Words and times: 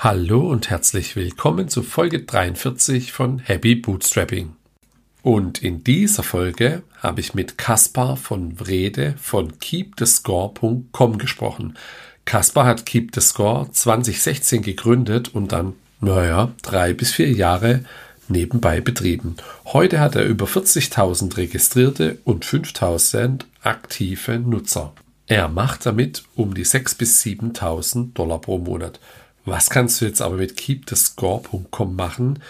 Hallo 0.00 0.48
und 0.48 0.70
herzlich 0.70 1.16
willkommen 1.16 1.68
zu 1.68 1.82
Folge 1.82 2.22
43 2.22 3.10
von 3.10 3.40
Happy 3.40 3.74
Bootstrapping. 3.74 4.54
Und 5.22 5.60
in 5.60 5.82
dieser 5.82 6.22
Folge 6.22 6.84
habe 6.98 7.20
ich 7.20 7.34
mit 7.34 7.58
Kaspar 7.58 8.16
von 8.16 8.60
Wrede 8.60 9.16
von 9.20 9.58
keepthescore.com 9.58 11.18
gesprochen. 11.18 11.76
Kaspar 12.26 12.64
hat 12.64 12.86
Keep 12.86 13.12
the 13.12 13.20
Score 13.20 13.72
2016 13.72 14.62
gegründet 14.62 15.34
und 15.34 15.50
dann, 15.50 15.74
naja, 16.00 16.52
drei 16.62 16.92
bis 16.92 17.10
vier 17.10 17.32
Jahre 17.32 17.84
nebenbei 18.28 18.80
betrieben. 18.80 19.34
Heute 19.64 19.98
hat 19.98 20.14
er 20.14 20.26
über 20.26 20.46
40.000 20.46 21.36
registrierte 21.36 22.18
und 22.22 22.46
5.000 22.46 23.46
aktive 23.64 24.38
Nutzer. 24.38 24.92
Er 25.26 25.48
macht 25.48 25.86
damit 25.86 26.22
um 26.36 26.54
die 26.54 26.64
6.000 26.64 26.98
bis 26.98 27.20
7.000 27.24 28.12
Dollar 28.12 28.40
pro 28.40 28.58
Monat. 28.58 29.00
Was 29.50 29.70
kannst 29.70 30.00
du 30.00 30.04
jetzt 30.04 30.20
aber 30.20 30.36
mit 30.36 30.58
keepthescore.com 30.58 31.96
machen? 31.96 32.40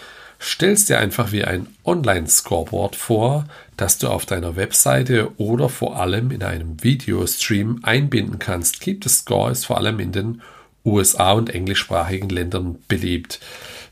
Stellst 0.41 0.89
dir 0.89 0.99
einfach 0.99 1.31
wie 1.31 1.45
ein 1.45 1.67
Online-Scoreboard 1.85 2.97
vor, 2.97 3.45
das 3.77 3.99
du 3.99 4.09
auf 4.09 4.25
deiner 4.25 4.57
Webseite 4.57 5.31
oder 5.37 5.69
vor 5.69 5.97
allem 5.97 6.31
in 6.31 6.43
einem 6.43 6.83
Videostream 6.83 7.79
einbinden 7.83 8.37
kannst. 8.37 8.81
Keep 8.81 9.05
the 9.05 9.09
Score 9.09 9.49
ist 9.49 9.65
vor 9.65 9.77
allem 9.77 10.01
in 10.01 10.11
den 10.11 10.41
USA 10.83 11.31
und 11.31 11.49
englischsprachigen 11.49 12.27
Ländern 12.27 12.79
beliebt. 12.89 13.39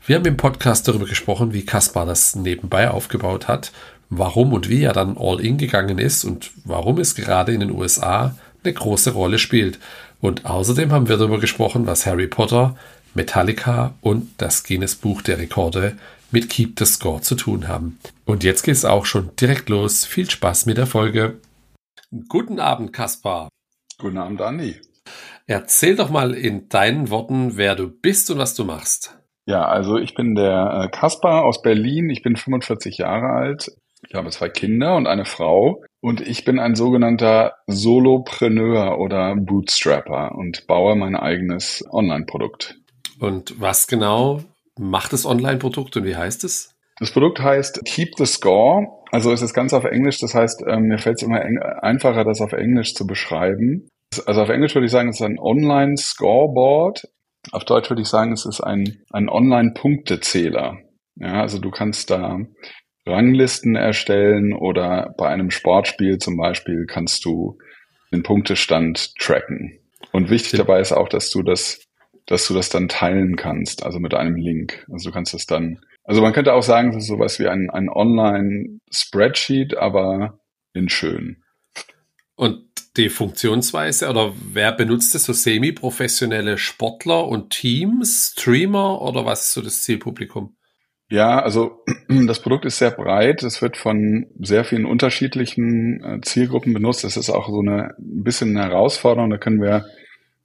Wir 0.04 0.16
haben 0.16 0.26
im 0.26 0.36
Podcast 0.36 0.86
darüber 0.86 1.06
gesprochen, 1.06 1.54
wie 1.54 1.64
Kaspar 1.64 2.04
das 2.04 2.34
nebenbei 2.34 2.90
aufgebaut 2.90 3.48
hat, 3.48 3.72
warum 4.10 4.52
und 4.52 4.68
wie 4.68 4.82
er 4.82 4.92
dann 4.92 5.16
all 5.18 5.40
in 5.40 5.56
gegangen 5.56 5.98
ist 5.98 6.24
und 6.24 6.50
warum 6.64 6.98
es 6.98 7.14
gerade 7.14 7.52
in 7.52 7.60
den 7.60 7.70
USA 7.70 8.36
eine 8.64 8.74
große 8.74 9.12
Rolle 9.12 9.38
spielt. 9.38 9.78
Und 10.20 10.46
außerdem 10.46 10.92
haben 10.92 11.08
wir 11.08 11.16
darüber 11.16 11.38
gesprochen, 11.38 11.86
was 11.86 12.06
Harry 12.06 12.26
Potter 12.26 12.76
Metallica 13.14 13.94
und 14.00 14.30
das 14.38 14.64
Guinness 14.64 14.96
Buch 14.96 15.22
der 15.22 15.38
Rekorde 15.38 15.96
mit 16.30 16.50
Keep 16.50 16.78
the 16.78 16.84
Score 16.84 17.20
zu 17.20 17.34
tun 17.34 17.68
haben. 17.68 17.98
Und 18.24 18.44
jetzt 18.44 18.62
geht 18.62 18.74
es 18.74 18.84
auch 18.84 19.06
schon 19.06 19.30
direkt 19.36 19.68
los. 19.68 20.04
Viel 20.04 20.30
Spaß 20.30 20.66
mit 20.66 20.76
der 20.76 20.86
Folge. 20.86 21.40
Guten 22.28 22.60
Abend, 22.60 22.92
Kaspar. 22.92 23.48
Guten 23.98 24.18
Abend, 24.18 24.40
Andi. 24.40 24.76
Erzähl 25.46 25.96
doch 25.96 26.10
mal 26.10 26.34
in 26.34 26.68
deinen 26.68 27.10
Worten, 27.10 27.56
wer 27.56 27.74
du 27.74 27.88
bist 27.88 28.30
und 28.30 28.38
was 28.38 28.54
du 28.54 28.64
machst. 28.64 29.18
Ja, 29.46 29.64
also 29.64 29.96
ich 29.96 30.14
bin 30.14 30.34
der 30.34 30.84
äh, 30.84 30.88
Kaspar 30.88 31.44
aus 31.44 31.62
Berlin. 31.62 32.10
Ich 32.10 32.22
bin 32.22 32.36
45 32.36 32.98
Jahre 32.98 33.30
alt. 33.30 33.72
Ich 34.06 34.14
habe 34.14 34.30
zwei 34.30 34.50
Kinder 34.50 34.94
und 34.96 35.06
eine 35.06 35.24
Frau. 35.24 35.82
Und 36.00 36.20
ich 36.20 36.44
bin 36.44 36.58
ein 36.58 36.74
sogenannter 36.74 37.54
Solopreneur 37.66 38.98
oder 38.98 39.34
Bootstrapper 39.36 40.32
und 40.36 40.66
baue 40.66 40.96
mein 40.96 41.16
eigenes 41.16 41.82
Online-Produkt. 41.90 42.78
Und 43.20 43.60
was 43.60 43.86
genau 43.86 44.40
macht 44.78 45.12
das 45.12 45.26
Online-Produkt 45.26 45.96
und 45.96 46.04
wie 46.04 46.16
heißt 46.16 46.44
es? 46.44 46.74
Das 46.98 47.12
Produkt 47.12 47.40
heißt 47.40 47.84
Keep 47.84 48.16
the 48.16 48.26
Score. 48.26 48.86
Also 49.10 49.32
es 49.32 49.42
ist 49.42 49.54
ganz 49.54 49.72
auf 49.72 49.84
Englisch. 49.84 50.18
Das 50.18 50.34
heißt, 50.34 50.64
ähm, 50.66 50.88
mir 50.88 50.98
fällt 50.98 51.18
es 51.18 51.22
immer 51.22 51.40
einfacher, 51.82 52.24
das 52.24 52.40
auf 52.40 52.52
Englisch 52.52 52.94
zu 52.94 53.06
beschreiben. 53.06 53.88
Also 54.26 54.42
auf 54.42 54.48
Englisch 54.48 54.74
würde 54.74 54.86
ich 54.86 54.92
sagen, 54.92 55.08
es 55.08 55.16
ist 55.16 55.26
ein 55.26 55.38
Online-Scoreboard. 55.38 57.08
Auf 57.52 57.64
Deutsch 57.64 57.88
würde 57.88 58.02
ich 58.02 58.08
sagen, 58.08 58.32
es 58.32 58.44
ist 58.44 58.60
ein, 58.60 59.02
ein 59.10 59.28
Online-Punktezähler. 59.28 60.78
Ja, 61.16 61.40
also 61.40 61.58
du 61.58 61.70
kannst 61.70 62.10
da 62.10 62.38
Ranglisten 63.06 63.76
erstellen 63.76 64.52
oder 64.52 65.14
bei 65.16 65.28
einem 65.28 65.50
Sportspiel 65.50 66.18
zum 66.18 66.36
Beispiel 66.36 66.86
kannst 66.86 67.24
du 67.24 67.58
den 68.12 68.22
Punktestand 68.22 69.14
tracken. 69.18 69.78
Und 70.12 70.30
wichtig 70.30 70.58
dabei 70.58 70.80
ist 70.80 70.92
auch, 70.92 71.08
dass 71.08 71.30
du 71.30 71.42
das 71.42 71.80
dass 72.28 72.46
du 72.46 72.54
das 72.54 72.68
dann 72.68 72.88
teilen 72.88 73.36
kannst, 73.36 73.82
also 73.82 73.98
mit 73.98 74.14
einem 74.14 74.36
Link. 74.36 74.86
Also 74.92 75.08
du 75.08 75.14
kannst 75.14 75.32
das 75.32 75.46
dann, 75.46 75.80
also 76.04 76.20
man 76.20 76.34
könnte 76.34 76.52
auch 76.52 76.62
sagen, 76.62 76.90
es 76.90 76.96
ist 76.96 77.06
sowas 77.06 77.38
wie 77.40 77.48
ein, 77.48 77.70
ein 77.70 77.88
Online-Spreadsheet, 77.88 79.76
aber 79.76 80.38
in 80.74 80.90
schön. 80.90 81.42
Und 82.36 82.64
die 82.98 83.08
Funktionsweise 83.08 84.10
oder 84.10 84.34
wer 84.52 84.72
benutzt 84.72 85.14
es? 85.14 85.24
So 85.24 85.32
semi-professionelle 85.32 86.58
Sportler 86.58 87.26
und 87.26 87.50
Teams, 87.50 88.34
Streamer 88.36 89.00
oder 89.00 89.24
was 89.24 89.44
ist 89.44 89.54
so 89.54 89.62
das 89.62 89.82
Zielpublikum? 89.82 90.54
Ja, 91.08 91.40
also 91.40 91.82
das 92.26 92.42
Produkt 92.42 92.66
ist 92.66 92.76
sehr 92.76 92.90
breit. 92.90 93.42
Es 93.42 93.62
wird 93.62 93.78
von 93.78 94.26
sehr 94.38 94.64
vielen 94.64 94.84
unterschiedlichen 94.84 96.04
äh, 96.04 96.20
Zielgruppen 96.20 96.74
benutzt. 96.74 97.04
Das 97.04 97.16
ist 97.16 97.30
auch 97.30 97.48
so 97.48 97.60
eine 97.60 97.94
ein 97.98 98.22
bisschen 98.22 98.54
eine 98.54 98.68
Herausforderung. 98.68 99.30
Da 99.30 99.38
können 99.38 99.62
wir 99.62 99.86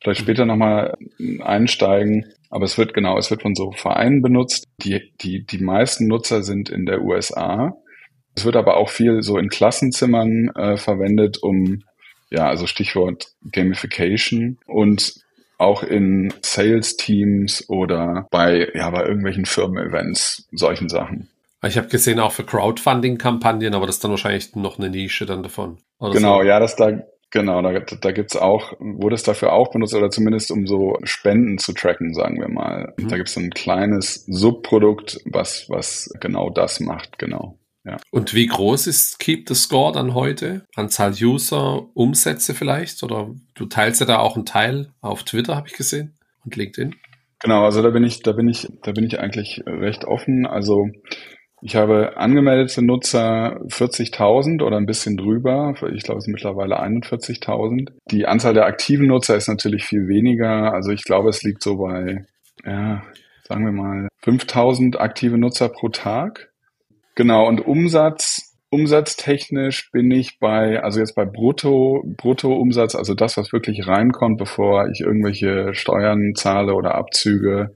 vielleicht 0.03 0.21
später 0.21 0.45
nochmal 0.45 0.95
einsteigen. 1.41 2.25
Aber 2.49 2.65
es 2.65 2.77
wird 2.77 2.93
genau, 2.93 3.17
es 3.17 3.31
wird 3.31 3.41
von 3.41 3.55
so 3.55 3.71
Vereinen 3.71 4.21
benutzt. 4.21 4.65
Die, 4.83 5.11
die, 5.21 5.45
die 5.45 5.57
meisten 5.57 6.07
Nutzer 6.07 6.43
sind 6.43 6.69
in 6.69 6.85
der 6.85 7.01
USA. 7.01 7.75
Es 8.35 8.45
wird 8.45 8.55
aber 8.55 8.77
auch 8.77 8.89
viel 8.89 9.23
so 9.23 9.37
in 9.37 9.49
Klassenzimmern 9.49 10.49
äh, 10.55 10.77
verwendet, 10.77 11.37
um, 11.41 11.83
ja, 12.29 12.47
also 12.47 12.67
Stichwort 12.67 13.27
Gamification 13.51 14.59
und 14.65 15.15
auch 15.57 15.83
in 15.83 16.33
Sales-Teams 16.41 17.69
oder 17.69 18.27
bei, 18.31 18.69
ja, 18.73 18.89
bei 18.89 19.05
irgendwelchen 19.05 19.45
Firmen-Events, 19.45 20.47
solchen 20.51 20.89
Sachen. 20.89 21.29
Ich 21.65 21.77
habe 21.77 21.87
gesehen 21.87 22.19
auch 22.19 22.33
für 22.33 22.43
Crowdfunding-Kampagnen, 22.43 23.73
aber 23.73 23.85
das 23.85 23.95
ist 23.95 24.03
dann 24.03 24.11
wahrscheinlich 24.11 24.55
noch 24.55 24.77
eine 24.77 24.89
Nische 24.89 25.25
dann 25.25 25.43
davon. 25.43 25.77
genau, 25.99 26.39
so. 26.39 26.43
ja, 26.43 26.59
das 26.59 26.75
da 26.75 27.03
Genau, 27.33 27.63
da, 27.63 27.79
da 27.79 28.11
gibt's 28.11 28.35
auch, 28.35 28.73
wurde 28.79 29.15
es 29.15 29.23
dafür 29.23 29.53
auch 29.53 29.71
benutzt, 29.71 29.95
oder 29.95 30.11
zumindest 30.11 30.51
um 30.51 30.67
so 30.67 30.99
Spenden 31.03 31.57
zu 31.57 31.73
tracken, 31.73 32.13
sagen 32.13 32.39
wir 32.39 32.47
mal. 32.47 32.93
Mhm. 32.95 33.07
Da 33.07 33.17
gibt's 33.17 33.35
ein 33.35 33.49
kleines 33.49 34.23
Subprodukt, 34.27 35.19
was, 35.25 35.65
was 35.67 36.13
genau 36.19 36.51
das 36.51 36.79
macht, 36.79 37.17
genau. 37.17 37.57
Ja. 37.85 37.97
Und 38.11 38.35
wie 38.35 38.45
groß 38.45 38.85
ist 38.85 39.17
Keep 39.17 39.49
the 39.49 39.55
Score 39.55 39.91
dann 39.91 40.13
heute? 40.13 40.67
Anzahl 40.75 41.11
User, 41.19 41.87
Umsätze 41.95 42.53
vielleicht? 42.53 43.01
Oder 43.01 43.31
du 43.55 43.65
teilst 43.65 43.99
ja 43.99 44.05
da 44.05 44.19
auch 44.19 44.35
einen 44.35 44.45
Teil 44.45 44.93
auf 45.01 45.23
Twitter, 45.23 45.55
habe 45.55 45.67
ich 45.67 45.73
gesehen, 45.73 46.13
und 46.45 46.55
LinkedIn. 46.55 46.93
Genau, 47.39 47.65
also 47.65 47.81
da 47.81 47.89
bin 47.89 48.03
ich, 48.03 48.21
da 48.21 48.33
bin 48.33 48.47
ich, 48.47 48.67
da 48.83 48.91
bin 48.91 49.05
ich 49.05 49.19
eigentlich 49.19 49.63
recht 49.65 50.05
offen. 50.05 50.45
Also 50.45 50.87
ich 51.65 51.77
habe 51.77 52.17
angemeldete 52.17 52.81
Nutzer 52.81 53.61
40.000 53.67 54.61
oder 54.61 54.75
ein 54.75 54.85
bisschen 54.85 55.15
drüber. 55.15 55.73
Ich 55.93 56.03
glaube, 56.03 56.17
es 56.17 56.25
sind 56.25 56.33
mittlerweile 56.33 56.81
41.000. 56.81 57.89
Die 58.11 58.25
Anzahl 58.25 58.53
der 58.53 58.65
aktiven 58.65 59.07
Nutzer 59.07 59.37
ist 59.37 59.47
natürlich 59.47 59.85
viel 59.85 60.09
weniger. 60.09 60.73
Also 60.73 60.91
ich 60.91 61.03
glaube, 61.03 61.29
es 61.29 61.41
liegt 61.41 61.63
so 61.63 61.77
bei, 61.77 62.25
ja, 62.65 63.01
sagen 63.47 63.63
wir 63.63 63.71
mal 63.71 64.09
5.000 64.25 64.97
aktive 64.97 65.37
Nutzer 65.37 65.69
pro 65.69 65.87
Tag. 65.87 66.51
Genau. 67.15 67.47
Und 67.47 67.65
Umsatz, 67.65 68.57
umsatztechnisch 68.69 69.89
bin 69.91 70.11
ich 70.11 70.39
bei, 70.39 70.83
also 70.83 70.99
jetzt 70.99 71.15
bei 71.15 71.23
Brutto, 71.23 72.03
Bruttoumsatz, 72.17 72.93
also 72.93 73.13
das, 73.13 73.37
was 73.37 73.53
wirklich 73.53 73.87
reinkommt, 73.87 74.37
bevor 74.37 74.89
ich 74.89 74.99
irgendwelche 74.99 75.73
Steuern 75.73 76.33
zahle 76.35 76.73
oder 76.73 76.95
Abzüge, 76.95 77.73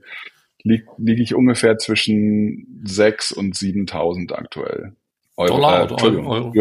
liege 0.68 0.86
lieg 0.98 1.20
ich 1.20 1.36
ungefähr 1.36 1.78
zwischen 1.78 2.82
6 2.86 3.32
und 3.32 3.56
7.000 3.56 4.34
aktuell. 4.34 4.96
Euro, 5.36 5.56
Dollar 5.56 5.90
äh, 5.90 5.94
oder 5.94 6.28
Euro? 6.28 6.54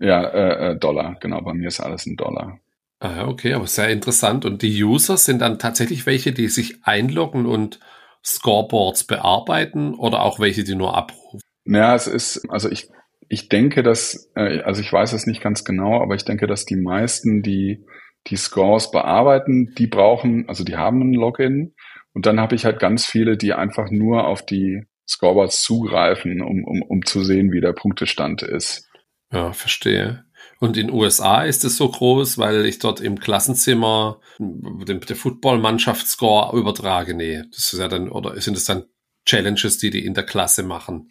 Ja, 0.00 0.28
äh, 0.28 0.70
äh, 0.70 0.76
Dollar, 0.78 1.16
genau, 1.20 1.40
bei 1.40 1.54
mir 1.54 1.68
ist 1.68 1.80
alles 1.80 2.06
ein 2.06 2.16
Dollar. 2.16 2.60
Ah, 3.00 3.26
okay, 3.26 3.54
aber 3.54 3.66
sehr 3.66 3.90
interessant. 3.90 4.44
Und 4.44 4.62
die 4.62 4.82
User 4.82 5.16
sind 5.16 5.40
dann 5.40 5.58
tatsächlich 5.58 6.06
welche, 6.06 6.32
die 6.32 6.48
sich 6.48 6.78
einloggen 6.82 7.46
und 7.46 7.80
Scoreboards 8.24 9.04
bearbeiten 9.04 9.94
oder 9.94 10.22
auch 10.22 10.40
welche, 10.40 10.64
die 10.64 10.74
nur 10.74 10.96
abrufen? 10.96 11.40
Ja, 11.64 11.94
es 11.94 12.06
ist, 12.06 12.48
also 12.50 12.70
ich, 12.70 12.88
ich 13.28 13.48
denke, 13.48 13.82
dass, 13.82 14.30
äh, 14.34 14.60
also 14.60 14.80
ich 14.80 14.92
weiß 14.92 15.12
es 15.12 15.26
nicht 15.26 15.42
ganz 15.42 15.64
genau, 15.64 16.02
aber 16.02 16.14
ich 16.14 16.24
denke, 16.24 16.46
dass 16.46 16.64
die 16.64 16.76
meisten, 16.76 17.42
die 17.42 17.84
die 18.26 18.36
Scores 18.36 18.90
bearbeiten, 18.90 19.74
die 19.76 19.86
brauchen, 19.86 20.48
also 20.48 20.64
die 20.64 20.76
haben 20.76 21.00
ein 21.00 21.14
Login 21.14 21.74
und 22.14 22.26
dann 22.26 22.40
habe 22.40 22.54
ich 22.54 22.64
halt 22.64 22.80
ganz 22.80 23.06
viele, 23.06 23.36
die 23.36 23.52
einfach 23.52 23.90
nur 23.90 24.26
auf 24.26 24.44
die 24.44 24.82
Scoreboards 25.08 25.62
zugreifen, 25.62 26.42
um, 26.42 26.64
um, 26.64 26.82
um 26.82 27.04
zu 27.04 27.24
sehen, 27.24 27.52
wie 27.52 27.60
der 27.60 27.72
Punktestand 27.72 28.42
ist. 28.42 28.88
Ja, 29.32 29.52
verstehe. 29.52 30.24
Und 30.60 30.76
in 30.76 30.90
USA 30.90 31.42
ist 31.42 31.64
es 31.64 31.76
so 31.76 31.88
groß, 31.88 32.38
weil 32.38 32.66
ich 32.66 32.78
dort 32.78 33.00
im 33.00 33.20
Klassenzimmer 33.20 34.20
den, 34.38 35.00
der 35.00 35.16
Football-Mannschaftsscore 35.16 36.56
übertrage. 36.58 37.14
Nee, 37.14 37.42
das 37.52 37.72
ist 37.72 37.78
ja 37.78 37.88
dann, 37.88 38.08
oder 38.08 38.40
sind 38.40 38.56
es 38.56 38.64
dann 38.64 38.84
Challenges, 39.24 39.78
die 39.78 39.90
die 39.90 40.04
in 40.04 40.14
der 40.14 40.24
Klasse 40.24 40.62
machen? 40.62 41.08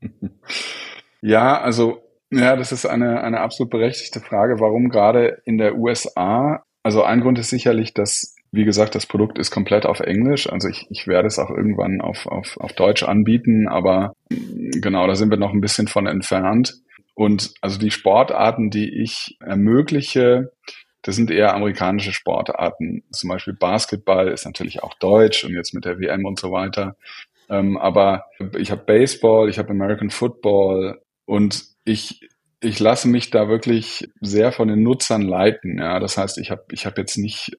Ja, 1.24 1.60
also, 1.60 2.02
ja, 2.30 2.56
das 2.56 2.72
ist 2.72 2.84
eine, 2.84 3.22
eine 3.22 3.40
absolut 3.40 3.70
berechtigte 3.70 4.18
Frage, 4.18 4.58
warum 4.58 4.88
gerade 4.88 5.40
in 5.44 5.56
der 5.56 5.76
USA. 5.76 6.64
Also 6.82 7.04
ein 7.04 7.20
Grund 7.20 7.38
ist 7.38 7.50
sicherlich, 7.50 7.94
dass 7.94 8.34
wie 8.52 8.64
gesagt, 8.64 8.94
das 8.94 9.06
Produkt 9.06 9.38
ist 9.38 9.50
komplett 9.50 9.86
auf 9.86 10.00
Englisch. 10.00 10.48
Also 10.48 10.68
ich, 10.68 10.86
ich 10.90 11.06
werde 11.06 11.26
es 11.26 11.38
auch 11.38 11.50
irgendwann 11.50 12.02
auf, 12.02 12.26
auf, 12.26 12.58
auf 12.58 12.74
Deutsch 12.74 13.02
anbieten, 13.02 13.66
aber 13.66 14.14
mm, 14.28 14.80
genau, 14.82 15.06
da 15.06 15.14
sind 15.14 15.30
wir 15.30 15.38
noch 15.38 15.52
ein 15.52 15.62
bisschen 15.62 15.88
von 15.88 16.06
entfernt. 16.06 16.74
Und 17.14 17.54
also 17.62 17.78
die 17.78 17.90
Sportarten, 17.90 18.70
die 18.70 19.02
ich 19.02 19.36
ermögliche, 19.40 20.52
das 21.00 21.16
sind 21.16 21.30
eher 21.30 21.54
amerikanische 21.54 22.12
Sportarten. 22.12 23.02
Zum 23.10 23.30
Beispiel 23.30 23.54
Basketball 23.54 24.28
ist 24.28 24.44
natürlich 24.44 24.82
auch 24.82 24.94
deutsch 24.94 25.44
und 25.44 25.54
jetzt 25.54 25.74
mit 25.74 25.86
der 25.86 25.98
WM 25.98 26.26
und 26.26 26.38
so 26.38 26.52
weiter. 26.52 26.96
Ähm, 27.48 27.78
aber 27.78 28.26
ich 28.58 28.70
habe 28.70 28.84
Baseball, 28.84 29.48
ich 29.48 29.58
habe 29.58 29.70
American 29.70 30.10
Football 30.10 31.00
und 31.24 31.64
ich 31.84 32.28
ich 32.64 32.78
lasse 32.78 33.08
mich 33.08 33.30
da 33.30 33.48
wirklich 33.48 34.08
sehr 34.20 34.52
von 34.52 34.68
den 34.68 34.84
Nutzern 34.84 35.22
leiten. 35.22 35.78
Ja, 35.78 35.98
das 35.98 36.16
heißt, 36.16 36.38
ich 36.38 36.52
habe 36.52 36.64
ich 36.70 36.86
habe 36.86 37.00
jetzt 37.00 37.16
nicht 37.16 37.58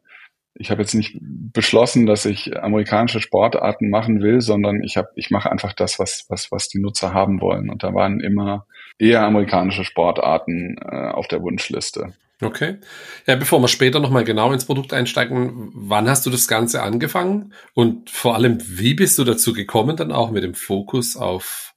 ich 0.56 0.70
habe 0.70 0.82
jetzt 0.82 0.94
nicht 0.94 1.18
beschlossen, 1.22 2.06
dass 2.06 2.26
ich 2.26 2.62
amerikanische 2.62 3.22
Sportarten 3.22 3.90
machen 3.90 4.22
will, 4.22 4.42
sondern 4.42 4.84
ich 4.84 4.98
habe 4.98 5.10
ich 5.16 5.32
mache 5.32 5.52
einfach 5.52 5.74
das, 5.74 6.00
was 6.00 6.26
was 6.30 6.52
was 6.52 6.70
die 6.70 6.80
Nutzer 6.80 7.14
haben 7.14 7.42
wollen. 7.42 7.70
Und 7.70 7.84
da 7.84 7.94
waren 7.94 8.20
immer 8.20 8.68
eher 9.00 9.24
amerikanische 9.24 9.84
Sportarten 9.84 10.78
äh, 10.80 11.10
auf 11.10 11.28
der 11.28 11.42
Wunschliste. 11.42 12.14
Okay. 12.42 12.78
Ja, 13.26 13.36
bevor 13.36 13.62
wir 13.62 13.68
später 13.68 14.00
nochmal 14.00 14.24
genau 14.24 14.52
ins 14.52 14.66
Produkt 14.66 14.94
einsteigen, 14.94 15.72
wann 15.74 16.10
hast 16.10 16.26
du 16.26 16.30
das 16.30 16.48
Ganze 16.48 16.82
angefangen? 16.82 17.54
Und 17.74 18.10
vor 18.10 18.36
allem, 18.36 18.58
wie 18.66 18.94
bist 18.94 19.18
du 19.18 19.24
dazu 19.24 19.54
gekommen, 19.54 19.96
dann 19.96 20.12
auch 20.12 20.32
mit 20.32 20.44
dem 20.44 20.54
Fokus 20.54 21.16
auf 21.16 21.74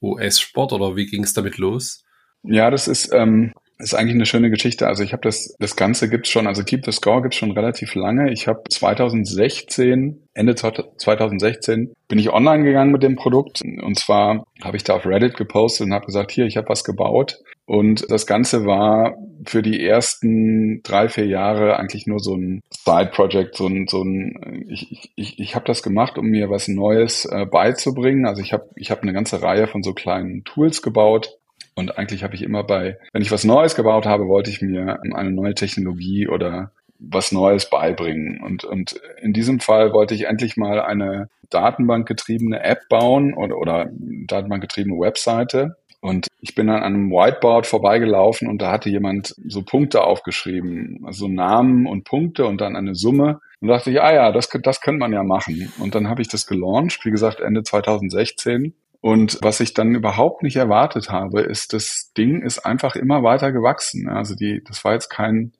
US-Sport 0.00 0.72
oder 0.72 0.96
wie 0.96 1.06
ging 1.06 1.24
es 1.24 1.34
damit 1.34 1.58
los? 1.58 2.04
Ja, 2.42 2.70
das 2.70 2.88
ist, 2.88 3.12
ähm, 3.12 3.52
ist 3.78 3.94
eigentlich 3.94 4.14
eine 4.14 4.26
schöne 4.26 4.50
Geschichte. 4.50 4.86
Also 4.88 5.04
ich 5.04 5.12
habe 5.12 5.22
das, 5.22 5.54
das 5.58 5.76
Ganze 5.76 6.08
gibt's 6.08 6.30
schon, 6.30 6.46
also 6.46 6.64
Keep 6.64 6.84
the 6.84 6.92
Score 6.92 7.22
gibt's 7.22 7.36
schon 7.36 7.52
relativ 7.52 7.94
lange. 7.94 8.32
Ich 8.32 8.48
habe 8.48 8.62
2016, 8.68 10.28
Ende 10.34 10.54
2016, 10.56 11.92
bin 12.08 12.18
ich 12.18 12.32
online 12.32 12.64
gegangen 12.64 12.90
mit 12.90 13.02
dem 13.02 13.16
Produkt. 13.16 13.62
Und 13.62 13.98
zwar 13.98 14.44
habe 14.62 14.76
ich 14.76 14.84
da 14.84 14.94
auf 14.94 15.06
Reddit 15.06 15.36
gepostet 15.36 15.86
und 15.86 15.94
habe 15.94 16.06
gesagt, 16.06 16.32
hier, 16.32 16.46
ich 16.46 16.56
habe 16.56 16.68
was 16.68 16.82
gebaut. 16.82 17.38
Und 17.66 18.10
das 18.10 18.26
Ganze 18.26 18.64
war 18.64 19.14
für 19.44 19.62
die 19.62 19.86
ersten 19.86 20.82
drei, 20.82 21.08
vier 21.08 21.26
Jahre 21.26 21.78
eigentlich 21.78 22.06
nur 22.06 22.18
so 22.18 22.34
ein 22.34 22.62
Side-Project, 22.70 23.56
so 23.56 23.66
ein, 23.66 23.86
so 23.86 24.02
ein, 24.02 24.64
ich, 24.68 25.12
ich, 25.14 25.38
ich 25.38 25.54
habe 25.54 25.66
das 25.66 25.82
gemacht, 25.82 26.18
um 26.18 26.26
mir 26.26 26.50
was 26.50 26.66
Neues 26.66 27.26
äh, 27.26 27.44
beizubringen. 27.44 28.26
Also 28.26 28.42
ich 28.42 28.52
habe 28.52 28.68
ich 28.74 28.90
hab 28.90 29.02
eine 29.02 29.12
ganze 29.12 29.42
Reihe 29.42 29.68
von 29.68 29.82
so 29.82 29.92
kleinen 29.92 30.44
Tools 30.44 30.82
gebaut, 30.82 31.37
und 31.78 31.96
eigentlich 31.96 32.24
habe 32.24 32.34
ich 32.34 32.42
immer 32.42 32.64
bei, 32.64 32.98
wenn 33.12 33.22
ich 33.22 33.30
was 33.30 33.44
Neues 33.44 33.76
gebaut 33.76 34.04
habe, 34.04 34.26
wollte 34.26 34.50
ich 34.50 34.60
mir 34.60 34.98
eine 35.14 35.30
neue 35.30 35.54
Technologie 35.54 36.26
oder 36.26 36.72
was 36.98 37.30
Neues 37.30 37.70
beibringen. 37.70 38.42
Und, 38.42 38.64
und 38.64 39.00
in 39.22 39.32
diesem 39.32 39.60
Fall 39.60 39.92
wollte 39.92 40.12
ich 40.12 40.24
endlich 40.24 40.56
mal 40.56 40.80
eine 40.80 41.28
datenbankgetriebene 41.50 42.64
App 42.64 42.88
bauen 42.88 43.32
oder, 43.32 43.58
oder 43.58 43.88
datenbankgetriebene 43.92 44.98
Webseite. 44.98 45.76
Und 46.00 46.26
ich 46.40 46.56
bin 46.56 46.68
an 46.68 46.82
einem 46.82 47.12
Whiteboard 47.12 47.64
vorbeigelaufen 47.64 48.48
und 48.48 48.60
da 48.60 48.72
hatte 48.72 48.90
jemand 48.90 49.36
so 49.46 49.62
Punkte 49.62 50.02
aufgeschrieben, 50.02 51.04
also 51.06 51.28
Namen 51.28 51.86
und 51.86 52.02
Punkte 52.02 52.46
und 52.46 52.60
dann 52.60 52.74
eine 52.74 52.96
Summe. 52.96 53.38
Und 53.60 53.68
dachte 53.68 53.92
ich, 53.92 54.02
ah 54.02 54.12
ja, 54.12 54.32
das, 54.32 54.48
das 54.48 54.80
könnte 54.80 54.98
man 54.98 55.12
ja 55.12 55.22
machen. 55.22 55.72
Und 55.78 55.94
dann 55.94 56.08
habe 56.08 56.22
ich 56.22 56.28
das 56.28 56.48
gelauncht, 56.48 57.04
wie 57.04 57.12
gesagt, 57.12 57.38
Ende 57.38 57.62
2016. 57.62 58.74
Und 59.00 59.38
was 59.42 59.60
ich 59.60 59.74
dann 59.74 59.94
überhaupt 59.94 60.42
nicht 60.42 60.56
erwartet 60.56 61.10
habe, 61.10 61.42
ist, 61.42 61.72
das 61.72 62.12
Ding 62.16 62.42
ist 62.42 62.60
einfach 62.60 62.96
immer 62.96 63.22
weiter 63.22 63.52
gewachsen. 63.52 64.08
Also 64.08 64.34
die, 64.34 64.62
das 64.64 64.84
war 64.84 64.94
jetzt 64.94 65.08
kein 65.08 65.52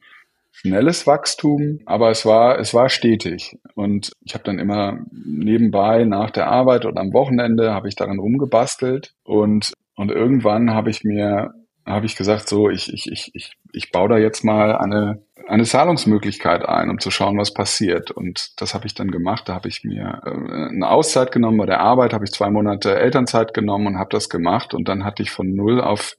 schnelles 0.50 1.06
Wachstum, 1.06 1.81
aber 1.87 2.11
es 2.11 2.26
war, 2.26 2.58
es 2.58 2.75
war 2.75 2.88
stetig. 2.88 3.56
Und 3.75 4.12
ich 4.25 4.35
habe 4.35 4.44
dann 4.44 4.58
immer 4.58 4.99
nebenbei 5.12 6.05
nach 6.05 6.31
der 6.31 6.49
Arbeit 6.49 6.85
oder 6.85 7.00
am 7.00 7.12
Wochenende 7.12 7.73
habe 7.73 7.88
ich 7.88 7.94
daran 7.94 8.19
rumgebastelt 8.19 9.14
und 9.23 9.73
und 9.99 10.12
irgendwann 10.12 10.70
habe 10.70 10.91
ich 10.91 11.02
mir 11.02 11.52
habe 11.88 12.06
ich 12.06 12.17
gesagt, 12.17 12.49
so 12.49 12.70
ich 12.70 12.93
ich 12.93 13.11
ich 13.11 13.31
ich 13.35 13.56
ich 13.73 13.93
baue 13.93 14.08
da 14.08 14.19
jetzt 14.19 14.44
mal 14.44 14.76
eine 14.76 15.23
eine 15.49 15.64
Zahlungsmöglichkeit 15.64 16.69
ein, 16.69 16.90
um 16.90 16.99
zu 16.99 17.11
schauen, 17.11 17.38
was 17.38 17.55
passiert. 17.55 18.11
Und 18.11 18.61
das 18.61 18.75
habe 18.75 18.87
ich 18.87 18.94
dann 18.94 19.11
gemacht. 19.11 19.49
Da 19.49 19.55
habe 19.55 19.69
ich 19.69 19.82
mir 19.82 20.20
äh, 20.25 20.31
eine 20.31 20.88
Auszeit 20.88 21.32
genommen 21.32 21.58
bei 21.58 21.67
der 21.67 21.81
Arbeit, 21.81 22.12
habe 22.12 22.25
ich 22.25 22.32
zwei 22.32 22.50
Monate 22.50 22.99
Elternzeit 22.99 23.55
genommen 23.55 23.87
und 23.87 23.99
habe 23.99 24.11
das 24.11 24.29
gemacht. 24.29 24.75
Und 24.75 24.88
dann 24.88 25.05
hatte 25.05 25.23
ich 25.23 25.31
von 25.31 25.55
null 25.55 25.81
auf 25.81 26.17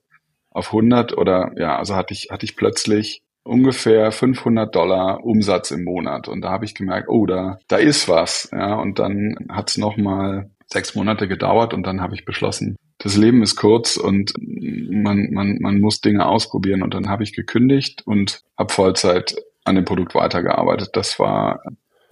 auf 0.51 0.68
100 0.68 1.16
oder 1.16 1.51
ja, 1.57 1.77
also 1.77 1.95
hatte 1.95 2.13
ich 2.13 2.30
hatte 2.31 2.45
ich 2.45 2.56
plötzlich 2.56 3.22
ungefähr 3.44 4.12
500 4.12 4.74
Dollar 4.75 5.24
Umsatz 5.24 5.72
im 5.72 5.83
Monat. 5.83 6.27
Und 6.27 6.42
da 6.42 6.50
habe 6.50 6.65
ich 6.65 6.75
gemerkt, 6.75 7.07
oh, 7.10 7.25
da 7.25 7.60
da 7.68 7.77
ist 7.77 8.10
was. 8.10 8.50
Ja, 8.51 8.75
und 8.75 9.00
dann 9.00 9.36
hat 9.50 9.69
es 9.69 9.77
noch 9.77 9.95
mal 9.98 10.50
sechs 10.68 10.95
Monate 10.95 11.27
gedauert 11.27 11.74
und 11.74 11.86
dann 11.86 12.01
habe 12.01 12.15
ich 12.15 12.25
beschlossen, 12.25 12.75
das 13.00 13.16
Leben 13.16 13.42
ist 13.42 13.56
kurz 13.56 13.98
und 13.98 14.34
man, 14.38 15.31
man, 15.31 15.57
man 15.60 15.80
muss 15.80 16.01
Dinge 16.01 16.25
ausprobieren. 16.25 16.84
Und 16.84 16.94
dann 16.94 17.10
habe 17.10 17.24
ich 17.24 17.34
gekündigt 17.34 18.04
und 18.06 18.44
habe 18.57 18.74
Vollzeit 18.74 19.36
an 19.63 19.75
dem 19.75 19.86
Produkt 19.86 20.16
weitergearbeitet. 20.16 20.90
Das 20.94 21.18
war 21.18 21.63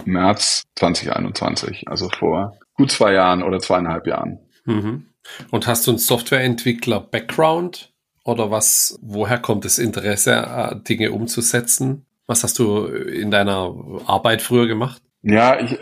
März 0.05 0.63
2021, 0.75 1.87
also 1.87 2.09
vor 2.09 2.57
gut 2.73 2.91
zwei 2.91 3.13
Jahren 3.13 3.43
oder 3.43 3.59
zweieinhalb 3.59 4.07
Jahren. 4.07 4.39
Mhm. 4.65 5.07
Und 5.51 5.67
hast 5.67 5.85
du 5.85 5.91
einen 5.91 5.97
Softwareentwickler-Background 5.97 7.91
oder 8.23 8.49
was, 8.49 8.97
woher 9.01 9.39
kommt 9.39 9.65
das 9.65 9.79
Interesse, 9.79 10.35
äh, 10.35 10.75
Dinge 10.87 11.11
umzusetzen? 11.11 12.05
Was 12.27 12.43
hast 12.43 12.59
du 12.59 12.85
in 12.85 13.31
deiner 13.31 13.75
Arbeit 14.05 14.41
früher 14.41 14.67
gemacht? 14.67 15.01
Ja, 15.21 15.59
ich, 15.59 15.77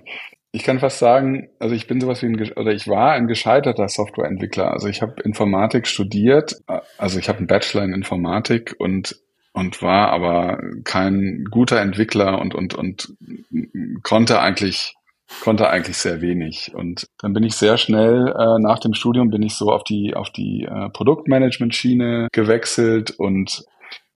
ich 0.52 0.64
kann 0.64 0.80
fast 0.80 0.98
sagen, 0.98 1.48
also 1.58 1.74
ich 1.74 1.86
bin 1.86 2.00
sowas 2.00 2.22
wie 2.22 2.26
ein, 2.26 2.52
oder 2.52 2.72
ich 2.72 2.88
war 2.88 3.12
ein 3.12 3.28
gescheiterter 3.28 3.88
Softwareentwickler. 3.88 4.72
Also 4.72 4.88
ich 4.88 5.00
habe 5.00 5.22
Informatik 5.22 5.86
studiert, 5.86 6.56
also 6.98 7.18
ich 7.18 7.28
habe 7.28 7.38
einen 7.38 7.46
Bachelor 7.46 7.84
in 7.84 7.94
Informatik 7.94 8.74
und 8.78 9.16
und 9.52 9.82
war 9.82 10.10
aber 10.10 10.60
kein 10.84 11.44
guter 11.50 11.80
Entwickler 11.80 12.40
und 12.40 12.54
und 12.54 12.74
und 12.74 13.14
konnte 14.02 14.40
eigentlich 14.40 14.94
konnte 15.42 15.68
eigentlich 15.70 15.96
sehr 15.96 16.20
wenig 16.20 16.72
und 16.74 17.06
dann 17.20 17.32
bin 17.32 17.44
ich 17.44 17.54
sehr 17.54 17.76
schnell 17.76 18.28
äh, 18.28 18.60
nach 18.60 18.80
dem 18.80 18.94
Studium 18.94 19.30
bin 19.30 19.42
ich 19.42 19.54
so 19.54 19.70
auf 19.70 19.84
die 19.84 20.14
auf 20.14 20.30
die 20.30 20.64
äh, 20.64 20.88
Produktmanagement 20.90 21.74
Schiene 21.74 22.28
gewechselt 22.32 23.10
und 23.10 23.64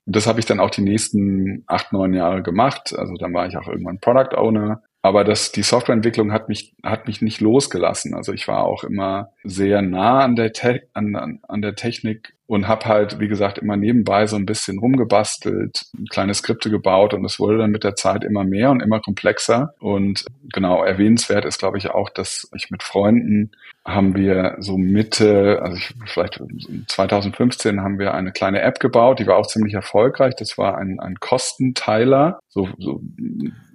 das 0.05 0.27
habe 0.27 0.39
ich 0.39 0.45
dann 0.45 0.59
auch 0.59 0.69
die 0.69 0.83
nächsten 0.83 1.63
acht, 1.67 1.91
neun 1.91 2.13
Jahre 2.13 2.43
gemacht. 2.43 2.93
Also 2.95 3.15
dann 3.15 3.33
war 3.33 3.47
ich 3.47 3.57
auch 3.57 3.67
irgendwann 3.67 3.99
Product 3.99 4.37
Owner 4.37 4.83
aber 5.05 5.23
das, 5.23 5.51
die 5.51 5.61
Softwareentwicklung 5.61 6.31
hat 6.31 6.49
mich, 6.49 6.73
hat 6.81 7.05
mich 7.05 7.21
nicht 7.21 7.39
losgelassen. 7.39 8.15
Also 8.15 8.33
ich 8.33 8.47
war 8.47 8.63
auch 8.63 8.83
immer 8.83 9.29
sehr 9.43 9.83
nah 9.83 10.21
an 10.21 10.35
der, 10.35 10.51
Te 10.51 10.81
an, 10.93 11.15
an, 11.15 11.39
an 11.47 11.61
der 11.61 11.75
Technik 11.75 12.34
und 12.47 12.67
habe 12.67 12.85
halt, 12.85 13.19
wie 13.19 13.27
gesagt, 13.27 13.57
immer 13.57 13.75
nebenbei 13.75 14.27
so 14.27 14.35
ein 14.35 14.45
bisschen 14.45 14.77
rumgebastelt, 14.77 15.85
kleine 16.09 16.33
Skripte 16.33 16.69
gebaut 16.69 17.13
und 17.13 17.25
es 17.25 17.39
wurde 17.39 17.57
dann 17.57 17.71
mit 17.71 17.83
der 17.83 17.95
Zeit 17.95 18.23
immer 18.23 18.43
mehr 18.43 18.69
und 18.69 18.81
immer 18.81 18.99
komplexer. 18.99 19.73
Und 19.79 20.25
genau, 20.53 20.83
erwähnenswert 20.83 21.45
ist, 21.45 21.57
glaube 21.57 21.77
ich, 21.77 21.89
auch, 21.89 22.09
dass 22.09 22.49
ich 22.55 22.69
mit 22.69 22.83
Freunden 22.83 23.51
haben 23.83 24.15
wir 24.15 24.55
so 24.59 24.77
Mitte, 24.77 25.59
also 25.61 25.77
ich, 25.77 25.93
vielleicht 26.07 26.41
2015 26.87 27.81
haben 27.81 27.99
wir 27.99 28.15
eine 28.15 28.31
kleine 28.31 28.61
App 28.61 28.79
gebaut, 28.79 29.19
die 29.19 29.27
war 29.27 29.37
auch 29.37 29.45
ziemlich 29.45 29.75
erfolgreich. 29.75 30.35
Das 30.35 30.57
war 30.57 30.77
ein, 30.77 30.99
ein 30.99 31.15
Kostenteiler. 31.19 32.39
So, 32.49 32.67
so, 32.79 33.01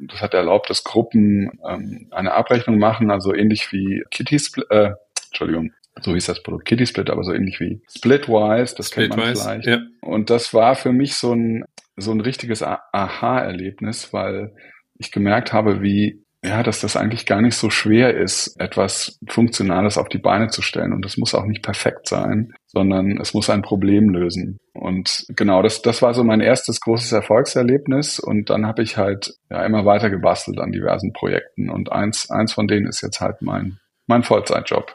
das 0.01 0.21
hat 0.21 0.35
erlaubt, 0.35 0.69
dass 0.69 0.83
Gruppen 0.83 1.61
ähm, 1.69 2.09
eine 2.11 2.35
Abrechnung 2.35 2.79
machen, 2.79 3.11
also 3.11 3.33
ähnlich 3.33 3.71
wie 3.73 4.03
Kitty 4.11 4.39
Split, 4.39 4.67
äh, 4.71 4.93
Entschuldigung, 5.29 5.73
so 6.01 6.15
hieß 6.15 6.27
das 6.27 6.43
Produkt 6.43 6.67
Kitty 6.67 6.87
Split, 6.87 7.11
aber 7.11 7.25
so 7.25 7.33
ähnlich 7.33 7.61
wie 7.61 7.83
Splitwise, 7.89 8.75
das 8.75 8.89
Split 8.89 9.11
kennt 9.11 9.25
man 9.25 9.37
vielleicht. 9.37 9.67
Ja. 9.67 9.81
Und 10.01 10.31
das 10.31 10.55
war 10.55 10.75
für 10.75 10.93
mich 10.93 11.15
so 11.15 11.35
ein, 11.35 11.65
so 11.97 12.13
ein 12.13 12.21
richtiges 12.21 12.63
Aha-Erlebnis, 12.63 14.13
weil 14.13 14.55
ich 14.99 15.11
gemerkt 15.11 15.53
habe, 15.53 15.83
wie, 15.83 16.23
ja, 16.45 16.63
dass 16.63 16.81
das 16.81 16.97
eigentlich 16.97 17.27
gar 17.27 17.43
nicht 17.43 17.57
so 17.57 17.69
schwer 17.69 18.17
ist, 18.17 18.59
etwas 18.59 19.19
Funktionales 19.29 19.99
auf 19.99 20.09
die 20.09 20.19
Beine 20.19 20.49
zu 20.49 20.63
stellen. 20.63 20.93
Und 20.93 21.05
das 21.05 21.19
muss 21.19 21.35
auch 21.35 21.45
nicht 21.45 21.63
perfekt 21.63 22.09
sein, 22.09 22.55
sondern 22.67 23.19
es 23.21 23.35
muss 23.35 23.51
ein 23.51 23.63
Problem 23.63 24.09
lösen. 24.09 24.59
Und 24.73 25.27
genau, 25.37 25.63
das, 25.63 25.83
das 25.83 26.01
war 26.01 26.15
so 26.15 26.25
mein 26.25 26.41
erstes 26.41 26.81
großes 26.81 27.13
Erfolgserlebnis. 27.13 28.19
Und 28.19 28.49
dann 28.49 28.67
habe 28.67 28.83
ich 28.83 28.97
halt 28.97 29.35
ja 29.51 29.65
immer 29.65 29.85
weiter 29.85 30.09
gebastelt 30.09 30.61
an 30.61 30.73
diversen 30.73 31.13
Projekten. 31.13 31.69
Und 31.69 31.93
eins, 31.93 32.31
eins 32.31 32.53
von 32.53 32.69
denen 32.69 32.87
ist 32.87 33.03
jetzt 33.03 33.21
halt 33.21 33.43
mein, 33.43 33.79
mein 34.07 34.23
Vollzeitjob. 34.23 34.95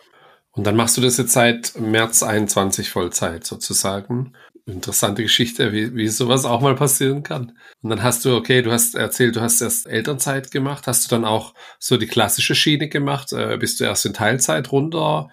Und 0.56 0.66
dann 0.66 0.76
machst 0.76 0.96
du 0.98 1.02
das 1.02 1.18
jetzt 1.18 1.34
seit 1.34 1.78
März 1.80 2.24
21 2.24 2.90
Vollzeit 2.90 3.46
sozusagen. 3.46 4.34
Interessante 4.66 5.22
Geschichte, 5.22 5.74
wie, 5.74 5.94
wie 5.96 6.08
sowas 6.08 6.46
auch 6.46 6.62
mal 6.62 6.76
passieren 6.76 7.24
kann. 7.24 7.58
Und 7.82 7.90
dann 7.90 8.02
hast 8.02 8.26
du, 8.26 8.36
okay, 8.36 8.62
du 8.62 8.72
hast 8.72 8.96
erzählt, 8.96 9.36
du 9.36 9.42
hast 9.42 9.62
erst 9.62 9.86
Elternzeit 9.86 10.52
gemacht. 10.52 10.88
Hast 10.88 11.06
du 11.06 11.16
dann 11.16 11.26
auch 11.26 11.54
so 11.78 11.98
die 11.98 12.08
klassische 12.08 12.56
Schiene 12.56 12.88
gemacht? 12.88 13.32
Äh, 13.34 13.58
bist 13.58 13.80
du 13.80 13.84
erst 13.84 14.06
in 14.06 14.14
Teilzeit 14.14 14.72
runter? 14.72 15.30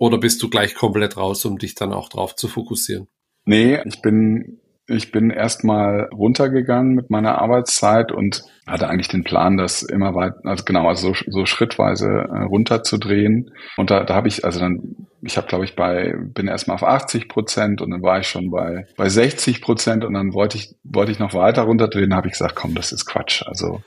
Oder 0.00 0.18
bist 0.18 0.42
du 0.42 0.48
gleich 0.48 0.74
komplett 0.74 1.16
raus, 1.16 1.44
um 1.44 1.58
dich 1.58 1.74
dann 1.74 1.92
auch 1.92 2.08
drauf 2.08 2.34
zu 2.34 2.48
fokussieren? 2.48 3.06
Nee, 3.44 3.80
ich 3.84 4.00
bin 4.00 4.60
ich 4.86 5.12
bin 5.12 5.30
erstmal 5.30 6.08
runtergegangen 6.12 6.94
mit 6.94 7.10
meiner 7.10 7.40
Arbeitszeit 7.40 8.12
und 8.12 8.42
hatte 8.66 8.88
eigentlich 8.88 9.08
den 9.08 9.24
Plan, 9.24 9.56
das 9.56 9.82
immer 9.82 10.14
weiter, 10.14 10.36
also 10.44 10.64
genau, 10.64 10.88
also 10.88 11.14
so, 11.14 11.24
so 11.30 11.46
schrittweise 11.46 12.06
äh, 12.08 12.42
runterzudrehen. 12.44 13.50
Und 13.76 13.90
da, 13.90 14.04
da 14.04 14.14
habe 14.14 14.28
ich, 14.28 14.44
also 14.44 14.60
dann 14.60 15.06
ich 15.24 15.36
habe, 15.38 15.46
glaube 15.46 15.64
ich, 15.64 15.74
bei, 15.74 16.14
bin 16.18 16.48
erstmal 16.48 16.74
auf 16.74 16.84
80 16.84 17.28
Prozent 17.28 17.80
und 17.80 17.90
dann 17.90 18.02
war 18.02 18.20
ich 18.20 18.28
schon 18.28 18.50
bei, 18.50 18.86
bei 18.96 19.08
60 19.08 19.62
Prozent 19.62 20.04
und 20.04 20.12
dann 20.12 20.34
wollte 20.34 20.58
ich, 20.58 20.74
wollte 20.84 21.12
ich 21.12 21.18
noch 21.18 21.32
weiter 21.32 21.62
runterdrehen, 21.62 22.14
habe 22.14 22.26
ich 22.26 22.34
gesagt, 22.34 22.54
komm, 22.54 22.74
das 22.74 22.92
ist 22.92 23.06
Quatsch. 23.06 23.42
Also 23.46 23.82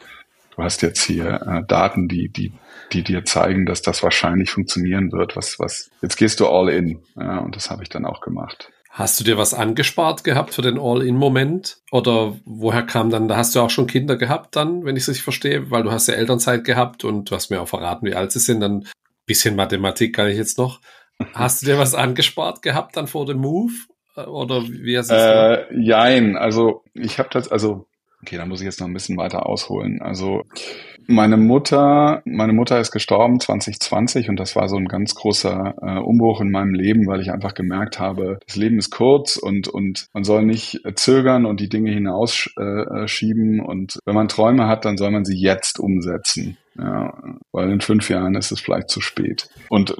du 0.55 0.63
hast 0.63 0.81
jetzt 0.81 1.03
hier 1.03 1.41
äh, 1.45 1.61
Daten, 1.67 2.07
die, 2.07 2.29
die, 2.29 2.53
die 2.91 3.03
dir 3.03 3.23
zeigen, 3.23 3.67
dass 3.67 3.83
das 3.83 4.01
wahrscheinlich 4.01 4.49
funktionieren 4.49 5.11
wird. 5.11 5.35
Was, 5.35 5.59
was, 5.59 5.91
jetzt 6.01 6.17
gehst 6.17 6.39
du 6.39 6.47
all 6.47 6.69
in. 6.69 6.99
Ja, 7.15 7.37
und 7.37 7.55
das 7.55 7.69
habe 7.69 7.83
ich 7.83 7.89
dann 7.89 8.05
auch 8.05 8.21
gemacht. 8.21 8.71
Hast 8.97 9.19
du 9.19 9.23
dir 9.23 9.37
was 9.37 9.53
angespart 9.53 10.23
gehabt 10.23 10.55
für 10.55 10.63
den 10.63 10.79
All-In-Moment? 10.79 11.77
Oder 11.91 12.35
woher 12.45 12.81
kam 12.81 13.11
dann, 13.11 13.27
da 13.27 13.37
hast 13.37 13.53
du 13.53 13.59
auch 13.59 13.69
schon 13.69 13.85
Kinder 13.85 14.15
gehabt 14.15 14.55
dann, 14.55 14.85
wenn 14.85 14.95
ich 14.95 15.03
es 15.03 15.09
richtig 15.09 15.23
verstehe, 15.23 15.69
weil 15.69 15.83
du 15.83 15.91
hast 15.91 16.07
ja 16.07 16.15
Elternzeit 16.15 16.63
gehabt 16.63 17.03
und 17.03 17.29
du 17.29 17.35
hast 17.35 17.51
mir 17.51 17.61
auch 17.61 17.67
verraten, 17.67 18.07
wie 18.07 18.15
alt 18.15 18.31
sie 18.31 18.39
sind, 18.39 18.59
dann 18.59 18.87
bisschen 19.27 19.55
Mathematik 19.55 20.15
kann 20.15 20.29
ich 20.29 20.37
jetzt 20.37 20.57
noch. 20.57 20.81
Hast 21.35 21.61
du 21.61 21.67
dir 21.67 21.77
was 21.77 21.93
angespart 21.93 22.63
gehabt 22.63 22.97
dann 22.97 23.05
vor 23.05 23.27
dem 23.27 23.37
Move? 23.37 23.71
Oder 24.15 24.63
wie 24.63 24.97
hast 24.97 25.11
du 25.11 25.15
äh, 25.15 25.79
Jein, 25.79 26.35
also 26.35 26.83
ich 26.95 27.19
habe 27.19 27.29
das, 27.31 27.51
also 27.51 27.85
Okay, 28.23 28.37
da 28.37 28.45
muss 28.45 28.61
ich 28.61 28.65
jetzt 28.65 28.79
noch 28.79 28.87
ein 28.87 28.93
bisschen 28.93 29.17
weiter 29.17 29.45
ausholen. 29.45 30.01
Also 30.01 30.43
meine 31.07 31.37
Mutter, 31.37 32.21
meine 32.25 32.53
Mutter 32.53 32.79
ist 32.79 32.91
gestorben 32.91 33.39
2020 33.39 34.29
und 34.29 34.39
das 34.39 34.55
war 34.55 34.67
so 34.67 34.75
ein 34.75 34.87
ganz 34.87 35.15
großer 35.15 35.75
äh, 35.81 35.99
Umbruch 35.99 36.41
in 36.41 36.51
meinem 36.51 36.73
Leben, 36.73 37.07
weil 37.07 37.21
ich 37.21 37.31
einfach 37.31 37.53
gemerkt 37.53 37.99
habe, 37.99 38.39
das 38.45 38.55
Leben 38.55 38.77
ist 38.77 38.91
kurz 38.91 39.37
und 39.37 39.67
und 39.67 40.07
man 40.13 40.23
soll 40.23 40.43
nicht 40.43 40.81
zögern 40.95 41.45
und 41.45 41.59
die 41.59 41.69
Dinge 41.69 41.91
hinausschieben 41.91 43.59
äh, 43.59 43.63
und 43.63 43.99
wenn 44.05 44.15
man 44.15 44.27
Träume 44.27 44.67
hat, 44.67 44.85
dann 44.85 44.97
soll 44.97 45.11
man 45.11 45.25
sie 45.25 45.37
jetzt 45.37 45.79
umsetzen. 45.79 46.57
Ja, 46.77 47.11
weil 47.51 47.71
in 47.71 47.81
fünf 47.81 48.07
Jahren 48.09 48.35
ist 48.35 48.51
es 48.51 48.59
vielleicht 48.59 48.89
zu 48.89 49.01
spät. 49.01 49.49
Und 49.69 49.97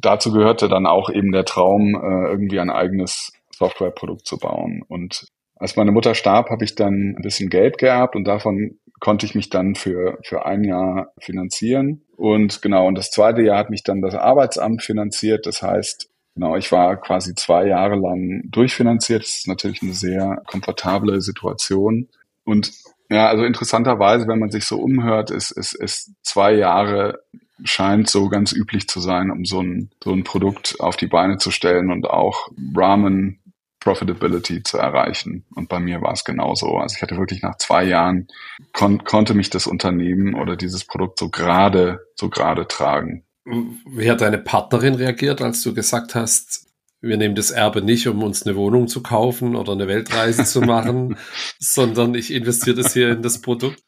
dazu 0.00 0.32
gehörte 0.32 0.68
dann 0.68 0.86
auch 0.86 1.10
eben 1.10 1.32
der 1.32 1.44
Traum, 1.44 1.96
äh, 1.96 2.30
irgendwie 2.30 2.60
ein 2.60 2.70
eigenes 2.70 3.32
Softwareprodukt 3.50 4.24
zu 4.24 4.38
bauen. 4.38 4.82
Und 4.86 5.26
als 5.56 5.76
meine 5.76 5.90
Mutter 5.92 6.14
starb, 6.14 6.50
habe 6.50 6.64
ich 6.64 6.76
dann 6.76 7.14
ein 7.16 7.22
bisschen 7.22 7.48
Geld 7.48 7.78
geerbt 7.78 8.14
und 8.14 8.28
davon 8.28 8.78
konnte 9.04 9.26
ich 9.26 9.34
mich 9.34 9.50
dann 9.50 9.74
für, 9.74 10.18
für 10.22 10.46
ein 10.46 10.64
Jahr 10.64 11.12
finanzieren. 11.18 12.00
Und 12.16 12.62
genau, 12.62 12.88
und 12.88 12.94
das 12.94 13.10
zweite 13.10 13.42
Jahr 13.42 13.58
hat 13.58 13.68
mich 13.68 13.82
dann 13.82 14.00
das 14.00 14.14
Arbeitsamt 14.14 14.82
finanziert. 14.82 15.44
Das 15.44 15.60
heißt, 15.60 16.08
genau, 16.34 16.56
ich 16.56 16.72
war 16.72 16.96
quasi 16.96 17.34
zwei 17.34 17.66
Jahre 17.66 17.96
lang 17.96 18.44
durchfinanziert. 18.50 19.22
Das 19.22 19.34
ist 19.34 19.46
natürlich 19.46 19.82
eine 19.82 19.92
sehr 19.92 20.40
komfortable 20.46 21.20
Situation. 21.20 22.08
Und 22.44 22.72
ja, 23.10 23.28
also 23.28 23.44
interessanterweise, 23.44 24.26
wenn 24.26 24.38
man 24.38 24.50
sich 24.50 24.64
so 24.64 24.78
umhört, 24.78 25.30
ist, 25.30 25.50
ist, 25.50 25.74
ist 25.74 26.12
zwei 26.22 26.54
Jahre 26.54 27.18
scheint 27.62 28.08
so 28.08 28.30
ganz 28.30 28.54
üblich 28.54 28.88
zu 28.88 29.00
sein, 29.00 29.30
um 29.30 29.44
so 29.44 29.60
ein, 29.60 29.90
so 30.02 30.14
ein 30.14 30.24
Produkt 30.24 30.80
auf 30.80 30.96
die 30.96 31.08
Beine 31.08 31.36
zu 31.36 31.50
stellen 31.50 31.90
und 31.90 32.08
auch 32.08 32.48
Ramen 32.74 33.38
Profitability 33.84 34.62
zu 34.62 34.78
erreichen. 34.78 35.44
Und 35.54 35.68
bei 35.68 35.78
mir 35.78 36.00
war 36.00 36.12
es 36.12 36.24
genauso. 36.24 36.78
Also 36.78 36.96
ich 36.96 37.02
hatte 37.02 37.18
wirklich 37.18 37.42
nach 37.42 37.58
zwei 37.58 37.84
Jahren 37.84 38.28
kon 38.72 39.04
konnte 39.04 39.34
mich 39.34 39.50
das 39.50 39.66
Unternehmen 39.66 40.34
oder 40.34 40.56
dieses 40.56 40.86
Produkt 40.86 41.18
so 41.18 41.28
gerade, 41.28 42.00
so 42.14 42.30
gerade 42.30 42.66
tragen. 42.66 43.24
Wie 43.44 44.10
hat 44.10 44.22
deine 44.22 44.38
Partnerin 44.38 44.94
reagiert, 44.94 45.42
als 45.42 45.62
du 45.62 45.74
gesagt 45.74 46.14
hast, 46.14 46.66
wir 47.02 47.18
nehmen 47.18 47.34
das 47.34 47.50
Erbe 47.50 47.82
nicht, 47.82 48.08
um 48.08 48.22
uns 48.22 48.46
eine 48.46 48.56
Wohnung 48.56 48.88
zu 48.88 49.02
kaufen 49.02 49.54
oder 49.54 49.72
eine 49.72 49.86
Weltreise 49.86 50.44
zu 50.44 50.62
machen, 50.62 51.18
sondern 51.58 52.14
ich 52.14 52.32
investiere 52.32 52.76
das 52.76 52.94
hier 52.94 53.10
in 53.10 53.22
das 53.22 53.42
Produkt? 53.42 53.82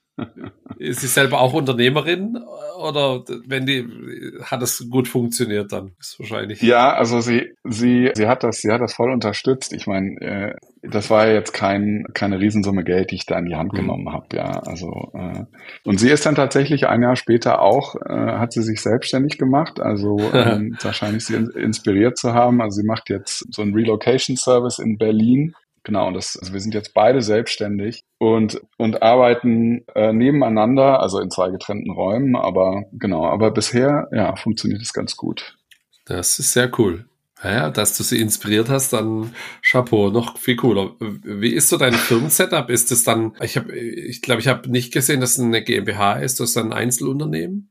Ist 0.78 1.00
sie 1.00 1.06
selber 1.06 1.40
auch 1.40 1.52
Unternehmerin 1.52 2.38
oder 2.78 3.22
wenn 3.46 3.66
die 3.66 3.86
hat 4.42 4.62
es 4.62 4.88
gut 4.90 5.08
funktioniert 5.08 5.72
dann? 5.72 5.92
Ist 5.98 6.18
wahrscheinlich 6.18 6.62
ja 6.62 6.94
also 6.94 7.20
sie 7.20 7.52
sie 7.64 8.10
sie 8.14 8.26
hat 8.26 8.42
das 8.42 8.58
sie 8.58 8.70
hat 8.70 8.80
das 8.80 8.94
voll 8.94 9.10
unterstützt. 9.10 9.72
Ich 9.72 9.86
meine 9.86 10.20
äh, 10.20 10.54
das 10.82 11.10
war 11.10 11.26
ja 11.26 11.34
jetzt 11.34 11.52
kein 11.52 12.04
keine 12.14 12.40
Riesensumme 12.40 12.84
Geld 12.84 13.10
die 13.10 13.16
ich 13.16 13.26
da 13.26 13.38
in 13.38 13.46
die 13.46 13.56
Hand 13.56 13.72
mhm. 13.72 13.78
genommen 13.78 14.12
habe 14.12 14.26
ja. 14.34 14.60
Also 14.60 15.10
äh, 15.14 15.44
und 15.84 15.98
sie 15.98 16.10
ist 16.10 16.24
dann 16.24 16.34
tatsächlich 16.34 16.86
ein 16.86 17.02
Jahr 17.02 17.16
später 17.16 17.60
auch 17.60 17.94
äh, 17.96 18.38
hat 18.38 18.52
sie 18.52 18.62
sich 18.62 18.80
selbstständig 18.80 19.38
gemacht. 19.38 19.80
Also 19.80 20.18
ähm, 20.32 20.76
wahrscheinlich 20.80 21.26
sie 21.26 21.34
inspiriert 21.34 22.16
zu 22.16 22.32
haben. 22.32 22.60
Also 22.62 22.80
sie 22.80 22.86
macht 22.86 23.10
jetzt 23.10 23.52
so 23.54 23.62
einen 23.62 23.74
Relocation 23.74 24.36
Service 24.36 24.78
in 24.78 24.96
Berlin 24.98 25.54
Genau, 25.86 26.10
das, 26.10 26.36
also 26.36 26.52
wir 26.52 26.58
sind 26.58 26.74
jetzt 26.74 26.94
beide 26.94 27.22
selbstständig 27.22 28.02
und, 28.18 28.60
und 28.76 29.02
arbeiten 29.02 29.84
äh, 29.94 30.12
nebeneinander, 30.12 31.00
also 31.00 31.20
in 31.20 31.30
zwei 31.30 31.50
getrennten 31.50 31.92
Räumen, 31.92 32.34
aber 32.34 32.86
genau, 32.90 33.24
aber 33.24 33.52
bisher, 33.52 34.08
ja, 34.10 34.34
funktioniert 34.34 34.82
es 34.82 34.92
ganz 34.92 35.16
gut. 35.16 35.56
Das 36.04 36.40
ist 36.40 36.52
sehr 36.52 36.72
cool. 36.80 37.04
Ja, 37.40 37.70
dass 37.70 37.96
du 37.96 38.02
sie 38.02 38.20
inspiriert 38.20 38.68
hast, 38.68 38.94
dann 38.94 39.30
Chapeau, 39.62 40.10
noch 40.10 40.38
viel 40.38 40.56
cooler. 40.56 40.96
Wie 40.98 41.54
ist 41.54 41.68
so 41.68 41.76
dein 41.76 41.92
Firmensetup? 41.92 42.68
Ist 42.68 42.90
es 42.90 43.04
dann, 43.04 43.36
ich 43.40 43.56
habe, 43.56 43.72
ich 43.72 44.22
glaube, 44.22 44.40
ich 44.40 44.48
habe 44.48 44.68
nicht 44.68 44.92
gesehen, 44.92 45.20
dass 45.20 45.38
es 45.38 45.44
eine 45.44 45.62
GmbH 45.62 46.14
ist, 46.14 46.40
das 46.40 46.50
ist 46.50 46.56
ein 46.56 46.72
Einzelunternehmen? 46.72 47.70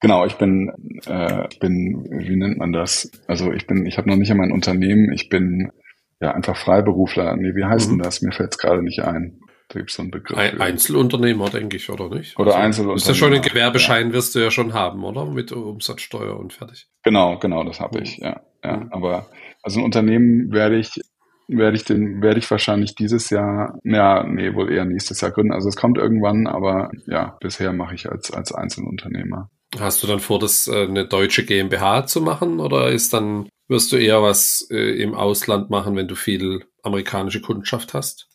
Genau, 0.00 0.24
ich 0.24 0.34
bin, 0.34 0.70
äh, 1.06 1.48
bin, 1.58 2.06
wie 2.10 2.36
nennt 2.36 2.58
man 2.58 2.72
das? 2.72 3.10
Also 3.26 3.50
ich 3.52 3.66
bin, 3.66 3.86
ich 3.86 3.98
habe 3.98 4.08
noch 4.08 4.16
nicht 4.16 4.30
einmal 4.30 4.46
ein 4.46 4.52
Unternehmen, 4.52 5.10
ich 5.12 5.28
bin 5.28 5.72
ja, 6.20 6.32
einfach 6.32 6.56
Freiberufler. 6.56 7.36
Nee, 7.36 7.54
wie 7.54 7.64
heißt 7.64 7.88
mhm. 7.88 7.98
denn 7.98 8.02
das? 8.04 8.22
Mir 8.22 8.32
fällt 8.32 8.52
es 8.52 8.58
gerade 8.58 8.82
nicht 8.82 9.00
ein. 9.00 9.40
Da 9.68 9.80
gibt 9.80 9.90
es 9.90 9.96
so 9.96 10.02
einen 10.02 10.12
Begriff. 10.12 10.38
Ein, 10.38 10.60
Einzelunternehmer, 10.60 11.50
denke 11.50 11.76
ich, 11.76 11.90
oder 11.90 12.08
nicht? 12.08 12.38
Oder 12.38 12.52
also, 12.52 12.64
Einzelunternehmer. 12.64 12.96
Ist 12.96 13.08
ja 13.08 13.14
schon 13.14 13.34
ein 13.34 13.42
Gewerbeschein, 13.42 14.08
ja. 14.08 14.12
wirst 14.12 14.34
du 14.34 14.38
ja 14.38 14.50
schon 14.50 14.74
haben, 14.74 15.02
oder? 15.04 15.26
Mit 15.26 15.50
Umsatzsteuer 15.52 16.38
und 16.38 16.52
fertig. 16.52 16.88
Genau, 17.02 17.38
genau, 17.38 17.64
das 17.64 17.80
habe 17.80 18.00
ich, 18.00 18.18
ja. 18.18 18.40
ja. 18.64 18.76
Mhm. 18.76 18.88
Aber 18.92 19.26
also 19.62 19.80
ein 19.80 19.84
Unternehmen 19.84 20.52
werde 20.52 20.78
ich 20.78 21.00
werde 21.48 21.76
ich 21.76 21.84
den 21.84 22.22
werde 22.22 22.40
ich 22.40 22.50
wahrscheinlich 22.50 22.96
dieses 22.96 23.30
Jahr 23.30 23.78
ja 23.84 24.24
nee 24.24 24.52
wohl 24.54 24.72
eher 24.72 24.84
nächstes 24.84 25.20
Jahr 25.20 25.30
gründen 25.30 25.52
also 25.52 25.68
es 25.68 25.76
kommt 25.76 25.96
irgendwann 25.96 26.48
aber 26.48 26.90
ja 27.06 27.36
bisher 27.40 27.72
mache 27.72 27.94
ich 27.94 28.10
als 28.10 28.32
als 28.32 28.52
Einzelunternehmer 28.52 29.48
Hast 29.80 30.02
du 30.02 30.06
dann 30.06 30.20
vor, 30.20 30.38
das 30.38 30.68
äh, 30.68 30.86
eine 30.86 31.06
deutsche 31.06 31.44
GmbH 31.44 32.06
zu 32.06 32.20
machen 32.20 32.60
oder 32.60 32.88
ist 32.88 33.12
dann 33.12 33.48
wirst 33.68 33.92
du 33.92 33.96
eher 33.96 34.22
was 34.22 34.68
äh, 34.70 35.02
im 35.02 35.14
Ausland 35.14 35.70
machen, 35.70 35.96
wenn 35.96 36.08
du 36.08 36.14
viel 36.14 36.64
amerikanische 36.82 37.40
Kundschaft 37.40 37.94
hast? 37.94 38.28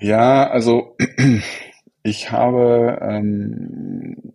Ja, 0.00 0.48
also 0.48 0.96
ich 2.02 2.32
habe 2.32 2.98
ähm, 3.02 4.32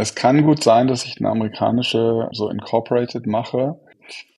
es 0.00 0.14
kann 0.14 0.44
gut 0.44 0.62
sein, 0.62 0.86
dass 0.86 1.04
ich 1.04 1.18
eine 1.18 1.28
amerikanische 1.28 2.28
so 2.32 2.48
incorporated 2.48 3.26
mache. 3.26 3.80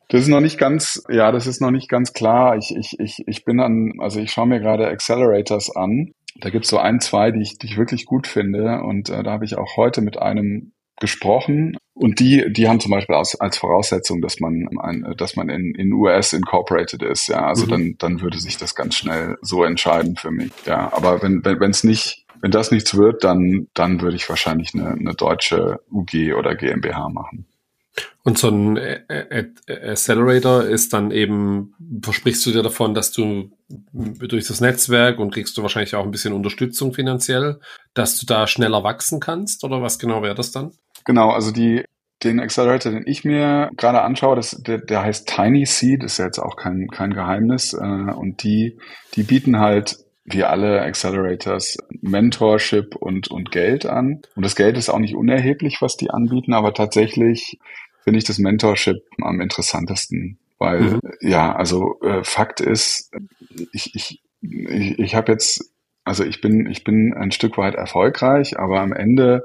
Das 0.09 0.23
ist 0.23 0.29
noch 0.29 0.41
nicht 0.41 0.59
ganz, 0.59 1.05
ja, 1.11 1.31
das 1.31 1.47
ist 1.47 1.61
noch 1.61 1.71
nicht 1.71 1.89
ganz 1.91 2.15
klar. 2.15 2.57
Ich, 2.57 2.75
ich, 2.75 2.99
ich, 2.99 3.23
ich 3.27 3.45
bin 3.45 3.61
an, 3.61 3.93
also 3.99 4.21
ich 4.21 4.33
schaue 4.33 4.47
mir 4.47 4.59
gerade 4.59 4.89
Accelerators 4.89 5.77
an. 5.77 6.13
Da 6.41 6.49
gibt's 6.49 6.71
so 6.71 6.79
ein, 6.79 7.01
zwei, 7.01 7.31
die 7.31 7.43
ich, 7.43 7.59
die 7.59 7.67
ich 7.67 7.77
wirklich 7.77 8.07
gut 8.07 8.27
finde. 8.27 8.81
Und 8.83 9.11
äh, 9.11 9.23
da 9.23 9.33
habe 9.33 9.45
ich 9.45 9.59
auch 9.59 9.77
heute 9.77 10.01
mit 10.01 10.19
einem 10.19 10.73
gesprochen. 11.01 11.77
Und 11.95 12.21
die, 12.21 12.51
die 12.53 12.69
haben 12.69 12.81
zum 12.81 12.93
Beispiel 12.93 13.17
als, 13.17 13.39
als 13.41 13.59
Voraussetzung, 13.59 14.23
dass 14.23 14.41
man, 14.41 14.69
ein, 14.81 15.15
dass 15.17 15.37
man 15.37 15.49
in, 15.49 15.75
in 15.75 15.93
US 15.93 16.33
incorporated 16.33 17.03
ist. 17.03 17.29
Ja, 17.29 17.47
also 17.47 17.67
mhm. 17.67 17.71
dann, 17.71 17.95
dann 17.99 18.21
würde 18.21 18.39
sich 18.39 18.57
das 18.57 18.75
ganz 18.75 18.95
schnell 18.95 19.37
so 19.43 19.65
entscheiden 19.65 20.17
für 20.17 20.31
mich. 20.31 20.53
Ja, 20.67 20.93
aber 20.93 21.23
wenn, 21.23 21.45
wenn 21.45 21.71
es 21.71 21.85
nicht, 21.85 22.25
wenn 22.41 22.53
das 22.53 22.71
nichts 22.71 22.97
wird, 22.97 23.25
dann, 23.25 23.67
dann 23.75 24.01
würde 24.01 24.17
ich 24.17 24.29
wahrscheinlich 24.29 24.75
eine, 24.75 24.93
eine 24.93 25.15
deutsche 25.15 25.81
UG 25.91 26.35
oder 26.35 26.55
GmbH 26.55 27.09
machen. 27.09 27.47
Und 28.23 28.39
so 28.39 28.49
ein 28.49 28.79
Accelerator 29.69 30.65
ist 30.65 30.93
dann 30.93 31.11
eben, 31.11 31.75
versprichst 32.03 32.45
du 32.47 32.53
dir 32.53 32.63
davon, 32.63 32.95
dass 32.95 33.13
du 33.13 33.51
durch 33.93 34.47
das 34.47 34.61
Netzwerk 34.61 35.19
und 35.19 35.33
kriegst 35.33 35.57
du 35.57 35.63
wahrscheinlich 35.63 35.95
auch 35.95 36.05
ein 36.05 36.11
bisschen 36.11 36.35
Unterstützung 36.35 36.93
finanziell, 36.93 37.61
dass 37.95 38.19
du 38.19 38.27
da 38.27 38.47
schneller 38.47 38.85
wachsen 38.85 39.21
kannst 39.21 39.65
oder 39.65 39.83
was 39.83 39.99
genau 39.99 40.23
wäre 40.23 40.35
das 40.35 40.53
dann? 40.53 40.73
Genau, 41.11 41.31
also 41.31 41.51
die, 41.51 41.83
den 42.23 42.39
Accelerator, 42.39 42.93
den 42.93 43.03
ich 43.05 43.25
mir 43.25 43.73
gerade 43.77 44.03
anschaue, 44.03 44.37
das, 44.37 44.53
der, 44.53 44.79
der 44.79 45.03
heißt 45.03 45.27
Tiny 45.29 45.67
Seed, 45.67 46.05
ist 46.05 46.19
ja 46.19 46.27
jetzt 46.27 46.39
auch 46.39 46.55
kein, 46.55 46.87
kein 46.87 47.13
Geheimnis. 47.13 47.73
Äh, 47.73 47.79
und 47.79 48.45
die, 48.45 48.79
die 49.17 49.25
bieten 49.25 49.59
halt 49.59 49.97
wie 50.25 50.45
alle 50.45 50.83
Accelerators 50.83 51.79
Mentorship 52.01 52.95
und, 52.95 53.27
und 53.29 53.51
Geld 53.51 53.87
an. 53.87 54.23
Und 54.37 54.45
das 54.45 54.55
Geld 54.55 54.79
ist 54.79 54.89
auch 54.89 55.01
nicht 55.01 55.17
unerheblich, 55.17 55.79
was 55.83 55.97
die 55.97 56.11
anbieten, 56.11 56.53
aber 56.53 56.75
tatsächlich 56.75 57.59
finde 58.05 58.19
ich 58.19 58.25
das 58.25 58.39
Mentorship 58.39 59.03
am 59.21 59.41
interessantesten. 59.41 60.39
Weil, 60.61 60.81
mhm. 60.81 61.01
ja, 61.23 61.57
also 61.57 61.99
äh, 62.03 62.23
Fakt 62.23 62.61
ist, 62.61 63.11
ich, 63.73 63.97
ich, 63.97 64.23
ich, 64.43 64.97
ich 64.97 65.15
habe 65.17 65.33
jetzt, 65.33 65.73
also 66.05 66.23
ich 66.23 66.41
bin, 66.41 66.71
ich 66.71 66.85
bin 66.85 67.13
ein 67.15 67.33
Stück 67.33 67.59
weit 67.59 67.75
erfolgreich, 67.75 68.61
aber 68.61 68.79
am 68.79 68.93
Ende 68.93 69.43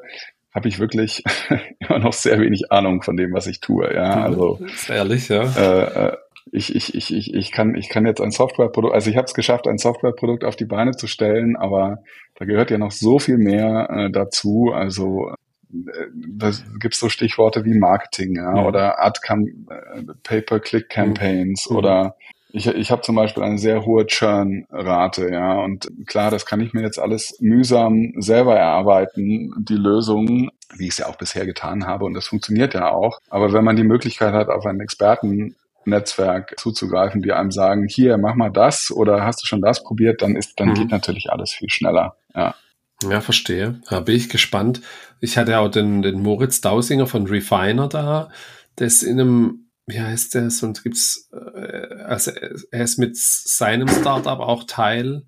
habe 0.56 0.70
ich 0.70 0.80
wirklich 0.80 1.24
immer 1.80 2.00
noch 2.00 2.14
sehr 2.14 2.40
wenig 2.40 2.72
Ahnung 2.72 3.02
von 3.02 3.18
dem, 3.18 3.34
was 3.34 3.46
ich 3.46 3.60
tue. 3.60 3.94
Ja, 3.94 4.24
also 4.24 4.60
ehrlich, 4.88 5.28
ja. 5.28 5.44
Äh, 5.44 6.08
äh, 6.08 6.18
ich, 6.52 6.74
ich, 6.74 6.96
ich, 6.96 7.14
ich, 7.14 7.34
ich, 7.34 7.52
kann, 7.52 7.76
ich 7.76 7.90
kann 7.90 8.06
jetzt 8.06 8.22
ein 8.22 8.32
Softwareprodukt, 8.32 8.94
also 8.94 9.10
ich 9.10 9.18
habe 9.18 9.26
es 9.26 9.34
geschafft, 9.34 9.68
ein 9.68 9.78
Softwareprodukt 9.78 10.46
auf 10.46 10.56
die 10.56 10.66
Beine 10.66 10.92
zu 10.92 11.08
stellen, 11.08 11.58
aber 11.58 12.04
da 12.36 12.46
gehört 12.46 12.72
ja 12.72 12.78
noch 12.78 12.92
so 12.92 13.20
viel 13.20 13.38
mehr 13.38 13.90
äh, 13.90 14.12
dazu. 14.12 14.72
Also 14.74 15.34
da 15.70 16.52
gibt's 16.80 17.00
so 17.00 17.10
Stichworte 17.10 17.66
wie 17.66 17.78
Marketing 17.78 18.38
ja, 18.38 18.52
mhm. 18.52 18.66
oder 18.66 19.04
Ad 19.04 19.20
Pay-per-Click-Campaigns 20.24 21.70
mhm. 21.70 21.76
oder 21.76 22.16
ich, 22.56 22.68
ich 22.68 22.92
habe 22.92 23.02
zum 23.02 23.16
Beispiel 23.16 23.44
eine 23.44 23.58
sehr 23.58 23.86
hohe 23.86 24.06
Churn-Rate, 24.08 25.30
ja, 25.30 25.60
und 25.60 25.88
klar, 26.08 26.32
das 26.32 26.46
kann 26.46 26.62
ich 26.62 26.74
mir 26.74 26.82
jetzt 26.82 27.00
alles 27.00 27.38
mühsam 27.42 28.14
selber 28.18 28.56
erarbeiten, 28.56 29.54
die 29.58 29.76
Lösungen, 29.76 30.50
wie 30.78 30.86
ich 30.86 30.92
es 30.92 30.98
ja 31.00 31.08
auch 31.08 31.18
bisher 31.18 31.46
getan 31.46 31.86
habe, 31.86 32.06
und 32.06 32.14
das 32.14 32.28
funktioniert 32.28 32.74
ja 32.74 32.92
auch. 32.92 33.20
Aber 33.30 33.52
wenn 33.52 33.66
man 33.66 33.76
die 33.76 33.84
Möglichkeit 33.84 34.34
hat, 34.34 34.48
auf 34.48 34.66
einen 34.66 34.80
Experten 34.80 35.56
Netzwerk 35.84 36.56
zuzugreifen, 36.58 37.22
die 37.22 37.34
einem 37.34 37.52
sagen, 37.52 37.88
hier, 37.88 38.18
mach 38.18 38.36
mal 38.36 38.50
das 38.50 38.90
oder 38.90 39.24
hast 39.24 39.44
du 39.44 39.48
schon 39.48 39.62
das 39.62 39.84
probiert, 39.84 40.22
dann 40.22 40.36
ist, 40.36 40.60
dann 40.60 40.70
mhm. 40.70 40.76
geht 40.76 40.92
natürlich 40.92 41.30
alles 41.30 41.52
viel 41.52 41.70
schneller. 41.70 42.16
Ja. 42.34 42.56
Ja, 43.04 43.20
verstehe. 43.20 43.82
Da 43.90 44.00
bin 44.00 44.16
ich 44.16 44.30
gespannt. 44.30 44.82
Ich 45.20 45.38
hatte 45.38 45.60
auch 45.60 45.70
den, 45.70 46.02
den 46.02 46.22
Moritz 46.22 46.62
Dausinger 46.62 47.06
von 47.06 47.28
Refiner 47.28 47.90
da, 47.90 48.30
der 48.80 48.88
ist 48.88 49.04
in 49.04 49.20
einem, 49.20 49.65
wie 49.88 50.00
heißt 50.00 50.34
der, 50.34 50.50
sonst 50.50 50.84
gibt's, 50.84 51.30
äh, 51.32 52.04
also 52.04 52.32
er 52.72 52.84
ist 52.84 52.98
mit 52.98 53.18
seinem 53.18 53.88
Startup 53.88 54.40
auch 54.40 54.64
Teil 54.66 55.26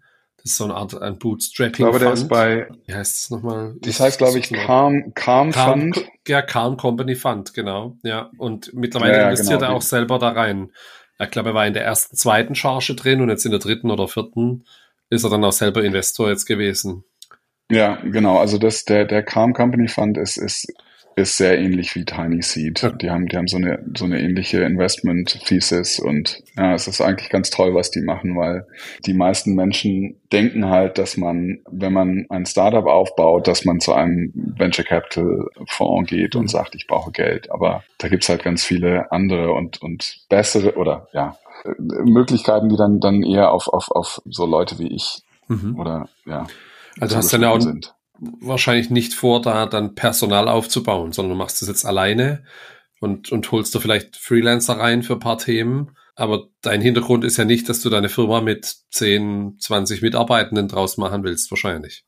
das 0.48 0.52
ist 0.52 0.58
so 0.58 0.64
eine 0.64 0.76
Art 0.76 1.02
ein 1.02 1.18
Bootstrapping. 1.18 1.72
Ich 1.72 1.78
glaube, 1.78 2.00
der 2.00 2.14
ist 2.14 2.30
bei. 2.30 2.70
Wie 2.86 2.94
heißt 2.94 3.16
es 3.16 3.30
nochmal? 3.32 3.76
Das 3.82 4.00
heißt, 4.00 4.18
glaube 4.18 4.40
ich, 4.40 4.50
Calm, 4.50 5.14
Calm, 5.16 5.52
Calm 5.52 5.94
Fund. 5.94 6.06
Ja, 6.28 6.42
Calm 6.42 6.78
Company 6.78 7.16
Fund, 7.16 7.54
genau. 7.54 7.98
Ja, 8.04 8.30
und 8.38 8.74
mittlerweile 8.74 9.18
ja, 9.18 9.24
investiert 9.26 9.60
genau. 9.60 9.72
er 9.72 9.76
auch 9.76 9.82
selber 9.82 10.20
da 10.20 10.30
rein. 10.30 10.72
Ich 11.20 11.32
glaube, 11.32 11.50
er 11.50 11.56
war 11.56 11.66
in 11.66 11.74
der 11.74 11.84
ersten, 11.84 12.16
zweiten 12.16 12.56
Charge 12.56 12.96
drin 12.96 13.20
und 13.20 13.30
jetzt 13.30 13.46
in 13.46 13.52
der 13.52 13.60
dritten 13.60 13.92
oder 13.92 14.08
vierten 14.08 14.64
ist 15.10 15.26
er 15.26 15.30
dann 15.30 15.44
auch 15.44 15.52
selber 15.52 15.84
Investor 15.84 16.30
jetzt 16.30 16.46
gewesen. 16.46 17.04
Ja, 17.70 17.96
genau. 17.96 18.38
Also 18.38 18.58
das, 18.58 18.86
der, 18.86 19.04
der 19.04 19.24
Calm 19.24 19.54
Company 19.54 19.90
Fund 19.90 20.18
ist, 20.18 20.38
ist 20.38 20.72
ist 21.18 21.36
sehr 21.36 21.58
ähnlich 21.58 21.96
wie 21.96 22.06
Tiny 22.06 22.44
Seed. 22.44 22.94
Die 23.02 23.10
haben, 23.10 23.28
die 23.28 23.38
haben 23.38 23.48
so 23.48 23.58
eine, 23.58 23.84
so 23.98 24.06
eine 24.06 24.22
ähnliche 24.22 24.62
Investment 24.62 25.44
Thesis 25.46 26.00
und 26.00 26.44
ja, 26.56 26.76
es 26.76 26.88
ist 26.88 27.02
eigentlich 27.02 27.32
ganz 27.32 27.50
toll, 27.50 27.74
was 27.74 27.90
die 27.90 28.02
machen, 28.02 28.38
weil 28.38 28.68
die 29.04 29.16
meisten 29.16 29.56
Menschen 29.56 30.22
denken 30.32 30.68
halt, 30.68 31.00
dass 31.00 31.18
man, 31.18 31.58
wenn 31.72 31.92
man 31.92 32.28
ein 32.30 32.46
Startup 32.46 32.86
aufbaut, 32.86 33.48
dass 33.48 33.66
man 33.66 33.80
zu 33.80 33.94
einem 33.94 34.32
Venture 34.36 34.86
Capital 34.86 35.48
Fonds 35.66 36.08
geht 36.08 36.36
und 36.36 36.44
mhm. 36.44 36.50
sagt, 36.50 36.76
ich 36.76 36.86
brauche 36.86 37.12
Geld. 37.12 37.50
Aber 37.50 37.84
da 37.98 38.10
gibt's 38.10 38.30
halt 38.30 38.44
ganz 38.44 38.64
viele 38.64 39.12
andere 39.12 39.54
und, 39.54 39.82
und 39.82 40.20
bessere 40.30 40.76
oder 40.76 41.08
ja, 41.14 41.36
Möglichkeiten, 41.80 42.70
die 42.70 42.78
dann, 42.78 43.00
dann 43.00 43.24
eher 43.24 43.52
auf, 43.52 43.68
auf, 43.70 43.90
auf 43.90 44.22
so 44.26 44.46
Leute 44.46 44.78
wie 44.78 44.94
ich 44.94 45.24
mhm. 45.48 45.80
oder 45.80 46.10
ja. 46.28 46.46
Also 47.00 47.16
hast 47.16 47.34
du 47.34 47.40
dann 47.40 47.50
auch, 47.50 47.60
sind 47.60 47.96
wahrscheinlich 48.20 48.90
nicht 48.90 49.14
vor, 49.14 49.42
da 49.42 49.66
dann 49.66 49.96
Personal 49.96 50.48
aufzubauen, 50.48 51.12
sondern 51.12 51.38
du 51.38 51.38
machst 51.38 51.62
das 51.62 51.70
jetzt 51.70 51.86
alleine 51.86 52.44
und, 53.00 53.32
und 53.32 53.52
holst 53.52 53.74
du 53.76 53.80
vielleicht 53.80 54.16
Freelancer 54.16 54.78
rein 54.80 55.04
für 55.04 55.14
ein 55.14 55.20
paar 55.20 55.38
Themen. 55.38 55.92
Aber 56.16 56.48
dein 56.62 56.82
Hintergrund 56.82 57.24
ist 57.24 57.38
ja 57.38 57.46
nicht, 57.46 57.70
dass 57.70 57.82
du 57.82 57.90
deine 57.90 58.10
Firma 58.10 58.42
mit 58.42 58.66
10, 58.92 59.58
20 59.60 60.02
Mitarbeitenden 60.02 60.68
draus 60.68 60.98
machen 60.98 61.24
willst, 61.24 61.52
wahrscheinlich. 61.52 62.06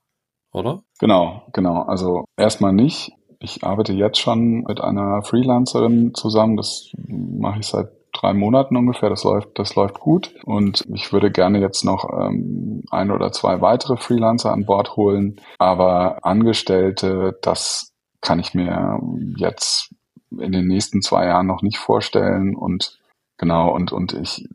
Oder? 0.52 0.82
Genau, 1.00 1.44
genau. 1.54 1.84
Also 1.84 2.26
erstmal 2.36 2.74
nicht. 2.74 3.12
Ich 3.40 3.64
arbeite 3.64 3.94
jetzt 3.94 4.20
schon 4.20 4.64
mit 4.68 4.82
einer 4.82 5.22
Freelancerin 5.22 6.14
zusammen. 6.16 6.58
Das 6.58 6.92
mache 7.08 7.60
ich 7.60 7.68
seit 7.68 7.99
drei 8.20 8.34
Monaten 8.34 8.76
ungefähr. 8.76 9.10
Das 9.10 9.24
läuft, 9.24 9.58
das 9.58 9.76
läuft 9.76 10.00
gut. 10.00 10.34
Und 10.44 10.86
ich 10.94 11.12
würde 11.14 11.32
gerne 11.32 11.60
jetzt 11.60 11.84
noch 11.84 12.10
ähm, 12.12 12.84
ein 12.92 13.12
oder 13.12 13.32
zwei 13.32 13.62
weitere 13.62 13.98
Freelancer 13.98 14.52
an 14.52 14.66
Bord 14.66 14.96
holen. 14.96 15.40
Aber 15.58 16.26
Angestellte, 16.26 17.38
das 17.42 17.94
kann 18.22 18.40
ich 18.40 18.54
mir 18.54 19.00
jetzt 19.38 19.94
in 20.38 20.52
den 20.52 20.68
nächsten 20.68 21.02
zwei 21.02 21.26
Jahren 21.26 21.48
noch 21.48 21.62
nicht 21.62 21.78
vorstellen. 21.78 22.56
Und 22.56 23.00
genau, 23.38 23.74
und, 23.74 23.92
und 23.92 24.14
ich, 24.14 24.48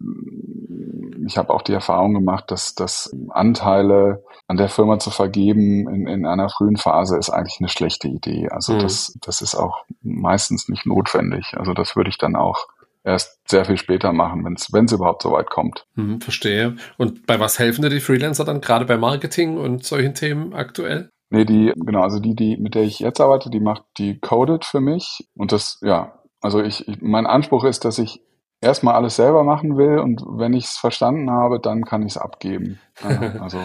ich 1.26 1.38
habe 1.38 1.52
auch 1.52 1.62
die 1.62 1.72
Erfahrung 1.72 2.14
gemacht, 2.14 2.50
dass, 2.50 2.74
dass 2.74 3.14
Anteile 3.30 4.22
an 4.46 4.58
der 4.58 4.68
Firma 4.68 4.98
zu 4.98 5.10
vergeben 5.10 5.88
in, 5.88 6.06
in 6.06 6.26
einer 6.26 6.50
frühen 6.50 6.76
Phase 6.76 7.16
ist 7.16 7.30
eigentlich 7.30 7.60
eine 7.60 7.68
schlechte 7.68 8.08
Idee. 8.08 8.48
Also 8.50 8.74
mhm. 8.74 8.80
das, 8.80 9.16
das 9.22 9.40
ist 9.40 9.54
auch 9.54 9.84
meistens 10.02 10.68
nicht 10.68 10.84
notwendig. 10.84 11.54
Also 11.56 11.72
das 11.72 11.96
würde 11.96 12.10
ich 12.10 12.18
dann 12.18 12.36
auch 12.36 12.68
erst 13.04 13.38
sehr 13.48 13.64
viel 13.64 13.76
später 13.76 14.12
machen, 14.12 14.44
wenn 14.44 14.84
es 14.84 14.92
überhaupt 14.92 15.22
so 15.22 15.32
weit 15.32 15.50
kommt. 15.50 15.86
Hm, 15.94 16.20
verstehe. 16.20 16.76
Und 16.96 17.26
bei 17.26 17.38
was 17.38 17.58
helfen 17.58 17.82
dir 17.82 17.90
die 17.90 18.00
Freelancer 18.00 18.44
dann 18.44 18.60
gerade 18.60 18.86
bei 18.86 18.96
Marketing 18.96 19.58
und 19.58 19.84
solchen 19.84 20.14
Themen 20.14 20.54
aktuell? 20.54 21.10
Nee, 21.30 21.44
die, 21.44 21.72
genau, 21.76 22.02
also 22.02 22.20
die, 22.20 22.34
die, 22.34 22.56
mit 22.56 22.74
der 22.74 22.82
ich 22.82 23.00
jetzt 23.00 23.20
arbeite, 23.20 23.50
die 23.50 23.60
macht 23.60 23.84
die 23.98 24.18
Coded 24.18 24.64
für 24.64 24.80
mich. 24.80 25.28
Und 25.34 25.52
das, 25.52 25.78
ja, 25.82 26.20
also 26.40 26.62
ich, 26.62 26.88
ich 26.88 27.00
mein 27.00 27.26
Anspruch 27.26 27.64
ist, 27.64 27.84
dass 27.84 27.98
ich 27.98 28.20
erstmal 28.60 28.94
alles 28.94 29.16
selber 29.16 29.44
machen 29.44 29.76
will 29.76 29.98
und 29.98 30.22
wenn 30.26 30.54
ich 30.54 30.64
es 30.64 30.76
verstanden 30.78 31.30
habe, 31.30 31.60
dann 31.60 31.84
kann 31.84 32.02
ich 32.02 32.12
es 32.12 32.18
abgeben. 32.18 32.80
also 33.40 33.58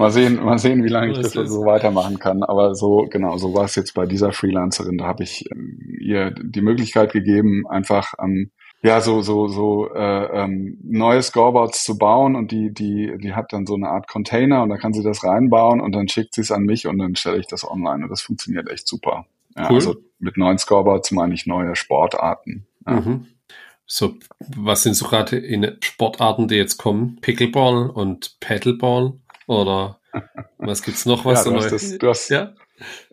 Mal 0.00 0.10
sehen, 0.10 0.42
mal 0.42 0.58
sehen, 0.58 0.82
wie 0.82 0.88
lange 0.88 1.12
ich 1.12 1.18
das 1.18 1.34
so 1.34 1.66
weitermachen 1.66 2.18
kann. 2.18 2.42
Aber 2.42 2.74
so, 2.74 3.06
genau, 3.10 3.36
so 3.36 3.52
war 3.52 3.66
es 3.66 3.74
jetzt 3.74 3.92
bei 3.92 4.06
dieser 4.06 4.32
Freelancerin. 4.32 4.96
Da 4.96 5.04
habe 5.04 5.24
ich 5.24 5.44
ähm, 5.52 5.78
ihr 6.00 6.30
die 6.30 6.62
Möglichkeit 6.62 7.12
gegeben, 7.12 7.64
einfach 7.68 8.14
ähm, 8.18 8.50
ja 8.82 9.02
so 9.02 9.20
so 9.20 9.48
so 9.48 9.92
äh, 9.92 10.42
ähm, 10.42 10.78
neue 10.82 11.22
Scoreboards 11.22 11.84
zu 11.84 11.98
bauen 11.98 12.34
und 12.34 12.50
die 12.50 12.72
die 12.72 13.12
die 13.18 13.34
hat 13.34 13.52
dann 13.52 13.66
so 13.66 13.74
eine 13.74 13.90
Art 13.90 14.08
Container 14.08 14.62
und 14.62 14.70
da 14.70 14.78
kann 14.78 14.94
sie 14.94 15.02
das 15.02 15.22
reinbauen 15.22 15.82
und 15.82 15.92
dann 15.92 16.08
schickt 16.08 16.34
sie 16.34 16.40
es 16.40 16.50
an 16.50 16.62
mich 16.62 16.86
und 16.86 16.96
dann 16.96 17.14
stelle 17.14 17.38
ich 17.38 17.46
das 17.46 17.70
online 17.70 18.04
und 18.04 18.08
das 18.08 18.22
funktioniert 18.22 18.70
echt 18.70 18.88
super. 18.88 19.26
Ja, 19.54 19.68
cool. 19.68 19.76
Also 19.76 19.96
mit 20.18 20.38
neuen 20.38 20.56
Scoreboards 20.56 21.10
meine 21.10 21.34
ich 21.34 21.44
neue 21.44 21.76
Sportarten. 21.76 22.66
Ja. 22.86 23.00
Mhm. 23.00 23.26
So, 23.84 24.14
was 24.56 24.84
sind 24.84 24.94
so 24.94 25.06
gerade 25.06 25.36
in 25.36 25.76
Sportarten, 25.82 26.48
die 26.48 26.54
jetzt 26.54 26.78
kommen? 26.78 27.18
Pickleball 27.20 27.90
und 27.90 28.38
Paddleball? 28.40 29.14
Oder 29.50 29.98
was 30.58 30.82
gibt's 30.82 31.06
noch 31.06 31.24
was 31.24 31.44
ja, 31.44 31.50
du, 31.50 31.56
hast 31.56 31.72
das, 31.72 31.98
du, 31.98 32.08
hast, 32.08 32.28
ja? 32.28 32.52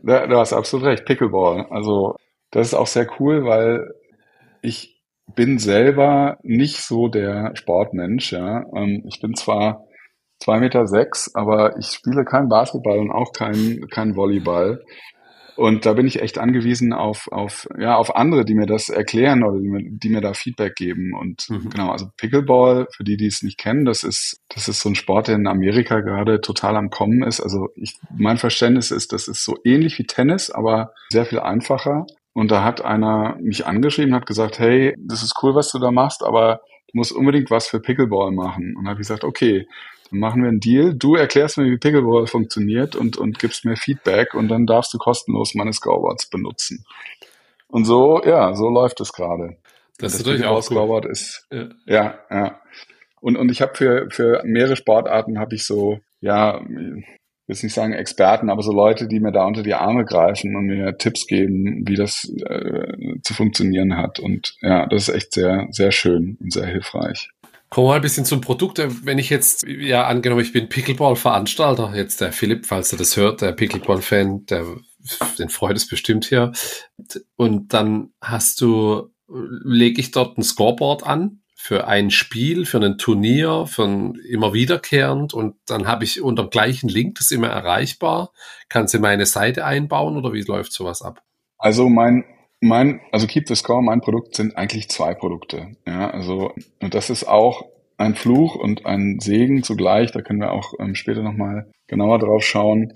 du 0.04 0.38
hast 0.38 0.54
absolut 0.54 0.86
recht, 0.86 1.06
Pickleball. 1.06 1.66
Also 1.72 2.16
das 2.52 2.68
ist 2.68 2.74
auch 2.76 2.86
sehr 2.86 3.08
cool, 3.20 3.44
weil 3.44 3.92
ich 4.62 5.02
bin 5.36 5.58
selber 5.58 6.38
nicht 6.44 6.78
so 6.78 7.08
der 7.08 7.56
Sportmensch. 7.56 8.32
Ja. 8.32 8.66
Ähm, 8.76 9.04
ich 9.08 9.20
bin 9.20 9.34
zwar 9.34 9.86
zwei 10.40 10.60
Meter 10.60 10.86
sechs, 10.86 11.34
aber 11.34 11.78
ich 11.80 11.88
spiele 11.88 12.24
kein 12.24 12.50
Basketball 12.50 13.00
und 13.00 13.12
auch 13.12 13.34
kein, 13.34 13.88
kein 13.90 14.16
Volleyball. 14.16 14.84
Und 15.58 15.88
da 15.88 15.94
bin 15.94 16.06
ich 16.06 16.22
echt 16.22 16.38
angewiesen 16.38 16.94
auf, 16.94 17.28
auf, 17.32 17.68
ja, 17.80 17.96
auf 17.96 18.16
andere, 18.16 18.46
die 18.46 18.54
mir 18.54 18.68
das 18.68 18.90
erklären 18.90 19.44
oder 19.44 19.60
die 19.60 19.68
mir, 19.68 19.82
die 19.84 20.10
mir 20.10 20.22
da 20.22 20.34
Feedback 20.34 20.76
geben. 20.76 21.14
Und 21.20 21.50
mhm. 21.50 21.70
genau, 21.70 21.92
also 21.92 22.10
Pickleball, 22.16 22.88
für 22.92 23.04
die, 23.04 23.18
die 23.18 23.26
es 23.26 23.42
nicht 23.42 23.58
kennen, 23.58 23.84
das 23.84 24.04
ist, 24.04 24.40
das 24.50 24.68
ist 24.68 24.80
so 24.80 24.90
ein 24.90 24.96
Sport, 24.96 25.30
der 25.30 25.36
in 25.36 25.48
Amerika 25.48 26.02
gerade 26.02 26.42
total 26.42 26.76
am 26.76 26.92
Kommen 26.92 27.24
ist. 27.24 27.42
Also 27.42 27.70
ich, 27.76 27.98
mein 28.16 28.38
Verständnis 28.38 28.92
ist, 28.92 29.14
das 29.14 29.28
ist 29.28 29.44
so 29.44 29.58
ähnlich 29.64 29.98
wie 29.98 30.06
Tennis, 30.06 30.52
aber 30.52 30.94
sehr 31.10 31.26
viel 31.26 31.40
einfacher. 31.40 32.06
Und 32.34 32.52
da 32.52 32.64
hat 32.64 32.86
einer 32.86 33.36
mich 33.42 33.66
angeschrieben, 33.66 34.14
hat 34.14 34.28
gesagt, 34.28 34.60
hey, 34.60 34.94
das 35.00 35.24
ist 35.24 35.34
cool, 35.42 35.56
was 35.56 35.72
du 35.72 35.80
da 35.80 35.90
machst, 35.90 36.24
aber 36.24 36.62
du 36.92 36.98
musst 36.98 37.12
unbedingt 37.12 37.50
was 37.50 37.68
für 37.68 37.80
Pickleball 37.80 38.32
machen. 38.32 38.76
Und 38.78 38.86
habe 38.86 38.94
ich 38.94 39.08
gesagt, 39.08 39.24
okay, 39.24 39.68
dann 40.10 40.20
machen 40.20 40.42
wir 40.42 40.50
einen 40.50 40.60
Deal. 40.60 40.94
Du 40.94 41.16
erklärst 41.16 41.58
mir, 41.58 41.66
wie 41.66 41.78
Pickleball 41.78 42.28
funktioniert 42.28 42.96
und, 42.96 43.18
und 43.18 43.40
gibst 43.40 43.66
mir 43.66 43.76
Feedback 43.76 44.34
und 44.34 44.48
dann 44.48 44.66
darfst 44.66 44.94
du 44.94 44.98
kostenlos 44.98 45.56
meine 45.56 45.74
Scoreboards 45.74 46.30
benutzen. 46.30 46.86
Und 47.68 47.86
so, 47.86 48.24
ja, 48.24 48.54
so 48.54 48.70
läuft 48.70 49.02
es 49.02 49.14
gerade. 49.14 49.58
Das, 49.98 50.12
das 50.12 50.14
ist 50.16 50.26
natürlich 50.26 50.46
auch 50.46 50.62
Scoreboard 50.62 51.06
cool. 51.06 51.12
ist, 51.12 51.48
ja, 51.52 51.70
ja. 51.86 52.20
ja. 52.30 52.62
Und, 53.20 53.36
und 53.36 53.52
ich 53.52 53.62
habe 53.62 53.76
für, 53.76 54.10
für 54.10 54.42
mehrere 54.46 54.76
Sportarten 54.76 55.40
habe 55.40 55.56
ich 55.56 55.66
so, 55.66 56.00
ja, 56.22 56.62
will 57.48 57.54
jetzt 57.56 57.64
nicht 57.64 57.74
sagen 57.74 57.94
Experten, 57.94 58.50
aber 58.50 58.62
so 58.62 58.74
Leute, 58.74 59.08
die 59.08 59.20
mir 59.20 59.32
da 59.32 59.46
unter 59.46 59.64
die 59.64 59.74
Arme 59.74 60.04
greifen 60.06 60.56
und 60.56 60.66
mir 60.66 60.98
Tipps 60.98 61.28
geben, 61.28 61.88
wie 61.88 61.96
das 61.96 62.30
äh, 62.46 63.20
zu 63.24 63.34
funktionieren 63.34 63.96
hat. 63.96 64.20
Und 64.20 64.56
ja, 64.62 64.86
das 64.86 65.08
ist 65.08 65.16
echt 65.16 65.34
sehr, 65.34 65.68
sehr 65.72 65.92
schön 65.92 66.38
und 66.42 66.52
sehr 66.52 66.68
hilfreich. 66.68 67.30
Kommen 67.70 67.88
wir 67.88 67.90
mal 67.90 67.96
ein 67.98 68.02
bisschen 68.02 68.26
zum 68.26 68.42
Produkt. 68.42 68.82
Wenn 69.06 69.18
ich 69.18 69.30
jetzt, 69.30 69.68
ja, 69.68 70.08
angenommen, 70.08 70.42
ich 70.42 70.54
bin 70.54 70.70
Pickleball-Veranstalter, 70.70 71.94
jetzt 71.96 72.22
der 72.22 72.32
Philipp, 72.32 72.66
falls 72.66 72.92
er 72.92 72.98
das 72.98 73.18
hört, 73.18 73.42
der 73.42 73.52
Pickleball-Fan, 73.52 74.46
der, 74.46 74.66
den 75.38 75.50
freut 75.50 75.76
es 75.76 75.88
bestimmt 75.88 76.26
hier. 76.26 76.54
Und 77.36 77.74
dann 77.74 78.14
hast 78.22 78.62
du, 78.62 79.10
lege 79.28 80.00
ich 80.00 80.12
dort 80.12 80.38
ein 80.38 80.44
Scoreboard 80.44 81.06
an 81.06 81.42
für 81.60 81.88
ein 81.88 82.12
Spiel, 82.12 82.66
für 82.66 82.80
ein 82.80 82.98
Turnier, 82.98 83.66
für 83.68 83.84
ein 83.84 84.16
immer 84.16 84.54
wiederkehrend 84.54 85.34
und 85.34 85.56
dann 85.66 85.88
habe 85.88 86.06
ich 86.06 86.22
unter 86.22 86.44
dem 86.44 86.50
gleichen 86.50 86.88
Link 86.88 87.16
das 87.16 87.32
immer 87.32 87.48
erreichbar. 87.48 88.32
Kannst 88.70 88.94
du 88.94 89.00
meine 89.00 89.26
Seite 89.26 89.66
einbauen 89.66 90.16
oder 90.16 90.32
wie 90.32 90.44
läuft 90.44 90.72
sowas 90.72 91.02
ab? 91.02 91.22
Also 91.58 91.90
mein 91.90 92.24
mein, 92.60 93.02
also 93.12 93.28
Keep 93.28 93.48
the 93.48 93.56
Score, 93.56 93.84
mein 93.84 94.02
Produkt 94.02 94.36
sind 94.36 94.58
eigentlich 94.58 94.90
zwei 94.90 95.14
Produkte. 95.14 95.76
Ja, 95.86 96.10
also, 96.10 96.54
und 96.82 96.94
das 96.94 97.10
ist 97.10 97.28
auch 97.28 97.66
ein 97.98 98.16
Fluch 98.16 98.56
und 98.56 98.86
ein 98.86 99.20
Segen 99.20 99.64
zugleich. 99.64 100.12
Da 100.12 100.22
können 100.22 100.40
wir 100.40 100.52
auch 100.52 100.74
ähm, 100.80 100.96
später 100.96 101.24
nochmal 101.24 101.72
genauer 101.88 102.20
drauf 102.20 102.44
schauen. 102.44 102.94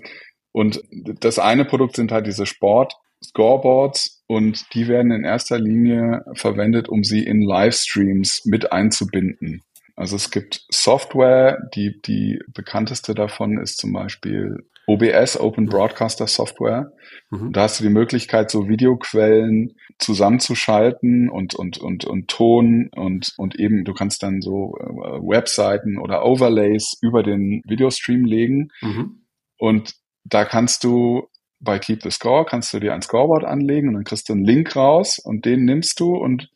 Und 0.52 0.82
das 0.90 1.38
eine 1.38 1.64
Produkt 1.64 1.96
sind 1.96 2.12
halt 2.12 2.26
diese 2.26 2.46
Sport 2.46 2.94
Scoreboards 3.24 4.22
und 4.26 4.74
die 4.74 4.88
werden 4.88 5.12
in 5.12 5.24
erster 5.24 5.58
Linie 5.58 6.24
verwendet, 6.34 6.88
um 6.88 7.04
sie 7.04 7.22
in 7.22 7.42
Livestreams 7.42 8.44
mit 8.46 8.72
einzubinden. 8.72 9.62
Also 9.94 10.16
es 10.16 10.30
gibt 10.30 10.64
Software, 10.70 11.58
die, 11.74 12.00
die 12.02 12.40
bekannteste 12.52 13.14
davon 13.14 13.58
ist 13.58 13.78
zum 13.78 13.92
Beispiel 13.92 14.64
OBS, 14.86 15.38
Open 15.38 15.66
Broadcaster 15.66 16.26
Software. 16.26 16.92
Mhm. 17.30 17.52
Da 17.52 17.62
hast 17.62 17.78
du 17.78 17.84
die 17.84 17.90
Möglichkeit, 17.90 18.50
so 18.50 18.68
Videoquellen 18.68 19.74
zusammenzuschalten 19.98 21.28
und, 21.30 21.54
und, 21.54 21.78
und, 21.78 22.04
und 22.04 22.28
Ton 22.28 22.90
und, 22.94 23.32
und 23.36 23.58
eben, 23.58 23.84
du 23.84 23.94
kannst 23.94 24.22
dann 24.22 24.40
so 24.40 24.74
äh, 24.80 24.84
Webseiten 24.84 25.98
oder 25.98 26.24
Overlays 26.24 26.96
über 27.00 27.22
den 27.22 27.62
Videostream 27.66 28.24
legen. 28.24 28.68
Mhm. 28.80 29.22
Und 29.58 29.94
da 30.24 30.44
kannst 30.44 30.84
du 30.84 31.28
bei 31.60 31.78
Keep 31.78 32.02
the 32.02 32.10
Score, 32.10 32.44
kannst 32.44 32.74
du 32.74 32.80
dir 32.80 32.92
ein 32.92 33.02
Scoreboard 33.02 33.44
anlegen 33.44 33.88
und 33.88 33.94
dann 33.94 34.04
kriegst 34.04 34.28
du 34.28 34.32
einen 34.32 34.44
Link 34.44 34.74
raus 34.74 35.20
und 35.22 35.44
den 35.44 35.64
nimmst 35.64 36.00
du 36.00 36.16
und 36.16 36.50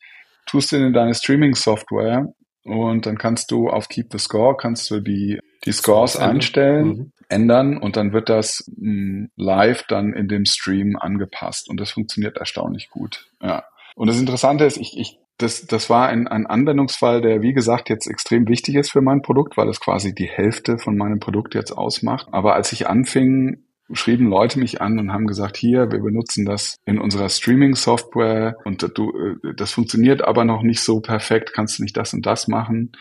tust 0.47 0.73
den 0.73 0.83
in 0.83 0.93
deine 0.93 1.15
Streaming-Software 1.15 2.33
und 2.65 3.07
dann 3.07 3.17
kannst 3.17 3.53
du 3.53 3.69
auf 3.69 3.89
Keep 3.89 4.09
the 4.11 4.19
Score, 4.19 4.57
kannst 4.57 4.91
du 4.91 5.01
die, 5.01 5.39
die 5.65 5.73
Scores 5.73 6.17
einstellen, 6.17 6.89
mhm. 6.89 7.13
Ändern 7.29 7.79
und 7.79 7.97
dann 7.97 8.13
wird 8.13 8.29
das 8.29 8.65
mh, 8.77 8.87
hm, 8.87 9.31
live 9.37 9.85
dann 9.89 10.13
in 10.13 10.29
dem 10.29 10.45
Stream 10.45 10.97
angepasst 10.97 11.69
und 11.69 11.81
das 11.81 11.91
funktioniert 11.91 12.37
erstaunlich 12.37 12.91
gut. 12.91 13.27
Ja. 13.41 13.65
Und 13.95 14.09
das 14.09 14.21
Interessante 14.21 14.65
ist, 14.65 14.77
ich, 14.77 14.99
ich 14.99 15.19
das, 15.39 15.67
das 15.67 15.91
war 15.91 16.09
ein, 16.09 16.29
ein 16.29 16.47
Anwendungsfall, 16.47 17.21
der, 17.21 17.43
wie 17.43 17.53
gesagt, 17.53 17.91
jetzt 17.91 18.07
extrem 18.07 18.49
wichtig 18.49 18.75
ist 18.77 18.91
für 18.91 19.03
mein 19.03 19.23
Produkt, 19.23 19.57
weil 19.57 19.69
es 19.69 19.81
quasi 19.81 20.15
die 20.15 20.29
Hälfte 20.29 20.79
von 20.79 20.97
meinem 20.97 21.21
Produkt 21.21 21.55
jetzt 21.55 21.73
ausmacht. 21.73 22.29
Aber 22.33 22.55
als 22.55 22.73
ich 22.73 22.89
anfing, 22.89 23.63
schrieben 23.93 24.29
Leute 24.29 24.59
mich 24.59 24.81
an 24.81 24.99
und 24.99 25.13
haben 25.13 25.27
gesagt, 25.27 25.57
hier, 25.57 25.93
wir 25.93 26.01
benutzen 26.01 26.45
das 26.45 26.77
in 26.87 26.99
unserer 26.99 27.29
Streaming-Software 27.29 28.57
und 28.65 28.91
du, 28.97 29.13
äh, 29.13 29.55
das 29.55 29.73
funktioniert 29.73 30.23
aber 30.23 30.45
noch 30.45 30.63
nicht 30.63 30.81
so 30.81 31.01
perfekt, 31.01 31.53
kannst 31.53 31.79
du 31.79 31.83
nicht 31.83 31.97
das 31.97 32.15
und 32.15 32.25
das 32.25 32.49
machen? 32.49 32.93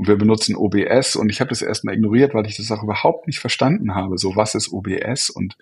Und 0.00 0.08
wir 0.08 0.16
benutzen 0.16 0.56
OBS 0.56 1.14
und 1.14 1.28
ich 1.28 1.40
habe 1.40 1.50
das 1.50 1.60
erstmal 1.60 1.94
ignoriert, 1.94 2.32
weil 2.32 2.46
ich 2.46 2.56
das 2.56 2.70
auch 2.70 2.82
überhaupt 2.82 3.26
nicht 3.26 3.38
verstanden 3.38 3.94
habe. 3.94 4.16
So, 4.16 4.34
was 4.34 4.54
ist 4.54 4.72
OBS 4.72 5.28
und 5.28 5.58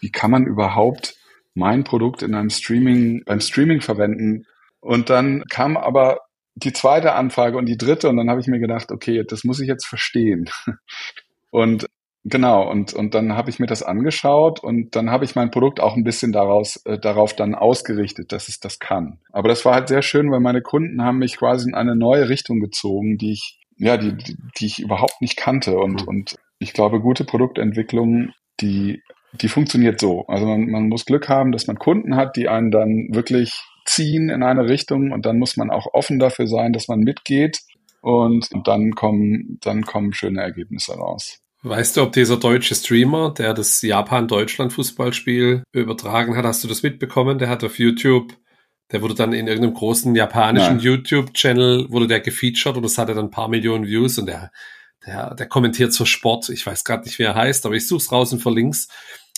wie 0.00 0.10
kann 0.10 0.30
man 0.30 0.46
überhaupt 0.46 1.14
mein 1.52 1.84
Produkt 1.84 2.22
in 2.22 2.34
einem 2.34 2.48
Streaming, 2.48 3.22
beim 3.26 3.40
Streaming 3.40 3.82
verwenden? 3.82 4.46
Und 4.80 5.10
dann 5.10 5.44
kam 5.50 5.76
aber 5.76 6.20
die 6.54 6.72
zweite 6.72 7.12
Anfrage 7.12 7.58
und 7.58 7.66
die 7.66 7.76
dritte 7.76 8.08
und 8.08 8.16
dann 8.16 8.30
habe 8.30 8.40
ich 8.40 8.46
mir 8.46 8.60
gedacht, 8.60 8.90
okay, 8.92 9.24
das 9.28 9.44
muss 9.44 9.60
ich 9.60 9.68
jetzt 9.68 9.84
verstehen. 9.84 10.48
Und 11.50 11.86
Genau, 12.24 12.70
und, 12.70 12.94
und 12.94 13.14
dann 13.14 13.32
habe 13.36 13.50
ich 13.50 13.58
mir 13.58 13.66
das 13.66 13.82
angeschaut 13.82 14.62
und 14.62 14.94
dann 14.94 15.10
habe 15.10 15.24
ich 15.24 15.34
mein 15.34 15.50
Produkt 15.50 15.80
auch 15.80 15.96
ein 15.96 16.04
bisschen 16.04 16.30
daraus, 16.30 16.76
äh, 16.84 16.96
darauf 16.96 17.34
dann 17.34 17.56
ausgerichtet, 17.56 18.30
dass 18.30 18.46
es 18.48 18.60
das 18.60 18.78
kann. 18.78 19.18
Aber 19.32 19.48
das 19.48 19.64
war 19.64 19.74
halt 19.74 19.88
sehr 19.88 20.02
schön, 20.02 20.30
weil 20.30 20.38
meine 20.38 20.62
Kunden 20.62 21.02
haben 21.02 21.18
mich 21.18 21.36
quasi 21.36 21.68
in 21.68 21.74
eine 21.74 21.96
neue 21.96 22.28
Richtung 22.28 22.60
gezogen, 22.60 23.18
die 23.18 23.32
ich, 23.32 23.58
ja, 23.82 23.96
die, 23.96 24.16
die, 24.58 24.66
ich 24.66 24.78
überhaupt 24.78 25.20
nicht 25.20 25.36
kannte. 25.36 25.76
Und, 25.76 26.02
mhm. 26.02 26.08
und 26.08 26.36
ich 26.58 26.72
glaube, 26.72 27.00
gute 27.00 27.24
Produktentwicklung, 27.24 28.30
die, 28.60 29.02
die 29.32 29.48
funktioniert 29.48 30.00
so. 30.00 30.24
Also 30.28 30.46
man, 30.46 30.70
man 30.70 30.88
muss 30.88 31.04
Glück 31.04 31.28
haben, 31.28 31.50
dass 31.50 31.66
man 31.66 31.78
Kunden 31.78 32.14
hat, 32.14 32.36
die 32.36 32.48
einen 32.48 32.70
dann 32.70 33.08
wirklich 33.10 33.60
ziehen 33.84 34.28
in 34.28 34.44
eine 34.44 34.68
Richtung 34.68 35.10
und 35.10 35.26
dann 35.26 35.38
muss 35.38 35.56
man 35.56 35.70
auch 35.70 35.92
offen 35.92 36.20
dafür 36.20 36.46
sein, 36.46 36.72
dass 36.72 36.86
man 36.86 37.00
mitgeht 37.00 37.58
und, 38.00 38.48
und 38.52 38.68
dann 38.68 38.92
kommen, 38.92 39.58
dann 39.62 39.82
kommen 39.82 40.12
schöne 40.12 40.40
Ergebnisse 40.40 40.94
raus. 40.94 41.40
Weißt 41.64 41.96
du, 41.96 42.02
ob 42.02 42.12
dieser 42.12 42.36
deutsche 42.36 42.76
Streamer, 42.76 43.34
der 43.34 43.54
das 43.54 43.82
Japan-Deutschland-Fußballspiel 43.82 45.64
übertragen 45.72 46.36
hat, 46.36 46.44
hast 46.44 46.62
du 46.62 46.68
das 46.68 46.84
mitbekommen? 46.84 47.38
Der 47.38 47.48
hat 47.48 47.64
auf 47.64 47.78
YouTube, 47.78 48.32
der 48.92 49.02
wurde 49.02 49.14
dann 49.14 49.32
in 49.32 49.46
irgendeinem 49.46 49.74
großen 49.74 50.14
japanischen 50.14 50.78
YouTube-Channel, 50.78 51.90
wurde 51.90 52.06
der 52.06 52.20
gefeatured 52.20 52.76
und 52.76 52.82
das 52.82 52.98
hatte 52.98 53.14
dann 53.14 53.26
ein 53.26 53.30
paar 53.30 53.48
Millionen 53.48 53.86
Views 53.86 54.18
und 54.18 54.26
der, 54.26 54.52
der, 55.06 55.34
der 55.34 55.46
kommentiert 55.46 55.92
so 55.92 56.04
Sport. 56.04 56.50
Ich 56.50 56.66
weiß 56.66 56.84
gerade 56.84 57.04
nicht, 57.04 57.18
wie 57.18 57.24
er 57.24 57.34
heißt, 57.34 57.64
aber 57.64 57.74
ich 57.74 57.88
such's 57.88 58.12
raus 58.12 58.32
und 58.32 58.40
verlink's. 58.40 58.88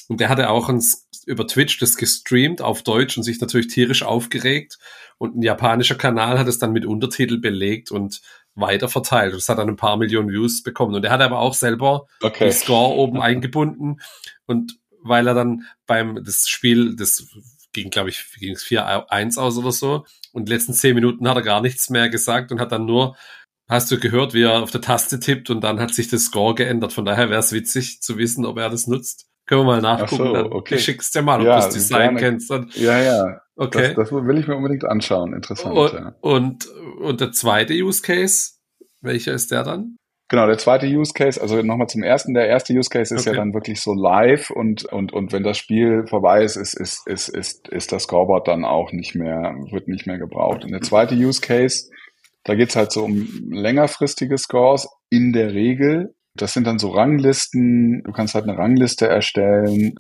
Und 0.09 0.21
der 0.21 0.29
hatte 0.29 0.51
auch 0.51 0.69
ein, 0.69 0.83
über 1.27 1.47
Twitch 1.47 1.79
das 1.79 1.97
gestreamt 1.97 2.61
auf 2.61 2.83
Deutsch 2.83 3.17
und 3.17 3.23
sich 3.23 3.41
natürlich 3.41 3.69
tierisch 3.69 4.03
aufgeregt. 4.03 4.79
Und 5.19 5.37
ein 5.37 5.43
japanischer 5.43 5.95
Kanal 5.95 6.39
hat 6.39 6.49
es 6.49 6.59
dann 6.59 6.73
mit 6.73 6.85
Untertitel 6.85 7.39
belegt 7.39 7.91
und 7.91 8.21
weiter 8.55 8.89
verteilt. 8.89 9.35
Das 9.35 9.49
hat 9.49 9.59
dann 9.59 9.69
ein 9.69 9.77
paar 9.77 9.97
Millionen 9.97 10.31
Views 10.31 10.63
bekommen. 10.63 10.95
Und 10.95 11.05
er 11.05 11.13
hat 11.13 11.21
aber 11.21 11.39
auch 11.39 11.55
selber 11.55 12.07
okay. 12.23 12.45
den 12.45 12.53
Score 12.53 12.95
oben 12.95 13.21
eingebunden. 13.23 14.01
Und 14.47 14.79
weil 15.03 15.27
er 15.27 15.35
dann 15.35 15.65
beim 15.87 16.23
das 16.25 16.49
Spiel, 16.49 16.97
das 16.97 17.27
ging, 17.75 17.91
glaube 17.91 18.09
ich, 18.09 18.25
ging 18.39 18.53
es 18.53 18.65
4-1 18.65 19.39
aus 19.39 19.59
oder 19.59 19.73
so. 19.73 20.07
Und 20.33 20.49
die 20.49 20.53
letzten 20.53 20.73
zehn 20.73 20.95
Minuten 20.95 21.29
hat 21.29 21.37
er 21.37 21.43
gar 21.43 21.61
nichts 21.61 21.91
mehr 21.91 22.09
gesagt 22.09 22.51
und 22.51 22.61
hat 22.61 22.73
dann 22.73 22.87
nur, 22.87 23.17
hast 23.69 23.91
du 23.91 23.99
gehört, 23.99 24.35
wie 24.35 24.43
er 24.43 24.63
auf 24.63 24.71
der 24.71 24.81
Taste 24.81 25.21
tippt 25.21 25.51
und 25.51 25.63
dann 25.63 25.81
hat 25.81 25.95
sich 25.95 26.09
das 26.09 26.25
Score 26.25 26.55
geändert. 26.55 26.93
Von 26.93 27.05
daher 27.05 27.31
wäre 27.31 27.41
es 27.41 27.53
witzig 27.53 28.01
zu 28.01 28.19
wissen, 28.19 28.47
ob 28.47 28.59
er 28.59 28.71
das 28.71 28.87
nutzt. 28.87 29.27
Können 29.47 29.63
wir 29.63 29.65
mal 29.67 29.83
nachgucken. 29.83 30.35
So, 30.35 30.53
okay. 30.53 30.77
Ich 30.77 30.85
schick's 30.85 31.11
dir 31.11 31.21
mal, 31.23 31.41
ob 31.41 31.47
ja, 31.47 31.59
du 31.59 31.65
das 31.67 31.75
Design 31.75 32.17
gerne. 32.17 32.21
kennst. 32.21 32.51
Dann. 32.51 32.71
Ja, 32.75 32.99
ja. 32.99 33.41
Okay. 33.57 33.95
Das, 33.95 34.09
das, 34.09 34.13
will 34.13 34.39
ich 34.39 34.47
mir 34.47 34.57
unbedingt 34.57 34.85
anschauen. 34.85 35.35
Interessant. 35.35 35.77
Und, 35.77 35.93
ja. 35.93 36.15
und, 36.21 36.67
und 36.67 37.21
der 37.21 37.33
zweite 37.33 37.75
Use 37.75 38.01
Case, 38.01 38.53
welcher 39.03 39.35
ist 39.35 39.51
der 39.51 39.63
dann? 39.63 39.97
Genau, 40.35 40.49
der 40.49 40.59
zweite 40.59 40.87
Use 40.89 41.13
Case, 41.15 41.41
also 41.41 41.63
nochmal 41.63 41.87
zum 41.87 42.03
ersten, 42.03 42.35
der 42.35 42.49
erste 42.49 42.73
Use 42.73 42.91
Case 42.91 43.15
ist 43.15 43.21
okay. 43.21 43.37
ja 43.37 43.37
dann 43.37 43.55
wirklich 43.55 43.81
so 43.81 43.95
live 43.95 44.51
und, 44.51 44.85
und, 44.85 45.13
und 45.13 45.33
wenn 45.33 45.45
das 45.45 45.59
Spiel 45.59 46.09
vorbei 46.09 46.43
ist, 46.43 46.57
ist, 46.57 46.75
ist, 46.75 47.07
ist, 47.07 47.29
ist, 47.29 47.69
ist 47.69 47.93
das 47.93 48.03
Scoreboard 48.03 48.49
dann 48.49 48.65
auch 48.65 48.91
nicht 48.91 49.15
mehr, 49.15 49.55
wird 49.71 49.87
nicht 49.87 50.09
mehr 50.09 50.19
gebraucht. 50.19 50.65
Und 50.65 50.73
der 50.73 50.81
zweite 50.81 51.15
Use 51.15 51.41
Case, 51.41 51.89
da 52.43 52.57
geht's 52.57 52.75
halt 52.75 52.91
so 52.91 53.05
um 53.05 53.29
längerfristige 53.49 54.37
Scores 54.37 54.89
in 55.09 55.33
der 55.33 55.55
Regel. 55.55 56.17
Das 56.35 56.53
sind 56.53 56.67
dann 56.67 56.81
so 56.81 56.89
Ranglisten, 56.89 58.03
du 58.03 58.11
kannst 58.11 58.35
halt 58.35 58.49
eine 58.49 58.59
Rangliste 58.59 59.07
erstellen 59.07 59.95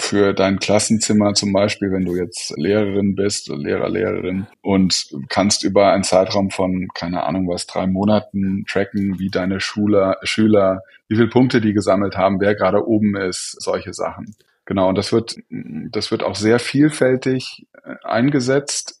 für 0.00 0.32
dein 0.32 0.58
Klassenzimmer 0.58 1.34
zum 1.34 1.52
Beispiel, 1.52 1.92
wenn 1.92 2.04
du 2.04 2.16
jetzt 2.16 2.56
Lehrerin 2.56 3.14
bist, 3.14 3.48
Lehrer, 3.48 3.88
Lehrerin 3.88 4.46
und 4.62 5.14
kannst 5.28 5.64
über 5.64 5.92
einen 5.92 6.04
Zeitraum 6.04 6.50
von, 6.50 6.88
keine 6.94 7.24
Ahnung 7.24 7.48
was, 7.48 7.66
drei 7.66 7.86
Monaten 7.86 8.64
tracken, 8.68 9.18
wie 9.18 9.30
deine 9.30 9.60
Schüler, 9.60 10.18
Schüler, 10.22 10.82
wie 11.08 11.16
viele 11.16 11.28
Punkte 11.28 11.60
die 11.60 11.72
gesammelt 11.72 12.16
haben, 12.16 12.40
wer 12.40 12.54
gerade 12.54 12.86
oben 12.86 13.16
ist, 13.16 13.56
solche 13.60 13.92
Sachen. 13.92 14.34
Genau, 14.64 14.88
und 14.88 14.96
das 14.96 15.12
wird, 15.12 15.36
das 15.50 16.10
wird 16.10 16.22
auch 16.22 16.36
sehr 16.36 16.58
vielfältig 16.58 17.66
äh, 17.84 17.96
eingesetzt. 18.02 19.00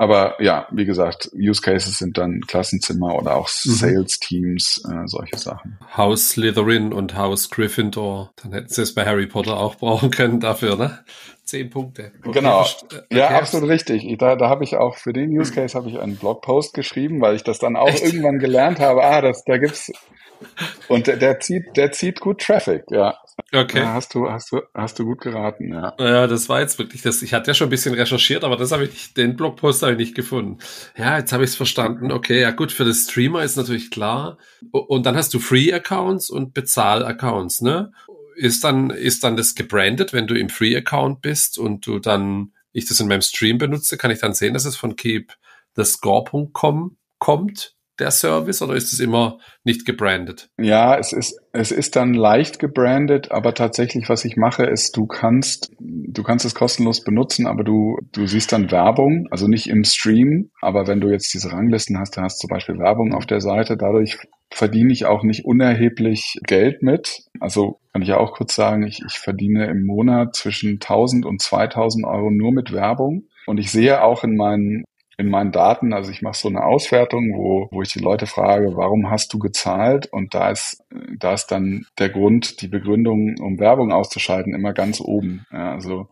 Aber 0.00 0.40
ja, 0.40 0.68
wie 0.70 0.84
gesagt, 0.84 1.28
Use 1.34 1.60
Cases 1.60 1.98
sind 1.98 2.18
dann 2.18 2.42
Klassenzimmer 2.42 3.16
oder 3.16 3.34
auch 3.34 3.48
mhm. 3.48 3.72
Sales 3.72 4.20
Teams, 4.20 4.80
äh, 4.88 5.06
solche 5.06 5.36
Sachen. 5.36 5.76
Haus 5.96 6.30
Slytherin 6.30 6.92
und 6.92 7.16
Haus 7.16 7.50
Gryffindor. 7.50 8.30
Dann 8.40 8.52
hätten 8.52 8.68
sie 8.68 8.82
es 8.82 8.94
bei 8.94 9.04
Harry 9.04 9.26
Potter 9.26 9.58
auch 9.58 9.74
brauchen 9.74 10.12
können 10.12 10.38
dafür, 10.38 10.76
ne? 10.76 11.00
Zehn 11.42 11.68
Punkte. 11.68 12.12
Okay, 12.22 12.30
genau. 12.32 12.60
Okay. 12.60 13.00
Ja, 13.10 13.30
absolut 13.30 13.68
richtig. 13.68 14.06
Da, 14.18 14.36
da 14.36 14.48
habe 14.48 14.62
ich 14.62 14.76
auch 14.76 14.96
für 14.96 15.12
den 15.12 15.36
Use 15.36 15.52
Case 15.52 15.76
habe 15.76 15.88
ich 15.88 15.98
einen 15.98 16.16
Blogpost 16.16 16.74
geschrieben, 16.74 17.20
weil 17.20 17.34
ich 17.34 17.42
das 17.42 17.58
dann 17.58 17.74
auch 17.74 17.88
Echt? 17.88 18.04
irgendwann 18.04 18.38
gelernt 18.38 18.78
habe. 18.78 19.02
Ah, 19.02 19.20
das, 19.20 19.42
da 19.44 19.58
gibt's 19.58 19.90
und 20.88 21.08
der, 21.08 21.16
der 21.16 21.40
zieht, 21.40 21.76
der 21.76 21.90
zieht 21.90 22.20
gut 22.20 22.40
Traffic, 22.40 22.84
ja. 22.90 23.18
Okay. 23.52 23.78
Ja, 23.78 23.94
hast 23.94 24.14
du, 24.14 24.28
hast 24.28 24.52
du, 24.52 24.60
hast 24.74 24.98
du 24.98 25.04
gut 25.04 25.20
geraten, 25.20 25.72
ja. 25.72 25.94
Ja, 25.98 26.26
das 26.26 26.48
war 26.48 26.60
jetzt 26.60 26.78
wirklich 26.78 27.00
das. 27.02 27.22
Ich 27.22 27.32
hatte 27.32 27.50
ja 27.50 27.54
schon 27.54 27.68
ein 27.68 27.70
bisschen 27.70 27.94
recherchiert, 27.94 28.44
aber 28.44 28.56
das 28.56 28.72
habe 28.72 28.84
ich 28.84 28.90
nicht, 28.90 29.16
den 29.16 29.36
Blogpost 29.36 29.82
habe 29.82 29.92
ich 29.92 29.98
nicht 29.98 30.14
gefunden. 30.14 30.58
Ja, 30.96 31.18
jetzt 31.18 31.32
habe 31.32 31.44
ich 31.44 31.50
es 31.50 31.56
verstanden. 31.56 32.12
Okay, 32.12 32.40
ja 32.42 32.50
gut, 32.50 32.72
für 32.72 32.84
das 32.84 33.04
Streamer 33.04 33.42
ist 33.42 33.56
natürlich 33.56 33.90
klar. 33.90 34.36
Und 34.70 35.06
dann 35.06 35.16
hast 35.16 35.32
du 35.32 35.38
Free-Accounts 35.38 36.28
und 36.28 36.52
Bezahl-Accounts, 36.52 37.62
ne? 37.62 37.92
Ist 38.36 38.64
dann, 38.64 38.90
ist 38.90 39.24
dann 39.24 39.36
das 39.36 39.54
gebrandet, 39.54 40.12
wenn 40.12 40.26
du 40.26 40.34
im 40.34 40.50
Free-Account 40.50 41.22
bist 41.22 41.58
und 41.58 41.86
du 41.86 41.98
dann, 41.98 42.52
ich 42.72 42.86
das 42.86 43.00
in 43.00 43.08
meinem 43.08 43.22
Stream 43.22 43.58
benutze, 43.58 43.96
kann 43.96 44.10
ich 44.10 44.20
dann 44.20 44.34
sehen, 44.34 44.54
dass 44.54 44.66
es 44.66 44.76
von 44.76 44.94
Keep 44.94 45.32
thescore.com 45.74 46.98
kommt? 47.18 47.77
Der 47.98 48.10
Service 48.10 48.62
oder 48.62 48.74
ist 48.74 48.92
es 48.92 49.00
immer 49.00 49.38
nicht 49.64 49.84
gebrandet? 49.84 50.48
Ja, 50.58 50.96
es 50.96 51.12
ist, 51.12 51.40
es 51.52 51.72
ist 51.72 51.96
dann 51.96 52.14
leicht 52.14 52.58
gebrandet, 52.58 53.30
aber 53.30 53.54
tatsächlich, 53.54 54.08
was 54.08 54.24
ich 54.24 54.36
mache, 54.36 54.64
ist, 54.64 54.96
du 54.96 55.06
kannst, 55.06 55.72
du 55.78 56.22
kannst 56.22 56.44
es 56.44 56.54
kostenlos 56.54 57.04
benutzen, 57.04 57.46
aber 57.46 57.64
du, 57.64 57.98
du 58.12 58.26
siehst 58.26 58.52
dann 58.52 58.70
Werbung, 58.70 59.26
also 59.30 59.48
nicht 59.48 59.68
im 59.68 59.84
Stream, 59.84 60.50
aber 60.60 60.86
wenn 60.86 61.00
du 61.00 61.08
jetzt 61.08 61.32
diese 61.34 61.52
Ranglisten 61.52 61.98
hast, 61.98 62.16
dann 62.16 62.24
hast 62.24 62.38
zum 62.38 62.48
Beispiel 62.48 62.78
Werbung 62.78 63.14
auf 63.14 63.26
der 63.26 63.40
Seite, 63.40 63.76
dadurch 63.76 64.18
verdiene 64.50 64.92
ich 64.92 65.04
auch 65.04 65.22
nicht 65.22 65.44
unerheblich 65.44 66.38
Geld 66.46 66.82
mit. 66.82 67.24
Also 67.40 67.80
kann 67.92 68.02
ich 68.02 68.08
ja 68.08 68.18
auch 68.18 68.32
kurz 68.32 68.54
sagen, 68.54 68.86
ich, 68.86 69.00
ich 69.06 69.18
verdiene 69.18 69.66
im 69.66 69.84
Monat 69.84 70.34
zwischen 70.34 70.74
1000 70.74 71.26
und 71.26 71.42
2000 71.42 72.06
Euro 72.06 72.30
nur 72.30 72.52
mit 72.52 72.72
Werbung. 72.72 73.28
Und 73.46 73.58
ich 73.58 73.70
sehe 73.70 74.02
auch 74.02 74.24
in 74.24 74.36
meinen 74.36 74.84
in 75.18 75.28
meinen 75.28 75.50
Daten, 75.50 75.92
also 75.92 76.12
ich 76.12 76.22
mache 76.22 76.38
so 76.38 76.48
eine 76.48 76.64
Auswertung, 76.64 77.34
wo, 77.36 77.68
wo 77.72 77.82
ich 77.82 77.92
die 77.92 77.98
Leute 77.98 78.26
frage, 78.26 78.76
warum 78.76 79.10
hast 79.10 79.32
du 79.34 79.40
gezahlt? 79.40 80.06
Und 80.12 80.32
da 80.32 80.50
ist, 80.50 80.84
da 81.18 81.34
ist 81.34 81.48
dann 81.48 81.86
der 81.98 82.08
Grund, 82.08 82.62
die 82.62 82.68
Begründung, 82.68 83.34
um 83.40 83.58
Werbung 83.58 83.92
auszuschalten, 83.92 84.54
immer 84.54 84.72
ganz 84.72 85.00
oben. 85.00 85.44
Ja, 85.52 85.72
also 85.72 86.06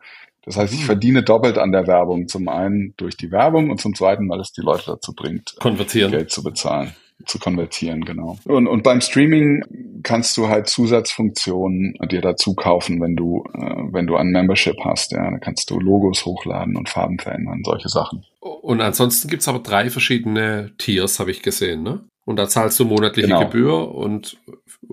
Das 0.45 0.57
heißt, 0.57 0.75
ich 0.75 0.81
mhm. 0.81 0.87
verdiene 0.87 1.23
doppelt 1.23 1.57
an 1.57 1.71
der 1.71 1.87
Werbung. 1.87 2.27
Zum 2.27 2.49
einen 2.49 2.95
durch 2.97 3.17
die 3.17 3.31
Werbung 3.31 3.71
und 3.71 3.81
zum 3.81 3.95
zweiten, 3.95 4.29
weil 4.29 4.41
es 4.41 4.53
die 4.53 4.63
Leute 4.63 4.85
dazu 4.87 5.15
bringt, 5.15 5.55
Konvertieren. 5.61 6.11
Geld 6.11 6.33
zu 6.33 6.43
bezahlen 6.43 6.93
zu 7.25 7.39
konvertieren, 7.39 8.05
genau. 8.05 8.37
Und, 8.45 8.67
und 8.67 8.83
beim 8.83 9.01
Streaming 9.01 9.63
kannst 10.03 10.37
du 10.37 10.49
halt 10.49 10.69
Zusatzfunktionen 10.69 11.95
dir 12.11 12.21
dazu 12.21 12.55
kaufen, 12.55 13.01
wenn 13.01 13.17
du, 13.17 13.43
äh, 13.55 13.93
wenn 13.93 14.07
du 14.07 14.17
ein 14.17 14.29
Membership 14.29 14.77
hast. 14.85 15.13
Ja, 15.13 15.31
da 15.31 15.39
kannst 15.39 15.71
du 15.71 15.81
Logos 15.81 16.27
hochladen 16.27 16.77
und 16.77 16.89
Farben 16.89 17.19
verändern, 17.19 17.63
solche 17.65 17.89
Sachen. 17.89 18.25
Und 18.47 18.81
ansonsten 18.81 19.29
gibt's 19.29 19.49
aber 19.49 19.61
drei 19.61 19.91
verschiedene 19.91 20.73
Tiers, 20.79 21.19
habe 21.21 21.31
ich 21.31 21.43
gesehen, 21.43 21.83
ne? 21.83 22.05
Und 22.25 22.37
da 22.37 22.49
zahlst 22.49 22.79
du 22.81 22.85
monatliche 22.85 23.29
Genau. 23.29 23.45
Gebühr 23.45 23.95
und 23.95 24.39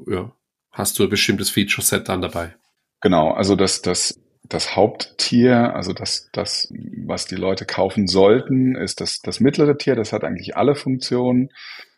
ja, 0.08 0.32
hast 0.72 1.00
du 1.00 1.04
ein 1.04 1.10
bestimmtes 1.10 1.50
Feature-Set 1.50 2.08
dann 2.08 2.22
dabei. 2.22 2.56
Genau, 3.02 3.32
also 3.32 3.56
das, 3.56 3.82
das, 3.82 4.20
das 4.44 4.76
Haupttier, 4.76 5.76
also 5.76 5.94
das, 5.94 6.30
das, 6.32 6.72
was 7.06 7.26
die 7.26 7.36
Leute 7.36 7.66
kaufen 7.66 8.08
sollten, 8.08 8.76
ist 8.76 9.02
das, 9.02 9.20
das 9.22 9.40
mittlere 9.40 9.78
Tier, 9.78 9.96
das 9.96 10.14
hat 10.14 10.24
eigentlich 10.24 10.56
alle 10.56 10.76
Funktionen. 10.76 11.50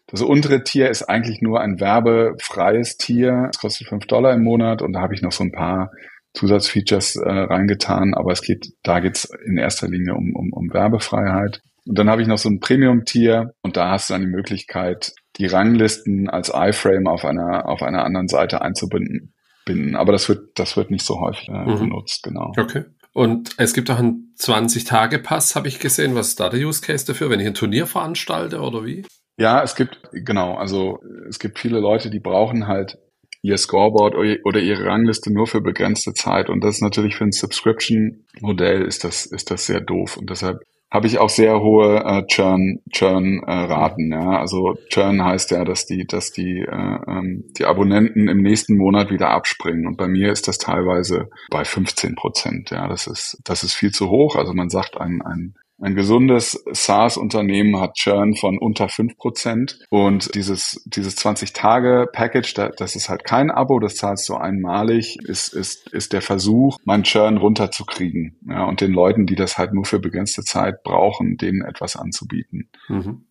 Das 0.07 0.21
untere 0.21 0.63
Tier 0.63 0.89
ist 0.89 1.03
eigentlich 1.03 1.41
nur 1.41 1.61
ein 1.61 1.79
werbefreies 1.79 2.97
Tier. 2.97 3.49
Es 3.51 3.59
kostet 3.59 3.87
fünf 3.87 4.05
Dollar 4.05 4.33
im 4.33 4.43
Monat 4.43 4.81
und 4.81 4.93
da 4.93 5.01
habe 5.01 5.15
ich 5.15 5.21
noch 5.21 5.31
so 5.31 5.43
ein 5.43 5.51
paar 5.51 5.91
Zusatzfeatures 6.35 7.15
äh, 7.15 7.29
reingetan, 7.29 8.13
aber 8.13 8.31
es 8.31 8.41
geht, 8.41 8.73
da 8.83 8.99
geht's 8.99 9.29
in 9.45 9.57
erster 9.57 9.87
Linie 9.87 10.13
um, 10.15 10.35
um, 10.35 10.53
um 10.53 10.73
Werbefreiheit. 10.73 11.61
Und 11.87 11.97
dann 11.97 12.09
habe 12.09 12.21
ich 12.21 12.27
noch 12.27 12.37
so 12.37 12.49
ein 12.49 12.59
Premium-Tier 12.59 13.51
und 13.61 13.77
da 13.77 13.91
hast 13.91 14.09
du 14.09 14.13
dann 14.13 14.21
die 14.21 14.27
Möglichkeit, 14.27 15.13
die 15.37 15.45
Ranglisten 15.45 16.29
als 16.29 16.51
iFrame 16.53 17.07
auf 17.07 17.25
einer, 17.25 17.67
auf 17.67 17.81
einer 17.83 18.03
anderen 18.03 18.27
Seite 18.27 18.61
einzubinden. 18.61 19.33
Binden. 19.65 19.95
Aber 19.95 20.11
das 20.11 20.29
wird, 20.29 20.59
das 20.59 20.77
wird 20.77 20.91
nicht 20.91 21.03
so 21.05 21.19
häufig 21.19 21.49
äh, 21.49 21.51
Mhm. 21.51 21.79
benutzt, 21.79 22.21
genau. 22.23 22.53
Okay. 22.57 22.85
Und 23.13 23.51
es 23.57 23.73
gibt 23.73 23.89
auch 23.89 23.97
einen 23.97 24.33
20-Tage-Pass, 24.37 25.55
habe 25.55 25.67
ich 25.67 25.79
gesehen. 25.79 26.15
Was 26.15 26.29
ist 26.29 26.39
da 26.39 26.49
der 26.49 26.59
Use 26.59 26.81
Case 26.81 27.05
dafür, 27.05 27.29
wenn 27.29 27.39
ich 27.39 27.47
ein 27.47 27.53
Turnier 27.53 27.87
veranstalte 27.87 28.59
oder 28.59 28.85
wie? 28.85 29.05
Ja, 29.37 29.63
es 29.63 29.75
gibt, 29.75 29.99
genau, 30.11 30.55
also 30.55 30.99
es 31.27 31.39
gibt 31.39 31.59
viele 31.59 31.79
Leute, 31.79 32.09
die 32.09 32.19
brauchen 32.19 32.67
halt 32.67 32.97
ihr 33.45 33.57
Scoreboard 33.57 34.15
oder 34.43 34.59
ihre 34.59 34.85
Rangliste 34.85 35.31
nur 35.31 35.45
für 35.45 35.61
begrenzte 35.61 36.13
Zeit. 36.13 36.49
Und 36.49 36.63
das 36.63 36.75
ist 36.75 36.81
natürlich 36.81 37.15
für 37.15 37.25
ein 37.25 37.31
Subscription-Modell 37.31 38.81
ist 38.81 39.03
das, 39.03 39.25
ist 39.25 39.51
das 39.51 39.67
sehr 39.67 39.81
doof. 39.81 40.17
Und 40.17 40.29
deshalb 40.29 40.61
habe 40.91 41.07
ich 41.07 41.19
auch 41.19 41.29
sehr 41.29 41.61
hohe 41.61 42.03
äh, 42.03 42.25
Churn, 42.27 42.79
Churn 42.91 43.43
äh, 43.45 43.51
Raten. 43.51 44.11
Ja, 44.11 44.39
also 44.39 44.77
Churn 44.89 45.23
heißt 45.23 45.51
ja, 45.51 45.63
dass 45.65 45.85
die, 45.85 46.05
dass 46.07 46.31
die, 46.31 46.59
äh, 46.59 46.97
ähm, 47.07 47.43
die 47.57 47.65
Abonnenten 47.65 48.27
im 48.27 48.41
nächsten 48.41 48.77
Monat 48.77 49.11
wieder 49.11 49.29
abspringen. 49.29 49.87
Und 49.87 49.97
bei 49.97 50.07
mir 50.07 50.31
ist 50.31 50.47
das 50.47 50.57
teilweise 50.57 51.29
bei 51.51 51.65
15 51.65 52.15
Prozent. 52.15 52.71
Ja, 52.71 52.87
das 52.87 53.07
ist, 53.07 53.37
das 53.43 53.63
ist 53.63 53.73
viel 53.73 53.91
zu 53.91 54.09
hoch. 54.09 54.35
Also 54.35 54.53
man 54.53 54.69
sagt, 54.69 54.99
ein, 54.99 55.21
ein 55.21 55.55
ein 55.81 55.95
gesundes 55.95 56.63
SaaS-Unternehmen 56.71 57.79
hat 57.79 57.95
Churn 57.95 58.35
von 58.35 58.57
unter 58.57 58.85
5% 58.85 59.81
und 59.89 60.33
dieses, 60.33 60.81
dieses 60.85 61.17
20-Tage-Package, 61.17 62.53
da, 62.53 62.69
das 62.69 62.95
ist 62.95 63.09
halt 63.09 63.25
kein 63.25 63.51
Abo, 63.51 63.79
das 63.79 63.95
zahlst 63.95 64.29
du 64.29 64.35
einmalig, 64.35 65.17
ist, 65.23 65.53
ist, 65.53 65.89
ist 65.91 66.13
der 66.13 66.21
Versuch, 66.21 66.77
mein 66.85 67.03
Churn 67.03 67.37
runterzukriegen 67.37 68.39
ja, 68.47 68.63
und 68.63 68.79
den 68.79 68.93
Leuten, 68.93 69.25
die 69.25 69.35
das 69.35 69.57
halt 69.57 69.73
nur 69.73 69.85
für 69.85 69.99
begrenzte 69.99 70.43
Zeit 70.43 70.81
brauchen, 70.83 71.37
denen 71.37 71.61
etwas 71.61 71.97
anzubieten. 71.97 72.69
Mhm. 72.87 73.25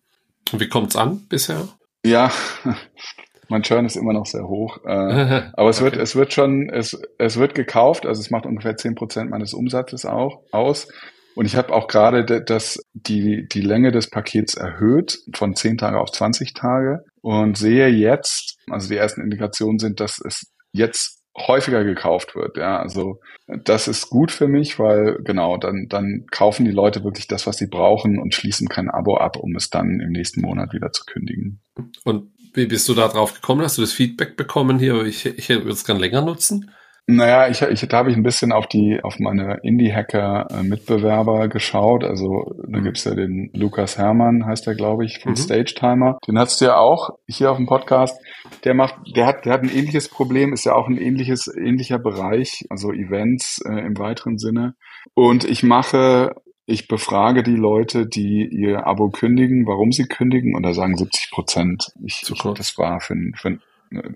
Und 0.51 0.59
wie 0.59 0.69
kommt's 0.69 0.95
an 0.95 1.25
bisher? 1.27 1.67
Ja, 2.05 2.31
mein 3.49 3.63
Churn 3.63 3.85
ist 3.85 3.95
immer 3.95 4.13
noch 4.13 4.27
sehr 4.27 4.47
hoch. 4.47 4.77
Äh, 4.85 5.49
aber 5.53 5.69
es 5.69 5.81
wird, 5.81 5.95
Okay. 5.95 6.03
es 6.03 6.15
wird 6.15 6.31
schon, 6.31 6.69
es, 6.69 7.01
es 7.17 7.37
wird 7.37 7.55
gekauft, 7.55 8.05
also 8.05 8.21
es 8.21 8.29
macht 8.29 8.45
ungefähr 8.45 8.75
10% 8.75 9.29
meines 9.29 9.55
Umsatzes 9.55 10.05
auch 10.05 10.43
aus. 10.51 10.87
Und 11.35 11.45
ich 11.45 11.55
habe 11.55 11.73
auch 11.73 11.87
gerade 11.87 12.25
de- 12.25 12.43
das, 12.43 12.79
die, 12.93 13.47
die 13.47 13.61
Länge 13.61 13.91
des 13.91 14.09
Pakets 14.09 14.55
erhöht 14.55 15.19
von 15.35 15.55
10 15.55 15.77
Tage 15.77 15.99
auf 15.99 16.11
20 16.11 16.53
Tage 16.53 17.03
und 17.21 17.57
sehe 17.57 17.87
jetzt, 17.87 18.57
also 18.69 18.87
die 18.89 18.97
ersten 18.97 19.21
Indikationen 19.21 19.79
sind, 19.79 19.99
dass 19.99 20.19
es 20.25 20.51
jetzt 20.71 21.21
häufiger 21.37 21.83
gekauft 21.83 22.35
wird. 22.35 22.57
Ja, 22.57 22.79
also 22.79 23.19
das 23.63 23.87
ist 23.87 24.09
gut 24.09 24.31
für 24.31 24.47
mich, 24.47 24.79
weil 24.79 25.19
genau, 25.23 25.57
dann, 25.57 25.87
dann 25.89 26.25
kaufen 26.31 26.65
die 26.65 26.71
Leute 26.71 27.03
wirklich 27.03 27.27
das, 27.27 27.45
was 27.45 27.57
sie 27.57 27.67
brauchen 27.67 28.19
und 28.19 28.33
schließen 28.33 28.69
kein 28.69 28.89
Abo 28.89 29.17
ab, 29.17 29.35
um 29.37 29.55
es 29.55 29.69
dann 29.69 29.99
im 29.99 30.11
nächsten 30.11 30.41
Monat 30.41 30.73
wieder 30.73 30.91
zu 30.91 31.03
kündigen. 31.05 31.61
Und 32.05 32.31
wie 32.53 32.67
bist 32.67 32.87
du 32.87 32.93
da 32.93 33.09
drauf 33.09 33.33
gekommen? 33.33 33.61
Hast 33.63 33.77
du 33.77 33.81
das 33.81 33.91
Feedback 33.91 34.37
bekommen 34.37 34.79
hier? 34.79 35.03
Ich, 35.03 35.25
ich 35.25 35.49
würde 35.49 35.69
es 35.71 35.83
gern 35.83 35.99
länger 35.99 36.21
nutzen. 36.21 36.71
Naja, 37.07 37.47
ich, 37.49 37.61
ich, 37.61 37.87
da 37.87 37.97
habe 37.97 38.09
ich 38.09 38.17
ein 38.17 38.23
bisschen 38.23 38.51
auf 38.51 38.65
die, 38.65 38.99
auf 39.03 39.19
meine 39.19 39.59
Indie-Hacker-Mitbewerber 39.61 41.49
geschaut. 41.49 42.03
Also 42.03 42.55
da 42.67 42.79
gibt's 42.79 43.03
ja 43.03 43.13
den 43.13 43.51
Lukas 43.53 43.99
Hermann, 43.99 44.45
heißt 44.47 44.65
der, 44.65 44.73
glaube 44.73 45.05
ich, 45.05 45.19
von 45.19 45.33
Mhm. 45.33 45.37
Stage 45.37 45.75
Timer. 45.75 46.17
Den 46.27 46.39
hast 46.39 46.61
du 46.61 46.65
ja 46.65 46.77
auch 46.77 47.11
hier 47.27 47.51
auf 47.51 47.57
dem 47.57 47.67
Podcast. 47.67 48.19
Der 48.63 48.73
macht, 48.73 48.95
der 49.15 49.27
hat, 49.27 49.45
der 49.45 49.53
hat 49.53 49.61
ein 49.61 49.69
ähnliches 49.69 50.09
Problem, 50.09 50.51
ist 50.51 50.65
ja 50.65 50.73
auch 50.73 50.87
ein 50.87 50.97
ähnliches, 50.97 51.47
ähnlicher 51.55 51.99
Bereich, 51.99 52.65
also 52.71 52.91
Events 52.91 53.61
äh, 53.63 53.85
im 53.85 53.97
weiteren 53.99 54.39
Sinne. 54.39 54.73
Und 55.13 55.43
ich 55.43 55.61
mache 55.61 56.33
ich 56.67 56.87
befrage 56.87 57.43
die 57.43 57.55
Leute, 57.55 58.07
die 58.07 58.47
ihr 58.47 58.87
Abo 58.87 59.09
kündigen, 59.09 59.67
warum 59.67 59.91
sie 59.91 60.07
kündigen, 60.07 60.55
und 60.55 60.63
da 60.63 60.73
sagen 60.73 60.97
70 60.97 61.29
Prozent, 61.31 61.91
ich, 62.03 62.23
ich, 62.27 62.41
das 62.55 62.75
war 62.79 62.99
für 62.99 63.15
für 63.35 63.59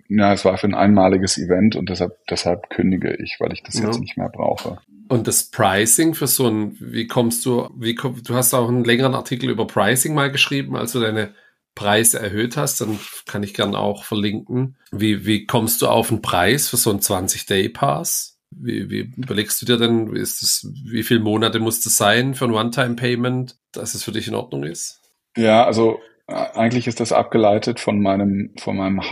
ja, 0.08 0.34
es 0.34 0.46
war 0.46 0.58
für 0.58 0.68
ein 0.68 0.74
einmaliges 0.76 1.38
Event 1.38 1.76
und 1.76 1.90
deshalb, 1.90 2.18
deshalb 2.30 2.70
kündige 2.70 3.16
ich, 3.16 3.38
weil 3.40 3.54
ich 3.54 3.64
das 3.64 3.80
Ja. 3.80 3.86
jetzt 3.86 4.00
nicht 4.00 4.18
mehr 4.18 4.30
brauche. 4.30 4.78
Und 5.08 5.28
das 5.28 5.50
Pricing 5.50 6.14
für 6.14 6.28
so 6.28 6.48
ein, 6.48 6.78
wie 6.80 7.08
kommst 7.08 7.46
du, 7.46 7.70
wie 7.78 7.96
komm, 7.96 8.22
du 8.24 8.36
hast 8.36 8.54
auch 8.54 8.68
einen 8.70 8.84
längeren 8.84 9.16
Artikel 9.16 9.50
über 9.50 9.66
Pricing 9.66 10.14
mal 10.14 10.32
geschrieben, 10.32 10.76
als 10.76 10.92
du 10.92 11.00
deine 11.00 11.34
Preise 11.76 12.20
erhöht 12.20 12.58
hast, 12.58 12.82
dann 12.82 13.00
kann 13.26 13.42
ich 13.42 13.54
gern 13.54 13.74
auch 13.74 14.04
verlinken. 14.04 14.76
Wie, 14.92 15.26
wie 15.26 15.46
kommst 15.46 15.82
du 15.82 15.88
auf 15.88 16.12
einen 16.12 16.22
Preis 16.22 16.68
für 16.70 16.78
so 16.78 16.90
einen 16.90 17.00
20-Day-Pass? 17.00 18.38
Wie, 18.52 18.90
wie 18.90 19.14
überlegst 19.18 19.62
du 19.62 19.66
dir 19.66 19.78
denn, 19.78 20.14
wie 20.14 20.20
ist 20.20 20.42
das, 20.42 20.68
wie 20.86 21.04
viele 21.04 21.20
Monate 21.20 21.60
muss 21.60 21.82
das 21.82 21.98
sein 21.98 22.34
für 22.34 22.46
ein 22.46 22.52
One-Time-Payment, 22.52 23.56
dass 23.72 23.94
es 23.94 24.04
für 24.04 24.12
dich 24.12 24.28
in 24.28 24.36
Ordnung 24.36 24.64
ist? 24.64 25.02
Ja, 25.38 25.66
also 25.66 26.00
äh, 26.28 26.34
eigentlich 26.34 26.88
ist 26.88 27.00
das 27.00 27.12
abgeleitet 27.14 27.80
von 27.80 28.02
meinem, 28.02 28.52
von 28.58 28.76
meinem 28.78 29.10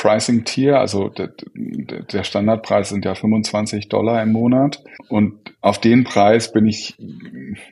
Haupt-Pricing-Tier. 0.00 0.78
Also 0.78 1.08
der, 1.08 2.24
Standardpreis 2.24 2.88
sind 2.88 3.04
ja 3.04 3.14
25 3.14 3.88
Dollar 3.88 4.22
im 4.22 4.32
Monat. 4.32 4.82
Und 5.08 5.54
auf 5.60 5.78
den 5.78 6.04
Preis 6.04 6.52
bin 6.52 6.66
ich, 6.66 6.96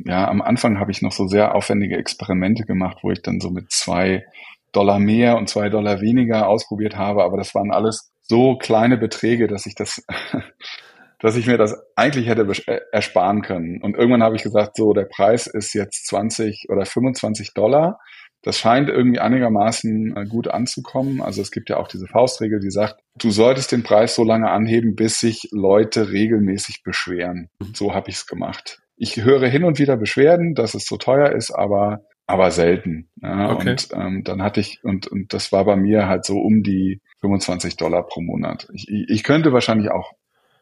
ja, 0.04 0.28
am 0.28 0.42
Anfang 0.42 0.78
habe 0.78 0.90
ich 0.90 1.02
noch 1.02 1.12
so 1.12 1.26
sehr 1.26 1.54
aufwendige 1.54 1.96
Experimente 1.96 2.64
gemacht, 2.64 2.98
wo 3.02 3.10
ich 3.10 3.22
dann 3.22 3.40
so 3.40 3.50
mit 3.50 3.70
zwei 3.72 4.24
Dollar 4.72 4.98
mehr 4.98 5.36
und 5.36 5.48
zwei 5.48 5.68
Dollar 5.68 6.00
weniger 6.00 6.48
ausprobiert 6.48 6.96
habe. 6.96 7.24
Aber 7.24 7.36
das 7.36 7.54
waren 7.54 7.72
alles 7.72 8.10
so 8.22 8.56
kleine 8.56 8.98
Beträge, 8.98 9.46
dass 9.46 9.66
ich 9.66 9.74
das, 9.74 10.04
dass 11.20 11.36
ich 11.36 11.46
mir 11.46 11.58
das 11.58 11.76
eigentlich 11.96 12.28
hätte 12.28 12.46
äh, 12.66 12.80
ersparen 12.92 13.42
können. 13.42 13.80
Und 13.82 13.96
irgendwann 13.96 14.22
habe 14.22 14.36
ich 14.36 14.42
gesagt, 14.42 14.76
so, 14.76 14.92
der 14.92 15.06
Preis 15.06 15.46
ist 15.46 15.72
jetzt 15.74 16.06
20 16.08 16.66
oder 16.68 16.84
25 16.84 17.54
Dollar. 17.54 17.98
Das 18.42 18.58
scheint 18.58 18.88
irgendwie 18.88 19.18
einigermaßen 19.18 20.16
äh, 20.16 20.24
gut 20.26 20.48
anzukommen. 20.48 21.20
Also 21.20 21.42
es 21.42 21.50
gibt 21.50 21.70
ja 21.70 21.76
auch 21.78 21.88
diese 21.88 22.06
Faustregel, 22.06 22.60
die 22.60 22.70
sagt, 22.70 23.00
du 23.16 23.30
solltest 23.30 23.72
den 23.72 23.82
Preis 23.82 24.14
so 24.14 24.24
lange 24.24 24.50
anheben, 24.50 24.94
bis 24.94 25.18
sich 25.18 25.48
Leute 25.50 26.10
regelmäßig 26.10 26.82
beschweren. 26.84 27.48
So 27.74 27.94
habe 27.94 28.10
ich 28.10 28.16
es 28.16 28.26
gemacht. 28.26 28.80
Ich 28.96 29.16
höre 29.22 29.46
hin 29.48 29.64
und 29.64 29.78
wieder 29.78 29.96
Beschwerden, 29.96 30.54
dass 30.54 30.74
es 30.74 30.86
so 30.86 30.96
teuer 30.96 31.32
ist, 31.32 31.50
aber 31.50 32.00
aber 32.26 32.50
selten. 32.50 33.08
Ja, 33.22 33.52
Okay. 33.52 33.70
Und 33.70 33.88
ähm, 33.94 34.22
dann 34.22 34.42
hatte 34.42 34.60
ich 34.60 34.84
und 34.84 35.06
und 35.06 35.32
das 35.32 35.50
war 35.50 35.64
bei 35.64 35.76
mir 35.76 36.08
halt 36.08 36.26
so 36.26 36.38
um 36.38 36.62
die 36.62 37.00
25 37.20 37.76
Dollar 37.76 38.06
pro 38.06 38.20
Monat. 38.20 38.68
Ich 38.72 38.86
ich 38.88 39.24
könnte 39.24 39.52
wahrscheinlich 39.52 39.90
auch 39.90 40.12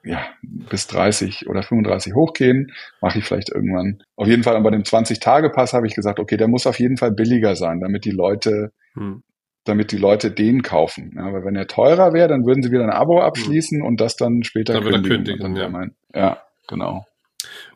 ja, 0.07 0.25
bis 0.43 0.87
30 0.87 1.49
oder 1.49 1.63
35 1.63 2.15
hochgehen, 2.15 2.73
mache 3.01 3.19
ich 3.19 3.25
vielleicht 3.25 3.51
irgendwann. 3.51 4.03
Auf 4.15 4.29
jeden 4.29 4.43
Fall, 4.45 4.55
aber 4.57 4.71
bei 4.71 4.77
dem 4.77 4.85
20-Tage-Pass 4.85 5.73
habe 5.73 5.87
ich 5.87 5.95
gesagt, 5.95 6.21
okay, 6.21 6.37
der 6.37 6.49
muss 6.49 6.67
auf 6.67 6.79
jeden 6.79 6.97
Fall 6.97 7.11
billiger 7.13 7.57
sein, 7.57 7.81
damit 7.81 8.05
die 8.05 8.13
Leute, 8.13 8.73
Hm. 8.95 9.23
damit 9.65 9.91
die 9.93 9.99
Leute 9.99 10.31
den 10.31 10.63
kaufen. 10.63 11.13
Ja, 11.17 11.33
weil 11.33 11.45
wenn 11.45 11.57
er 11.57 11.67
teurer 11.67 12.13
wäre, 12.13 12.29
dann 12.29 12.47
würden 12.47 12.63
sie 12.63 12.71
wieder 12.71 12.85
ein 12.85 12.91
Abo 12.91 13.21
abschließen 13.21 13.83
und 13.83 14.01
das 14.01 14.17
dann 14.17 14.43
später 14.45 14.75
Dann 14.75 14.85
wieder 14.87 15.01
kündigen. 15.03 15.39
kündigen, 15.39 15.41
dann 15.55 15.57
ja. 15.57 15.69
mein, 15.69 15.95
ja, 16.15 16.41
genau. 16.69 17.05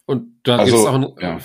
Und 0.07 0.29
da 0.45 0.57
Also, 0.59 0.65
gibt 0.73 0.79
es 0.79 0.87
auch 0.87 0.95
einen 0.95 1.15
ja. 1.21 1.39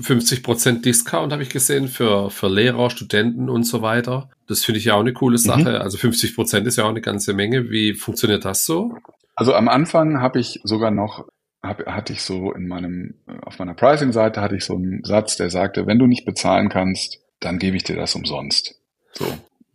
50% 0.00 0.82
Discount, 0.82 1.32
habe 1.32 1.42
ich 1.42 1.50
gesehen, 1.50 1.88
für, 1.88 2.30
für 2.30 2.48
Lehrer, 2.48 2.90
Studenten 2.90 3.48
und 3.48 3.64
so 3.64 3.82
weiter. 3.82 4.30
Das 4.48 4.64
finde 4.64 4.78
ich 4.78 4.86
ja 4.86 4.94
auch 4.94 5.00
eine 5.00 5.10
Mhm. 5.10 5.14
coole 5.14 5.38
Sache. 5.38 5.80
Also 5.80 5.98
50% 5.98 6.66
ist 6.66 6.76
ja 6.76 6.84
auch 6.84 6.88
eine 6.90 7.00
ganze 7.00 7.32
Menge. 7.34 7.70
Wie 7.70 7.94
funktioniert 7.94 8.44
das 8.44 8.64
so? 8.64 8.96
Also 9.34 9.54
am 9.54 9.68
Anfang 9.68 10.20
habe 10.20 10.38
ich 10.38 10.60
sogar 10.64 10.90
noch, 10.90 11.26
hab, 11.62 11.84
hatte 11.86 12.12
ich 12.12 12.22
so 12.22 12.52
in 12.52 12.68
meinem, 12.68 13.14
auf 13.42 13.58
meiner 13.58 13.74
Pricing-Seite 13.74 14.40
hatte 14.40 14.56
ich 14.56 14.64
so 14.64 14.74
einen 14.74 15.02
Satz, 15.04 15.36
der 15.36 15.50
sagte, 15.50 15.86
wenn 15.86 15.98
du 15.98 16.06
nicht 16.06 16.24
bezahlen 16.24 16.68
kannst, 16.68 17.20
dann 17.40 17.58
gebe 17.58 17.76
ich 17.76 17.84
dir 17.84 17.96
das 17.96 18.14
umsonst. 18.14 18.80
So. 19.12 19.26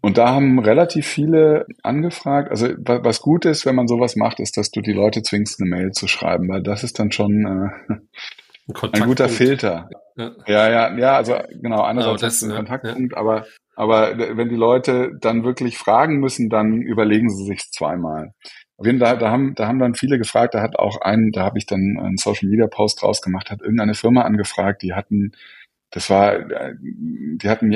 Und 0.02 0.18
da 0.18 0.30
haben 0.30 0.60
relativ 0.60 1.06
viele 1.06 1.66
angefragt. 1.84 2.52
Also 2.52 2.70
was 2.78 3.22
gut 3.22 3.46
ist, 3.46 3.66
wenn 3.66 3.76
man 3.76 3.88
sowas 3.88 4.16
macht, 4.16 4.40
ist, 4.40 4.56
dass 4.56 4.72
du 4.72 4.82
die 4.82 4.94
Leute 4.94 5.24
zwingst, 5.24 5.60
eine 5.60 5.70
Mail 5.70 5.92
zu 5.92 6.08
schreiben, 6.08 6.48
weil 6.48 6.64
das 6.64 6.84
ist 6.84 7.00
dann 7.00 7.12
schon 7.12 7.46
äh, 7.46 7.94
ein, 7.94 8.10
ein 8.94 9.04
guter 9.04 9.28
Filter. 9.28 9.90
Ja. 10.16 10.32
ja, 10.48 10.70
ja, 10.70 10.98
ja, 10.98 11.16
also 11.16 11.36
genau, 11.62 11.82
einerseits 11.82 12.22
das, 12.22 12.36
ist 12.36 12.44
ein 12.44 12.56
Kontaktpunkt, 12.56 13.14
ja. 13.14 13.18
aber 13.18 13.46
aber 13.76 14.18
wenn 14.18 14.50
die 14.50 14.58
Leute 14.58 15.12
dann 15.22 15.46
wirklich 15.46 15.78
fragen 15.78 16.20
müssen, 16.20 16.50
dann 16.50 16.82
überlegen 16.82 17.30
sie 17.30 17.46
sich 17.46 17.62
zweimal. 17.72 18.34
Auf 18.80 18.86
jeden 18.86 19.00
Fall, 19.00 19.18
da 19.18 19.30
haben, 19.30 19.56
da 19.56 19.68
haben 19.68 19.80
dann 19.80 19.94
viele 19.94 20.18
gefragt, 20.18 20.54
da 20.54 20.62
hat 20.62 20.80
auch 20.80 21.02
einen, 21.02 21.34
da 21.34 21.44
habe 21.44 21.58
ich 21.58 21.66
dann 21.66 21.98
einen 22.00 22.18
Social 22.18 22.48
Media 22.48 22.68
Post 22.68 23.02
draus 23.02 23.22
gemacht, 23.22 23.52
hat 23.52 23.62
irgendeine 23.62 23.94
Firma 23.94 24.22
angefragt, 24.22 24.84
die 24.84 24.94
hatten, 24.94 25.34
das 25.92 26.10
war, 26.10 26.40
die 26.80 27.50
hatten 27.50 27.74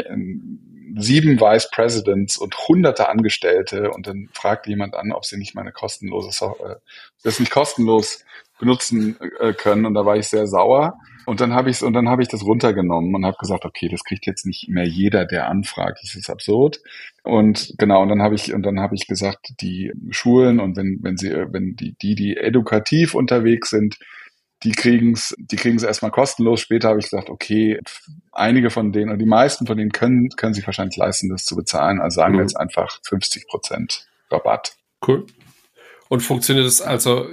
sieben 0.95 1.41
Vice 1.41 1.69
Presidents 1.71 2.37
und 2.37 2.57
hunderte 2.69 3.09
Angestellte 3.09 3.91
und 3.91 4.07
dann 4.07 4.29
fragt 4.31 4.65
jemand 4.67 4.95
an, 4.95 5.11
ob 5.11 5.25
sie 5.25 5.37
nicht 5.37 5.55
meine 5.55 5.73
kostenlose 5.73 6.45
äh, 6.45 6.75
das 7.23 7.41
nicht 7.41 7.51
kostenlos 7.51 8.23
benutzen 8.57 9.17
äh, 9.41 9.51
können 9.51 9.85
und 9.85 9.95
da 9.95 10.05
war 10.05 10.15
ich 10.15 10.27
sehr 10.27 10.47
sauer 10.47 10.97
und 11.25 11.41
dann 11.41 11.53
habe 11.53 11.69
ich 11.69 11.81
und 11.81 11.93
dann 11.93 12.09
habe 12.09 12.21
ich 12.21 12.27
das 12.27 12.43
runtergenommen 12.43 13.13
und 13.15 13.25
habe 13.25 13.37
gesagt, 13.37 13.65
okay, 13.65 13.87
das 13.89 14.03
kriegt 14.03 14.25
jetzt 14.25 14.45
nicht 14.45 14.69
mehr 14.69 14.85
jeder, 14.85 15.25
der 15.25 15.47
anfragt, 15.47 15.99
das 16.01 16.15
ist 16.15 16.29
absurd 16.29 16.81
und 17.23 17.73
genau 17.77 18.01
und 18.01 18.09
dann 18.09 18.21
habe 18.21 18.35
ich 18.35 18.53
und 18.53 18.63
dann 18.63 18.79
habe 18.79 18.95
ich 18.95 19.07
gesagt, 19.07 19.53
die 19.61 19.91
Schulen 20.09 20.59
und 20.59 20.77
wenn 20.77 20.99
wenn 21.01 21.17
sie 21.17 21.31
wenn 21.31 21.75
die 21.75 21.95
die 22.01 22.15
die 22.15 22.37
edukativ 22.37 23.15
unterwegs 23.15 23.69
sind, 23.69 23.97
die 24.63 24.71
kriegen's, 24.71 25.35
die 25.37 25.55
kriegen's 25.55 25.83
erstmal 25.83 26.11
kostenlos. 26.11 26.61
Später 26.61 26.89
habe 26.89 26.99
ich 26.99 27.05
gesagt, 27.05 27.29
okay, 27.29 27.79
einige 28.31 28.69
von 28.69 28.91
denen 28.91 29.11
und 29.11 29.19
die 29.19 29.25
meisten 29.25 29.67
von 29.67 29.77
denen 29.77 29.91
können, 29.91 30.29
können 30.29 30.53
sich 30.53 30.65
wahrscheinlich 30.65 30.97
leisten, 30.97 31.29
das 31.29 31.45
zu 31.45 31.55
bezahlen. 31.55 31.99
Also 31.99 32.15
sagen 32.15 32.33
mhm. 32.33 32.37
wir 32.37 32.43
jetzt 32.43 32.57
einfach 32.57 32.99
50 33.03 33.47
Prozent 33.47 34.07
Rabatt. 34.31 34.75
Cool. 35.05 35.25
Und 36.09 36.21
funktioniert 36.21 36.65
das 36.65 36.81
also? 36.81 37.27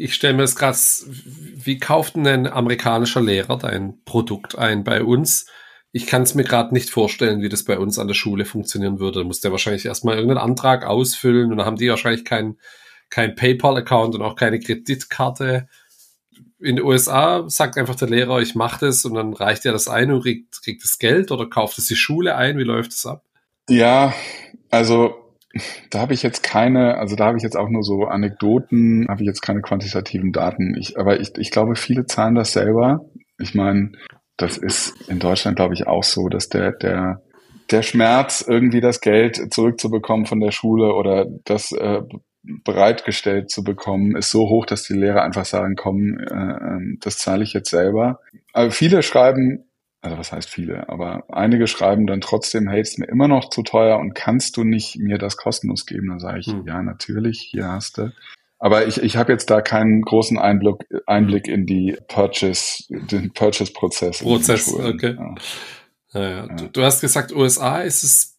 Ich 0.00 0.14
stelle 0.14 0.32
mir 0.32 0.42
das 0.42 0.56
gerade, 0.56 0.78
wie 0.78 1.78
kauft 1.78 2.16
denn 2.16 2.26
ein 2.26 2.46
amerikanischer 2.46 3.20
Lehrer 3.20 3.58
dein 3.58 4.02
Produkt 4.04 4.56
ein 4.56 4.82
bei 4.82 5.04
uns? 5.04 5.44
Ich 5.92 6.06
kann 6.06 6.22
es 6.22 6.34
mir 6.34 6.44
gerade 6.44 6.72
nicht 6.72 6.88
vorstellen, 6.88 7.42
wie 7.42 7.50
das 7.50 7.64
bei 7.64 7.78
uns 7.78 7.98
an 7.98 8.06
der 8.06 8.14
Schule 8.14 8.46
funktionieren 8.46 8.98
würde. 8.98 9.18
Da 9.18 9.24
muss 9.26 9.40
der 9.40 9.52
wahrscheinlich 9.52 9.84
erstmal 9.84 10.14
irgendeinen 10.14 10.50
Antrag 10.50 10.86
ausfüllen 10.86 11.50
und 11.50 11.58
dann 11.58 11.66
haben 11.66 11.76
die 11.76 11.90
wahrscheinlich 11.90 12.24
keinen 12.24 12.58
kein 13.10 13.34
PayPal-Account 13.34 14.14
und 14.14 14.22
auch 14.22 14.36
keine 14.36 14.58
Kreditkarte 14.58 15.68
in 16.60 16.76
den 16.76 16.84
USA 16.84 17.48
sagt 17.48 17.76
einfach 17.76 17.94
der 17.94 18.08
Lehrer, 18.08 18.40
ich 18.40 18.54
mache 18.54 18.86
das 18.86 19.04
und 19.04 19.14
dann 19.14 19.34
reicht 19.34 19.66
er 19.66 19.72
das 19.72 19.86
ein 19.88 20.10
und 20.10 20.22
kriegt, 20.22 20.62
kriegt 20.62 20.82
das 20.82 20.98
Geld 20.98 21.30
oder 21.30 21.46
kauft 21.46 21.76
es 21.78 21.86
die 21.86 21.96
Schule 21.96 22.36
ein? 22.36 22.56
Wie 22.56 22.64
läuft 22.64 22.92
es 22.92 23.04
ab? 23.04 23.24
Ja, 23.68 24.14
also 24.70 25.14
da 25.90 26.00
habe 26.00 26.14
ich 26.14 26.22
jetzt 26.22 26.42
keine, 26.42 26.98
also 26.98 27.16
da 27.16 27.26
habe 27.26 27.36
ich 27.36 27.42
jetzt 27.42 27.56
auch 27.56 27.68
nur 27.68 27.82
so 27.82 28.04
Anekdoten, 28.04 29.06
habe 29.08 29.22
ich 29.22 29.26
jetzt 29.26 29.42
keine 29.42 29.62
quantitativen 29.62 30.32
Daten. 30.32 30.76
Ich, 30.78 30.98
aber 30.98 31.20
ich, 31.20 31.36
ich 31.38 31.50
glaube, 31.50 31.74
viele 31.74 32.06
zahlen 32.06 32.36
das 32.36 32.52
selber. 32.52 33.04
Ich 33.38 33.54
meine, 33.54 33.92
das 34.36 34.56
ist 34.56 34.94
in 35.08 35.18
Deutschland, 35.18 35.56
glaube 35.56 35.74
ich, 35.74 35.86
auch 35.86 36.04
so, 36.04 36.28
dass 36.28 36.48
der, 36.48 36.72
der, 36.72 37.22
der 37.70 37.82
Schmerz, 37.82 38.44
irgendwie 38.46 38.80
das 38.80 39.00
Geld 39.00 39.52
zurückzubekommen 39.52 40.26
von 40.26 40.40
der 40.40 40.52
Schule 40.52 40.94
oder 40.94 41.26
das 41.44 41.72
äh, 41.72 42.02
bereitgestellt 42.42 43.50
zu 43.50 43.64
bekommen, 43.64 44.16
ist 44.16 44.30
so 44.30 44.48
hoch, 44.48 44.66
dass 44.66 44.84
die 44.84 44.94
Lehrer 44.94 45.22
einfach 45.22 45.44
sagen, 45.44 45.74
komm, 45.76 46.18
äh, 46.18 46.32
ähm, 46.32 46.98
das 47.00 47.18
zahle 47.18 47.42
ich 47.42 47.52
jetzt 47.52 47.70
selber. 47.70 48.20
Aber 48.52 48.70
viele 48.70 49.02
schreiben, 49.02 49.69
also 50.02 50.16
was 50.16 50.32
heißt 50.32 50.48
viele, 50.48 50.88
aber 50.88 51.24
einige 51.28 51.66
schreiben 51.66 52.06
dann 52.06 52.20
trotzdem, 52.20 52.68
hey, 52.68 52.80
ist 52.80 52.98
mir 52.98 53.08
immer 53.08 53.28
noch 53.28 53.50
zu 53.50 53.62
teuer 53.62 53.98
und 53.98 54.14
kannst 54.14 54.56
du 54.56 54.64
nicht 54.64 54.98
mir 54.98 55.18
das 55.18 55.36
kostenlos 55.36 55.84
geben? 55.84 56.08
Dann 56.08 56.20
sage 56.20 56.38
ich, 56.40 56.46
hm. 56.46 56.66
ja, 56.66 56.82
natürlich, 56.82 57.40
hier 57.40 57.68
hast 57.68 57.98
du. 57.98 58.12
Aber 58.58 58.86
ich, 58.86 59.02
ich 59.02 59.16
habe 59.16 59.32
jetzt 59.32 59.50
da 59.50 59.62
keinen 59.62 60.02
großen 60.02 60.38
Einblick, 60.38 60.86
Einblick 61.06 61.48
in 61.48 61.64
die 61.64 61.96
Purchase, 62.08 62.84
den 62.88 63.32
Purchase-Prozess. 63.32 64.18
Prozess, 64.18 64.70
Prozess 64.70 64.94
okay. 64.94 65.16
Ja. 65.18 65.34
Ja, 66.12 66.28
ja. 66.28 66.46
Du, 66.46 66.68
du, 66.68 66.82
hast 66.82 67.00
gesagt, 67.00 67.32
USA 67.32 67.80
ist 67.80 68.02
das 68.02 68.38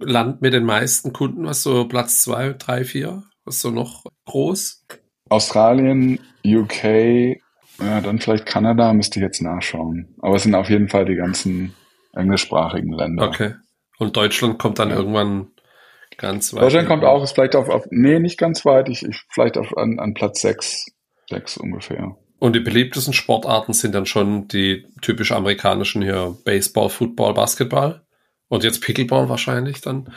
Land 0.00 0.42
mit 0.42 0.52
den 0.52 0.64
meisten 0.64 1.12
Kunden, 1.12 1.46
was 1.46 1.62
so 1.62 1.88
Platz 1.88 2.22
zwei, 2.22 2.52
drei, 2.52 2.84
vier? 2.84 3.24
Was 3.44 3.60
so 3.60 3.70
noch 3.70 4.04
groß? 4.26 4.84
Australien, 5.28 6.20
UK, 6.44 7.40
ja, 7.80 8.00
dann 8.00 8.18
vielleicht 8.18 8.46
Kanada, 8.46 8.92
müsste 8.92 9.18
ich 9.18 9.24
jetzt 9.24 9.42
nachschauen. 9.42 10.14
Aber 10.20 10.36
es 10.36 10.44
sind 10.44 10.54
auf 10.54 10.70
jeden 10.70 10.88
Fall 10.88 11.04
die 11.04 11.14
ganzen 11.14 11.74
englischsprachigen 12.12 12.92
Länder. 12.92 13.28
Okay. 13.28 13.54
Und 13.98 14.16
Deutschland 14.16 14.58
kommt 14.58 14.78
dann 14.78 14.90
ja. 14.90 14.96
irgendwann 14.96 15.48
ganz 16.16 16.52
weit. 16.54 16.62
Deutschland 16.62 16.88
kommt 16.88 17.04
auch, 17.04 17.22
ist 17.22 17.32
vielleicht 17.32 17.56
auf, 17.56 17.68
auf 17.68 17.86
nee, 17.90 18.18
nicht 18.18 18.38
ganz 18.38 18.64
weit, 18.64 18.88
ich, 18.88 19.04
ich 19.04 19.22
vielleicht 19.30 19.58
auf, 19.58 19.76
an, 19.76 19.98
an 19.98 20.14
Platz 20.14 20.40
sechs, 20.40 20.86
sechs 21.28 21.56
ungefähr. 21.56 22.16
Und 22.38 22.54
die 22.54 22.60
beliebtesten 22.60 23.14
Sportarten 23.14 23.72
sind 23.72 23.94
dann 23.94 24.06
schon 24.06 24.46
die 24.48 24.86
typisch 25.00 25.32
amerikanischen 25.32 26.02
hier 26.02 26.36
Baseball, 26.44 26.90
Football, 26.90 27.34
Basketball. 27.34 28.02
Und 28.48 28.62
jetzt 28.62 28.82
Pickleball 28.82 29.28
wahrscheinlich 29.28 29.80
dann, 29.80 30.12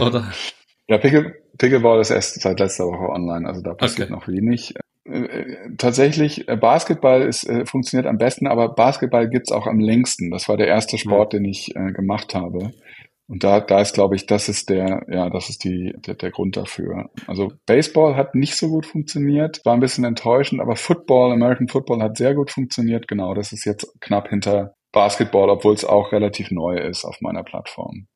oder? 0.00 0.32
ja, 0.88 0.98
Pickle, 0.98 1.34
Pickleball 1.58 2.00
ist 2.00 2.10
erst 2.10 2.40
seit 2.40 2.58
letzter 2.60 2.84
Woche 2.84 3.10
online, 3.10 3.46
also 3.46 3.60
da 3.60 3.74
passiert 3.74 4.10
okay. 4.10 4.18
noch 4.18 4.28
wenig. 4.28 4.74
Äh, 5.08 5.18
äh, 5.18 5.76
tatsächlich, 5.76 6.48
äh, 6.48 6.56
Basketball 6.56 7.22
ist, 7.22 7.50
funktioniert 7.64 8.06
am 8.06 8.18
besten, 8.18 8.46
aber 8.46 8.74
Basketball 8.74 9.28
gibt's 9.28 9.52
auch 9.52 9.66
am 9.66 9.80
längsten. 9.80 10.30
Das 10.30 10.48
war 10.48 10.56
der 10.56 10.68
erste 10.68 10.98
Sport, 10.98 11.32
mhm. 11.32 11.38
den 11.38 11.44
ich 11.46 11.74
äh, 11.76 11.92
gemacht 11.92 12.34
habe. 12.34 12.72
Und 13.28 13.42
da, 13.42 13.60
da 13.60 13.80
ist, 13.80 13.94
glaube 13.94 14.14
ich, 14.14 14.26
das 14.26 14.48
ist 14.48 14.70
der, 14.70 15.04
ja, 15.08 15.28
das 15.30 15.48
ist 15.50 15.64
die, 15.64 15.94
der, 15.96 16.14
der 16.14 16.30
Grund 16.30 16.56
dafür. 16.56 17.10
Also 17.26 17.52
Baseball 17.66 18.14
hat 18.14 18.36
nicht 18.36 18.56
so 18.56 18.68
gut 18.68 18.86
funktioniert, 18.86 19.64
war 19.64 19.74
ein 19.74 19.80
bisschen 19.80 20.04
enttäuschend, 20.04 20.60
aber 20.60 20.76
Football, 20.76 21.32
American 21.32 21.66
Football 21.66 22.02
hat 22.02 22.16
sehr 22.16 22.34
gut 22.34 22.52
funktioniert. 22.52 23.08
Genau, 23.08 23.34
das 23.34 23.52
ist 23.52 23.64
jetzt 23.64 23.92
knapp 24.00 24.28
hinter 24.28 24.74
Basketball, 24.92 25.50
obwohl 25.50 25.74
es 25.74 25.84
auch 25.84 26.12
relativ 26.12 26.52
neu 26.52 26.76
ist 26.76 27.04
auf 27.04 27.20
meiner 27.20 27.42
Plattform. 27.42 28.06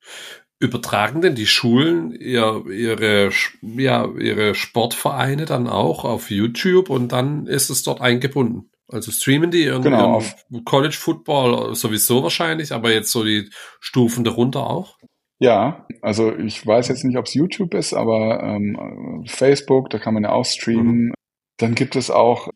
Übertragen 0.62 1.22
denn 1.22 1.34
die 1.34 1.46
Schulen 1.46 2.12
ihr, 2.12 2.64
ihre, 2.70 3.30
ja, 3.62 4.06
ihre 4.18 4.54
Sportvereine 4.54 5.46
dann 5.46 5.66
auch 5.66 6.04
auf 6.04 6.30
YouTube 6.30 6.90
und 6.90 7.12
dann 7.12 7.46
ist 7.46 7.70
es 7.70 7.82
dort 7.82 8.02
eingebunden? 8.02 8.70
Also 8.86 9.10
streamen 9.10 9.50
die 9.50 9.64
ihren, 9.64 9.82
genau, 9.82 10.22
College 10.66 10.96
Football 10.98 11.74
sowieso 11.74 12.22
wahrscheinlich, 12.22 12.72
aber 12.72 12.92
jetzt 12.92 13.10
so 13.10 13.24
die 13.24 13.48
Stufen 13.80 14.22
darunter 14.22 14.68
auch? 14.68 14.98
Ja, 15.38 15.86
also 16.02 16.36
ich 16.36 16.66
weiß 16.66 16.88
jetzt 16.88 17.04
nicht, 17.04 17.16
ob 17.16 17.24
es 17.24 17.32
YouTube 17.32 17.72
ist, 17.72 17.94
aber 17.94 18.42
ähm, 18.42 19.24
Facebook, 19.26 19.88
da 19.88 19.98
kann 19.98 20.12
man 20.12 20.24
ja 20.24 20.32
auch 20.32 20.44
streamen. 20.44 21.06
Mhm. 21.06 21.14
Dann 21.56 21.74
gibt 21.74 21.96
es 21.96 22.10
auch, 22.10 22.48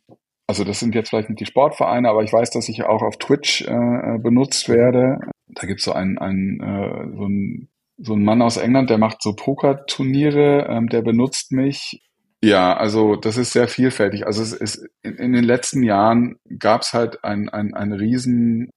also 0.46 0.64
das 0.64 0.80
sind 0.80 0.94
jetzt 0.94 1.08
vielleicht 1.08 1.30
nicht 1.30 1.40
die 1.40 1.46
Sportvereine, 1.46 2.10
aber 2.10 2.22
ich 2.22 2.32
weiß, 2.32 2.50
dass 2.50 2.68
ich 2.68 2.82
auch 2.84 3.00
auf 3.00 3.16
Twitch 3.16 3.62
äh, 3.62 4.18
benutzt 4.18 4.68
werde. 4.68 5.20
Da 5.48 5.66
gibt 5.66 5.80
es 5.80 5.86
so 5.86 5.92
einen, 5.92 6.18
einen 6.18 6.60
äh, 6.60 7.16
so 7.16 7.26
ein 7.26 7.68
so 7.98 8.14
ein 8.14 8.24
Mann 8.24 8.42
aus 8.42 8.56
England, 8.56 8.90
der 8.90 8.98
macht 8.98 9.22
so 9.22 9.34
Pokerturniere, 9.34 10.66
ähm, 10.68 10.88
der 10.88 11.02
benutzt 11.02 11.52
mich. 11.52 12.02
Ja, 12.42 12.76
also 12.76 13.16
das 13.16 13.38
ist 13.38 13.52
sehr 13.52 13.68
vielfältig. 13.68 14.26
Also 14.26 14.42
es 14.42 14.52
ist 14.52 14.86
in, 15.02 15.14
in 15.16 15.32
den 15.32 15.44
letzten 15.44 15.82
Jahren 15.82 16.36
gab 16.58 16.82
es 16.82 16.92
halt 16.92 17.24
ein, 17.24 17.48
ein, 17.48 17.72
ein 17.72 17.92
riesen, 17.92 18.70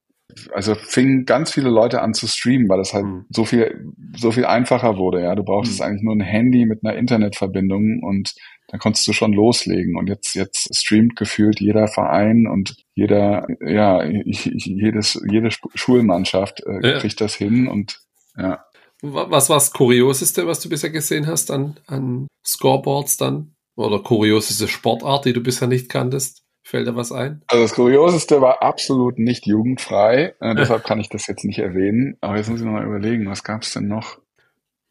also 0.53 0.75
fingen 0.75 1.25
ganz 1.25 1.51
viele 1.51 1.69
Leute 1.69 2.01
an 2.01 2.13
zu 2.13 2.27
streamen, 2.27 2.69
weil 2.69 2.77
das 2.77 2.93
halt 2.93 3.05
mhm. 3.05 3.25
so 3.29 3.43
viel 3.43 3.91
so 4.15 4.31
viel 4.31 4.45
einfacher 4.45 4.97
wurde. 4.97 5.21
Ja, 5.21 5.35
du 5.35 5.43
brauchst 5.43 5.79
mhm. 5.79 5.85
eigentlich 5.85 6.03
nur 6.03 6.15
ein 6.15 6.21
Handy 6.21 6.65
mit 6.65 6.83
einer 6.83 6.95
Internetverbindung 6.95 8.03
und 8.03 8.35
dann 8.69 8.79
konntest 8.79 9.07
du 9.07 9.13
schon 9.13 9.33
loslegen. 9.33 9.97
Und 9.97 10.07
jetzt 10.07 10.33
jetzt 10.35 10.73
streamt 10.73 11.17
gefühlt 11.17 11.59
jeder 11.59 11.87
Verein 11.87 12.47
und 12.47 12.75
jeder 12.95 13.47
ja 13.59 14.03
jedes 14.05 15.21
jede 15.29 15.49
Schulmannschaft 15.75 16.63
äh, 16.65 16.87
ja. 16.87 16.99
kriegt 16.99 17.19
das 17.19 17.35
hin 17.35 17.67
und 17.67 17.99
ja. 18.37 18.63
Was 19.01 19.49
war 19.49 19.57
das 19.57 19.73
Kurioseste, 19.73 20.47
was 20.47 20.59
du 20.59 20.69
bisher 20.69 20.89
gesehen 20.89 21.27
hast 21.27 21.51
an, 21.51 21.79
an 21.87 22.27
Scoreboards 22.45 23.17
dann? 23.17 23.53
Oder 23.75 23.99
kurioseste 23.99 24.67
Sportart, 24.67 25.25
die 25.25 25.33
du 25.33 25.41
bisher 25.41 25.67
nicht 25.67 25.89
kanntest? 25.89 26.41
Fällt 26.63 26.87
dir 26.87 26.95
was 26.95 27.11
ein? 27.11 27.43
Also 27.47 27.63
das 27.63 27.75
Kurioseste 27.75 28.41
war 28.41 28.61
absolut 28.63 29.19
nicht 29.19 29.45
jugendfrei. 29.45 30.35
Äh, 30.41 30.55
deshalb 30.55 30.83
kann 30.83 30.99
ich 30.99 31.09
das 31.09 31.27
jetzt 31.27 31.45
nicht 31.45 31.59
erwähnen. 31.59 32.17
Aber 32.19 32.37
jetzt 32.37 32.49
muss 32.49 32.59
ich 32.59 32.65
noch 32.65 32.73
mal 32.73 32.85
überlegen, 32.85 33.29
was 33.29 33.43
gab 33.43 33.61
es 33.61 33.71
denn 33.71 33.87
noch? 33.87 34.17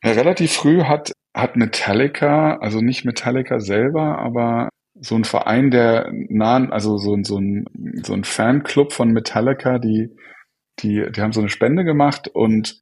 Ja, 0.02 0.12
relativ 0.12 0.52
früh 0.52 0.84
hat, 0.84 1.12
hat 1.34 1.56
Metallica, 1.56 2.56
also 2.58 2.80
nicht 2.80 3.04
Metallica 3.04 3.58
selber, 3.58 4.18
aber 4.18 4.68
so 4.98 5.16
ein 5.16 5.24
Verein, 5.24 5.70
der 5.70 6.10
nahen, 6.12 6.72
also 6.72 6.96
so, 6.96 7.16
so, 7.22 7.38
ein, 7.38 7.66
so 8.02 8.14
ein 8.14 8.24
Fanclub 8.24 8.92
von 8.92 9.10
Metallica, 9.12 9.78
die, 9.78 10.16
die, 10.78 11.10
die 11.10 11.20
haben 11.20 11.32
so 11.32 11.40
eine 11.40 11.50
Spende 11.50 11.84
gemacht 11.84 12.28
und 12.28 12.80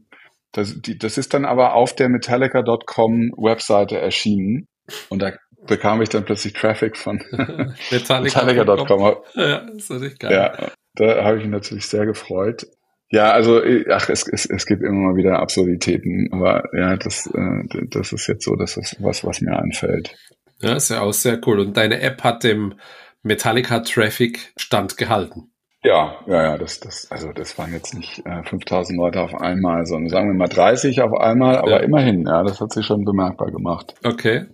das, 0.54 0.80
die, 0.80 0.96
das 0.96 1.18
ist 1.18 1.34
dann 1.34 1.44
aber 1.44 1.74
auf 1.74 1.94
der 1.94 2.08
Metallica.com 2.08 3.32
Webseite 3.36 3.98
erschienen. 3.98 4.68
Und 5.08 5.20
da 5.20 5.32
bekam 5.66 6.00
ich 6.00 6.08
dann 6.08 6.24
plötzlich 6.24 6.52
Traffic 6.52 6.96
von 6.96 7.22
Metallica.com. 7.90 9.16
ja, 9.34 9.60
das 9.60 9.74
ist 9.74 9.90
natürlich 9.90 10.18
geil. 10.18 10.32
Ja, 10.32 10.72
da 10.94 11.24
habe 11.24 11.38
ich 11.38 11.42
mich 11.44 11.52
natürlich 11.52 11.86
sehr 11.86 12.06
gefreut. 12.06 12.66
Ja, 13.10 13.32
also 13.32 13.60
ach, 13.90 14.08
es, 14.08 14.26
es, 14.28 14.46
es 14.46 14.66
gibt 14.66 14.82
immer 14.82 15.12
mal 15.12 15.16
wieder 15.16 15.38
Absurditäten, 15.38 16.30
aber 16.32 16.64
ja, 16.72 16.96
das, 16.96 17.26
äh, 17.26 17.86
das 17.90 18.12
ist 18.12 18.26
jetzt 18.26 18.44
so, 18.44 18.56
das 18.56 18.76
ist 18.76 18.96
was, 19.00 19.24
was 19.24 19.40
mir 19.40 19.58
einfällt. 19.58 20.16
Ja, 20.60 20.74
ist 20.74 20.90
ja 20.90 21.00
auch 21.00 21.12
sehr 21.12 21.40
cool. 21.46 21.60
Und 21.60 21.76
deine 21.76 22.00
App 22.00 22.22
hat 22.22 22.44
dem 22.44 22.74
Metallica 23.22 23.80
Traffic 23.80 24.52
standgehalten. 24.56 25.53
Ja, 25.84 26.16
ja, 26.26 26.42
ja, 26.42 26.58
das, 26.58 26.80
das, 26.80 27.10
also 27.10 27.30
das 27.32 27.58
waren 27.58 27.72
jetzt 27.74 27.94
nicht 27.94 28.24
äh, 28.24 28.42
5000 28.42 28.96
Leute 28.96 29.20
auf 29.20 29.34
einmal, 29.34 29.84
sondern 29.84 30.08
sagen 30.08 30.28
wir 30.28 30.34
mal 30.34 30.48
30 30.48 31.02
auf 31.02 31.12
einmal, 31.12 31.58
aber 31.58 31.72
ja. 31.72 31.76
immerhin, 31.80 32.26
ja, 32.26 32.42
das 32.42 32.60
hat 32.62 32.72
sich 32.72 32.86
schon 32.86 33.04
bemerkbar 33.04 33.50
gemacht. 33.50 33.94
Okay. 34.02 34.46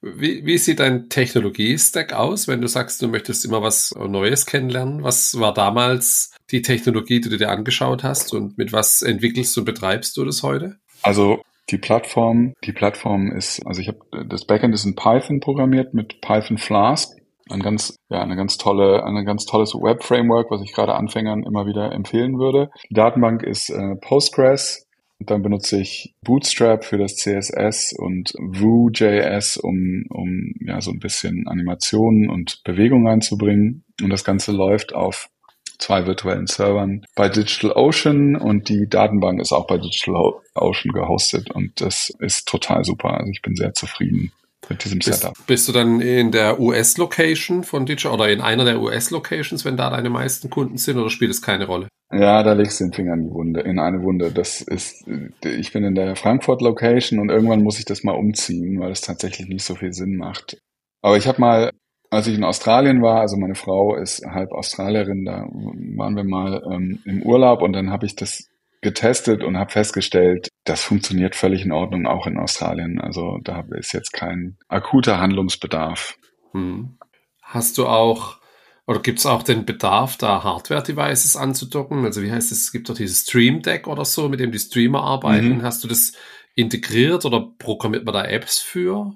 Wie, 0.00 0.44
wie 0.46 0.56
sieht 0.56 0.80
dein 0.80 1.10
Technologie-Stack 1.10 2.14
aus, 2.14 2.48
wenn 2.48 2.62
du 2.62 2.68
sagst, 2.68 3.02
du 3.02 3.08
möchtest 3.08 3.44
immer 3.44 3.62
was 3.62 3.94
Neues 3.94 4.46
kennenlernen? 4.46 5.04
Was 5.04 5.38
war 5.38 5.52
damals 5.52 6.34
die 6.50 6.62
Technologie, 6.62 7.20
die 7.20 7.28
du 7.28 7.36
dir 7.36 7.50
angeschaut 7.50 8.02
hast 8.02 8.32
und 8.32 8.56
mit 8.56 8.72
was 8.72 9.02
entwickelst 9.02 9.56
und 9.58 9.66
betreibst 9.66 10.16
du 10.16 10.24
das 10.24 10.42
heute? 10.42 10.76
Also 11.02 11.42
die 11.70 11.78
Plattform, 11.78 12.54
die 12.64 12.72
Plattform 12.72 13.30
ist, 13.30 13.64
also 13.66 13.80
ich 13.80 13.88
habe 13.88 14.26
das 14.26 14.46
Backend 14.46 14.74
ist 14.74 14.84
in 14.84 14.96
Python 14.96 15.40
programmiert 15.40 15.94
mit 15.94 16.20
Python 16.20 16.58
Flask. 16.58 17.16
Ein 17.50 17.60
ganz, 17.60 17.96
ja, 18.08 18.22
eine 18.22 18.36
ganz 18.36 18.56
tolle, 18.56 19.04
ein 19.04 19.24
ganz 19.24 19.46
tolles 19.46 19.74
Web-Framework, 19.74 20.50
was 20.50 20.62
ich 20.62 20.72
gerade 20.72 20.94
Anfängern 20.94 21.42
immer 21.42 21.66
wieder 21.66 21.92
empfehlen 21.92 22.38
würde. 22.38 22.70
Die 22.88 22.94
Datenbank 22.94 23.42
ist 23.42 23.70
äh, 23.70 23.96
Postgres. 23.96 24.86
Dann 25.18 25.42
benutze 25.42 25.80
ich 25.80 26.14
Bootstrap 26.24 26.84
für 26.84 26.98
das 26.98 27.14
CSS 27.14 27.94
und 27.96 28.32
Vue.js, 28.38 29.56
um, 29.56 30.04
um 30.10 30.54
ja 30.60 30.80
so 30.80 30.90
ein 30.90 30.98
bisschen 30.98 31.46
Animationen 31.46 32.28
und 32.28 32.62
Bewegung 32.64 33.06
reinzubringen. 33.06 33.84
Und 34.02 34.10
das 34.10 34.24
Ganze 34.24 34.50
läuft 34.50 34.94
auf 34.94 35.28
zwei 35.78 36.06
virtuellen 36.06 36.46
Servern 36.46 37.04
bei 37.16 37.28
DigitalOcean 37.28 38.36
und 38.36 38.68
die 38.68 38.88
Datenbank 38.88 39.40
ist 39.40 39.52
auch 39.52 39.66
bei 39.66 39.78
DigitalOcean 39.78 40.92
gehostet 40.92 41.50
und 41.50 41.80
das 41.80 42.12
ist 42.20 42.46
total 42.46 42.84
super. 42.84 43.18
Also 43.18 43.30
ich 43.30 43.42
bin 43.42 43.56
sehr 43.56 43.74
zufrieden 43.74 44.32
mit 44.68 44.84
diesem 44.84 44.98
bist, 44.98 45.20
Setup. 45.20 45.36
Bist 45.46 45.68
du 45.68 45.72
dann 45.72 46.00
in 46.00 46.30
der 46.30 46.60
US-Location 46.60 47.64
von 47.64 47.86
Digital 47.86 48.12
oder 48.12 48.30
in 48.30 48.40
einer 48.40 48.64
der 48.64 48.80
US-Locations, 48.80 49.64
wenn 49.64 49.76
da 49.76 49.90
deine 49.90 50.10
meisten 50.10 50.50
Kunden 50.50 50.76
sind 50.76 50.98
oder 50.98 51.10
spielt 51.10 51.30
es 51.30 51.42
keine 51.42 51.66
Rolle? 51.66 51.88
Ja, 52.12 52.42
da 52.42 52.52
legst 52.52 52.80
du 52.80 52.84
den 52.84 52.92
Finger 52.92 53.14
in 53.14 53.24
die 53.24 53.30
Wunde, 53.30 53.60
in 53.60 53.78
eine 53.78 54.02
Wunde. 54.02 54.30
Das 54.30 54.60
ist, 54.60 55.04
ich 55.44 55.72
bin 55.72 55.84
in 55.84 55.94
der 55.94 56.14
Frankfurt-Location 56.14 57.18
und 57.18 57.30
irgendwann 57.30 57.62
muss 57.62 57.78
ich 57.78 57.86
das 57.86 58.04
mal 58.04 58.12
umziehen, 58.12 58.78
weil 58.80 58.92
es 58.92 59.00
tatsächlich 59.00 59.48
nicht 59.48 59.64
so 59.64 59.74
viel 59.74 59.92
Sinn 59.92 60.16
macht. 60.16 60.58
Aber 61.00 61.16
ich 61.16 61.26
habe 61.26 61.40
mal 61.40 61.70
als 62.12 62.26
ich 62.26 62.36
in 62.36 62.44
Australien 62.44 63.00
war, 63.00 63.20
also 63.20 63.38
meine 63.38 63.54
Frau 63.54 63.96
ist 63.96 64.22
halb 64.26 64.52
Australierin, 64.52 65.24
da 65.24 65.46
waren 65.96 66.14
wir 66.14 66.24
mal 66.24 66.62
ähm, 66.70 66.98
im 67.06 67.22
Urlaub 67.22 67.62
und 67.62 67.72
dann 67.72 67.90
habe 67.90 68.04
ich 68.04 68.14
das 68.14 68.50
getestet 68.82 69.42
und 69.42 69.56
habe 69.56 69.70
festgestellt, 69.70 70.48
das 70.64 70.82
funktioniert 70.82 71.34
völlig 71.34 71.64
in 71.64 71.72
Ordnung 71.72 72.06
auch 72.06 72.26
in 72.26 72.36
Australien. 72.36 73.00
Also 73.00 73.38
da 73.42 73.64
ist 73.78 73.92
jetzt 73.92 74.12
kein 74.12 74.58
akuter 74.68 75.18
Handlungsbedarf. 75.20 76.16
Hm. 76.52 76.98
Hast 77.40 77.78
du 77.78 77.86
auch 77.86 78.42
oder 78.86 79.00
gibt 79.00 79.20
es 79.20 79.26
auch 79.26 79.44
den 79.44 79.64
Bedarf, 79.64 80.16
da 80.16 80.42
Hardware-Devices 80.42 81.36
anzudocken? 81.36 82.04
Also 82.04 82.22
wie 82.22 82.32
heißt 82.32 82.50
es, 82.50 82.62
es 82.62 82.72
gibt 82.72 82.88
doch 82.88 82.96
dieses 82.96 83.22
Stream 83.22 83.62
Deck 83.62 83.86
oder 83.86 84.04
so, 84.04 84.28
mit 84.28 84.40
dem 84.40 84.50
die 84.50 84.58
Streamer 84.58 85.02
arbeiten. 85.02 85.58
Mhm. 85.58 85.62
Hast 85.62 85.84
du 85.84 85.88
das 85.88 86.12
integriert 86.56 87.24
oder 87.24 87.48
programmiert 87.58 88.04
man 88.04 88.14
da 88.14 88.24
Apps 88.24 88.58
für? 88.58 89.12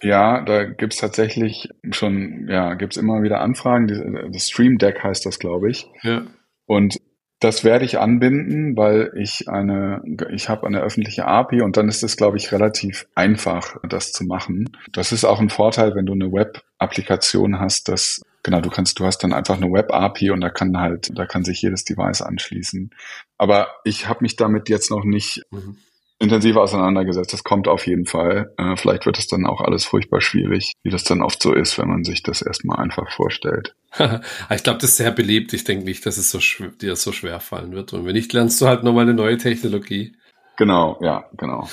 Ja, 0.00 0.42
da 0.42 0.64
gibt's 0.64 0.96
tatsächlich 0.96 1.68
schon, 1.90 2.48
ja, 2.48 2.74
gibt's 2.74 2.96
immer 2.96 3.22
wieder 3.22 3.40
Anfragen. 3.40 4.30
Das 4.32 4.48
Stream 4.48 4.78
Deck 4.78 5.02
heißt 5.02 5.26
das, 5.26 5.38
glaube 5.38 5.70
ich. 5.70 5.86
Ja. 6.02 6.26
Und 6.66 6.96
das 7.44 7.62
werde 7.62 7.84
ich 7.84 7.98
anbinden, 7.98 8.74
weil 8.74 9.12
ich 9.16 9.48
eine, 9.50 10.02
ich 10.32 10.48
habe 10.48 10.66
eine 10.66 10.80
öffentliche 10.80 11.26
API 11.26 11.60
und 11.60 11.76
dann 11.76 11.88
ist 11.88 12.02
es, 12.02 12.16
glaube 12.16 12.38
ich, 12.38 12.52
relativ 12.52 13.06
einfach, 13.14 13.76
das 13.86 14.12
zu 14.12 14.24
machen. 14.24 14.74
Das 14.92 15.12
ist 15.12 15.26
auch 15.26 15.40
ein 15.40 15.50
Vorteil, 15.50 15.94
wenn 15.94 16.06
du 16.06 16.14
eine 16.14 16.32
Web-Applikation 16.32 17.60
hast, 17.60 17.88
dass 17.88 18.22
genau, 18.42 18.62
du 18.62 18.70
kannst, 18.70 18.98
du 18.98 19.04
hast 19.04 19.18
dann 19.18 19.34
einfach 19.34 19.58
eine 19.58 19.70
Web-API 19.70 20.30
und 20.30 20.40
da 20.40 20.48
kann 20.48 20.80
halt, 20.80 21.10
da 21.18 21.26
kann 21.26 21.44
sich 21.44 21.60
jedes 21.60 21.84
Device 21.84 22.22
anschließen. 22.22 22.90
Aber 23.36 23.68
ich 23.84 24.08
habe 24.08 24.20
mich 24.22 24.36
damit 24.36 24.70
jetzt 24.70 24.90
noch 24.90 25.04
nicht 25.04 25.42
mhm 25.50 25.76
intensiver 26.18 26.62
auseinandergesetzt. 26.62 27.32
Das 27.32 27.44
kommt 27.44 27.68
auf 27.68 27.86
jeden 27.86 28.06
Fall. 28.06 28.52
Äh, 28.56 28.76
vielleicht 28.76 29.06
wird 29.06 29.18
es 29.18 29.26
dann 29.26 29.46
auch 29.46 29.60
alles 29.60 29.84
furchtbar 29.84 30.20
schwierig, 30.20 30.72
wie 30.82 30.90
das 30.90 31.04
dann 31.04 31.22
oft 31.22 31.42
so 31.42 31.52
ist, 31.52 31.78
wenn 31.78 31.88
man 31.88 32.04
sich 32.04 32.22
das 32.22 32.42
erstmal 32.42 32.78
einfach 32.78 33.10
vorstellt. 33.10 33.74
ich 34.50 34.62
glaube, 34.62 34.78
das 34.78 34.90
ist 34.90 34.96
sehr 34.96 35.12
beliebt. 35.12 35.52
Ich 35.52 35.64
denke 35.64 35.84
nicht, 35.84 36.04
dass 36.06 36.16
es 36.16 36.30
so 36.30 36.38
dir 36.80 36.96
so 36.96 37.12
schwer 37.12 37.40
fallen 37.40 37.72
wird. 37.72 37.92
Und 37.92 38.06
wenn 38.06 38.14
nicht, 38.14 38.32
lernst 38.32 38.60
du 38.60 38.66
halt 38.66 38.82
nochmal 38.82 39.02
eine 39.02 39.14
neue 39.14 39.38
Technologie. 39.38 40.16
Genau, 40.56 40.98
ja, 41.00 41.28
genau. 41.36 41.68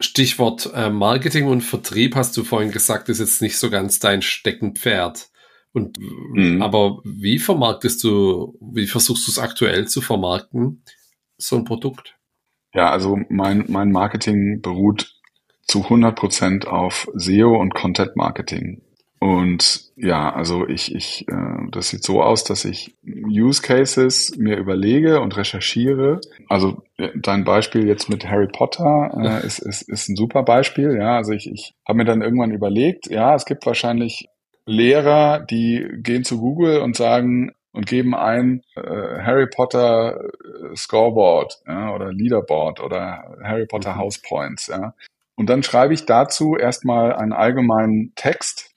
Stichwort 0.00 0.70
äh, 0.74 0.90
Marketing 0.90 1.46
und 1.46 1.62
Vertrieb 1.62 2.16
hast 2.16 2.36
du 2.36 2.44
vorhin 2.44 2.72
gesagt, 2.72 3.08
ist 3.08 3.20
jetzt 3.20 3.42
nicht 3.42 3.58
so 3.58 3.70
ganz 3.70 4.00
dein 4.00 4.22
Steckenpferd. 4.22 5.28
Und 5.72 5.98
mhm. 5.98 6.62
aber 6.62 7.00
wie 7.04 7.38
vermarktest 7.38 8.02
du, 8.04 8.56
wie 8.60 8.86
versuchst 8.86 9.26
du 9.26 9.32
es 9.32 9.38
aktuell 9.38 9.88
zu 9.88 10.00
vermarkten, 10.00 10.84
so 11.36 11.56
ein 11.56 11.64
Produkt? 11.64 12.16
Ja, 12.72 12.90
also 12.90 13.18
mein, 13.28 13.64
mein 13.68 13.90
Marketing 13.90 14.60
beruht 14.60 15.12
zu 15.62 15.82
100 15.82 16.16
Prozent 16.16 16.66
auf 16.66 17.08
SEO 17.14 17.60
und 17.60 17.74
Content 17.74 18.16
Marketing. 18.16 18.82
Und 19.24 19.90
ja, 19.96 20.34
also 20.34 20.68
ich, 20.68 20.94
ich, 20.94 21.26
äh, 21.28 21.70
das 21.70 21.88
sieht 21.88 22.04
so 22.04 22.22
aus, 22.22 22.44
dass 22.44 22.66
ich 22.66 22.94
Use 23.02 23.62
Cases 23.62 24.36
mir 24.36 24.58
überlege 24.58 25.22
und 25.22 25.34
recherchiere. 25.34 26.20
Also 26.50 26.82
äh, 26.98 27.08
dein 27.14 27.44
Beispiel 27.44 27.86
jetzt 27.86 28.10
mit 28.10 28.28
Harry 28.28 28.48
Potter 28.48 29.12
äh, 29.16 29.46
ist, 29.46 29.60
ist, 29.60 29.88
ist 29.88 30.10
ein 30.10 30.16
super 30.16 30.42
Beispiel. 30.42 30.98
Ja, 30.98 31.16
also 31.16 31.32
ich, 31.32 31.50
ich 31.50 31.72
habe 31.88 31.96
mir 31.96 32.04
dann 32.04 32.20
irgendwann 32.20 32.50
überlegt, 32.50 33.06
ja, 33.06 33.34
es 33.34 33.46
gibt 33.46 33.64
wahrscheinlich 33.64 34.28
Lehrer, 34.66 35.40
die 35.40 35.88
gehen 36.02 36.24
zu 36.24 36.38
Google 36.38 36.82
und 36.82 36.94
sagen, 36.94 37.52
und 37.72 37.86
geben 37.86 38.14
ein 38.14 38.60
äh, 38.76 38.82
Harry 39.22 39.46
Potter 39.46 40.20
äh, 40.20 40.76
Scoreboard 40.76 41.62
ja, 41.66 41.94
oder 41.94 42.12
Leaderboard 42.12 42.80
oder 42.80 43.38
Harry 43.42 43.64
Potter 43.64 43.94
mhm. 43.94 44.00
House 44.00 44.18
Points. 44.18 44.66
Ja. 44.66 44.92
Und 45.34 45.48
dann 45.48 45.62
schreibe 45.62 45.94
ich 45.94 46.04
dazu 46.04 46.56
erstmal 46.56 47.14
einen 47.14 47.32
allgemeinen 47.32 48.12
Text 48.16 48.73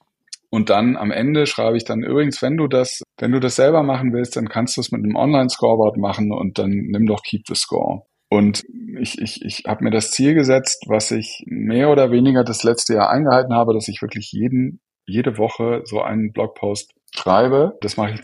und 0.50 0.70
dann 0.70 0.96
am 0.96 1.10
Ende 1.10 1.46
schreibe 1.46 1.76
ich 1.76 1.84
dann 1.84 2.02
übrigens, 2.02 2.40
wenn 2.42 2.56
du 2.56 2.68
das, 2.68 3.02
wenn 3.18 3.32
du 3.32 3.40
das 3.40 3.56
selber 3.56 3.82
machen 3.82 4.12
willst, 4.12 4.36
dann 4.36 4.48
kannst 4.48 4.76
du 4.76 4.80
es 4.80 4.90
mit 4.90 5.04
einem 5.04 5.16
Online-Scoreboard 5.16 5.98
machen 5.98 6.32
und 6.32 6.58
dann 6.58 6.70
nimm 6.70 7.06
doch 7.06 7.22
Keep 7.22 7.42
the 7.46 7.54
Score. 7.54 8.02
Und 8.30 8.62
ich, 8.98 9.20
ich, 9.20 9.44
ich 9.44 9.64
habe 9.66 9.84
mir 9.84 9.90
das 9.90 10.10
Ziel 10.10 10.34
gesetzt, 10.34 10.84
was 10.86 11.10
ich 11.10 11.44
mehr 11.46 11.90
oder 11.90 12.10
weniger 12.10 12.44
das 12.44 12.62
letzte 12.62 12.94
Jahr 12.94 13.10
eingehalten 13.10 13.54
habe, 13.54 13.74
dass 13.74 13.88
ich 13.88 14.02
wirklich 14.02 14.32
jeden, 14.32 14.80
jede 15.06 15.38
Woche 15.38 15.82
so 15.84 16.02
einen 16.02 16.32
Blogpost 16.32 16.92
schreibe. 17.14 17.78
Das 17.80 17.96
mache 17.96 18.14
ich 18.14 18.20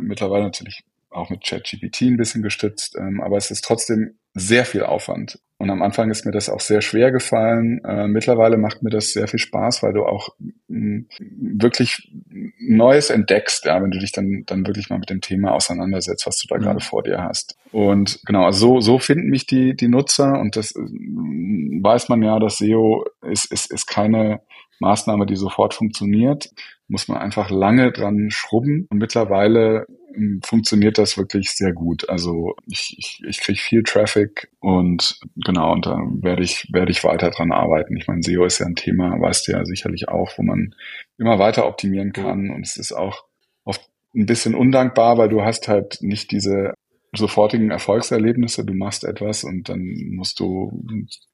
mittlerweile 0.00 0.44
natürlich 0.44 0.82
auch 1.18 1.30
mit 1.30 1.44
ChatGPT 1.44 2.02
ein 2.02 2.16
bisschen 2.16 2.42
gestützt, 2.42 2.96
ähm, 2.96 3.20
aber 3.20 3.36
es 3.36 3.50
ist 3.50 3.64
trotzdem 3.64 4.18
sehr 4.34 4.64
viel 4.64 4.82
Aufwand. 4.82 5.40
Und 5.60 5.70
am 5.70 5.82
Anfang 5.82 6.08
ist 6.10 6.24
mir 6.24 6.30
das 6.30 6.48
auch 6.48 6.60
sehr 6.60 6.82
schwer 6.82 7.10
gefallen. 7.10 7.80
Äh, 7.84 8.06
mittlerweile 8.06 8.56
macht 8.58 8.82
mir 8.84 8.90
das 8.90 9.12
sehr 9.12 9.26
viel 9.26 9.40
Spaß, 9.40 9.82
weil 9.82 9.92
du 9.92 10.04
auch 10.04 10.28
mh, 10.68 11.06
wirklich 11.18 12.12
Neues 12.60 13.10
entdeckst, 13.10 13.64
ja, 13.64 13.82
wenn 13.82 13.90
du 13.90 13.98
dich 13.98 14.12
dann, 14.12 14.44
dann 14.46 14.64
wirklich 14.66 14.88
mal 14.88 15.00
mit 15.00 15.10
dem 15.10 15.20
Thema 15.20 15.52
auseinandersetzt, 15.52 16.26
was 16.28 16.38
du 16.38 16.46
da 16.46 16.58
mhm. 16.58 16.62
gerade 16.62 16.80
vor 16.80 17.02
dir 17.02 17.20
hast. 17.20 17.56
Und 17.72 18.20
genau, 18.24 18.44
also 18.44 18.74
so, 18.76 18.80
so 18.80 18.98
finden 19.00 19.30
mich 19.30 19.46
die, 19.46 19.74
die 19.74 19.88
Nutzer 19.88 20.38
und 20.38 20.54
das 20.54 20.70
äh, 20.76 20.78
weiß 20.78 22.08
man 22.08 22.22
ja, 22.22 22.38
dass 22.38 22.58
SEO 22.58 23.04
ist, 23.28 23.50
ist, 23.50 23.72
ist 23.72 23.86
keine 23.86 24.40
Maßnahme, 24.80 25.26
die 25.26 25.36
sofort 25.36 25.74
funktioniert, 25.74 26.50
muss 26.88 27.08
man 27.08 27.18
einfach 27.18 27.50
lange 27.50 27.92
dran 27.92 28.30
schrubben. 28.30 28.86
Und 28.90 28.98
mittlerweile 28.98 29.86
ähm, 30.14 30.40
funktioniert 30.44 30.98
das 30.98 31.16
wirklich 31.18 31.50
sehr 31.50 31.72
gut. 31.72 32.08
Also 32.08 32.54
ich, 32.66 32.94
ich, 32.98 33.22
ich 33.26 33.40
kriege 33.40 33.58
viel 33.58 33.82
Traffic 33.82 34.50
und 34.60 35.20
genau, 35.36 35.72
und 35.72 35.86
da 35.86 35.98
werde 36.20 36.42
ich, 36.42 36.68
werde 36.72 36.90
ich 36.90 37.04
weiter 37.04 37.30
dran 37.30 37.52
arbeiten. 37.52 37.96
Ich 37.96 38.06
meine, 38.06 38.22
SEO 38.22 38.44
ist 38.44 38.58
ja 38.58 38.66
ein 38.66 38.76
Thema, 38.76 39.20
weißt 39.20 39.48
du 39.48 39.52
ja 39.52 39.64
sicherlich 39.64 40.08
auch, 40.08 40.32
wo 40.36 40.42
man 40.42 40.74
immer 41.18 41.38
weiter 41.38 41.66
optimieren 41.66 42.12
kann. 42.12 42.50
Und 42.50 42.64
es 42.64 42.76
ist 42.76 42.92
auch 42.92 43.24
oft 43.64 43.82
ein 44.14 44.26
bisschen 44.26 44.54
undankbar, 44.54 45.18
weil 45.18 45.28
du 45.28 45.42
hast 45.42 45.68
halt 45.68 45.98
nicht 46.00 46.30
diese 46.30 46.74
sofortigen 47.12 47.70
Erfolgserlebnisse. 47.70 48.64
Du 48.64 48.74
machst 48.74 49.04
etwas 49.04 49.44
und 49.44 49.68
dann 49.68 49.82
musst 50.10 50.40
du 50.40 50.82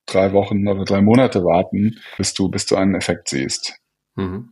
drei 0.06 0.32
Wochen 0.32 0.66
oder 0.68 0.84
drei 0.84 1.00
Monate 1.00 1.44
warten, 1.44 1.98
bis 2.16 2.34
du, 2.34 2.48
bis 2.48 2.66
du 2.66 2.76
einen 2.76 2.94
Effekt 2.94 3.28
siehst. 3.28 3.78
Mhm. 4.14 4.50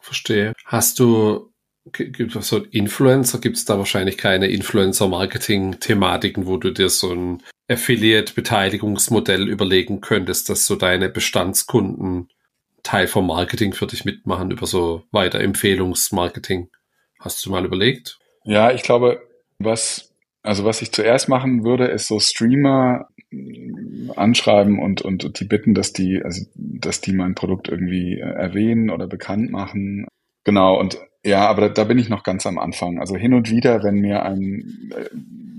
Verstehe. 0.00 0.54
Hast 0.64 0.98
du, 0.98 1.52
gibt 1.92 2.34
es 2.36 2.48
so 2.48 2.58
Influencer? 2.64 3.38
Gibt 3.38 3.56
es 3.56 3.64
da 3.64 3.78
wahrscheinlich 3.78 4.16
keine 4.18 4.46
Influencer-Marketing-Thematiken, 4.48 6.46
wo 6.46 6.56
du 6.56 6.70
dir 6.70 6.88
so 6.88 7.12
ein 7.12 7.42
Affiliate-Beteiligungsmodell 7.68 9.48
überlegen 9.48 10.00
könntest, 10.00 10.48
dass 10.48 10.66
so 10.66 10.76
deine 10.76 11.08
Bestandskunden 11.08 12.28
Teil 12.82 13.06
vom 13.06 13.26
Marketing 13.26 13.74
für 13.74 13.86
dich 13.86 14.04
mitmachen 14.04 14.50
über 14.50 14.66
so 14.66 15.04
Weiterempfehlungsmarketing? 15.10 16.70
Hast 17.18 17.44
du 17.44 17.50
mal 17.50 17.64
überlegt? 17.64 18.18
Ja, 18.44 18.72
ich 18.72 18.82
glaube, 18.82 19.22
was 19.58 20.09
Also 20.42 20.64
was 20.64 20.80
ich 20.82 20.92
zuerst 20.92 21.28
machen 21.28 21.64
würde, 21.64 21.86
ist 21.86 22.06
so 22.06 22.18
Streamer 22.18 23.08
äh, 23.30 24.10
anschreiben 24.16 24.78
und, 24.78 25.02
und, 25.02 25.24
und 25.24 25.40
die 25.40 25.44
bitten, 25.44 25.74
dass 25.74 25.92
die, 25.92 26.22
also 26.22 26.44
dass 26.54 27.00
die 27.00 27.12
mein 27.12 27.34
Produkt 27.34 27.68
irgendwie 27.68 28.14
äh, 28.14 28.32
erwähnen 28.32 28.90
oder 28.90 29.06
bekannt 29.06 29.50
machen. 29.50 30.06
Genau, 30.44 30.78
und 30.78 30.98
ja, 31.22 31.46
aber 31.48 31.62
da, 31.62 31.68
da 31.68 31.84
bin 31.84 31.98
ich 31.98 32.08
noch 32.08 32.22
ganz 32.22 32.46
am 32.46 32.58
Anfang. 32.58 32.98
Also 32.98 33.16
hin 33.16 33.34
und 33.34 33.50
wieder, 33.50 33.82
wenn 33.82 33.96
mir 33.96 34.22
ein 34.22 34.90
äh, 34.96 35.10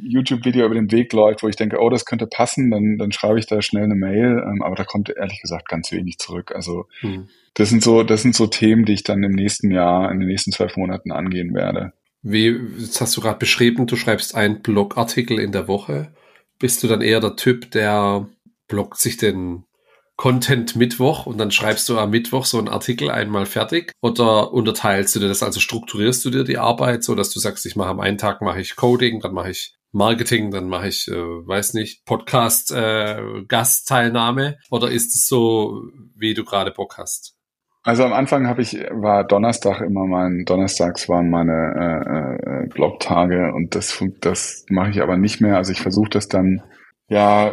YouTube-Video 0.04 0.66
über 0.66 0.76
den 0.76 0.92
Weg 0.92 1.14
läuft, 1.14 1.44
wo 1.44 1.48
ich 1.48 1.56
denke, 1.56 1.78
oh, 1.80 1.90
das 1.90 2.06
könnte 2.06 2.26
passen, 2.26 2.72
dann, 2.72 2.98
dann 2.98 3.12
schreibe 3.12 3.38
ich 3.38 3.46
da 3.46 3.62
schnell 3.62 3.84
eine 3.84 3.96
Mail, 3.96 4.44
ähm, 4.44 4.64
aber 4.64 4.76
da 4.76 4.84
kommt 4.84 5.10
ehrlich 5.10 5.40
gesagt 5.42 5.70
ganz 5.70 5.92
wenig 5.92 6.18
zurück. 6.18 6.52
Also 6.56 6.86
hm. 7.02 7.28
das 7.54 7.70
sind 7.70 7.84
so, 7.84 8.02
das 8.02 8.24
sind 8.24 8.36
so 8.36 8.48
Themen, 8.48 8.86
die 8.86 8.94
ich 8.94 9.04
dann 9.04 9.24
im 9.24 9.34
nächsten 9.34 9.70
Jahr, 9.70 10.12
in 10.12 10.20
den 10.20 10.28
nächsten 10.28 10.52
zwölf 10.52 10.76
Monaten 10.76 11.12
angehen 11.12 11.54
werde. 11.54 11.94
Wie, 12.22 12.50
jetzt 12.78 13.02
hast 13.02 13.18
du 13.18 13.22
gerade 13.22 13.40
beschrieben, 13.40 13.88
du 13.88 13.96
schreibst 13.96 14.36
einen 14.36 14.62
Blogartikel 14.62 15.40
in 15.40 15.52
der 15.52 15.68
Woche. 15.68 16.14
Bist 16.60 16.84
du 16.84 16.88
dann 16.88 17.02
eher 17.02 17.20
der 17.20 17.36
Typ, 17.36 17.72
der 17.72 18.30
bloggt 18.68 19.00
sich 19.00 19.18
den 19.18 19.66
Content 20.18 20.76
Mittwoch 20.76 21.26
und 21.26 21.40
dann 21.40 21.50
schreibst 21.50 21.90
du 21.90 21.98
am 21.98 22.12
Mittwoch 22.12 22.46
so 22.46 22.60
einen 22.60 22.68
Artikel 22.68 23.10
einmal 23.10 23.48
fertig? 23.48 23.92
Oder 24.02 24.54
unterteilst 24.54 25.16
du 25.16 25.20
dir 25.20 25.28
das, 25.28 25.42
also 25.42 25.60
strukturierst 25.60 26.24
du 26.24 26.30
dir 26.30 26.44
die 26.44 26.60
Arbeit 26.60 27.04
so, 27.04 27.16
dass 27.16 27.32
du 27.32 27.40
sagst, 27.40 27.66
ich 27.66 27.76
mache 27.76 27.90
am 27.90 28.00
einen 28.00 28.20
Tag 28.20 28.42
mache 28.42 28.62
ich 28.62 28.76
Coding, 28.76 29.20
dann 29.22 29.34
mache 29.34 29.50
ich 29.50 29.74
Marketing, 29.92 30.52
dann 30.52 30.68
mache 30.68 30.90
ich, 30.90 31.08
äh, 31.08 31.14
weiß 31.14 31.74
nicht, 31.74 32.06
Podcast, 32.06 32.72
äh, 32.72 33.44
Gastteilnahme? 33.48 34.58
Oder 34.70 34.92
ist 34.92 35.16
es 35.16 35.28
so, 35.28 35.82
wie 36.16 36.36
du 36.36 36.46
gerade 36.46 36.70
Bock 36.72 37.00
hast? 37.00 37.36
Also 37.84 38.04
am 38.04 38.14
Anfang 38.14 38.48
habe 38.48 38.62
ich 38.62 38.74
war 38.92 39.24
Donnerstag 39.24 39.82
immer 39.82 40.06
mein 40.06 40.46
Donnerstags 40.46 41.10
waren 41.10 41.32
meine 41.32 41.52
äh, 41.52 42.66
äh, 42.66 42.68
Blogtage 42.68 43.52
und 43.54 43.74
das 43.74 44.04
das 44.20 44.66
mache 44.70 44.92
ich 44.92 45.02
aber 45.02 45.18
nicht 45.18 45.42
mehr. 45.42 45.58
Also 45.58 45.72
ich 45.72 45.82
versuche 45.82 46.12
das 46.12 46.28
dann 46.28 46.62
ja 47.08 47.52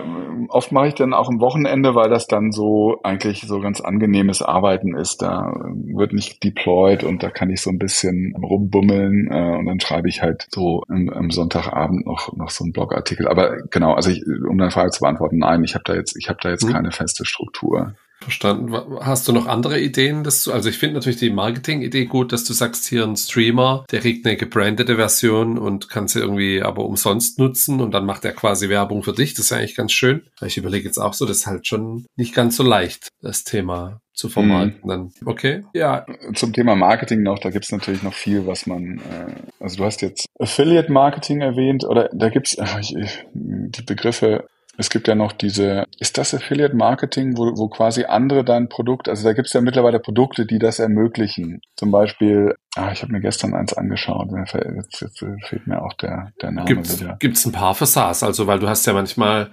oft 0.51 0.71
mache 0.71 0.89
ich 0.89 0.95
dann 0.95 1.15
auch 1.15 1.31
am 1.31 1.41
Wochenende, 1.41 1.95
weil 1.95 2.11
das 2.11 2.27
dann 2.27 2.53
so 2.53 3.01
eigentlich 3.03 3.41
so 3.47 3.59
ganz 3.61 3.81
angenehmes 3.81 4.43
Arbeiten 4.43 4.95
ist. 4.95 5.23
Da 5.23 5.51
wird 5.95 6.13
nicht 6.13 6.45
deployed 6.45 7.05
und 7.05 7.23
da 7.23 7.31
kann 7.31 7.49
ich 7.49 7.63
so 7.63 7.71
ein 7.71 7.79
bisschen 7.79 8.35
rumbummeln 8.37 9.29
äh, 9.33 9.57
und 9.57 9.65
dann 9.65 9.81
schreibe 9.81 10.11
ich 10.11 10.21
halt 10.21 10.47
so 10.51 10.83
am, 10.91 11.09
am 11.09 11.31
Sonntagabend 11.31 12.05
noch 12.05 12.37
noch 12.37 12.51
so 12.51 12.65
einen 12.65 12.75
Blogartikel. 12.75 13.29
Aber 13.29 13.63
genau, 13.71 13.95
also 13.95 14.11
ich, 14.11 14.23
um 14.27 14.59
deine 14.59 14.71
Frage 14.71 14.91
zu 14.91 15.01
beantworten, 15.01 15.39
nein, 15.39 15.65
ich 15.65 15.75
habe 15.75 15.85
da 15.87 15.95
jetzt 15.95 16.19
ich 16.19 16.29
habe 16.29 16.39
da 16.43 16.51
jetzt 16.51 16.67
mhm. 16.67 16.73
keine 16.73 16.91
feste 16.91 17.25
Struktur. 17.25 17.95
Verstanden. 18.29 18.77
Hast 19.01 19.27
du 19.27 19.33
noch 19.33 19.47
andere 19.47 19.81
Ideen? 19.81 20.23
Dass 20.23 20.45
du, 20.45 20.53
also 20.53 20.69
ich 20.69 20.77
finde 20.77 20.97
natürlich 20.97 21.19
die 21.19 21.31
Marketing-Idee 21.31 22.05
gut, 22.05 22.31
dass 22.33 22.45
du 22.45 22.53
sagst, 22.53 22.87
hier 22.87 23.05
ein 23.05 23.17
Streamer, 23.17 23.87
der 23.91 24.01
kriegt 24.01 24.27
eine 24.27 24.37
gebrandete 24.37 24.97
Version 24.97 25.57
und 25.57 25.89
kann 25.89 26.09
sie 26.09 26.21
irgendwie 26.21 26.63
aber 26.63 26.85
umsonst 26.85 27.39
nutzen 27.39 27.81
und 27.81 27.93
dann 27.93 28.05
macht 28.05 28.27
er 28.27 28.33
quasi 28.33 28.69
Werbung 28.69 29.03
für 29.03 29.15
dich. 29.15 29.33
Das 29.33 29.47
ist 29.47 29.53
eigentlich 29.53 29.77
ganz 29.77 29.93
schön. 29.93 30.27
Ich 30.43 30.59
überlege 30.59 30.85
jetzt 30.85 30.99
auch 30.99 31.15
so, 31.15 31.25
das 31.25 31.39
ist 31.39 31.47
halt 31.47 31.67
schon 31.67 32.05
nicht 32.17 32.35
ganz 32.35 32.57
so 32.57 32.63
leicht, 32.63 33.09
das 33.23 33.45
Thema 33.45 34.03
zu 34.13 34.29
vermarkten. 34.29 34.81
Mhm. 34.85 34.89
Dann. 34.89 35.13
Okay, 35.25 35.65
ja. 35.73 36.05
Zum 36.35 36.53
Thema 36.53 36.77
Marketing 36.77 37.23
noch, 37.23 37.39
da 37.39 37.49
gibt's 37.49 37.73
natürlich 37.73 38.03
noch 38.03 38.15
viel, 38.15 38.47
was 38.47 38.67
man, 38.67 38.99
äh, 38.99 39.33
also 39.59 39.79
du 39.79 39.85
hast 39.85 40.03
jetzt 40.03 40.27
Affiliate 40.39 40.93
Marketing 40.93 41.41
erwähnt 41.41 41.85
oder 41.85 42.11
da 42.13 42.29
gibt's 42.29 42.55
äh, 42.59 43.07
die 43.33 43.83
Begriffe 43.83 44.47
es 44.79 44.91
gibt 44.91 45.09
ja 45.09 45.17
noch 45.17 45.33
diese, 45.33 45.87
ist 45.99 46.19
das 46.19 46.33
Affiliate 46.33 46.75
Marketing, 46.75 47.37
wo, 47.37 47.57
wo 47.57 47.69
quasi 47.69 48.05
andere 48.05 48.45
dein 48.45 48.69
Produkt, 48.69 49.09
also 49.09 49.25
da 49.25 49.33
gibt 49.33 49.49
es 49.49 49.53
ja 49.53 49.61
mittlerweile 49.61 49.99
Produkte, 49.99 50.47
die 50.47 50.61
das 50.61 50.79
ermöglichen. 50.79 51.61
Zum 51.77 51.91
Beispiel, 51.91 52.55
ah, 52.77 52.93
ich 52.93 53.03
habe 53.03 53.13
mir 53.13 53.21
gestern 53.21 53.55
eins 53.55 53.73
angeschaut, 53.73 54.29
jetzt, 54.33 55.01
jetzt 55.01 55.19
fehlt 55.49 55.67
mir 55.67 55.83
auch 55.83 55.95
der, 55.95 56.33
der 56.41 56.53
Name 56.53 56.69
gibt's, 56.69 57.01
wieder. 57.01 57.17
Gibt 57.19 57.37
es 57.37 57.45
ein 57.45 57.51
paar 57.51 57.75
für 57.75 57.87
SaaS, 57.87 58.23
also 58.23 58.47
weil 58.47 58.61
du 58.61 58.69
hast 58.69 58.87
ja 58.87 58.93
manchmal, 58.93 59.51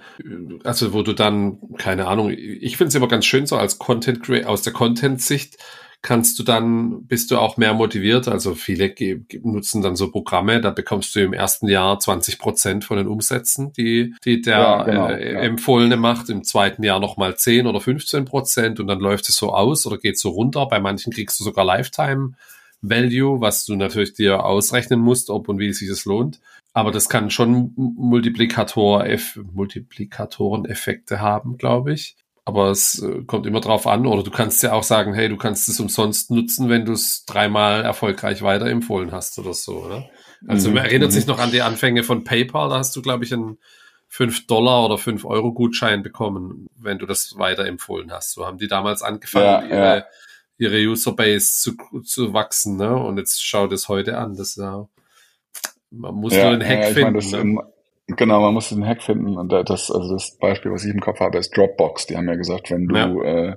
also 0.62 0.92
wo 0.92 1.02
du 1.02 1.12
dann, 1.12 1.58
keine 1.76 2.06
Ahnung, 2.06 2.30
ich 2.30 2.76
finde 2.76 2.88
es 2.88 2.94
immer 2.94 3.08
ganz 3.08 3.26
schön 3.26 3.46
so 3.46 3.56
als 3.56 3.80
Content 3.80 4.30
aus 4.46 4.62
der 4.62 4.72
Content-Sicht, 4.72 5.58
kannst 6.06 6.38
du 6.38 6.44
dann, 6.44 7.04
bist 7.08 7.32
du 7.32 7.36
auch 7.36 7.56
mehr 7.56 7.74
motiviert. 7.74 8.28
Also 8.28 8.54
viele 8.54 8.94
nutzen 9.42 9.82
dann 9.82 9.96
so 9.96 10.12
Programme, 10.12 10.60
da 10.60 10.70
bekommst 10.70 11.16
du 11.16 11.20
im 11.20 11.32
ersten 11.32 11.66
Jahr 11.66 11.98
20 11.98 12.38
Prozent 12.38 12.84
von 12.84 12.96
den 12.96 13.08
Umsätzen, 13.08 13.72
die, 13.72 14.14
die 14.24 14.40
der 14.40 14.58
ja, 14.58 14.82
genau, 14.84 15.08
äh, 15.08 15.32
ja. 15.32 15.40
Empfohlene 15.40 15.96
macht, 15.96 16.30
im 16.30 16.44
zweiten 16.44 16.84
Jahr 16.84 17.00
nochmal 17.00 17.36
10 17.36 17.66
oder 17.66 17.80
15 17.80 18.24
Prozent 18.24 18.78
und 18.78 18.86
dann 18.86 19.00
läuft 19.00 19.28
es 19.28 19.34
so 19.34 19.52
aus 19.52 19.84
oder 19.84 19.98
geht 19.98 20.16
so 20.16 20.28
runter. 20.28 20.66
Bei 20.66 20.78
manchen 20.78 21.12
kriegst 21.12 21.40
du 21.40 21.44
sogar 21.44 21.64
Lifetime 21.64 22.34
Value, 22.82 23.40
was 23.40 23.64
du 23.64 23.74
natürlich 23.74 24.14
dir 24.14 24.44
ausrechnen 24.44 25.00
musst, 25.00 25.28
ob 25.28 25.48
und 25.48 25.58
wie 25.58 25.72
sich 25.72 25.88
das 25.88 26.04
lohnt. 26.04 26.40
Aber 26.72 26.92
das 26.92 27.08
kann 27.08 27.30
schon 27.30 27.72
Multiplikator, 27.74 29.04
Multiplikatoren-Effekte 29.52 31.20
haben, 31.20 31.58
glaube 31.58 31.94
ich 31.94 32.16
aber 32.46 32.70
es 32.70 33.02
äh, 33.02 33.24
kommt 33.24 33.44
immer 33.44 33.60
drauf 33.60 33.86
an. 33.88 34.06
Oder 34.06 34.22
du 34.22 34.30
kannst 34.30 34.62
ja 34.62 34.72
auch 34.72 34.84
sagen, 34.84 35.12
hey, 35.14 35.28
du 35.28 35.36
kannst 35.36 35.68
es 35.68 35.80
umsonst 35.80 36.30
nutzen, 36.30 36.68
wenn 36.68 36.84
du 36.84 36.92
es 36.92 37.24
dreimal 37.26 37.82
erfolgreich 37.82 38.40
weiterempfohlen 38.40 39.10
hast 39.10 39.38
oder 39.40 39.52
so, 39.52 39.84
oder? 39.84 40.08
Also 40.46 40.68
mhm. 40.68 40.76
man 40.76 40.84
erinnert 40.84 41.12
sich 41.12 41.26
mhm. 41.26 41.32
noch 41.32 41.38
an 41.40 41.50
die 41.50 41.62
Anfänge 41.62 42.04
von 42.04 42.22
PayPal, 42.22 42.68
da 42.68 42.78
hast 42.78 42.94
du, 42.94 43.02
glaube 43.02 43.24
ich, 43.24 43.32
einen 43.34 43.58
5 44.08 44.46
Dollar 44.46 44.84
oder 44.84 44.96
5 44.96 45.24
Euro 45.24 45.52
Gutschein 45.52 46.04
bekommen, 46.04 46.68
wenn 46.78 47.00
du 47.00 47.06
das 47.06 47.36
weiterempfohlen 47.36 48.12
hast. 48.12 48.32
So 48.32 48.46
haben 48.46 48.58
die 48.58 48.68
damals 48.68 49.02
angefangen, 49.02 49.44
ja, 49.44 49.62
ihre, 49.62 49.96
ja. 49.96 50.06
ihre 50.58 50.88
Userbase 50.88 51.60
zu, 51.60 51.76
zu 52.04 52.32
wachsen, 52.32 52.76
ne? 52.76 52.94
Und 52.94 53.18
jetzt 53.18 53.44
schau 53.44 53.66
das 53.66 53.88
heute 53.88 54.18
an. 54.18 54.36
Das 54.36 54.54
ja, 54.54 54.88
man 55.90 56.14
muss 56.14 56.32
ja, 56.32 56.50
nur 56.50 56.58
den 56.58 56.68
Hack 56.68 56.92
finden. 56.92 57.18
Meine, 57.30 57.54
ne? 57.54 57.72
Genau, 58.08 58.40
man 58.40 58.54
muss 58.54 58.68
den 58.68 58.86
Hack 58.86 59.02
finden 59.02 59.36
und 59.36 59.50
das, 59.50 59.90
also 59.90 60.12
das 60.12 60.38
Beispiel, 60.38 60.70
was 60.70 60.84
ich 60.84 60.94
im 60.94 61.00
Kopf 61.00 61.18
habe, 61.18 61.38
ist 61.38 61.56
Dropbox. 61.56 62.06
Die 62.06 62.16
haben 62.16 62.28
ja 62.28 62.36
gesagt, 62.36 62.70
wenn 62.70 62.86
du 62.86 62.96
ja. 62.96 63.06
äh, 63.22 63.56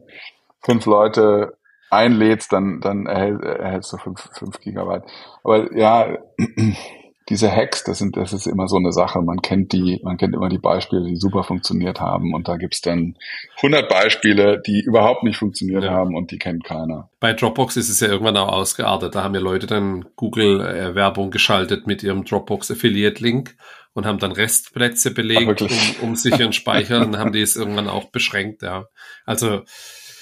fünf 0.62 0.88
Leute 0.88 1.58
einlädst, 1.91 2.52
dann, 2.52 2.82
dann 2.82 3.06
erhält, 3.06 3.43
erhältst 3.43 3.93
du 3.93 3.97
fünf, 3.97 4.28
fünf 4.34 4.60
Gigabyte. 4.60 5.04
Aber 5.43 5.76
ja, 5.76 6.18
diese 7.30 7.52
Hacks, 7.52 7.84
das 7.84 8.00
sind, 8.00 8.18
das 8.18 8.34
ist 8.34 8.47
immer 8.47 8.68
so 8.68 8.78
eine 8.78 8.91
Sache. 8.91 9.22
Man 9.22 9.41
kennt 9.41 9.72
die, 9.72 10.00
man 10.04 10.18
kennt 10.18 10.34
immer 10.34 10.50
die 10.50 10.58
Beispiele, 10.58 11.06
die 11.06 11.16
super 11.16 11.43
funktioniert 11.43 12.00
haben 12.00 12.34
und 12.34 12.47
da 12.47 12.58
gibt's 12.58 12.82
dann 12.82 13.18
100 13.58 13.88
Beispiele, 13.88 14.62
die 14.66 14.82
überhaupt 14.82 15.24
nicht 15.24 15.38
funktioniert 15.38 15.84
ja. 15.84 15.91
haben 15.91 16.16
und 16.16 16.32
die 16.32 16.39
kennt 16.39 16.64
keiner. 16.64 17.10
Bei 17.20 17.34
Dropbox 17.34 17.78
ist 17.78 17.89
es 17.89 18.00
ja 18.00 18.08
irgendwann 18.08 18.38
auch 18.38 18.52
ausgeartet. 18.52 19.14
Da 19.14 19.24
haben 19.24 19.36
ja 19.36 19.41
Leute 19.41 19.68
dann 19.68 20.06
Google-Werbung 20.16 21.30
geschaltet 21.30 21.86
mit 21.86 22.02
ihrem 22.02 22.26
Dropbox 22.26 22.72
Affiliate 22.72 23.22
Link 23.22 23.56
und 24.00 24.06
haben 24.06 24.20
dann 24.20 24.32
Restplätze 24.32 25.12
belegt, 25.12 25.62
Ach, 25.62 26.02
um, 26.02 26.10
um 26.10 26.16
sicheren 26.16 26.54
Speicher 26.54 27.02
und 27.02 27.18
haben 27.18 27.32
die 27.32 27.41
es 27.41 27.56
irgendwann 27.56 27.88
auch 27.88 28.12
beschränkt, 28.12 28.62
ja. 28.62 28.86
Also 29.26 29.64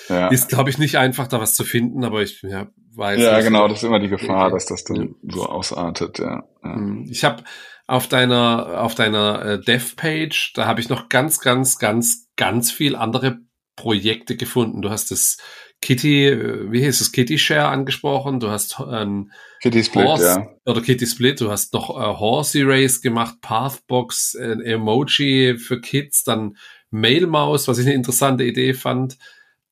ja. 0.10 0.28
ist, 0.30 0.50
glaube 0.50 0.70
ich, 0.70 0.78
nicht 0.78 0.98
einfach, 0.98 1.28
da 1.28 1.40
was 1.40 1.54
zu 1.54 1.64
finden, 1.64 2.04
aber 2.04 2.22
ich 2.22 2.42
ja, 2.42 2.68
weiß. 2.96 3.22
Ja, 3.22 3.40
genau, 3.42 3.68
das 3.68 3.78
ist 3.78 3.84
immer 3.84 4.00
die 4.00 4.10
Gefahr, 4.10 4.50
dass 4.50 4.66
das 4.66 4.84
dann 4.84 5.16
so 5.22 5.46
ausartet, 5.46 6.20
ja. 6.20 6.44
ja. 6.64 6.74
Hm. 6.74 7.08
Ich 7.10 7.24
habe 7.24 7.44
auf 7.86 8.08
deiner, 8.08 8.82
auf 8.82 8.96
deiner 8.96 9.46
äh, 9.46 9.62
Dev-Page, 9.62 10.54
da 10.56 10.66
habe 10.66 10.82
ich 10.82 10.90
noch 10.90 11.08
ganz, 11.08 11.40
ganz, 11.40 11.78
ganz, 11.78 12.28
ganz 12.36 12.72
viel 12.72 12.96
andere 12.96 13.40
Projekte 13.76 14.36
gefunden. 14.36 14.82
Du 14.82 14.90
hast 14.90 15.12
das 15.12 15.38
Kitty, 15.82 16.28
äh, 16.28 16.72
wie 16.72 16.86
heißt 16.86 17.02
es, 17.02 17.12
Kitty 17.12 17.38
Share 17.38 17.68
angesprochen. 17.68 18.40
Du 18.40 18.50
hast 18.50 18.82
ähm, 18.92 19.32
Kitty 19.62 19.84
Split, 19.84 20.06
Horse, 20.06 20.26
ja. 20.26 20.48
Oder 20.66 20.82
Kitty 20.82 21.06
Split. 21.06 21.42
Du 21.42 21.52
hast 21.52 21.74
noch 21.74 21.90
äh, 21.90 22.20
Horsey 22.20 22.64
Race 22.64 23.02
gemacht, 23.02 23.36
Pathbox, 23.42 24.36
äh, 24.36 24.58
Emoji 24.64 25.58
für 25.58 25.80
Kids, 25.80 26.24
dann 26.24 26.58
Mailmaus, 26.90 27.68
was 27.68 27.78
ich 27.78 27.86
eine 27.86 27.96
interessante 27.96 28.44
Idee 28.44 28.74
fand. 28.74 29.18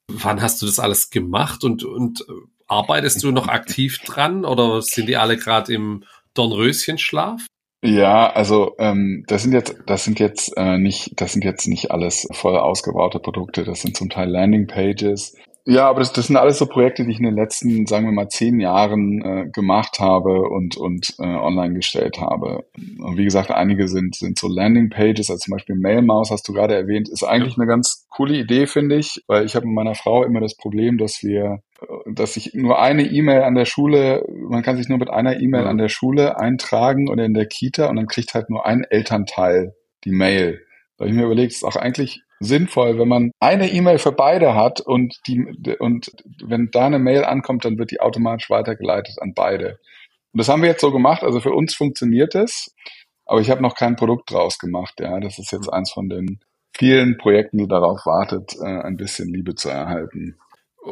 Wann 0.07 0.41
hast 0.41 0.61
du 0.61 0.65
das 0.65 0.79
alles 0.79 1.09
gemacht 1.09 1.63
und, 1.63 1.83
und 1.83 2.21
äh, 2.21 2.33
arbeitest 2.67 3.23
du 3.23 3.31
noch 3.31 3.47
aktiv 3.47 3.99
dran 3.99 4.45
oder 4.45 4.81
sind 4.81 5.07
die 5.07 5.17
alle 5.17 5.37
gerade 5.37 5.73
im 5.73 6.03
Dornröschenschlaf? 6.33 7.45
Ja, 7.83 8.31
also 8.31 8.75
ähm, 8.79 9.23
das 9.27 9.43
sind 9.43 9.53
jetzt, 9.53 9.75
das 9.85 10.03
sind 10.03 10.19
jetzt 10.19 10.53
äh, 10.57 10.77
nicht, 10.77 11.21
das 11.21 11.33
sind 11.33 11.43
jetzt 11.43 11.67
nicht 11.67 11.91
alles 11.91 12.27
voll 12.31 12.57
ausgebaute 12.57 13.19
Produkte. 13.19 13.63
Das 13.63 13.81
sind 13.81 13.95
zum 13.95 14.09
Teil 14.09 14.29
Landingpages, 14.29 15.35
ja, 15.67 15.89
aber 15.89 15.99
das, 15.99 16.13
das 16.13 16.27
sind 16.27 16.37
alles 16.37 16.59
so 16.59 16.67
Projekte, 16.67 17.03
die 17.03 17.11
ich 17.11 17.17
in 17.17 17.25
den 17.25 17.33
letzten, 17.33 17.87
sagen 17.87 18.05
wir 18.05 18.11
mal, 18.11 18.29
zehn 18.29 18.59
Jahren 18.59 19.21
äh, 19.23 19.49
gemacht 19.49 19.99
habe 19.99 20.43
und, 20.43 20.77
und 20.77 21.15
äh, 21.17 21.23
online 21.23 21.73
gestellt 21.73 22.21
habe. 22.21 22.65
Und 22.99 23.17
wie 23.17 23.23
gesagt, 23.23 23.49
einige 23.49 23.87
sind, 23.87 24.13
sind 24.13 24.37
so 24.37 24.47
Landingpages, 24.47 25.31
also 25.31 25.39
zum 25.39 25.53
Beispiel 25.53 25.75
Mailmouse 25.75 26.29
hast 26.29 26.47
du 26.47 26.53
gerade 26.53 26.75
erwähnt, 26.75 27.09
ist 27.09 27.23
eigentlich 27.23 27.57
eine 27.57 27.65
ganz 27.65 28.05
coole 28.11 28.37
Idee, 28.37 28.67
finde 28.67 28.97
ich, 28.97 29.23
weil 29.25 29.43
ich 29.43 29.55
habe 29.55 29.65
mit 29.65 29.73
meiner 29.73 29.95
Frau 29.95 30.23
immer 30.23 30.39
das 30.39 30.55
Problem, 30.55 30.99
dass 30.99 31.23
wir, 31.23 31.63
dass 32.05 32.37
ich 32.37 32.53
nur 32.53 32.79
eine 32.79 33.03
E-Mail 33.03 33.41
an 33.41 33.55
der 33.55 33.65
Schule, 33.65 34.23
man 34.47 34.61
kann 34.61 34.77
sich 34.77 34.87
nur 34.87 34.99
mit 34.99 35.09
einer 35.09 35.39
E-Mail 35.39 35.65
an 35.65 35.79
der 35.79 35.89
Schule 35.89 36.37
eintragen 36.37 37.09
oder 37.09 37.25
in 37.25 37.33
der 37.33 37.47
Kita 37.47 37.87
und 37.87 37.95
dann 37.95 38.05
kriegt 38.05 38.35
halt 38.35 38.51
nur 38.51 38.67
ein 38.67 38.83
Elternteil 38.83 39.73
die 40.03 40.11
Mail. 40.11 40.61
Da 40.97 41.05
habe 41.05 41.09
ich 41.09 41.17
mir 41.17 41.25
überlegt, 41.25 41.53
ist 41.53 41.65
auch 41.65 41.75
eigentlich 41.75 42.21
sinnvoll, 42.39 42.99
wenn 42.99 43.07
man 43.07 43.31
eine 43.39 43.71
E-Mail 43.71 43.97
für 43.97 44.11
beide 44.11 44.55
hat 44.55 44.81
und 44.81 45.15
die 45.27 45.45
und 45.79 46.11
wenn 46.43 46.69
da 46.71 46.85
eine 46.85 46.99
Mail 46.99 47.23
ankommt, 47.23 47.65
dann 47.65 47.77
wird 47.77 47.91
die 47.91 48.01
automatisch 48.01 48.49
weitergeleitet 48.49 49.21
an 49.21 49.33
beide. 49.33 49.79
Und 50.33 50.39
das 50.39 50.49
haben 50.49 50.61
wir 50.61 50.69
jetzt 50.69 50.81
so 50.81 50.91
gemacht. 50.91 51.23
Also 51.23 51.39
für 51.39 51.53
uns 51.53 51.75
funktioniert 51.75 52.35
es. 52.35 52.75
Aber 53.25 53.41
ich 53.41 53.49
habe 53.49 53.61
noch 53.61 53.75
kein 53.75 53.95
Produkt 53.95 54.31
draus 54.31 54.59
gemacht. 54.59 54.95
Ja, 54.99 55.19
das 55.19 55.39
ist 55.39 55.51
jetzt 55.51 55.71
eins 55.71 55.91
von 55.91 56.09
den 56.09 56.39
vielen 56.77 57.17
Projekten, 57.17 57.57
die 57.57 57.67
darauf 57.67 58.05
wartet, 58.05 58.53
äh, 58.61 58.81
ein 58.81 58.97
bisschen 58.97 59.33
Liebe 59.33 59.55
zu 59.55 59.69
erhalten. 59.69 60.37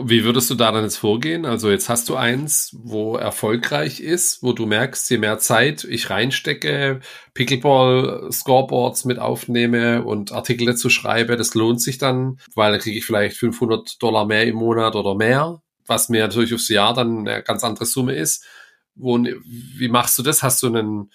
Wie 0.01 0.23
würdest 0.23 0.49
du 0.49 0.55
da 0.55 0.71
dann 0.71 0.83
jetzt 0.83 0.97
vorgehen? 0.97 1.45
Also 1.45 1.69
jetzt 1.69 1.87
hast 1.87 2.09
du 2.09 2.15
eins, 2.15 2.75
wo 2.81 3.15
erfolgreich 3.15 3.99
ist, 3.99 4.41
wo 4.41 4.51
du 4.51 4.65
merkst, 4.65 5.07
je 5.11 5.19
mehr 5.19 5.37
Zeit 5.37 5.83
ich 5.83 6.09
reinstecke, 6.09 7.01
Pickleball 7.35 8.27
Scoreboards 8.31 9.05
mit 9.05 9.19
aufnehme 9.19 10.03
und 10.03 10.31
Artikel 10.31 10.65
dazu 10.65 10.89
schreibe, 10.89 11.35
das 11.35 11.53
lohnt 11.53 11.79
sich 11.79 11.99
dann, 11.99 12.39
weil 12.55 12.71
dann 12.71 12.81
kriege 12.81 12.97
ich 12.97 13.05
vielleicht 13.05 13.37
500 13.37 14.01
Dollar 14.01 14.25
mehr 14.25 14.47
im 14.47 14.55
Monat 14.55 14.95
oder 14.95 15.13
mehr, 15.13 15.61
was 15.85 16.09
mir 16.09 16.23
natürlich 16.23 16.55
aufs 16.55 16.69
Jahr 16.69 16.95
dann 16.95 17.27
eine 17.27 17.43
ganz 17.43 17.63
andere 17.63 17.85
Summe 17.85 18.15
ist. 18.15 18.45
Wo, 18.95 19.17
wie 19.17 19.89
machst 19.89 20.17
du 20.17 20.23
das? 20.23 20.41
Hast 20.41 20.63
du 20.63 20.67
einen 20.67 21.11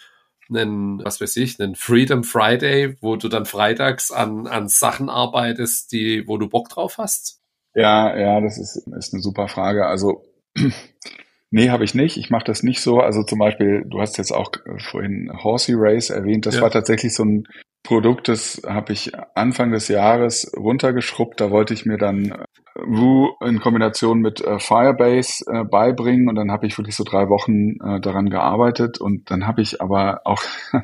einen, 0.50 1.04
was 1.04 1.20
weiß 1.20 1.36
ich, 1.36 1.60
einen 1.60 1.74
Freedom 1.74 2.24
Friday, 2.24 2.96
wo 3.02 3.16
du 3.16 3.28
dann 3.28 3.44
freitags 3.44 4.10
an, 4.10 4.46
an 4.46 4.68
Sachen 4.68 5.10
arbeitest, 5.10 5.92
die, 5.92 6.26
wo 6.26 6.38
du 6.38 6.48
Bock 6.48 6.70
drauf 6.70 6.96
hast? 6.96 7.37
Ja, 7.78 8.16
ja, 8.18 8.40
das 8.40 8.58
ist, 8.58 8.76
ist 8.96 9.14
eine 9.14 9.22
super 9.22 9.46
Frage. 9.46 9.86
Also, 9.86 10.24
nee, 11.50 11.70
habe 11.70 11.84
ich 11.84 11.94
nicht. 11.94 12.16
Ich 12.16 12.28
mache 12.28 12.44
das 12.44 12.62
nicht 12.62 12.80
so. 12.80 12.98
Also 12.98 13.22
zum 13.22 13.38
Beispiel, 13.38 13.84
du 13.86 14.00
hast 14.00 14.18
jetzt 14.18 14.32
auch 14.32 14.50
vorhin 14.78 15.30
Horsey 15.32 15.74
Race 15.76 16.10
erwähnt. 16.10 16.46
Das 16.46 16.56
ja. 16.56 16.62
war 16.62 16.70
tatsächlich 16.70 17.14
so 17.14 17.24
ein 17.24 17.46
Produkt, 17.84 18.28
das 18.28 18.60
habe 18.66 18.92
ich 18.92 19.12
Anfang 19.34 19.70
des 19.70 19.86
Jahres 19.88 20.52
runtergeschrubbt. 20.56 21.40
Da 21.40 21.50
wollte 21.50 21.72
ich 21.72 21.86
mir 21.86 21.98
dann 21.98 22.34
Woo 22.74 23.30
in 23.44 23.60
Kombination 23.60 24.20
mit 24.20 24.40
äh, 24.40 24.58
Firebase 24.58 25.44
äh, 25.46 25.64
beibringen 25.64 26.28
und 26.28 26.34
dann 26.34 26.50
habe 26.50 26.66
ich 26.66 26.76
wirklich 26.76 26.96
so 26.96 27.04
drei 27.04 27.28
Wochen 27.28 27.80
äh, 27.80 28.00
daran 28.00 28.30
gearbeitet 28.30 29.00
und 29.00 29.30
dann 29.30 29.46
habe 29.46 29.62
ich 29.62 29.80
aber 29.80 30.22
auch 30.24 30.42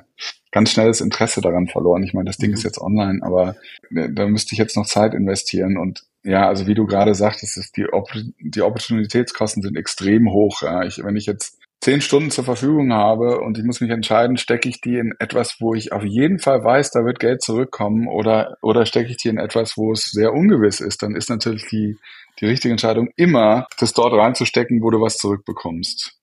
ganz 0.55 0.71
schnell 0.71 0.87
das 0.87 1.01
Interesse 1.01 1.41
daran 1.41 1.67
verloren. 1.67 2.05
Ich 2.05 2.15
meine, 2.15 2.27
das 2.27 2.39
Ding 2.39 2.51
mhm. 2.51 2.55
ist 2.55 2.63
jetzt 2.63 2.81
online, 2.81 3.21
aber 3.23 3.57
äh, 3.95 4.09
da 4.11 4.27
müsste 4.29 4.53
ich 4.55 4.59
jetzt 4.59 4.77
noch 4.77 4.87
Zeit 4.87 5.13
investieren 5.13 5.77
und 5.77 6.05
ja, 6.23 6.49
also 6.49 6.67
wie 6.67 6.75
du 6.75 6.87
gerade 6.87 7.15
sagtest, 7.15 7.59
ist 7.59 7.77
die, 7.77 7.93
Opp 7.93 8.11
die 8.41 8.63
Opportunitätskosten 8.63 9.63
sind 9.63 9.77
extrem 9.77 10.31
hoch. 10.31 10.63
Ja. 10.63 10.85
Ich, 10.85 11.05
wenn 11.05 11.17
ich 11.17 11.27
jetzt 11.27 11.59
zehn 11.83 12.01
Stunden 12.01 12.31
zur 12.31 12.45
Verfügung 12.45 12.95
habe 12.95 13.41
und 13.41 13.59
ich 13.59 13.65
muss 13.65 13.83
mich 13.83 13.91
entscheiden, 13.91 14.39
stecke 14.39 14.69
ich 14.69 14.81
die 14.81 14.97
in 14.97 15.13
etwas, 15.19 15.57
wo 15.61 15.75
ich 15.75 15.93
auf 15.93 16.05
jeden 16.05 16.39
Fall 16.39 16.65
weiß, 16.65 16.93
da 16.93 17.05
wird 17.05 17.19
Geld 17.19 17.43
zurückkommen 17.43 18.07
oder, 18.09 18.57
oder 18.63 18.87
stecke 18.87 19.11
ich 19.11 19.19
die 19.19 19.29
in 19.29 19.39
etwas, 19.39 19.77
wo 19.77 19.93
es 19.93 20.05
sehr 20.05 20.33
ungewiss 20.33 20.81
ist, 20.81 21.03
dann 21.03 21.15
ist 21.15 21.29
natürlich 21.29 21.67
die, 21.69 21.99
die 22.41 22.47
richtige 22.47 22.73
Entscheidung 22.73 23.11
immer, 23.17 23.67
das 23.79 23.93
dort 23.93 24.15
reinzustecken, 24.15 24.83
wo 24.83 24.91
du 24.91 25.01
was 25.01 25.19
zurückbekommst. 25.19 26.17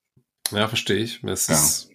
Ja, 0.50 0.66
verstehe 0.66 0.96
ich. 0.96 1.22
Es 1.22 1.46
ja. 1.46 1.54
ist, 1.54 1.91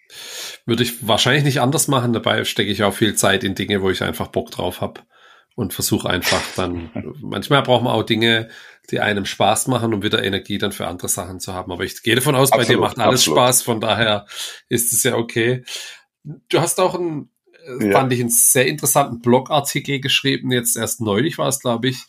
würde 0.65 0.83
ich 0.83 1.07
wahrscheinlich 1.07 1.43
nicht 1.43 1.61
anders 1.61 1.87
machen. 1.87 2.13
Dabei 2.13 2.43
stecke 2.45 2.71
ich 2.71 2.83
auch 2.83 2.93
viel 2.93 3.15
Zeit 3.15 3.43
in 3.43 3.55
Dinge, 3.55 3.81
wo 3.81 3.89
ich 3.89 4.03
einfach 4.03 4.27
Bock 4.27 4.51
drauf 4.51 4.81
habe 4.81 5.01
und 5.55 5.73
versuche 5.73 6.07
einfach 6.09 6.41
dann, 6.55 6.91
manchmal 7.21 7.63
braucht 7.63 7.83
man 7.83 7.93
auch 7.93 8.03
Dinge, 8.03 8.49
die 8.91 8.99
einem 8.99 9.25
Spaß 9.25 9.67
machen, 9.67 9.93
um 9.93 10.03
wieder 10.03 10.23
Energie 10.23 10.59
dann 10.59 10.71
für 10.71 10.87
andere 10.87 11.09
Sachen 11.09 11.39
zu 11.39 11.53
haben. 11.53 11.71
Aber 11.71 11.83
ich 11.83 12.03
gehe 12.03 12.15
davon 12.15 12.35
aus, 12.35 12.51
absolut, 12.51 12.67
bei 12.67 12.73
dir 12.73 12.79
macht 12.79 12.99
alles 12.99 13.21
absolut. 13.21 13.39
Spaß, 13.39 13.61
von 13.63 13.81
daher 13.81 14.27
ist 14.69 14.93
es 14.93 15.03
ja 15.03 15.15
okay. 15.15 15.65
Du 16.23 16.61
hast 16.61 16.79
auch 16.79 16.93
einen, 16.93 17.31
äh, 17.65 17.87
ja. 17.87 17.91
fand 17.91 18.13
ich 18.13 18.19
einen 18.19 18.29
sehr 18.29 18.67
interessanten 18.67 19.19
Blogartikel 19.19 19.99
geschrieben, 19.99 20.51
jetzt 20.51 20.77
erst 20.77 21.01
neulich 21.01 21.37
war 21.39 21.47
es, 21.47 21.59
glaube 21.59 21.89
ich, 21.89 22.05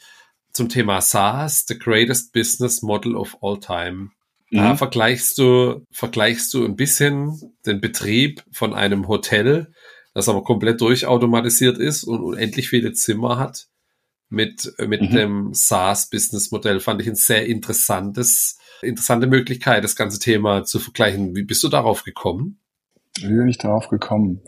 zum 0.53 0.69
Thema 0.69 1.01
SaaS, 1.01 1.65
the 1.67 1.79
greatest 1.79 2.33
business 2.33 2.83
model 2.83 3.17
of 3.17 3.37
all 3.41 3.59
time. 3.59 4.11
Da 4.51 4.73
mhm. 4.73 4.79
vergleichst 4.79 5.39
du, 5.39 5.85
vergleichst 5.91 6.55
du 6.55 6.65
ein 6.65 6.77
bisschen 6.77 7.55
den 7.67 7.81
Betrieb 7.81 8.43
von 8.51 8.75
einem 8.75 9.09
Hotel 9.09 9.73
das 10.19 10.29
aber 10.29 10.43
komplett 10.43 10.81
durchautomatisiert 10.81 11.79
ist 11.79 12.03
und 12.03 12.21
unendlich 12.21 12.69
viele 12.69 12.93
Zimmer 12.93 13.39
hat. 13.39 13.69
Mit, 14.31 14.75
mit 14.79 15.01
mhm. 15.01 15.11
dem 15.11 15.55
SaaS-Business-Modell 15.55 16.81
fand 16.81 17.01
ich 17.01 17.09
ein 17.09 17.15
sehr 17.15 17.47
interessantes, 17.47 18.59
interessante 18.83 19.29
Möglichkeit, 19.29 19.85
das 19.85 19.97
ganze 19.97 20.19
Thema 20.19 20.65
zu 20.65 20.81
vergleichen. 20.81 21.37
Wie 21.37 21.45
bist 21.45 21.63
du 21.63 21.69
darauf 21.69 22.03
gekommen? 22.03 22.61
Wie 23.21 23.29
bin 23.29 23.49
ich 23.49 23.59
darauf 23.59 23.89
gekommen? 23.89 24.43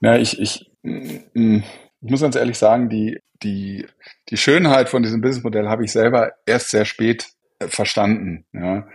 Ja, 0.00 0.16
ich, 0.18 0.40
ich, 0.40 0.70
mm, 0.82 1.60
ich 2.02 2.10
muss 2.10 2.20
ganz 2.20 2.34
ehrlich 2.34 2.58
sagen, 2.58 2.90
die, 2.90 3.20
die, 3.44 3.86
die 4.28 4.36
Schönheit 4.36 4.88
von 4.88 5.04
diesem 5.04 5.20
Businessmodell 5.20 5.68
habe 5.68 5.84
ich 5.84 5.92
selber 5.92 6.32
erst 6.46 6.70
sehr 6.70 6.84
spät 6.84 7.28
äh, 7.60 7.68
verstanden. 7.68 8.44
Ja. 8.52 8.88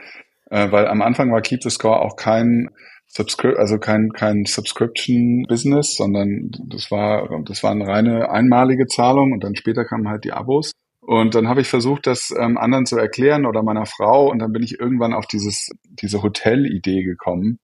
Äh, 0.49 0.71
weil 0.71 0.87
am 0.87 1.01
Anfang 1.01 1.31
war 1.31 1.41
Keep 1.41 1.63
the 1.63 1.69
Score 1.69 2.01
auch 2.01 2.15
kein 2.15 2.69
Subscri 3.07 3.55
also 3.55 3.79
kein, 3.79 4.11
kein 4.11 4.45
Subscription-Business, 4.45 5.95
sondern 5.95 6.51
das 6.67 6.91
war, 6.91 7.41
das 7.45 7.63
war 7.63 7.71
eine 7.71 7.87
reine 7.87 8.29
einmalige 8.29 8.85
Zahlung 8.85 9.31
und 9.31 9.43
dann 9.43 9.55
später 9.55 9.85
kamen 9.85 10.09
halt 10.09 10.25
die 10.25 10.33
Abos. 10.33 10.71
Und 10.99 11.35
dann 11.35 11.47
habe 11.47 11.61
ich 11.61 11.69
versucht, 11.69 12.05
das 12.05 12.33
ähm, 12.37 12.57
anderen 12.57 12.85
zu 12.85 12.97
erklären 12.97 13.45
oder 13.45 13.63
meiner 13.63 13.85
Frau 13.85 14.29
und 14.29 14.39
dann 14.39 14.51
bin 14.51 14.61
ich 14.61 14.77
irgendwann 14.79 15.13
auf 15.13 15.25
dieses, 15.25 15.69
diese 15.85 16.21
Hotel-Idee 16.21 17.03
gekommen 17.03 17.59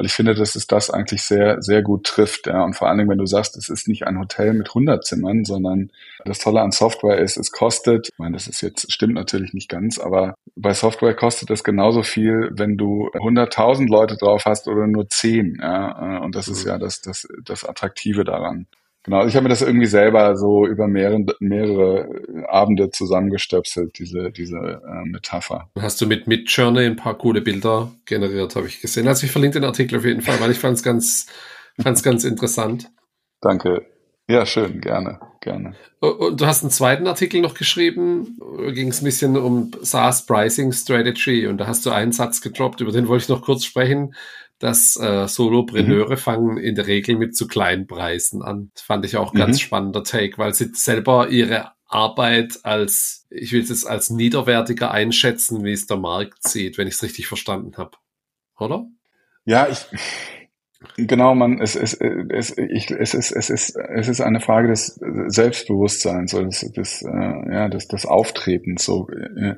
weil 0.00 0.06
ich 0.06 0.14
finde, 0.14 0.34
dass 0.34 0.54
es 0.54 0.66
das 0.66 0.88
eigentlich 0.88 1.24
sehr, 1.24 1.60
sehr 1.60 1.82
gut 1.82 2.04
trifft. 2.04 2.46
Ja. 2.46 2.64
Und 2.64 2.72
vor 2.74 2.88
allen 2.88 2.96
Dingen, 2.96 3.10
wenn 3.10 3.18
du 3.18 3.26
sagst, 3.26 3.54
es 3.58 3.68
ist 3.68 3.86
nicht 3.86 4.06
ein 4.06 4.18
Hotel 4.18 4.54
mit 4.54 4.68
100 4.68 5.04
Zimmern, 5.04 5.44
sondern 5.44 5.90
das 6.24 6.38
Tolle 6.38 6.62
an 6.62 6.70
Software 6.70 7.18
ist, 7.18 7.36
es 7.36 7.52
kostet, 7.52 8.08
ich 8.10 8.18
meine, 8.18 8.32
das 8.32 8.46
ist 8.46 8.62
jetzt, 8.62 8.90
stimmt 8.90 9.12
natürlich 9.12 9.52
nicht 9.52 9.68
ganz, 9.68 9.98
aber 9.98 10.36
bei 10.56 10.72
Software 10.72 11.14
kostet 11.14 11.50
es 11.50 11.64
genauso 11.64 12.02
viel, 12.02 12.48
wenn 12.52 12.78
du 12.78 13.10
100.000 13.12 13.90
Leute 13.90 14.16
drauf 14.16 14.46
hast 14.46 14.68
oder 14.68 14.86
nur 14.86 15.06
10. 15.06 15.58
Ja. 15.60 16.20
Und 16.22 16.34
das 16.34 16.48
ist 16.48 16.64
mhm. 16.64 16.70
ja 16.70 16.78
das, 16.78 17.02
das, 17.02 17.28
das 17.44 17.66
Attraktive 17.66 18.24
daran. 18.24 18.68
Genau, 19.02 19.26
ich 19.26 19.34
habe 19.34 19.44
mir 19.44 19.48
das 19.48 19.62
irgendwie 19.62 19.86
selber 19.86 20.36
so 20.36 20.66
über 20.66 20.86
mehrere, 20.86 21.24
mehrere 21.40 22.46
Abende 22.48 22.90
zusammengestöpselt, 22.90 23.98
diese, 23.98 24.30
diese 24.30 24.56
äh, 24.56 25.08
Metapher. 25.08 25.70
Hast 25.78 26.00
du 26.02 26.06
mit 26.06 26.26
Midjourney 26.26 26.84
ein 26.84 26.96
paar 26.96 27.16
coole 27.16 27.40
Bilder 27.40 27.92
generiert, 28.04 28.56
habe 28.56 28.66
ich 28.66 28.80
gesehen. 28.80 29.08
Also 29.08 29.24
ich 29.24 29.32
verlinke 29.32 29.58
den 29.58 29.64
Artikel 29.64 29.98
auf 29.98 30.04
jeden 30.04 30.20
Fall, 30.20 30.38
weil 30.40 30.50
ich 30.50 30.58
fand 30.58 30.76
es 30.76 30.82
ganz, 30.82 31.26
fand's 31.80 32.02
ganz 32.02 32.24
interessant. 32.24 32.90
Danke. 33.40 33.86
Ja, 34.28 34.44
schön, 34.46 34.80
gerne, 34.80 35.18
gerne. 35.40 35.74
Und 35.98 36.40
du 36.40 36.46
hast 36.46 36.62
einen 36.62 36.70
zweiten 36.70 37.06
Artikel 37.06 37.40
noch 37.40 37.54
geschrieben, 37.54 38.38
ging 38.72 38.88
es 38.88 39.00
ein 39.00 39.04
bisschen 39.04 39.36
um 39.36 39.72
SaaS 39.80 40.24
Pricing 40.26 40.72
Strategy 40.72 41.46
und 41.46 41.58
da 41.58 41.66
hast 41.66 41.84
du 41.84 41.90
einen 41.90 42.12
Satz 42.12 42.40
gedroppt, 42.40 42.80
über 42.80 42.92
den 42.92 43.08
wollte 43.08 43.22
ich 43.22 43.28
noch 43.28 43.42
kurz 43.42 43.64
sprechen 43.64 44.14
dass 44.60 44.94
äh, 44.96 45.26
Solopreneure 45.26 46.12
mhm. 46.12 46.18
fangen 46.18 46.58
in 46.58 46.74
der 46.76 46.86
Regel 46.86 47.16
mit 47.16 47.34
zu 47.34 47.48
kleinen 47.48 47.86
Preisen 47.86 48.42
an. 48.42 48.70
Das 48.74 48.82
fand 48.82 49.04
ich 49.04 49.16
auch 49.16 49.32
ganz 49.32 49.56
mhm. 49.56 49.60
spannender 49.60 50.04
Take, 50.04 50.38
weil 50.38 50.54
sie 50.54 50.70
selber 50.74 51.30
ihre 51.30 51.72
Arbeit 51.86 52.60
als, 52.62 53.26
ich 53.30 53.52
will 53.52 53.62
es 53.62 53.70
jetzt 53.70 53.88
als 53.88 54.10
niederwertiger 54.10 54.92
einschätzen, 54.92 55.64
wie 55.64 55.72
es 55.72 55.86
der 55.86 55.96
Markt 55.96 56.46
sieht, 56.46 56.78
wenn 56.78 56.86
ich 56.86 56.94
es 56.94 57.02
richtig 57.02 57.26
verstanden 57.26 57.76
habe. 57.78 57.96
Oder? 58.58 58.86
Ja, 59.44 59.66
ich, 59.66 59.86
Genau, 60.96 61.34
man, 61.34 61.60
es, 61.60 61.76
es, 61.76 61.92
es, 61.94 62.56
ich, 62.56 62.90
es, 62.90 63.12
ist, 63.12 63.32
es, 63.32 63.50
ist, 63.50 63.76
es 63.76 64.08
ist 64.08 64.22
eine 64.22 64.40
Frage 64.40 64.68
des 64.68 64.98
Selbstbewusstseins 65.26 66.32
des, 66.32 66.60
des, 66.72 67.02
äh, 67.02 67.52
ja, 67.52 67.68
des, 67.68 67.86
des 67.86 68.06
Auftretens. 68.06 68.84
So, 68.84 69.06
äh, 69.10 69.56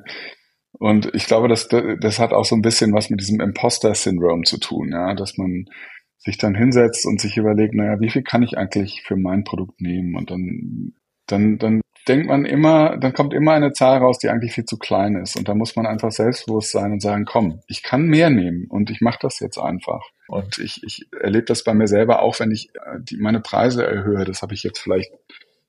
und 0.79 1.13
ich 1.13 1.25
glaube, 1.25 1.47
das, 1.47 1.67
das 1.67 2.19
hat 2.19 2.33
auch 2.33 2.45
so 2.45 2.55
ein 2.55 2.61
bisschen 2.61 2.93
was 2.93 3.09
mit 3.09 3.19
diesem 3.19 3.39
Imposter-Syndrom 3.39 4.43
zu 4.43 4.57
tun, 4.57 4.91
ja, 4.91 5.13
dass 5.13 5.37
man 5.37 5.65
sich 6.17 6.37
dann 6.37 6.55
hinsetzt 6.55 7.05
und 7.05 7.19
sich 7.19 7.37
überlegt, 7.37 7.73
naja, 7.73 7.99
wie 7.99 8.09
viel 8.09 8.23
kann 8.23 8.43
ich 8.43 8.57
eigentlich 8.57 9.03
für 9.05 9.17
mein 9.17 9.43
Produkt 9.43 9.81
nehmen? 9.81 10.15
Und 10.15 10.31
dann, 10.31 10.93
dann, 11.27 11.57
dann 11.57 11.81
denkt 12.07 12.27
man 12.27 12.45
immer, 12.45 12.97
dann 12.97 13.13
kommt 13.13 13.33
immer 13.33 13.53
eine 13.53 13.73
Zahl 13.73 13.99
raus, 13.99 14.19
die 14.19 14.29
eigentlich 14.29 14.53
viel 14.53 14.65
zu 14.65 14.77
klein 14.77 15.15
ist. 15.15 15.35
Und 15.35 15.47
da 15.47 15.55
muss 15.55 15.75
man 15.75 15.85
einfach 15.85 16.11
selbstbewusst 16.11 16.71
sein 16.71 16.91
und 16.91 17.01
sagen, 17.01 17.25
komm, 17.25 17.59
ich 17.67 17.83
kann 17.83 18.07
mehr 18.07 18.29
nehmen 18.29 18.67
und 18.69 18.89
ich 18.89 19.01
mache 19.01 19.19
das 19.21 19.39
jetzt 19.39 19.57
einfach. 19.57 20.01
Und 20.27 20.59
ich, 20.59 20.81
ich 20.83 21.07
erlebe 21.11 21.45
das 21.45 21.63
bei 21.63 21.73
mir 21.73 21.87
selber 21.87 22.21
auch, 22.21 22.39
wenn 22.39 22.51
ich 22.51 22.69
äh, 22.75 22.99
die, 22.99 23.17
meine 23.17 23.41
Preise 23.41 23.85
erhöhe. 23.85 24.23
Das 24.25 24.41
habe 24.41 24.53
ich 24.53 24.63
jetzt 24.63 24.79
vielleicht 24.79 25.11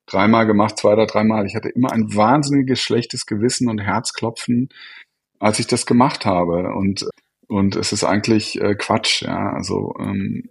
dreimal 0.05 0.45
gemacht, 0.45 0.77
zwei 0.77 0.93
oder 0.93 1.05
dreimal. 1.05 1.45
Ich 1.45 1.55
hatte 1.55 1.69
immer 1.69 1.91
ein 1.91 2.15
wahnsinniges 2.15 2.79
schlechtes 2.79 3.25
Gewissen 3.25 3.69
und 3.69 3.79
Herzklopfen, 3.79 4.69
als 5.39 5.59
ich 5.59 5.67
das 5.67 5.85
gemacht 5.85 6.25
habe. 6.25 6.73
Und 6.73 7.05
und 7.47 7.75
es 7.75 7.91
ist 7.91 8.03
eigentlich 8.03 8.59
äh, 8.59 8.75
Quatsch, 8.75 9.21
ja. 9.21 9.53
Also 9.53 9.93
ähm, 9.99 10.43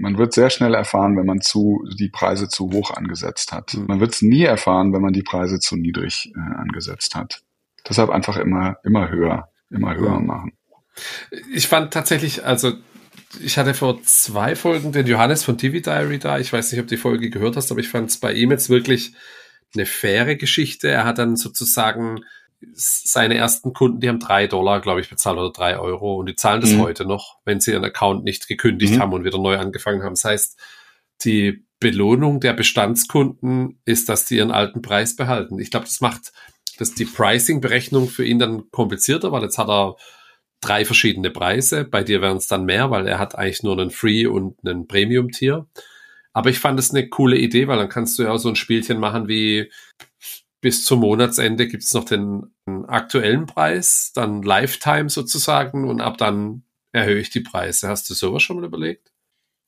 man 0.00 0.16
wird 0.16 0.32
sehr 0.32 0.50
schnell 0.50 0.74
erfahren, 0.74 1.16
wenn 1.16 1.26
man 1.26 1.40
zu 1.40 1.84
die 1.98 2.08
Preise 2.08 2.48
zu 2.48 2.70
hoch 2.72 2.92
angesetzt 2.92 3.52
hat. 3.52 3.74
Mhm. 3.74 3.86
Man 3.86 4.00
wird 4.00 4.14
es 4.14 4.22
nie 4.22 4.44
erfahren, 4.44 4.92
wenn 4.92 5.02
man 5.02 5.12
die 5.12 5.22
Preise 5.22 5.60
zu 5.60 5.76
niedrig 5.76 6.32
äh, 6.34 6.54
angesetzt 6.56 7.14
hat. 7.14 7.42
Deshalb 7.86 8.10
einfach 8.10 8.38
immer 8.38 8.78
immer 8.84 9.10
höher, 9.10 9.50
immer 9.70 9.94
höher 9.94 10.20
machen. 10.20 10.52
Ich 11.52 11.68
fand 11.68 11.92
tatsächlich, 11.92 12.44
also 12.44 12.72
ich 13.40 13.58
hatte 13.58 13.74
vor 13.74 14.02
zwei 14.02 14.56
Folgen 14.56 14.92
den 14.92 15.06
Johannes 15.06 15.44
von 15.44 15.58
TV 15.58 15.80
Diary 15.80 16.18
da. 16.18 16.38
Ich 16.38 16.52
weiß 16.52 16.70
nicht, 16.70 16.80
ob 16.80 16.86
du 16.86 16.94
die 16.94 17.00
Folge 17.00 17.30
gehört 17.30 17.56
hast, 17.56 17.70
aber 17.70 17.80
ich 17.80 17.88
fand 17.88 18.10
es 18.10 18.18
bei 18.18 18.32
ihm 18.32 18.50
jetzt 18.50 18.70
wirklich 18.70 19.14
eine 19.74 19.86
faire 19.86 20.36
Geschichte. 20.36 20.88
Er 20.88 21.04
hat 21.04 21.18
dann 21.18 21.36
sozusagen 21.36 22.20
seine 22.74 23.36
ersten 23.36 23.72
Kunden, 23.72 24.00
die 24.00 24.08
haben 24.08 24.18
drei 24.18 24.46
Dollar, 24.46 24.80
glaube 24.80 25.00
ich, 25.00 25.10
bezahlt 25.10 25.38
oder 25.38 25.52
drei 25.52 25.78
Euro 25.78 26.16
und 26.16 26.26
die 26.26 26.36
zahlen 26.36 26.60
das 26.60 26.72
mhm. 26.72 26.82
heute 26.82 27.04
noch, 27.04 27.38
wenn 27.44 27.60
sie 27.60 27.72
ihren 27.72 27.84
Account 27.84 28.24
nicht 28.24 28.48
gekündigt 28.48 28.94
mhm. 28.94 28.98
haben 29.00 29.12
und 29.12 29.24
wieder 29.24 29.38
neu 29.38 29.58
angefangen 29.58 30.02
haben. 30.02 30.14
Das 30.14 30.24
heißt, 30.24 30.60
die 31.24 31.64
Belohnung 31.80 32.40
der 32.40 32.54
Bestandskunden 32.54 33.80
ist, 33.84 34.08
dass 34.08 34.24
die 34.24 34.36
ihren 34.36 34.50
alten 34.50 34.82
Preis 34.82 35.16
behalten. 35.16 35.58
Ich 35.58 35.70
glaube, 35.70 35.86
das 35.86 36.00
macht 36.00 36.32
das 36.78 36.94
die 36.94 37.04
Pricing-Berechnung 37.04 38.08
für 38.08 38.24
ihn 38.24 38.38
dann 38.38 38.70
komplizierter, 38.70 39.32
weil 39.32 39.42
jetzt 39.42 39.58
hat 39.58 39.68
er 39.68 39.96
drei 40.60 40.84
verschiedene 40.84 41.30
Preise. 41.30 41.84
Bei 41.84 42.02
dir 42.02 42.20
wären 42.20 42.38
es 42.38 42.46
dann 42.46 42.64
mehr, 42.64 42.90
weil 42.90 43.06
er 43.06 43.18
hat 43.18 43.36
eigentlich 43.36 43.62
nur 43.62 43.78
einen 43.78 43.90
Free 43.90 44.26
und 44.26 44.56
einen 44.64 44.86
Premium-Tier. 44.86 45.66
Aber 46.32 46.50
ich 46.50 46.58
fand 46.58 46.80
es 46.80 46.90
eine 46.90 47.08
coole 47.08 47.36
Idee, 47.36 47.68
weil 47.68 47.78
dann 47.78 47.88
kannst 47.88 48.18
du 48.18 48.24
ja 48.24 48.32
auch 48.32 48.38
so 48.38 48.48
ein 48.48 48.56
Spielchen 48.56 48.98
machen 48.98 49.28
wie 49.28 49.70
bis 50.64 50.82
zum 50.82 51.00
Monatsende 51.00 51.68
gibt 51.68 51.82
es 51.82 51.92
noch 51.92 52.04
den 52.04 52.54
aktuellen 52.88 53.44
Preis, 53.44 54.12
dann 54.14 54.40
Lifetime 54.40 55.10
sozusagen 55.10 55.86
und 55.86 56.00
ab 56.00 56.16
dann 56.16 56.62
erhöhe 56.90 57.18
ich 57.18 57.28
die 57.28 57.42
Preise. 57.42 57.88
Hast 57.88 58.08
du 58.08 58.14
sowas 58.14 58.42
schon 58.42 58.56
mal 58.56 58.64
überlegt? 58.64 59.12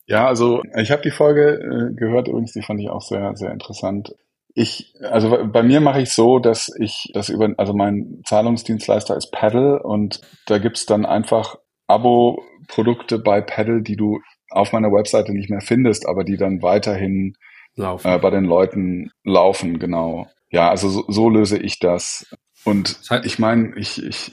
Ja, 0.07 0.25
also 0.25 0.63
ich 0.75 0.89
habe 0.89 1.03
die 1.03 1.11
Folge 1.11 1.91
äh, 1.91 1.93
gehört 1.93 2.27
übrigens, 2.27 2.53
die 2.53 2.63
fand 2.63 2.79
ich 2.79 2.89
auch 2.89 3.03
sehr, 3.03 3.35
sehr 3.35 3.51
interessant. 3.51 4.15
Ich, 4.55 4.95
also 4.99 5.37
bei 5.45 5.61
mir 5.61 5.81
mache 5.81 6.01
ich 6.01 6.11
so, 6.11 6.39
dass 6.39 6.73
ich 6.79 7.11
das 7.13 7.29
über, 7.29 7.53
also 7.57 7.73
mein 7.73 8.23
Zahlungsdienstleister 8.25 9.15
ist 9.15 9.31
Paddle 9.31 9.83
und 9.83 10.21
da 10.47 10.57
gibt's 10.57 10.87
dann 10.87 11.05
einfach 11.05 11.59
Abo-Produkte 11.85 13.19
bei 13.19 13.41
Paddle, 13.41 13.83
die 13.83 13.97
du 13.97 14.19
auf 14.49 14.73
meiner 14.73 14.91
Webseite 14.91 15.31
nicht 15.31 15.51
mehr 15.51 15.61
findest, 15.61 16.07
aber 16.07 16.23
die 16.23 16.37
dann 16.37 16.63
weiterhin 16.63 17.35
laufen. 17.77 18.07
Äh, 18.07 18.19
bei 18.19 18.29
den 18.29 18.45
Leuten 18.45 19.11
laufen, 19.23 19.79
genau. 19.79 20.27
Ja, 20.49 20.69
also 20.69 20.89
so, 20.89 21.05
so 21.07 21.29
löse 21.29 21.57
ich 21.57 21.79
das. 21.79 22.27
Und 22.63 22.99
ich 23.23 23.39
meine, 23.39 23.73
ich, 23.77 24.03
ich, 24.03 24.31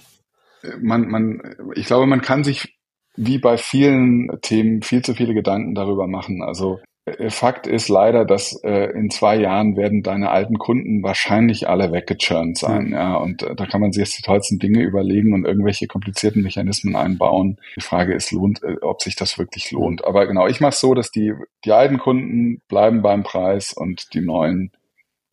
man, 0.81 1.09
man, 1.09 1.57
ich 1.75 1.87
glaube, 1.87 2.07
man 2.07 2.21
kann 2.21 2.45
sich 2.45 2.77
wie 3.17 3.39
bei 3.39 3.57
vielen 3.57 4.29
Themen 4.43 4.83
viel 4.83 5.03
zu 5.03 5.15
viele 5.15 5.35
Gedanken 5.35 5.75
darüber 5.75 6.09
machen. 6.09 6.43
Also 6.43 6.81
Fakt 7.29 7.67
ist 7.67 7.89
leider, 7.89 8.25
dass 8.25 8.59
äh, 8.65 8.91
in 8.93 9.11
zwei 9.11 9.37
Jahren 9.37 9.77
werden 9.77 10.03
deine 10.03 10.31
alten 10.31 10.57
Kunden 10.57 11.03
wahrscheinlich 11.03 11.69
alle 11.69 11.93
weggechurnt 11.93 12.57
sein. 12.57 12.87
Mhm. 12.87 12.93
Ja, 12.93 13.17
und 13.17 13.43
äh, 13.43 13.55
da 13.55 13.67
kann 13.67 13.83
man 13.83 13.93
sich 13.93 14.01
jetzt 14.01 14.19
die 14.19 14.23
tollsten 14.23 14.59
Dinge 14.59 14.81
überlegen 14.81 15.35
und 15.35 15.45
irgendwelche 15.45 15.87
komplizierten 15.87 16.43
Mechanismen 16.43 16.97
einbauen. 16.97 17.59
Die 17.77 17.83
Frage 17.83 18.15
ist, 18.15 18.33
lohnt, 18.33 18.63
äh, 18.63 18.77
ob 18.81 19.03
sich 19.03 19.17
das 19.17 19.39
wirklich 19.39 19.71
lohnt. 19.71 20.03
Aber 20.07 20.27
genau, 20.27 20.47
ich 20.47 20.61
mache 20.61 20.77
so, 20.77 20.95
dass 20.95 21.11
die 21.11 21.35
die 21.67 21.73
alten 21.73 21.99
Kunden 21.99 22.63
bleiben 22.69 23.03
beim 23.03 23.23
Preis 23.23 23.75
und 23.75 24.15
die 24.15 24.23
neuen 24.23 24.73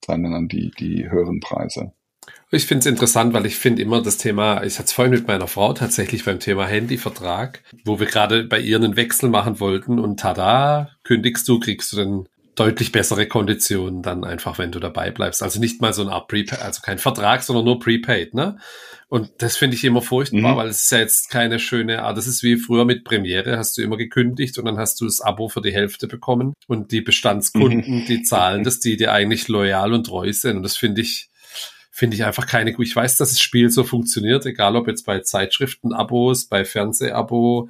zahlen 0.01 0.24
dann 0.24 0.47
die 0.49 0.72
die 0.78 1.09
höheren 1.09 1.39
Preise. 1.39 1.93
Ich 2.54 2.66
finde 2.66 2.80
es 2.82 2.86
interessant, 2.86 3.34
weil 3.34 3.45
ich 3.45 3.56
finde 3.56 3.82
immer 3.82 4.02
das 4.02 4.18
Thema, 4.18 4.64
ich 4.64 4.78
hatte 4.78 4.88
es 4.88 4.91
vorhin 4.91 5.14
mit 5.14 5.26
meiner 5.26 5.47
Frau 5.47 5.72
tatsächlich 5.72 6.26
beim 6.26 6.39
Thema 6.39 6.68
Handyvertrag, 6.68 7.64
wo 7.86 7.99
wir 7.99 8.08
gerade 8.08 8.43
bei 8.43 8.60
ihr 8.60 8.76
einen 8.76 8.97
Wechsel 8.97 9.30
machen 9.30 9.62
wollten 9.62 9.99
und 9.99 10.20
tada, 10.20 10.89
kündigst 11.04 11.47
du, 11.47 11.60
kriegst 11.60 11.93
du 11.93 11.97
dann 11.97 12.26
deutlich 12.56 12.91
bessere 12.91 13.26
Konditionen 13.26 14.02
dann 14.02 14.26
einfach, 14.26 14.60
wenn 14.60 14.74
du 14.74 14.80
dabei 14.80 15.12
bleibst. 15.12 15.41
Also 15.41 15.62
nicht 15.62 15.82
mal 15.82 15.93
so 15.93 16.02
eine 16.02 16.12
Art 16.12 16.28
Prepaid, 16.28 16.62
also 16.62 16.82
kein 16.82 16.97
Vertrag, 16.97 17.41
sondern 17.43 17.64
nur 17.64 17.80
Prepaid, 17.80 18.34
ne? 18.34 18.58
Und 19.08 19.30
das 19.39 19.58
finde 19.58 19.76
ich 19.76 19.84
immer 19.84 20.02
furchtbar, 20.02 20.54
mhm. 20.54 20.58
weil 20.58 20.70
es 20.70 20.84
ist 20.84 20.91
ja 20.91 20.99
jetzt 20.99 21.30
keine 21.30 21.60
schöne 21.60 22.04
Art. 22.04 22.18
Das 22.18 22.28
ist 22.28 22.43
wie 22.43 22.58
früher 22.58 22.86
mit 22.86 23.04
Premiere, 23.04 23.58
hast 23.58 23.78
du 23.78 23.82
immer 23.82 23.97
gekündigt 23.97 24.58
und 24.58 24.66
dann 24.66 24.78
hast 24.78 25.02
du 25.02 25.06
das 25.06 25.22
Abo 25.22 25.49
für 25.49 25.62
die 25.62 25.74
Hälfte 25.74 26.08
bekommen 26.08 26.54
und 26.68 26.91
die 26.91 27.02
Bestandskunden, 27.02 28.02
mhm. 28.02 28.06
die 28.06 28.24
zahlen 28.24 28.64
das, 28.64 28.80
die 28.80 28.97
dir 28.97 29.12
eigentlich 29.12 29.47
loyal 29.47 29.93
und 29.93 30.06
treu 30.06 30.32
sind. 30.32 30.58
Und 30.58 30.64
das 30.64 30.78
finde 30.78 31.02
ich, 31.02 31.30
finde 31.92 32.16
ich 32.16 32.24
einfach 32.24 32.48
keine 32.48 32.72
Ich 32.72 32.96
weiß, 32.96 33.18
dass 33.18 33.30
das 33.30 33.42
Spiel 33.42 33.70
so 33.70 33.84
funktioniert, 33.84 34.46
egal 34.46 34.76
ob 34.76 34.88
jetzt 34.88 35.06
bei 35.06 35.20
Zeitschriften-Abos, 35.20 36.46
bei 36.46 36.66
Fernseh-Abo, 36.66 37.70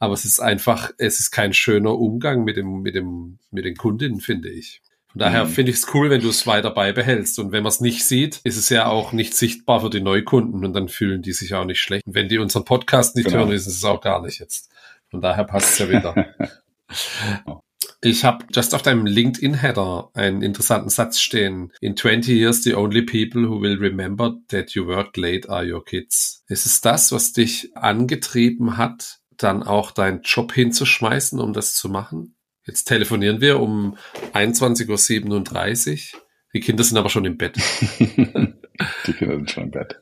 aber 0.00 0.14
es 0.14 0.24
ist 0.24 0.40
einfach, 0.40 0.90
es 0.98 1.20
ist 1.20 1.30
kein 1.30 1.52
schöner 1.52 1.96
Umgang 1.96 2.42
mit 2.42 2.56
dem, 2.56 2.82
mit 2.82 2.94
dem, 2.94 3.38
mit 3.50 3.64
den 3.64 3.76
Kundinnen, 3.76 4.20
finde 4.20 4.48
ich. 4.48 4.82
Von 5.12 5.20
daher 5.20 5.44
mhm. 5.44 5.50
finde 5.50 5.70
ich 5.72 5.78
es 5.78 5.94
cool, 5.94 6.08
wenn 6.08 6.20
du 6.20 6.28
es 6.28 6.46
weiter 6.46 6.70
beibehältst. 6.70 7.38
Und 7.38 7.52
wenn 7.52 7.62
man 7.62 7.70
es 7.70 7.80
nicht 7.80 8.04
sieht, 8.04 8.40
ist 8.44 8.56
es 8.56 8.68
ja 8.68 8.86
auch 8.86 9.12
nicht 9.12 9.34
sichtbar 9.34 9.80
für 9.80 9.90
die 9.90 10.00
Neukunden 10.00 10.64
und 10.64 10.72
dann 10.72 10.88
fühlen 10.88 11.22
die 11.22 11.32
sich 11.32 11.54
auch 11.54 11.64
nicht 11.64 11.80
schlecht. 11.80 12.06
Und 12.06 12.14
wenn 12.14 12.28
die 12.28 12.38
unseren 12.38 12.64
Podcast 12.64 13.16
nicht 13.16 13.26
genau. 13.26 13.38
hören, 13.38 13.52
ist 13.52 13.66
es 13.66 13.84
auch 13.84 14.00
gar 14.00 14.22
nicht 14.22 14.38
jetzt. 14.40 14.70
Von 15.10 15.20
daher 15.20 15.44
passt 15.44 15.72
es 15.72 15.78
ja 15.78 15.88
wieder. 15.90 16.26
Ich 18.02 18.24
habe 18.24 18.46
just 18.54 18.74
auf 18.74 18.82
deinem 18.82 19.04
LinkedIn-Header 19.04 20.10
einen 20.14 20.42
interessanten 20.42 20.88
Satz 20.88 21.20
stehen. 21.20 21.72
In 21.80 21.96
20 21.96 22.28
years, 22.28 22.62
the 22.62 22.74
only 22.74 23.02
people 23.02 23.46
who 23.46 23.60
will 23.60 23.76
remember 23.78 24.36
that 24.48 24.70
you 24.70 24.86
worked 24.86 25.18
late 25.18 25.48
are 25.50 25.70
your 25.70 25.84
kids. 25.84 26.42
Ist 26.48 26.64
es 26.64 26.80
das, 26.80 27.12
was 27.12 27.32
dich 27.32 27.76
angetrieben 27.76 28.78
hat, 28.78 29.20
dann 29.36 29.62
auch 29.62 29.90
deinen 29.90 30.22
Job 30.22 30.52
hinzuschmeißen, 30.52 31.38
um 31.40 31.52
das 31.52 31.74
zu 31.74 31.88
machen? 31.90 32.36
Jetzt 32.66 32.84
telefonieren 32.84 33.40
wir 33.40 33.60
um 33.60 33.96
21.37 34.32 36.14
Uhr. 36.14 36.20
Die 36.54 36.60
Kinder 36.60 36.84
sind 36.84 36.96
aber 36.96 37.10
schon 37.10 37.24
im 37.26 37.36
Bett. 37.36 37.56
die 37.98 39.12
Kinder 39.12 39.36
sind 39.36 39.50
schon 39.50 39.64
im 39.64 39.70
Bett. 39.70 40.00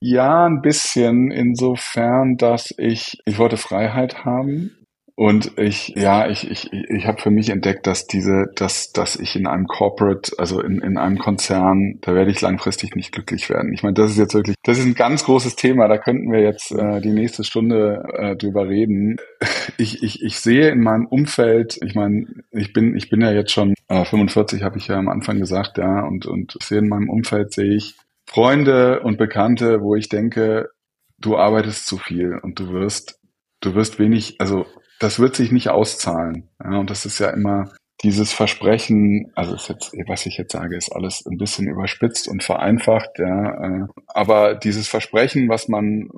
Ja, 0.00 0.46
ein 0.46 0.60
bisschen 0.60 1.30
insofern, 1.30 2.36
dass 2.36 2.72
ich, 2.76 3.18
ich 3.24 3.38
wollte 3.38 3.56
Freiheit 3.56 4.24
haben 4.24 4.78
und 5.18 5.58
ich, 5.58 5.94
ja, 5.96 6.28
ich, 6.28 6.48
ich, 6.48 6.72
ich 6.72 7.06
habe 7.08 7.20
für 7.20 7.32
mich 7.32 7.50
entdeckt, 7.50 7.88
dass 7.88 8.06
diese, 8.06 8.44
dass, 8.54 8.92
dass 8.92 9.16
ich 9.16 9.34
in 9.34 9.48
einem 9.48 9.66
Corporate, 9.66 10.30
also 10.38 10.60
in, 10.60 10.80
in 10.80 10.96
einem 10.96 11.18
Konzern, 11.18 11.98
da 12.02 12.14
werde 12.14 12.30
ich 12.30 12.40
langfristig 12.40 12.94
nicht 12.94 13.10
glücklich 13.10 13.50
werden. 13.50 13.72
Ich 13.72 13.82
meine, 13.82 13.94
das 13.94 14.12
ist 14.12 14.18
jetzt 14.18 14.34
wirklich, 14.34 14.54
das 14.62 14.78
ist 14.78 14.84
ein 14.84 14.94
ganz 14.94 15.24
großes 15.24 15.56
Thema, 15.56 15.88
da 15.88 15.98
könnten 15.98 16.30
wir 16.30 16.40
jetzt 16.40 16.70
äh, 16.70 17.00
die 17.00 17.10
nächste 17.10 17.42
Stunde 17.42 18.04
äh, 18.16 18.36
drüber 18.36 18.68
reden. 18.68 19.16
Ich, 19.76 20.02
ich, 20.02 20.22
ich 20.22 20.40
sehe 20.40 20.70
in 20.70 20.80
meinem 20.80 21.06
Umfeld, 21.06 21.78
ich 21.84 21.94
meine, 21.94 22.26
ich 22.50 22.72
bin, 22.72 22.96
ich 22.96 23.10
bin 23.10 23.20
ja 23.20 23.30
jetzt 23.30 23.52
schon 23.52 23.74
äh, 23.88 24.04
45, 24.04 24.62
habe 24.62 24.78
ich 24.78 24.88
ja 24.88 24.96
am 24.96 25.08
Anfang 25.08 25.38
gesagt, 25.38 25.78
ja, 25.78 26.00
und, 26.04 26.26
und 26.26 26.56
ich 26.58 26.66
sehe 26.66 26.78
in 26.78 26.88
meinem 26.88 27.08
Umfeld 27.08 27.52
sehe 27.52 27.76
ich 27.76 27.94
Freunde 28.26 29.00
und 29.00 29.18
Bekannte, 29.18 29.80
wo 29.82 29.94
ich 29.94 30.08
denke, 30.08 30.70
du 31.18 31.36
arbeitest 31.36 31.86
zu 31.86 31.98
viel 31.98 32.38
und 32.42 32.58
du 32.58 32.72
wirst, 32.72 33.20
du 33.60 33.74
wirst 33.74 34.00
wenig, 34.00 34.40
also 34.40 34.66
das 34.98 35.18
wird 35.18 35.36
sich 35.36 35.52
nicht 35.52 35.68
auszahlen. 35.70 36.48
Ja, 36.62 36.78
und 36.78 36.90
das 36.90 37.06
ist 37.06 37.18
ja 37.18 37.30
immer 37.30 37.72
dieses 38.02 38.32
Versprechen, 38.32 39.32
also 39.34 39.54
ist 39.54 39.68
jetzt, 39.68 39.92
was 40.06 40.24
ich 40.26 40.38
jetzt 40.38 40.52
sage, 40.52 40.76
ist 40.76 40.92
alles 40.92 41.26
ein 41.26 41.36
bisschen 41.36 41.66
überspitzt 41.66 42.28
und 42.28 42.44
vereinfacht, 42.44 43.18
ja. 43.18 43.54
Äh, 43.64 43.86
aber 44.06 44.54
dieses 44.54 44.86
Versprechen, 44.86 45.48
was 45.48 45.68
man, 45.68 46.08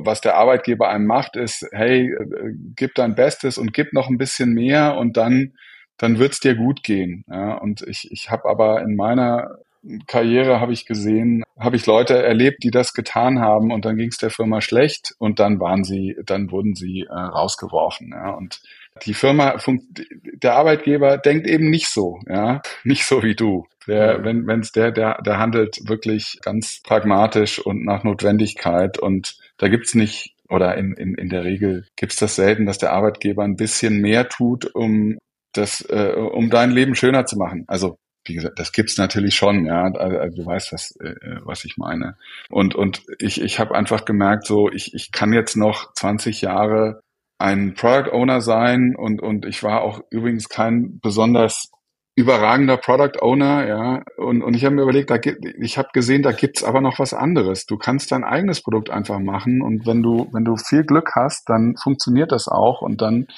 was 0.00 0.22
der 0.22 0.36
Arbeitgeber 0.36 0.88
einem 0.88 1.06
macht, 1.06 1.36
ist, 1.36 1.66
hey, 1.72 2.14
gib 2.74 2.94
dein 2.94 3.14
Bestes 3.14 3.58
und 3.58 3.74
gib 3.74 3.92
noch 3.92 4.08
ein 4.08 4.16
bisschen 4.16 4.54
mehr 4.54 4.96
und 4.96 5.18
dann, 5.18 5.52
dann 5.98 6.18
wird's 6.18 6.40
dir 6.40 6.54
gut 6.54 6.82
gehen. 6.82 7.24
Ja. 7.28 7.58
Und 7.58 7.82
ich, 7.82 8.08
ich 8.10 8.30
habe 8.30 8.48
aber 8.48 8.80
in 8.80 8.96
meiner 8.96 9.58
Karriere 10.06 10.60
habe 10.60 10.72
ich 10.72 10.86
gesehen, 10.86 11.42
habe 11.58 11.76
ich 11.76 11.86
Leute 11.86 12.22
erlebt, 12.22 12.62
die 12.62 12.70
das 12.70 12.92
getan 12.92 13.40
haben 13.40 13.72
und 13.72 13.84
dann 13.84 13.96
ging 13.96 14.08
es 14.08 14.18
der 14.18 14.30
Firma 14.30 14.60
schlecht 14.60 15.14
und 15.18 15.38
dann 15.38 15.60
waren 15.60 15.84
sie, 15.84 16.16
dann 16.24 16.50
wurden 16.50 16.74
sie 16.74 17.06
äh, 17.08 17.12
rausgeworfen. 17.12 18.10
Ja. 18.12 18.30
Und 18.30 18.60
die 19.04 19.14
Firma, 19.14 19.56
der 20.42 20.56
Arbeitgeber 20.56 21.18
denkt 21.18 21.46
eben 21.46 21.70
nicht 21.70 21.88
so, 21.88 22.20
ja, 22.28 22.60
nicht 22.84 23.04
so 23.04 23.22
wie 23.22 23.34
du. 23.34 23.66
Der, 23.86 24.22
wenn 24.22 24.46
wenn 24.46 24.60
es 24.60 24.72
der, 24.72 24.92
der, 24.92 25.22
der 25.22 25.38
handelt 25.38 25.78
wirklich 25.88 26.38
ganz 26.42 26.82
pragmatisch 26.82 27.58
und 27.58 27.84
nach 27.84 28.04
Notwendigkeit 28.04 28.98
und 28.98 29.38
da 29.56 29.68
gibt's 29.68 29.94
nicht 29.94 30.34
oder 30.50 30.76
in, 30.76 30.92
in, 30.92 31.14
in 31.14 31.28
der 31.28 31.44
Regel 31.44 31.86
gibt's 31.96 32.16
das 32.16 32.36
selten, 32.36 32.66
dass 32.66 32.78
der 32.78 32.92
Arbeitgeber 32.92 33.44
ein 33.44 33.56
bisschen 33.56 34.00
mehr 34.00 34.28
tut, 34.28 34.66
um 34.74 35.18
das, 35.52 35.80
äh, 35.88 36.12
um 36.12 36.50
dein 36.50 36.70
Leben 36.70 36.94
schöner 36.94 37.26
zu 37.26 37.36
machen. 37.36 37.64
Also 37.66 37.98
wie 38.28 38.34
gesagt, 38.34 38.58
das 38.58 38.72
gibt's 38.72 38.98
natürlich 38.98 39.34
schon, 39.34 39.64
ja. 39.64 39.84
Also, 39.84 40.18
also 40.18 40.36
du 40.36 40.46
weißt, 40.46 40.72
was, 40.72 40.96
äh, 41.00 41.14
was 41.42 41.64
ich 41.64 41.76
meine. 41.76 42.16
Und 42.50 42.74
und 42.74 43.02
ich 43.18 43.40
ich 43.40 43.58
habe 43.58 43.74
einfach 43.74 44.04
gemerkt, 44.04 44.46
so 44.46 44.70
ich 44.70 44.94
ich 44.94 45.12
kann 45.12 45.32
jetzt 45.32 45.56
noch 45.56 45.92
20 45.94 46.42
Jahre 46.42 47.00
ein 47.38 47.74
Product 47.74 48.12
Owner 48.12 48.40
sein 48.40 48.94
und 48.96 49.22
und 49.22 49.46
ich 49.46 49.62
war 49.62 49.82
auch 49.82 50.00
übrigens 50.10 50.48
kein 50.48 50.98
besonders 51.00 51.70
überragender 52.16 52.76
Product 52.76 53.20
Owner, 53.22 53.66
ja. 53.66 54.02
Und 54.16 54.42
und 54.42 54.54
ich 54.54 54.64
habe 54.64 54.74
mir 54.74 54.82
überlegt, 54.82 55.10
da 55.10 55.18
gibt, 55.18 55.44
ich 55.60 55.78
habe 55.78 55.88
gesehen, 55.92 56.22
da 56.22 56.32
gibt's 56.32 56.64
aber 56.64 56.80
noch 56.80 56.98
was 56.98 57.14
anderes. 57.14 57.64
Du 57.66 57.76
kannst 57.76 58.10
dein 58.10 58.24
eigenes 58.24 58.62
Produkt 58.62 58.90
einfach 58.90 59.20
machen 59.20 59.62
und 59.62 59.86
wenn 59.86 60.02
du 60.02 60.28
wenn 60.32 60.44
du 60.44 60.56
viel 60.56 60.84
Glück 60.84 61.12
hast, 61.14 61.48
dann 61.48 61.74
funktioniert 61.80 62.32
das 62.32 62.48
auch 62.48 62.82
und 62.82 63.00
dann 63.02 63.28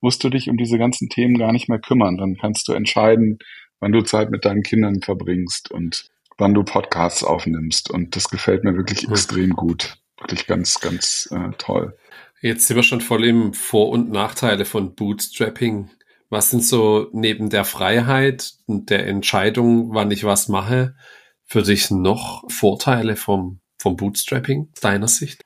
musst 0.00 0.24
du 0.24 0.30
dich 0.30 0.48
um 0.48 0.56
diese 0.56 0.78
ganzen 0.78 1.08
Themen 1.08 1.38
gar 1.38 1.52
nicht 1.52 1.68
mehr 1.68 1.78
kümmern. 1.78 2.16
Dann 2.16 2.36
kannst 2.36 2.68
du 2.68 2.72
entscheiden, 2.72 3.38
wann 3.80 3.92
du 3.92 4.02
Zeit 4.02 4.30
mit 4.30 4.44
deinen 4.44 4.62
Kindern 4.62 5.00
verbringst 5.02 5.70
und 5.70 6.06
wann 6.38 6.54
du 6.54 6.62
Podcasts 6.62 7.24
aufnimmst. 7.24 7.90
Und 7.90 8.16
das 8.16 8.28
gefällt 8.28 8.64
mir 8.64 8.76
wirklich 8.76 9.06
mhm. 9.06 9.12
extrem 9.12 9.50
gut. 9.50 9.98
Wirklich 10.18 10.46
ganz, 10.46 10.80
ganz 10.80 11.28
äh, 11.32 11.50
toll. 11.58 11.96
Jetzt 12.40 12.66
sind 12.66 12.76
wir 12.76 12.82
schon 12.82 13.00
voll 13.00 13.24
im 13.24 13.52
Vor- 13.52 13.90
und 13.90 14.10
Nachteile 14.10 14.64
von 14.64 14.94
Bootstrapping. 14.94 15.90
Was 16.28 16.50
sind 16.50 16.64
so 16.64 17.08
neben 17.12 17.50
der 17.50 17.64
Freiheit 17.64 18.52
und 18.66 18.90
der 18.90 19.06
Entscheidung, 19.06 19.94
wann 19.94 20.10
ich 20.10 20.24
was 20.24 20.48
mache, 20.48 20.94
für 21.44 21.62
dich 21.62 21.90
noch 21.90 22.48
Vorteile 22.50 23.16
vom, 23.16 23.60
vom 23.78 23.96
Bootstrapping, 23.96 24.68
deiner 24.80 25.08
Sicht? 25.08 25.42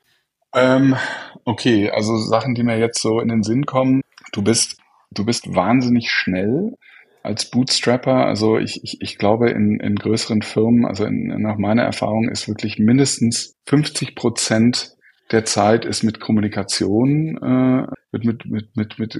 Ähm, 0.52 0.96
okay, 1.44 1.90
also 1.90 2.16
Sachen, 2.16 2.54
die 2.54 2.62
mir 2.62 2.78
jetzt 2.78 3.00
so 3.00 3.20
in 3.20 3.28
den 3.28 3.42
Sinn 3.42 3.64
kommen. 3.64 4.02
Du 4.32 4.42
bist 4.42 4.76
du 5.14 5.24
bist 5.24 5.54
wahnsinnig 5.54 6.10
schnell 6.10 6.76
als 7.24 7.50
Bootstrapper. 7.50 8.26
Also 8.26 8.58
ich, 8.58 8.84
ich, 8.84 9.00
ich 9.00 9.18
glaube, 9.18 9.50
in, 9.50 9.80
in 9.80 9.96
größeren 9.96 10.42
Firmen, 10.42 10.84
also 10.84 11.04
in, 11.04 11.28
nach 11.42 11.56
meiner 11.56 11.82
Erfahrung, 11.82 12.28
ist 12.28 12.46
wirklich 12.46 12.78
mindestens 12.78 13.56
50 13.66 14.14
Prozent 14.14 14.94
der 15.30 15.46
Zeit 15.46 15.86
ist 15.86 16.02
mit 16.02 16.20
Kommunikation, 16.20 17.38
äh, 17.38 17.86
mit, 18.12 18.24
mit, 18.24 18.44
mit, 18.44 18.76
mit, 18.76 18.98
mit 18.98 19.18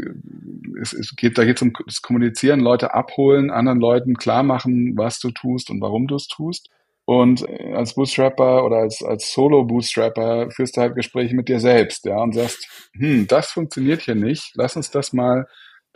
es, 0.81 0.93
es 0.93 1.17
geht, 1.17 1.39
da 1.39 1.45
geht 1.45 1.57
es 1.57 1.63
um 1.63 1.73
das 1.87 2.03
Kommunizieren, 2.03 2.61
Leute 2.61 2.93
abholen, 2.93 3.51
anderen 3.51 3.81
Leuten 3.81 4.15
klar 4.15 4.43
machen, 4.43 4.99
was 4.99 5.19
du 5.19 5.31
tust 5.31 5.71
und 5.71 5.81
warum 5.81 6.07
du 6.07 6.17
es 6.17 6.29
tust. 6.29 6.69
Und 7.07 7.49
äh, 7.49 7.73
als 7.73 7.95
Bootstrapper 7.95 8.67
oder 8.67 8.77
als, 8.77 9.03
als 9.03 9.33
Solo-Bootstrapper 9.33 10.51
führst 10.51 10.77
du 10.77 10.83
halt 10.83 10.95
Gespräche 10.95 11.35
mit 11.35 11.49
dir 11.49 11.59
selbst, 11.59 12.05
ja, 12.05 12.19
und 12.23 12.35
sagst, 12.35 12.69
hm, 12.99 13.27
das 13.27 13.51
funktioniert 13.51 14.03
hier 14.03 14.15
nicht, 14.15 14.53
lass 14.57 14.77
uns 14.77 14.91
das 14.91 15.15
mal 15.15 15.47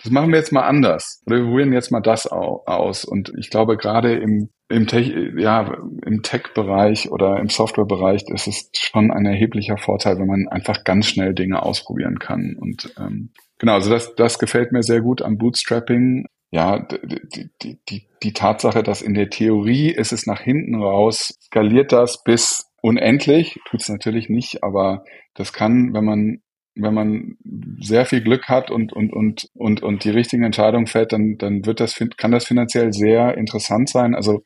das 0.02 0.12
machen 0.12 0.30
wir 0.30 0.38
jetzt 0.38 0.52
mal 0.52 0.62
anders. 0.62 1.22
Oder 1.26 1.38
wir 1.38 1.44
probieren 1.46 1.72
jetzt 1.72 1.90
mal 1.90 2.00
das 2.00 2.26
aus. 2.26 3.04
Und 3.04 3.32
ich 3.36 3.50
glaube, 3.50 3.76
gerade 3.76 4.14
im, 4.14 4.48
im 4.68 4.86
Tech, 4.86 5.12
ja, 5.36 5.76
im 6.06 6.22
Tech-Bereich 6.22 7.10
oder 7.10 7.38
im 7.38 7.48
Software-Bereich 7.48 8.24
ist 8.28 8.46
es 8.46 8.70
schon 8.76 9.10
ein 9.10 9.26
erheblicher 9.26 9.76
Vorteil, 9.76 10.18
wenn 10.18 10.28
man 10.28 10.46
einfach 10.48 10.84
ganz 10.84 11.06
schnell 11.08 11.34
Dinge 11.34 11.62
ausprobieren 11.62 12.20
kann. 12.20 12.56
Und 12.58 12.94
ähm, 12.96 13.30
genau, 13.58 13.74
also 13.74 13.90
das, 13.90 14.14
das 14.14 14.38
gefällt 14.38 14.70
mir 14.70 14.84
sehr 14.84 15.00
gut 15.00 15.20
am 15.20 15.36
Bootstrapping. 15.36 16.26
Ja, 16.50 16.78
die, 16.78 17.50
die, 17.60 17.78
die, 17.88 18.06
die 18.22 18.32
Tatsache, 18.32 18.82
dass 18.84 19.02
in 19.02 19.14
der 19.14 19.30
Theorie 19.30 19.90
ist 19.90 20.12
es 20.12 20.26
nach 20.26 20.40
hinten 20.40 20.76
raus, 20.76 21.36
skaliert 21.42 21.92
das 21.92 22.22
bis 22.22 22.70
unendlich, 22.80 23.60
tut's 23.66 23.88
natürlich 23.88 24.28
nicht, 24.28 24.62
aber 24.62 25.04
das 25.34 25.52
kann, 25.52 25.92
wenn 25.92 26.04
man 26.04 26.40
wenn 26.78 26.94
man 26.94 27.36
sehr 27.80 28.06
viel 28.06 28.20
Glück 28.22 28.48
hat 28.48 28.70
und, 28.70 28.92
und, 28.92 29.12
und, 29.12 29.48
und, 29.54 29.82
und 29.82 30.04
die 30.04 30.10
richtigen 30.10 30.44
Entscheidungen 30.44 30.86
fällt, 30.86 31.12
dann, 31.12 31.36
dann 31.38 31.66
wird 31.66 31.80
das, 31.80 31.98
kann 32.16 32.30
das 32.30 32.46
finanziell 32.46 32.92
sehr 32.92 33.36
interessant 33.36 33.88
sein. 33.88 34.14
Also, 34.14 34.44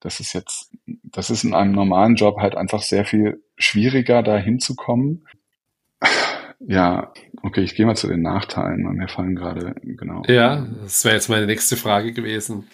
das 0.00 0.20
ist 0.20 0.34
jetzt, 0.34 0.70
das 1.02 1.30
ist 1.30 1.44
in 1.44 1.54
einem 1.54 1.72
normalen 1.72 2.14
Job 2.14 2.36
halt 2.38 2.56
einfach 2.56 2.82
sehr 2.82 3.04
viel 3.04 3.42
schwieriger, 3.56 4.22
da 4.22 4.36
hinzukommen. 4.36 5.26
Ja, 6.60 7.12
okay, 7.42 7.62
ich 7.62 7.74
gehe 7.74 7.86
mal 7.86 7.96
zu 7.96 8.08
den 8.08 8.22
Nachteilen. 8.22 8.82
Mir 8.82 9.08
fallen 9.08 9.34
gerade, 9.34 9.74
genau. 9.82 10.22
Ja, 10.26 10.66
das 10.82 11.04
wäre 11.04 11.14
jetzt 11.14 11.28
meine 11.28 11.46
nächste 11.46 11.76
Frage 11.76 12.12
gewesen. 12.12 12.66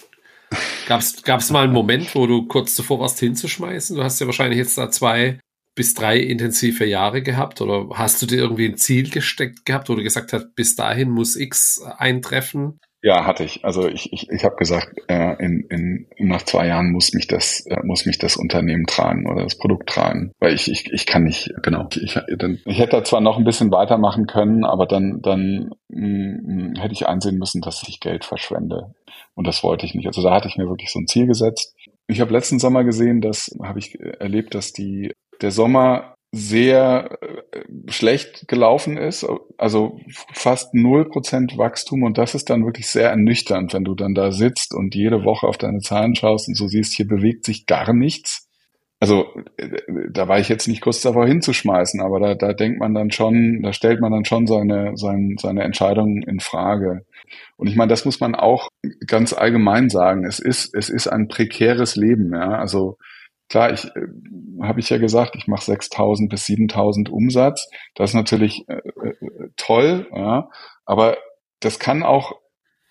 Gab 0.86 1.00
es 1.00 1.50
mal 1.50 1.64
einen 1.64 1.72
Moment, 1.72 2.14
wo 2.14 2.26
du 2.26 2.46
kurz 2.46 2.74
zuvor 2.74 2.98
warst 3.00 3.20
hinzuschmeißen? 3.20 3.96
Du 3.96 4.02
hast 4.02 4.20
ja 4.20 4.26
wahrscheinlich 4.26 4.58
jetzt 4.58 4.76
da 4.76 4.90
zwei 4.90 5.38
bis 5.74 5.94
drei 5.94 6.18
intensive 6.18 6.84
Jahre 6.84 7.22
gehabt? 7.22 7.60
Oder 7.60 7.88
hast 7.94 8.20
du 8.22 8.26
dir 8.26 8.38
irgendwie 8.38 8.66
ein 8.66 8.76
Ziel 8.76 9.10
gesteckt 9.10 9.64
gehabt, 9.64 9.88
wo 9.88 9.94
du 9.94 10.02
gesagt 10.02 10.32
hast, 10.32 10.54
bis 10.54 10.76
dahin 10.76 11.10
muss 11.10 11.36
X 11.36 11.82
eintreffen? 11.82 12.78
Ja, 13.02 13.24
hatte 13.24 13.44
ich. 13.44 13.64
Also 13.64 13.88
ich, 13.88 14.12
ich, 14.12 14.28
ich 14.28 14.44
habe 14.44 14.56
gesagt, 14.56 14.92
äh, 15.08 15.42
in, 15.42 15.64
in, 15.70 16.06
nach 16.18 16.42
zwei 16.42 16.66
Jahren 16.66 16.92
muss 16.92 17.14
mich 17.14 17.26
das 17.26 17.64
äh, 17.66 17.78
muss 17.82 18.04
mich 18.04 18.18
das 18.18 18.36
Unternehmen 18.36 18.84
tragen 18.86 19.26
oder 19.26 19.42
das 19.44 19.56
Produkt 19.56 19.88
tragen, 19.88 20.32
weil 20.38 20.52
ich 20.52 20.70
ich, 20.70 20.92
ich 20.92 21.06
kann 21.06 21.24
nicht 21.24 21.50
genau. 21.62 21.88
Ich, 21.94 22.18
dann, 22.36 22.58
ich 22.66 22.78
hätte 22.78 23.02
zwar 23.04 23.22
noch 23.22 23.38
ein 23.38 23.44
bisschen 23.44 23.72
weitermachen 23.72 24.26
können, 24.26 24.64
aber 24.66 24.84
dann 24.84 25.22
dann 25.22 25.70
mh, 25.88 26.72
mm, 26.72 26.74
hätte 26.78 26.92
ich 26.92 27.06
einsehen 27.06 27.38
müssen, 27.38 27.62
dass 27.62 27.82
ich 27.88 28.00
Geld 28.00 28.26
verschwende 28.26 28.94
und 29.34 29.46
das 29.46 29.62
wollte 29.62 29.86
ich 29.86 29.94
nicht. 29.94 30.06
Also 30.06 30.22
da 30.22 30.34
hatte 30.34 30.48
ich 30.48 30.58
mir 30.58 30.68
wirklich 30.68 30.90
so 30.90 30.98
ein 30.98 31.06
Ziel 31.06 31.26
gesetzt. 31.26 31.74
Ich 32.06 32.20
habe 32.20 32.34
letzten 32.34 32.58
Sommer 32.58 32.84
gesehen, 32.84 33.22
dass 33.22 33.50
habe 33.62 33.78
ich 33.78 33.98
erlebt, 33.98 34.54
dass 34.54 34.74
die 34.74 35.14
der 35.40 35.50
Sommer 35.50 36.14
sehr 36.32 37.18
äh, 37.22 37.62
schlecht 37.90 38.46
gelaufen 38.46 38.96
ist, 38.96 39.26
also 39.58 39.98
fast 40.32 40.74
null 40.74 41.08
Prozent 41.08 41.58
Wachstum 41.58 42.04
und 42.04 42.18
das 42.18 42.36
ist 42.36 42.50
dann 42.50 42.64
wirklich 42.64 42.86
sehr 42.86 43.10
ernüchternd, 43.10 43.74
wenn 43.74 43.84
du 43.84 43.94
dann 43.96 44.14
da 44.14 44.30
sitzt 44.30 44.72
und 44.72 44.94
jede 44.94 45.24
Woche 45.24 45.48
auf 45.48 45.58
deine 45.58 45.80
Zahlen 45.80 46.14
schaust 46.14 46.46
und 46.48 46.56
so 46.56 46.68
siehst, 46.68 46.92
hier 46.92 47.08
bewegt 47.08 47.44
sich 47.44 47.66
gar 47.66 47.92
nichts. 47.92 48.46
Also 49.00 49.26
äh, 49.56 49.70
da 50.10 50.28
war 50.28 50.38
ich 50.38 50.48
jetzt 50.48 50.68
nicht 50.68 50.82
kurz 50.82 51.00
davor 51.00 51.26
hinzuschmeißen, 51.26 52.00
aber 52.00 52.20
da, 52.20 52.34
da 52.34 52.52
denkt 52.52 52.78
man 52.78 52.94
dann 52.94 53.10
schon, 53.10 53.62
da 53.62 53.72
stellt 53.72 54.00
man 54.00 54.12
dann 54.12 54.24
schon 54.24 54.46
seine, 54.46 54.92
seine, 54.94 55.34
seine 55.40 55.64
Entscheidung 55.64 56.22
in 56.22 56.38
Frage. 56.38 57.06
Und 57.56 57.66
ich 57.66 57.76
meine, 57.76 57.88
das 57.88 58.04
muss 58.04 58.20
man 58.20 58.34
auch 58.34 58.68
ganz 59.06 59.32
allgemein 59.32 59.88
sagen. 59.88 60.24
Es 60.24 60.38
ist, 60.38 60.74
es 60.74 60.90
ist 60.90 61.08
ein 61.08 61.28
prekäres 61.28 61.96
Leben, 61.96 62.32
ja. 62.34 62.50
Also 62.50 62.98
klar, 63.50 63.72
ich 63.72 63.84
äh, 63.84 64.06
habe 64.62 64.80
ich 64.80 64.88
ja 64.88 64.98
gesagt, 64.98 65.36
ich 65.36 65.46
mache 65.46 65.70
6.000 65.70 66.30
bis 66.30 66.46
7.000 66.46 67.10
Umsatz. 67.10 67.68
Das 67.94 68.10
ist 68.10 68.14
natürlich 68.14 68.64
äh, 68.68 68.76
äh, 68.76 69.50
toll, 69.56 70.08
ja, 70.14 70.48
aber 70.86 71.18
das 71.60 71.78
kann 71.78 72.02
auch 72.02 72.40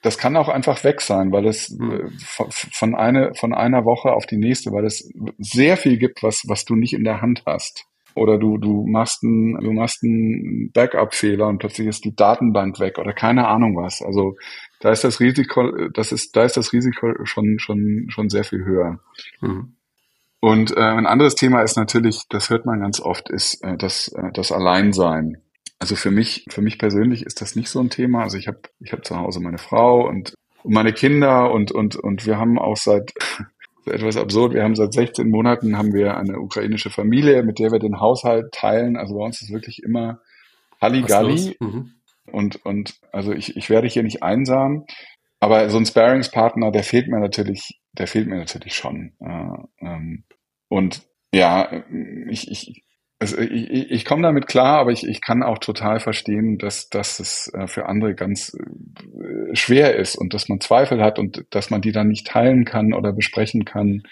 das 0.01 0.18
kann 0.18 0.38
auch 0.38 0.47
einfach 0.47 0.82
weg 0.86 1.01
sein, 1.01 1.34
weil 1.34 1.45
es 1.45 1.72
äh, 1.72 1.76
hm. 1.78 2.18
von, 2.30 2.95
eine, 2.95 3.34
von 3.36 3.53
einer 3.53 3.84
Woche 3.84 4.14
auf 4.14 4.26
die 4.26 4.38
nächste, 4.38 4.72
weil 4.72 4.86
es 4.86 5.12
sehr 5.39 5.76
viel 5.76 5.97
gibt, 5.97 6.24
was, 6.24 6.43
was 6.47 6.64
du 6.64 6.76
nicht 6.76 6.93
in 6.93 7.03
der 7.03 7.22
Hand 7.22 7.43
hast. 7.45 7.86
Oder 8.16 8.38
du, 8.38 8.57
du 8.57 8.86
machst 8.88 9.24
einen, 9.24 9.60
du 9.60 9.72
machst 9.74 10.03
einen 10.03 10.72
Backup-Fehler 10.72 11.47
und 11.47 11.60
plötzlich 11.60 11.88
ist 11.88 12.05
die 12.05 12.16
Datenbank 12.16 12.80
weg 12.80 12.97
oder 12.97 13.14
keine 13.14 13.47
Ahnung 13.47 13.76
was. 13.76 14.01
Also 14.01 14.36
da 14.80 14.91
ist 14.91 15.03
das 15.03 15.20
Risiko, 15.20 15.89
das 15.93 16.12
ist, 16.12 16.36
da 16.36 16.43
ist 16.43 16.57
das 16.57 16.72
Risiko 16.74 17.26
schon, 17.26 17.60
schon, 17.60 18.05
schon 18.07 18.30
sehr 18.30 18.45
viel 18.45 18.64
höher. 18.64 18.99
Mhm. 19.41 19.76
Und 20.42 20.76
äh, 20.76 20.80
ein 20.80 21.06
anderes 21.06 21.36
Thema 21.36 21.62
ist 21.62 21.76
natürlich, 21.76 22.24
das 22.30 22.50
hört 22.50 22.66
man 22.66 22.80
ganz 22.80 23.02
oft, 23.02 23.30
ist 23.30 23.62
äh, 23.64 23.76
das, 23.78 24.08
äh, 24.10 24.32
das 24.34 24.52
Alleinsein. 24.52 25.42
Also 25.80 25.96
für 25.96 26.12
mich, 26.12 26.46
für 26.50 26.62
mich 26.62 26.78
persönlich 26.78 27.26
ist 27.26 27.42
das 27.42 27.56
nicht 27.56 27.70
so 27.70 27.80
ein 27.80 27.90
Thema. 27.90 28.24
Also 28.24 28.38
ich 28.38 28.48
habe 28.48 28.60
ich 28.80 28.94
hab 28.94 29.06
zu 29.06 29.18
Hause 29.18 29.42
meine 29.42 29.58
Frau 29.58 30.08
und, 30.08 30.34
und 30.64 30.74
meine 30.74 30.94
Kinder 30.94 31.52
und, 31.52 31.72
und, 31.72 31.96
und 31.96 32.26
wir 32.26 32.38
haben 32.38 32.58
auch 32.58 32.78
seit 32.78 33.14
etwas 33.86 34.18
absurd. 34.18 34.54
Wir 34.54 34.64
haben 34.64 34.76
seit 34.76 34.94
16 34.94 35.30
Monaten 35.30 35.78
haben 35.78 35.94
wir 35.94 36.18
eine 36.18 36.40
ukrainische 36.40 36.90
Familie, 36.90 37.44
mit 37.44 37.60
der 37.60 37.72
wir 37.72 37.80
den 37.80 38.00
Haushalt 38.00 38.54
teilen. 38.54 38.98
Also 38.98 39.16
bei 39.16 39.26
uns 39.26 39.42
ist 39.42 39.52
wirklich 39.52 39.84
immer 39.84 40.20
Halligalli. 40.82 41.58
Mhm. 41.60 41.94
Und, 42.32 42.66
und 42.66 43.00
also 43.12 43.34
ich, 43.34 43.58
ich 43.58 43.70
werde 43.70 43.88
hier 43.88 44.04
nicht 44.04 44.24
einsam. 44.24 44.86
Aber 45.40 45.70
so 45.70 45.78
ein 45.78 45.86
Sparingspartner, 45.86 46.72
der 46.72 46.84
fehlt 46.84 47.08
mir 47.08 47.20
natürlich, 47.20 47.80
der 47.94 48.08
fehlt 48.08 48.28
mir 48.28 48.38
natürlich 48.38 48.76
schon. 48.76 49.14
Äh, 49.20 49.86
ähm, 49.86 50.26
und 50.68 51.04
ja, 51.34 51.84
ich, 52.30 52.50
ich, 52.52 52.84
also 53.20 53.38
ich, 53.38 53.92
ich 53.92 54.06
komme 54.06 54.24
damit 54.24 54.48
klar, 54.48 54.80
aber 54.80 54.92
ich, 54.92 55.06
ich 55.06 55.22
kann 55.22 55.44
auch 55.44 55.60
total 55.60 56.00
verstehen, 56.00 56.58
dass, 56.58 56.90
dass 56.90 57.20
es 57.20 57.52
äh, 57.54 57.68
für 57.68 57.86
andere 57.88 58.16
ganz 58.16 58.54
äh, 58.54 59.56
schwer 59.56 59.96
ist 59.96 60.16
und 60.16 60.34
dass 60.34 60.50
man 60.50 60.60
Zweifel 60.60 61.02
hat 61.02 61.20
und 61.20 61.46
dass 61.52 61.70
man 61.70 61.82
die 61.82 61.92
dann 61.92 62.08
nicht 62.08 62.28
teilen 62.28 62.66
kann 62.66 62.94
oder 62.94 63.14
besprechen 63.14 63.66
kann. 63.66 64.04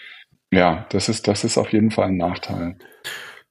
Ja, 0.50 0.86
das 0.90 1.08
ist, 1.08 1.28
das 1.28 1.44
ist 1.44 1.58
auf 1.58 1.72
jeden 1.72 1.90
Fall 1.90 2.08
ein 2.08 2.16
Nachteil. 2.16 2.78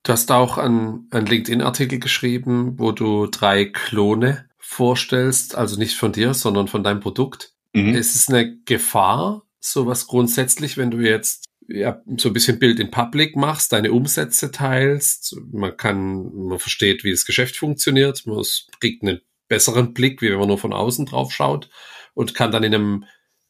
Du 0.04 0.14
hast 0.14 0.32
auch 0.32 0.58
einen 0.58 1.10
LinkedIn-Artikel 1.12 2.00
geschrieben, 2.00 2.80
wo 2.80 2.92
du 2.92 3.28
drei 3.28 3.66
Klone 3.66 4.46
vorstellst, 4.58 5.56
also 5.56 5.78
nicht 5.78 5.98
von 5.98 6.12
dir, 6.12 6.34
sondern 6.34 6.68
von 6.68 6.84
deinem 6.84 7.02
Produkt. 7.02 7.57
Mhm. 7.74 7.96
Ist 7.96 8.16
es 8.16 8.30
eine 8.30 8.58
Gefahr, 8.66 9.44
sowas 9.60 10.08
grundsätzlich, 10.08 10.78
wenn 10.78 10.92
du 10.92 11.00
jetzt 11.00 11.46
ja, 11.68 12.02
so 12.18 12.30
ein 12.30 12.34
bisschen 12.34 12.60
Bild 12.60 12.80
in 12.80 12.92
Public 12.92 13.36
machst, 13.36 13.74
deine 13.74 13.92
Umsätze 13.92 14.52
teilst, 14.52 15.38
man 15.52 15.76
kann, 15.76 16.34
man 16.34 16.60
versteht, 16.60 17.04
wie 17.04 17.12
das 17.12 17.26
Geschäft 17.26 17.58
funktioniert, 17.58 18.26
man 18.26 18.44
kriegt 18.80 19.04
einen 19.04 19.22
besseren 19.48 19.94
Blick, 19.94 20.22
wie 20.22 20.30
wenn 20.30 20.40
man 20.40 20.48
nur 20.48 20.58
von 20.58 20.74
außen 20.74 21.06
drauf 21.06 21.32
schaut 21.32 21.70
und 22.14 22.34
kann 22.34 22.52
dann 22.52 22.64
in 22.64 22.74
einem, 22.74 23.06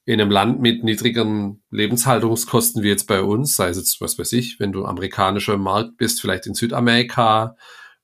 in 0.05 0.19
einem 0.19 0.31
Land 0.31 0.61
mit 0.61 0.83
niedrigeren 0.83 1.61
Lebenshaltungskosten 1.69 2.83
wie 2.83 2.89
jetzt 2.89 3.07
bei 3.07 3.21
uns, 3.21 3.55
sei 3.55 3.69
es 3.69 3.77
jetzt, 3.77 4.01
was 4.01 4.17
weiß 4.17 4.33
ich, 4.33 4.59
wenn 4.59 4.71
du 4.71 4.85
amerikanischer 4.85 5.57
Markt 5.57 5.97
bist, 5.97 6.21
vielleicht 6.21 6.47
in 6.47 6.53
Südamerika 6.53 7.55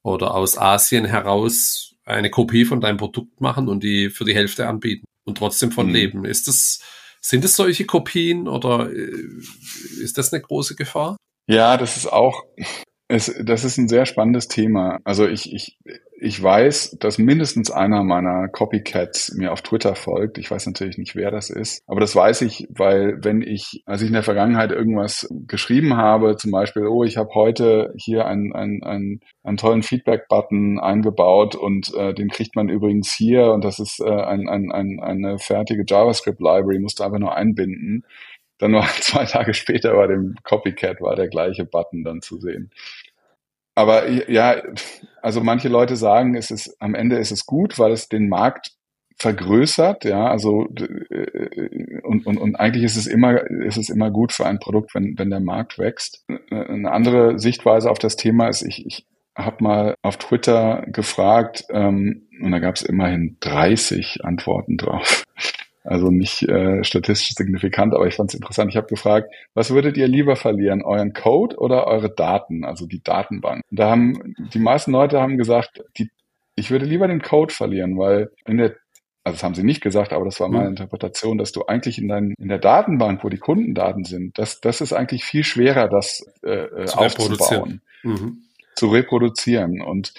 oder 0.03 0.35
aus 0.35 0.57
Asien 0.57 1.05
heraus 1.05 1.95
eine 2.05 2.29
Kopie 2.29 2.65
von 2.65 2.81
deinem 2.81 2.97
Produkt 2.97 3.41
machen 3.41 3.67
und 3.67 3.83
die 3.83 4.09
für 4.09 4.25
die 4.25 4.35
Hälfte 4.35 4.67
anbieten 4.67 5.05
und 5.25 5.37
trotzdem 5.37 5.71
von 5.71 5.87
mhm. 5.87 5.93
leben. 5.93 6.25
Ist 6.25 6.47
das, 6.47 6.79
sind 7.21 7.45
es 7.45 7.55
solche 7.55 7.85
Kopien 7.85 8.47
oder 8.47 8.91
äh, 8.91 9.27
ist 10.01 10.17
das 10.17 10.33
eine 10.33 10.41
große 10.41 10.75
Gefahr? 10.75 11.17
Ja, 11.47 11.77
das 11.77 11.97
ist 11.97 12.07
auch, 12.07 12.43
es, 13.07 13.33
das 13.43 13.63
ist 13.63 13.77
ein 13.77 13.87
sehr 13.87 14.05
spannendes 14.05 14.47
Thema. 14.47 14.99
Also 15.03 15.27
ich, 15.27 15.53
ich, 15.53 15.77
ich 16.19 16.41
weiß, 16.41 16.97
dass 16.99 17.17
mindestens 17.17 17.69
einer 17.69 18.01
meiner 18.03 18.47
Copycats 18.47 19.33
mir 19.35 19.51
auf 19.51 19.61
Twitter 19.61 19.93
folgt. 19.93 20.37
Ich 20.37 20.49
weiß 20.49 20.65
natürlich 20.67 20.97
nicht, 20.97 21.15
wer 21.15 21.29
das 21.29 21.49
ist. 21.49 21.83
Aber 21.85 21.99
das 21.99 22.15
weiß 22.15 22.41
ich, 22.43 22.67
weil 22.69 23.17
wenn 23.21 23.41
ich, 23.41 23.83
als 23.85 24.01
ich 24.01 24.07
in 24.07 24.13
der 24.13 24.23
Vergangenheit 24.23 24.71
irgendwas 24.71 25.27
geschrieben 25.47 25.97
habe, 25.97 26.37
zum 26.37 26.51
Beispiel, 26.51 26.87
oh, 26.87 27.03
ich 27.03 27.17
habe 27.17 27.29
heute 27.35 27.93
hier 27.97 28.25
einen, 28.25 28.53
einen, 28.53 28.83
einen, 28.83 29.19
einen 29.43 29.57
tollen 29.57 29.83
Feedback-Button 29.83 30.79
eingebaut 30.79 31.55
und 31.55 31.93
äh, 31.95 32.13
den 32.13 32.29
kriegt 32.29 32.55
man 32.55 32.69
übrigens 32.69 33.13
hier 33.13 33.51
und 33.51 33.65
das 33.65 33.79
ist 33.79 33.99
äh, 33.99 34.09
ein, 34.09 34.47
ein, 34.47 34.71
ein, 34.71 34.99
eine 35.01 35.39
fertige 35.39 35.83
JavaScript-Library, 35.85 36.79
musst 36.79 36.99
du 36.99 37.03
einfach 37.03 37.19
nur 37.19 37.35
einbinden. 37.35 38.05
Dann 38.59 38.73
war 38.73 38.87
zwei 39.01 39.25
Tage 39.25 39.53
später 39.53 39.93
bei 39.95 40.07
dem 40.07 40.35
Copycat 40.43 41.01
war 41.01 41.15
der 41.15 41.27
gleiche 41.27 41.65
Button 41.65 42.03
dann 42.03 42.21
zu 42.21 42.39
sehen 42.39 42.71
aber 43.75 44.09
ja, 44.09 44.61
also 45.21 45.41
manche 45.41 45.69
Leute 45.69 45.95
sagen, 45.95 46.35
es 46.35 46.51
ist 46.51 46.75
am 46.79 46.95
Ende 46.95 47.17
ist 47.17 47.31
es 47.31 47.45
gut, 47.45 47.79
weil 47.79 47.91
es 47.91 48.07
den 48.07 48.29
Markt 48.29 48.71
vergrößert, 49.17 50.05
ja, 50.05 50.27
also 50.27 50.67
äh, 50.75 51.99
und, 52.03 52.25
und, 52.25 52.37
und 52.37 52.55
eigentlich 52.55 52.83
ist 52.83 52.97
es 52.97 53.07
immer 53.07 53.41
ist 53.49 53.77
es 53.77 53.89
immer 53.89 54.11
gut 54.11 54.31
für 54.31 54.45
ein 54.45 54.59
Produkt, 54.59 54.93
wenn 54.95 55.17
wenn 55.17 55.29
der 55.29 55.39
Markt 55.39 55.79
wächst. 55.79 56.25
Eine 56.49 56.91
andere 56.91 57.39
Sichtweise 57.39 57.89
auf 57.89 57.99
das 57.99 58.15
Thema 58.15 58.47
ist, 58.47 58.63
ich, 58.63 58.85
ich 58.85 59.05
habe 59.35 59.63
mal 59.63 59.95
auf 60.03 60.17
Twitter 60.17 60.83
gefragt 60.87 61.65
ähm, 61.71 62.27
und 62.41 62.51
da 62.51 62.59
gab 62.59 62.75
es 62.75 62.83
immerhin 62.83 63.37
30 63.39 64.19
Antworten 64.23 64.77
drauf. 64.77 65.23
Also 65.83 66.09
nicht 66.11 66.43
äh, 66.43 66.83
statistisch 66.83 67.33
signifikant, 67.35 67.93
aber 67.93 68.07
ich 68.07 68.15
fand 68.15 68.29
es 68.29 68.35
interessant. 68.35 68.71
Ich 68.71 68.77
habe 68.77 68.87
gefragt, 68.87 69.33
was 69.53 69.71
würdet 69.71 69.97
ihr 69.97 70.07
lieber 70.07 70.37
verlieren, 70.37 70.81
euren 70.81 71.13
Code 71.13 71.57
oder 71.57 71.87
eure 71.87 72.09
Daten, 72.09 72.63
also 72.63 72.85
die 72.85 73.03
Datenbank? 73.03 73.63
Und 73.69 73.79
da 73.79 73.89
haben 73.89 74.35
die 74.53 74.59
meisten 74.59 74.91
Leute 74.91 75.19
haben 75.19 75.37
gesagt, 75.37 75.83
die, 75.97 76.09
ich 76.55 76.71
würde 76.71 76.85
lieber 76.85 77.07
den 77.07 77.21
Code 77.21 77.53
verlieren, 77.53 77.97
weil 77.97 78.31
in 78.45 78.57
der 78.57 78.75
also 79.25 79.35
das 79.35 79.43
haben 79.43 79.55
sie 79.55 79.63
nicht 79.63 79.81
gesagt, 79.81 80.11
aber 80.11 80.25
das 80.25 80.39
war 80.41 80.49
meine 80.49 80.65
mhm. 80.65 80.71
Interpretation, 80.71 81.37
dass 81.37 81.53
du 81.53 81.65
eigentlich 81.65 81.97
in, 81.97 82.09
dein, 82.09 82.33
in 82.37 82.49
der 82.49 82.59
Datenbank, 82.59 83.23
wo 83.23 83.29
die 83.29 83.37
Kundendaten 83.37 84.03
sind, 84.03 84.37
das, 84.37 84.59
das 84.59 84.81
ist 84.81 84.91
eigentlich 84.91 85.23
viel 85.23 85.45
schwerer, 85.45 85.87
das 85.87 86.25
äh, 86.43 86.49
äh 86.49 86.85
zu 86.85 86.97
aufzubauen, 86.97 87.81
mhm. 88.03 88.43
zu 88.75 88.87
reproduzieren. 88.87 89.81
Und 89.81 90.13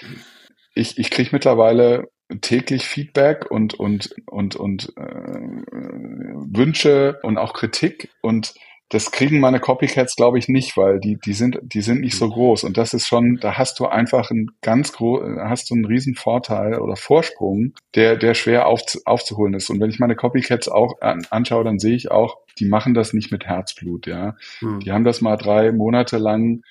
ich, 0.73 0.97
ich 0.97 1.11
kriege 1.11 1.29
mittlerweile 1.33 2.09
täglich 2.41 2.87
Feedback 2.87 3.49
und 3.49 3.75
und 3.75 4.13
und 4.25 4.55
und 4.55 4.93
äh, 4.97 5.03
Wünsche 5.03 7.19
und 7.23 7.37
auch 7.37 7.53
Kritik 7.53 8.09
und 8.21 8.55
das 8.89 9.11
kriegen 9.11 9.39
meine 9.39 9.59
Copycats, 9.59 10.15
glaube 10.15 10.37
ich, 10.37 10.47
nicht, 10.47 10.77
weil 10.77 10.99
die, 10.99 11.17
die 11.17 11.33
sind, 11.33 11.57
die 11.63 11.81
sind 11.81 12.01
nicht 12.01 12.15
so 12.15 12.29
groß. 12.29 12.63
Und 12.65 12.77
das 12.77 12.93
ist 12.93 13.07
schon, 13.07 13.37
da 13.41 13.57
hast 13.57 13.79
du 13.79 13.87
einfach 13.87 14.29
einen 14.29 14.51
ganz 14.61 14.93
groß, 14.93 15.23
hast 15.39 15.69
du 15.69 15.73
einen 15.73 15.85
riesen 15.85 16.13
Vorteil 16.13 16.79
oder 16.79 16.95
Vorsprung, 16.95 17.73
der, 17.95 18.15
der 18.15 18.35
schwer 18.35 18.67
auf, 18.67 18.81
aufzuholen 19.05 19.55
ist. 19.55 19.71
Und 19.71 19.79
wenn 19.79 19.89
ich 19.89 19.99
meine 19.99 20.15
Copycats 20.15 20.67
auch 20.67 21.01
an, 21.01 21.25
anschaue, 21.31 21.63
dann 21.63 21.79
sehe 21.79 21.95
ich 21.95 22.11
auch, 22.11 22.37
die 22.59 22.65
machen 22.65 22.93
das 22.93 23.13
nicht 23.13 23.31
mit 23.31 23.45
Herzblut, 23.45 24.05
ja. 24.05 24.35
Hm. 24.59 24.79
Die 24.81 24.91
haben 24.91 25.03
das 25.03 25.19
mal 25.19 25.35
drei 25.35 25.71
Monate 25.71 26.19
lang 26.19 26.61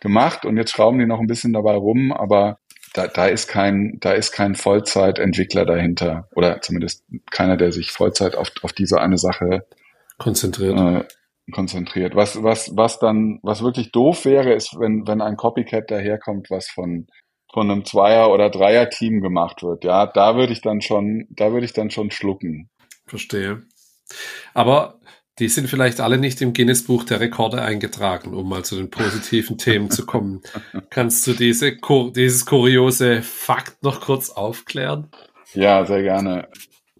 gemacht 0.00 0.44
und 0.44 0.56
jetzt 0.56 0.70
schrauben 0.70 0.98
die 0.98 1.06
noch 1.06 1.18
ein 1.18 1.26
bisschen 1.26 1.52
dabei 1.52 1.74
rum, 1.74 2.12
aber 2.12 2.58
da, 2.94 3.08
da 3.08 3.26
ist 3.26 3.48
kein, 3.48 3.98
da 4.00 4.12
ist 4.12 4.32
kein 4.32 4.54
Vollzeitentwickler 4.54 5.66
dahinter 5.66 6.28
oder 6.34 6.60
zumindest 6.62 7.04
keiner, 7.30 7.56
der 7.56 7.72
sich 7.72 7.90
Vollzeit 7.90 8.36
auf, 8.36 8.50
auf 8.62 8.72
diese 8.72 9.00
eine 9.00 9.18
Sache 9.18 9.66
konzentriert. 10.16 10.78
Äh, 10.78 11.04
konzentriert. 11.52 12.14
Was, 12.14 12.42
was, 12.42 12.74
was 12.76 13.00
dann, 13.00 13.40
was 13.42 13.62
wirklich 13.62 13.92
doof 13.92 14.24
wäre, 14.24 14.54
ist, 14.54 14.78
wenn, 14.78 15.06
wenn 15.06 15.20
ein 15.20 15.36
Copycat 15.36 15.90
daherkommt, 15.90 16.50
was 16.50 16.68
von, 16.68 17.08
von 17.52 17.70
einem 17.70 17.84
Zweier- 17.84 18.30
oder 18.30 18.48
Dreier-Team 18.48 19.20
gemacht 19.20 19.62
wird. 19.62 19.84
Ja, 19.84 20.06
da 20.06 20.36
würde 20.36 20.52
ich 20.52 20.62
dann 20.62 20.80
schon, 20.80 21.26
da 21.30 21.52
würde 21.52 21.66
ich 21.66 21.72
dann 21.72 21.90
schon 21.90 22.12
schlucken. 22.12 22.70
Verstehe. 23.06 23.62
Aber 24.54 25.00
die 25.38 25.48
sind 25.48 25.68
vielleicht 25.68 26.00
alle 26.00 26.18
nicht 26.18 26.40
im 26.42 26.52
Guinness-Buch 26.52 27.04
der 27.04 27.20
Rekorde 27.20 27.62
eingetragen, 27.62 28.34
um 28.34 28.48
mal 28.48 28.64
zu 28.64 28.76
den 28.76 28.90
positiven 28.90 29.58
Themen 29.58 29.90
zu 29.90 30.06
kommen. 30.06 30.42
Kannst 30.90 31.26
du 31.26 31.32
diese, 31.32 31.76
dieses 32.14 32.46
kuriose 32.46 33.22
Fakt 33.22 33.82
noch 33.82 34.00
kurz 34.00 34.30
aufklären? 34.30 35.08
Ja, 35.52 35.84
sehr 35.84 36.02
gerne. 36.02 36.48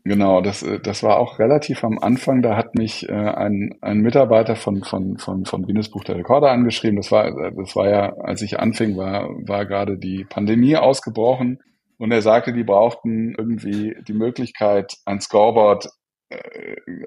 Genau, 0.07 0.43
das, 0.43 0.63
äh, 0.63 0.81
das 0.81 1.03
war 1.03 1.19
auch 1.19 1.39
relativ 1.39 1.83
am 1.83 1.99
Anfang. 1.99 2.43
Da 2.43 2.57
hat 2.57 2.75
mich 2.75 3.09
äh, 3.09 3.13
ein, 3.13 3.77
ein 3.81 4.01
Mitarbeiter 4.01 4.55
von, 4.55 4.85
von, 4.85 5.17
von, 5.17 5.47
von 5.47 5.63
Guinness 5.63 5.91
Buch 5.91 6.05
der 6.05 6.17
Rekorde 6.17 6.51
angeschrieben. 6.51 6.97
Das 6.97 7.11
war, 7.11 7.27
äh, 7.27 7.53
das 7.57 7.75
war 7.75 7.89
ja, 7.89 8.13
als 8.17 8.43
ich 8.43 8.61
anfing, 8.61 8.97
war, 8.97 9.29
war 9.49 9.65
gerade 9.65 9.97
die 9.97 10.25
Pandemie 10.25 10.77
ausgebrochen. 10.77 11.61
Und 11.97 12.11
er 12.11 12.21
sagte, 12.21 12.53
die 12.53 12.65
brauchten 12.65 13.35
irgendwie 13.39 13.97
die 14.07 14.13
Möglichkeit, 14.13 14.95
ein 15.07 15.21
Scoreboard 15.21 15.89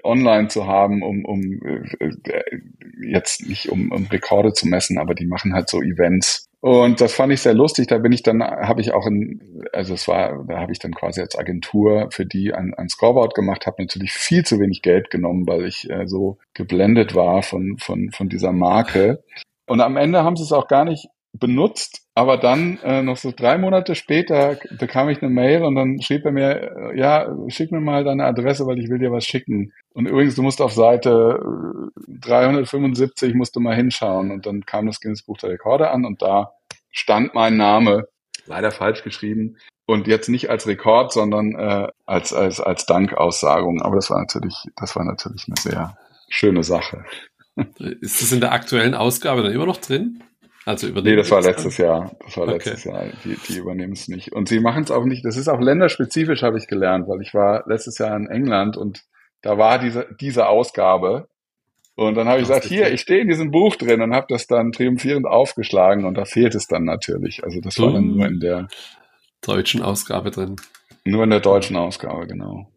online 0.04 0.48
zu 0.48 0.68
haben, 0.68 1.04
um, 1.04 1.26
um 1.26 1.42
äh, 1.64 2.42
jetzt 3.02 3.48
nicht 3.48 3.70
um, 3.70 3.92
um 3.92 4.06
Rekorde 4.08 4.54
zu 4.54 4.68
messen, 4.68 4.98
aber 4.98 5.16
die 5.16 5.26
machen 5.26 5.54
halt 5.54 5.70
so 5.70 5.82
Events, 5.82 6.48
und 6.60 7.02
das 7.02 7.14
fand 7.14 7.32
ich 7.32 7.42
sehr 7.42 7.54
lustig. 7.54 7.88
Da 7.88 8.00
bin 8.00 8.12
ich 8.12 8.24
dann, 8.24 8.42
habe 8.42 8.82
ich 8.82 8.92
auch 8.92 9.06
in, 9.06 9.68
also 9.74 9.94
es 9.94 10.08
war, 10.08 10.44
da 10.48 10.60
habe 10.60 10.72
ich 10.72 10.80
dann 10.80 10.94
quasi 10.94 11.22
als 11.22 11.38
Agentur 11.38 12.10
für 12.12 12.26
die 12.26 12.54
ein, 12.54 12.74
ein 12.74 12.90
Scoreboard 12.90 13.36
gemacht, 13.36 13.68
habe 13.68 13.82
natürlich 13.84 14.12
viel 14.12 14.44
zu 14.44 14.60
wenig 14.60 14.82
Geld 14.82 15.12
genommen, 15.12 15.48
weil 15.48 15.66
ich 15.66 15.90
äh, 15.90 16.08
so 16.08 16.40
geblendet 16.54 17.14
war 17.14 17.44
von, 17.44 17.78
von, 17.78 18.12
von 18.12 18.28
dieser 18.28 18.54
Marke. 18.54 19.24
Und 19.68 19.82
am 19.82 19.98
Ende 19.98 20.24
haben 20.24 20.36
sie 20.36 20.44
es 20.44 20.52
auch 20.52 20.68
gar 20.68 20.84
nicht 20.84 21.08
benutzt, 21.34 22.07
aber 22.18 22.38
dann 22.38 22.80
äh, 22.84 23.04
noch 23.04 23.16
so 23.16 23.32
drei 23.32 23.60
Monate 23.60 23.94
später 23.94 24.58
bekam 24.80 25.08
ich 25.10 25.22
eine 25.22 25.30
Mail 25.30 25.62
und 25.62 25.76
dann 25.76 26.02
schrieb 26.02 26.26
er 26.26 26.32
mir, 26.32 26.76
äh, 26.76 26.98
ja, 26.98 27.32
schick 27.48 27.72
mir 27.72 27.80
mal 27.80 28.04
deine 28.04 28.26
Adresse, 28.26 28.66
weil 28.66 28.80
ich 28.80 28.90
will 28.90 28.98
dir 28.98 29.12
was 29.12 29.24
schicken. 29.24 29.72
Und 29.94 30.08
übrigens, 30.08 30.34
du 30.34 30.42
musst 30.42 30.60
auf 30.60 30.74
Seite 30.74 31.40
375 32.08 33.36
musst 33.36 33.56
du 33.56 33.60
mal 33.60 33.76
hinschauen. 33.76 34.32
Und 34.32 34.48
dann 34.48 34.66
kam 34.66 34.88
das 34.88 35.00
Guinness 35.00 35.22
Buch 35.22 35.38
der 35.38 35.52
Rekorde 35.52 35.92
an 35.92 36.06
und 36.06 36.24
da 36.24 36.54
stand 36.90 37.36
mein 37.36 37.56
Name, 37.56 38.08
leider 38.48 38.72
falsch 38.72 39.04
geschrieben, 39.04 39.58
und 39.86 40.08
jetzt 40.08 40.28
nicht 40.28 40.50
als 40.50 40.66
Rekord, 40.66 41.14
sondern 41.14 41.54
äh, 41.54 41.88
als, 42.08 42.34
als, 42.34 42.60
als 42.60 42.88
Dankaussagung. 42.88 43.84
Aber 43.84 43.96
das 43.96 44.10
war 44.10 44.20
natürlich, 44.20 44.56
das 44.76 44.96
war 44.96 45.06
natürlich 45.06 45.46
eine 45.48 45.58
sehr 45.58 45.96
schöne 46.30 46.64
Sache. 46.64 47.06
Ist 48.02 48.24
das 48.24 48.32
in 48.32 48.42
der 48.42 48.54
aktuellen 48.54 48.96
Ausgabe 48.96 49.44
dann 49.44 49.52
immer 49.52 49.68
noch 49.68 49.78
drin? 49.78 50.24
Also 50.68 50.88
übernehmen 50.88 51.16
nee, 51.16 51.22
das 51.22 51.32
war 51.32 51.42
letztes 51.42 51.78
Jahr. 51.78 52.12
Das 52.26 52.36
war 52.36 52.46
letztes 52.46 52.86
okay. 52.86 52.94
Jahr. 52.94 53.06
Die, 53.24 53.38
die 53.48 53.58
übernehmen 53.58 53.94
es 53.94 54.10
nicht. 54.10 54.34
Und 54.34 54.50
sie 54.50 54.60
machen 54.60 54.84
es 54.84 54.92
auch 54.92 55.06
nicht. 55.06 55.24
Das 55.24 55.38
ist 55.38 55.48
auch 55.48 55.62
länderspezifisch, 55.62 56.44
habe 56.44 56.58
ich 56.58 56.68
gelernt, 56.68 57.08
weil 57.08 57.22
ich 57.22 57.34
war 57.34 57.64
letztes 57.68 58.00
Jahr 58.00 58.18
in 58.18 58.28
England 58.28 58.76
und 58.76 59.06
da 59.42 59.58
war 59.58 59.80
diese, 59.80 60.10
diese 60.20 60.48
Ausgabe 60.48 61.30
und 61.96 62.16
dann 62.16 62.28
habe 62.28 62.42
ich 62.42 62.50
gesagt, 62.50 62.66
hier, 62.66 62.92
ich 62.92 63.00
stehe 63.00 63.22
in 63.22 63.30
diesem 63.30 63.50
Buch 63.50 63.78
drin 63.78 64.02
und 64.02 64.14
habe 64.14 64.26
das 64.28 64.46
dann 64.46 64.74
triumphierend 64.74 65.26
aufgeschlagen 65.26 66.04
und 66.04 66.16
da 66.16 66.26
fehlt 66.26 66.54
es 66.54 66.68
dann 66.68 66.84
natürlich. 66.84 67.46
Also 67.46 67.62
das 67.62 67.80
war 67.80 67.94
dann 67.94 68.08
nur 68.08 68.28
in 68.28 68.42
der 68.42 68.68
deutschen 69.40 69.82
Ausgabe 69.82 70.32
drin. 70.32 70.58
Nur 71.06 71.24
in 71.24 71.30
der 71.30 71.40
deutschen 71.40 71.78
Ausgabe, 71.78 72.28
genau. 72.28 72.70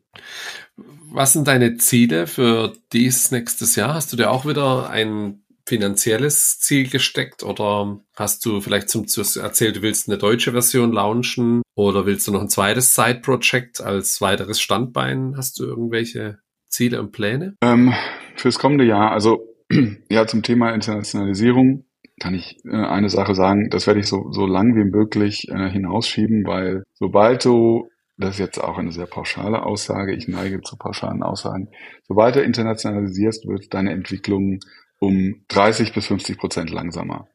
Was 1.11 1.32
sind 1.32 1.49
deine 1.49 1.76
Ziele 1.76 2.28
für 2.28 2.72
dies 2.93 3.32
nächstes 3.32 3.74
Jahr? 3.74 3.95
Hast 3.95 4.12
du 4.12 4.16
dir 4.16 4.30
auch 4.30 4.47
wieder 4.47 4.88
ein 4.91 5.43
finanzielles 5.67 6.59
Ziel 6.59 6.89
gesteckt 6.89 7.43
oder 7.43 8.01
hast 8.17 8.45
du 8.45 8.61
vielleicht 8.61 8.89
zum 8.89 9.07
erzählt, 9.37 9.77
du 9.77 9.83
willst 9.83 10.09
eine 10.09 10.19
deutsche 10.19 10.53
Version 10.53 10.93
launchen 10.93 11.63
oder 11.75 12.07
willst 12.07 12.27
du 12.27 12.33
noch 12.33 12.41
ein 12.41 12.49
zweites 12.49 12.95
Side-Project 12.95 13.81
als 13.81 14.21
weiteres 14.21 14.61
Standbein? 14.61 15.35
Hast 15.37 15.59
du 15.59 15.65
irgendwelche 15.65 16.39
Ziele 16.69 17.01
und 17.01 17.13
Pläne? 17.13 17.57
Ähm, 17.63 17.93
fürs 18.37 18.59
kommende 18.59 18.85
Jahr, 18.85 19.13
also 19.13 19.55
ja, 20.11 20.27
zum 20.27 20.43
Thema 20.43 20.75
Internationalisierung 20.75 21.85
kann 22.21 22.35
ich 22.35 22.59
äh, 22.65 22.71
eine 22.71 23.09
Sache 23.09 23.35
sagen, 23.35 23.71
das 23.71 23.87
werde 23.87 24.01
ich 24.01 24.07
so, 24.07 24.31
so 24.31 24.47
lang 24.47 24.77
wie 24.77 24.85
möglich 24.85 25.49
äh, 25.49 25.71
hinausschieben, 25.71 26.45
weil 26.47 26.85
sobald 26.95 27.45
du, 27.45 27.89
das 28.19 28.35
ist 28.35 28.39
jetzt 28.39 28.59
auch 28.59 28.79
eine 28.79 28.93
sehr 28.93 29.07
pauschale 29.07 29.63
Aussage, 29.63 30.15
ich 30.15 30.29
neige 30.29 30.61
zu 30.61 30.77
pauschalen 30.77 31.23
Aussagen, 31.23 31.69
sobald 32.07 32.37
du 32.37 32.43
internationalisierst, 32.43 33.47
wird 33.47 33.73
deine 33.75 33.93
Entwicklung 33.93 34.61
um 35.01 35.43
30 35.49 35.93
bis 35.93 36.07
50 36.07 36.39
Prozent 36.39 36.71
langsamer, 36.71 37.27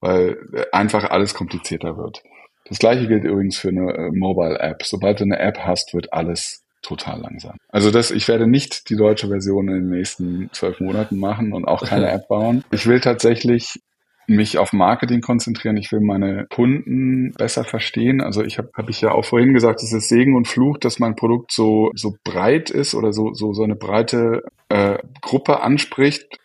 weil 0.00 0.38
äh, 0.52 0.64
einfach 0.72 1.10
alles 1.10 1.34
komplizierter 1.34 1.96
wird. 1.96 2.22
Das 2.66 2.78
gleiche 2.78 3.08
gilt 3.08 3.24
übrigens 3.24 3.58
für 3.58 3.68
eine 3.68 3.92
äh, 3.92 4.10
Mobile-App. 4.10 4.84
Sobald 4.84 5.20
du 5.20 5.24
eine 5.24 5.38
App 5.38 5.58
hast, 5.58 5.92
wird 5.92 6.12
alles 6.12 6.62
total 6.82 7.20
langsam. 7.20 7.56
Also 7.68 7.90
das, 7.90 8.10
ich 8.10 8.28
werde 8.28 8.46
nicht 8.46 8.88
die 8.90 8.96
deutsche 8.96 9.28
Version 9.28 9.68
in 9.68 9.74
den 9.74 9.90
nächsten 9.90 10.50
zwölf 10.52 10.80
Monaten 10.80 11.18
machen 11.18 11.52
und 11.52 11.66
auch 11.66 11.84
keine 11.84 12.10
App 12.12 12.28
bauen. 12.28 12.62
Ich 12.70 12.86
will 12.86 13.00
tatsächlich 13.00 13.80
mich 14.26 14.58
auf 14.58 14.72
Marketing 14.72 15.20
konzentrieren. 15.20 15.76
Ich 15.76 15.92
will 15.92 16.00
meine 16.00 16.46
Kunden 16.46 17.32
besser 17.32 17.64
verstehen. 17.64 18.20
Also 18.22 18.42
ich 18.42 18.58
habe 18.58 18.70
hab 18.74 18.88
ich 18.88 19.00
ja 19.00 19.12
auch 19.12 19.24
vorhin 19.24 19.52
gesagt, 19.52 19.82
es 19.82 19.92
ist 19.92 20.08
Segen 20.08 20.34
und 20.34 20.48
Fluch, 20.48 20.78
dass 20.78 20.98
mein 20.98 21.14
Produkt 21.14 21.52
so 21.52 21.90
so 21.94 22.14
breit 22.24 22.70
ist 22.70 22.94
oder 22.94 23.12
so 23.12 23.34
so 23.34 23.52
so 23.52 23.64
eine 23.64 23.76
breite 23.76 24.44
äh, 24.68 24.98
Gruppe 25.20 25.60
anspricht. 25.60 26.38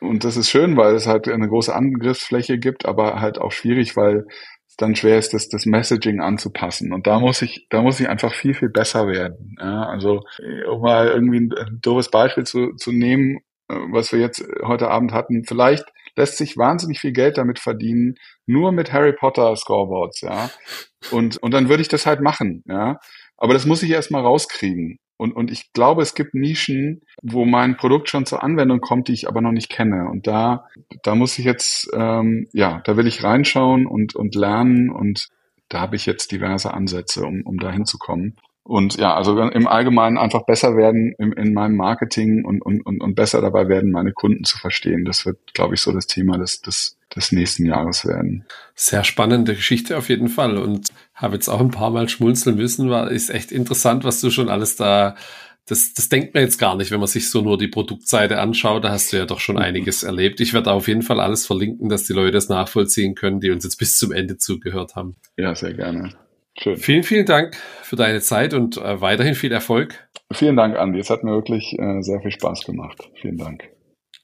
Und 0.00 0.24
das 0.24 0.36
ist 0.36 0.50
schön, 0.50 0.76
weil 0.76 0.94
es 0.94 1.06
halt 1.06 1.28
eine 1.28 1.48
große 1.48 1.74
Angriffsfläche 1.74 2.58
gibt, 2.58 2.86
aber 2.86 3.20
halt 3.20 3.38
auch 3.38 3.52
schwierig, 3.52 3.96
weil 3.96 4.26
dann 4.76 4.96
schwer 4.96 5.18
ist, 5.18 5.34
das, 5.34 5.48
das 5.48 5.66
Messaging 5.66 6.20
anzupassen. 6.20 6.92
Und 6.92 7.06
da 7.06 7.20
muss 7.20 7.42
ich, 7.42 7.66
da 7.70 7.82
muss 7.82 8.00
ich 8.00 8.08
einfach 8.08 8.34
viel, 8.34 8.54
viel 8.54 8.70
besser 8.70 9.06
werden. 9.06 9.56
Ja, 9.60 9.84
also, 9.84 10.22
um 10.70 10.80
mal 10.80 11.08
irgendwie 11.08 11.40
ein, 11.40 11.52
ein 11.52 11.78
doofes 11.80 12.10
Beispiel 12.10 12.44
zu, 12.44 12.72
zu 12.74 12.92
nehmen, 12.92 13.38
äh, 13.68 13.74
was 13.92 14.12
wir 14.12 14.20
jetzt 14.20 14.44
heute 14.62 14.90
Abend 14.90 15.12
hatten, 15.12 15.44
vielleicht 15.44 15.84
lässt 16.16 16.38
sich 16.38 16.56
wahnsinnig 16.56 17.00
viel 17.00 17.12
Geld 17.12 17.38
damit 17.38 17.58
verdienen, 17.58 18.14
nur 18.46 18.72
mit 18.72 18.92
Harry 18.92 19.12
Potter 19.12 19.54
Scoreboards, 19.56 20.20
ja. 20.20 20.50
Und, 21.10 21.38
und 21.38 21.52
dann 21.52 21.68
würde 21.68 21.82
ich 21.82 21.88
das 21.88 22.06
halt 22.06 22.20
machen, 22.20 22.62
ja. 22.66 22.98
Aber 23.36 23.52
das 23.52 23.66
muss 23.66 23.82
ich 23.82 23.90
erstmal 23.90 24.22
rauskriegen. 24.22 24.98
Und, 25.16 25.32
und 25.32 25.50
ich 25.50 25.72
glaube, 25.72 26.02
es 26.02 26.14
gibt 26.14 26.34
Nischen, 26.34 27.02
wo 27.22 27.44
mein 27.44 27.76
Produkt 27.76 28.08
schon 28.08 28.26
zur 28.26 28.42
Anwendung 28.42 28.80
kommt, 28.80 29.08
die 29.08 29.12
ich 29.12 29.28
aber 29.28 29.40
noch 29.40 29.52
nicht 29.52 29.70
kenne. 29.70 30.08
Und 30.10 30.26
da, 30.26 30.66
da 31.02 31.14
muss 31.14 31.38
ich 31.38 31.44
jetzt, 31.44 31.88
ähm, 31.94 32.48
ja, 32.52 32.82
da 32.84 32.96
will 32.96 33.06
ich 33.06 33.22
reinschauen 33.22 33.86
und, 33.86 34.16
und 34.16 34.34
lernen 34.34 34.90
und 34.90 35.28
da 35.68 35.80
habe 35.80 35.96
ich 35.96 36.06
jetzt 36.06 36.32
diverse 36.32 36.74
Ansätze, 36.74 37.24
um, 37.24 37.42
um 37.42 37.58
da 37.58 37.70
hinzukommen. 37.70 38.36
Und 38.64 38.96
ja, 38.96 39.14
also 39.14 39.38
im 39.38 39.66
Allgemeinen 39.66 40.16
einfach 40.16 40.46
besser 40.46 40.74
werden 40.74 41.14
in, 41.18 41.32
in 41.32 41.52
meinem 41.52 41.76
Marketing 41.76 42.44
und, 42.46 42.62
und, 42.62 42.80
und, 42.80 43.02
und 43.02 43.14
besser 43.14 43.42
dabei 43.42 43.68
werden, 43.68 43.90
meine 43.90 44.12
Kunden 44.12 44.44
zu 44.44 44.58
verstehen. 44.58 45.04
Das 45.04 45.26
wird, 45.26 45.52
glaube 45.52 45.74
ich, 45.74 45.82
so 45.82 45.92
das 45.92 46.06
Thema 46.06 46.38
des, 46.38 46.62
des, 46.62 46.96
des 47.14 47.32
nächsten 47.32 47.66
Jahres 47.66 48.06
werden. 48.06 48.44
Sehr 48.74 49.04
spannende 49.04 49.54
Geschichte 49.54 49.96
auf 49.96 50.08
jeden 50.08 50.28
Fall. 50.28 50.58
Und 50.58 50.88
habe 51.14 51.34
jetzt 51.34 51.48
auch 51.48 51.60
ein 51.60 51.70
paar 51.70 51.90
Mal 51.90 52.08
schmunzeln 52.08 52.56
müssen, 52.56 52.90
war 52.90 53.10
ist 53.10 53.30
echt 53.30 53.52
interessant, 53.52 54.04
was 54.04 54.20
du 54.20 54.30
schon 54.30 54.48
alles 54.48 54.76
da 54.76 55.14
das, 55.66 55.94
das 55.94 56.10
denkt 56.10 56.34
man 56.34 56.42
jetzt 56.42 56.58
gar 56.58 56.76
nicht, 56.76 56.90
wenn 56.90 57.00
man 57.00 57.08
sich 57.08 57.30
so 57.30 57.40
nur 57.40 57.56
die 57.56 57.68
Produktseite 57.68 58.38
anschaut. 58.38 58.84
Da 58.84 58.90
hast 58.90 59.12
du 59.12 59.16
ja 59.16 59.24
doch 59.24 59.40
schon 59.40 59.56
einiges 59.56 60.02
erlebt. 60.02 60.40
Ich 60.40 60.52
werde 60.52 60.72
auf 60.72 60.88
jeden 60.88 61.02
Fall 61.02 61.20
alles 61.20 61.46
verlinken, 61.46 61.88
dass 61.88 62.04
die 62.04 62.12
Leute 62.12 62.36
es 62.36 62.48
nachvollziehen 62.48 63.14
können, 63.14 63.40
die 63.40 63.50
uns 63.50 63.64
jetzt 63.64 63.78
bis 63.78 63.96
zum 63.96 64.12
Ende 64.12 64.36
zugehört 64.36 64.94
haben. 64.94 65.16
Ja, 65.36 65.54
sehr 65.54 65.72
gerne. 65.72 66.10
Schön. 66.58 66.76
Vielen, 66.76 67.02
vielen 67.02 67.26
Dank 67.26 67.56
für 67.82 67.96
deine 67.96 68.20
Zeit 68.20 68.54
und 68.54 68.76
äh, 68.76 69.00
weiterhin 69.00 69.34
viel 69.34 69.52
Erfolg. 69.52 70.08
Vielen 70.32 70.56
Dank, 70.56 70.76
Andi. 70.76 70.98
Es 70.98 71.10
hat 71.10 71.24
mir 71.24 71.32
wirklich 71.32 71.76
äh, 71.78 72.00
sehr 72.02 72.20
viel 72.20 72.30
Spaß 72.30 72.64
gemacht. 72.64 73.10
Vielen 73.20 73.38
Dank. 73.38 73.70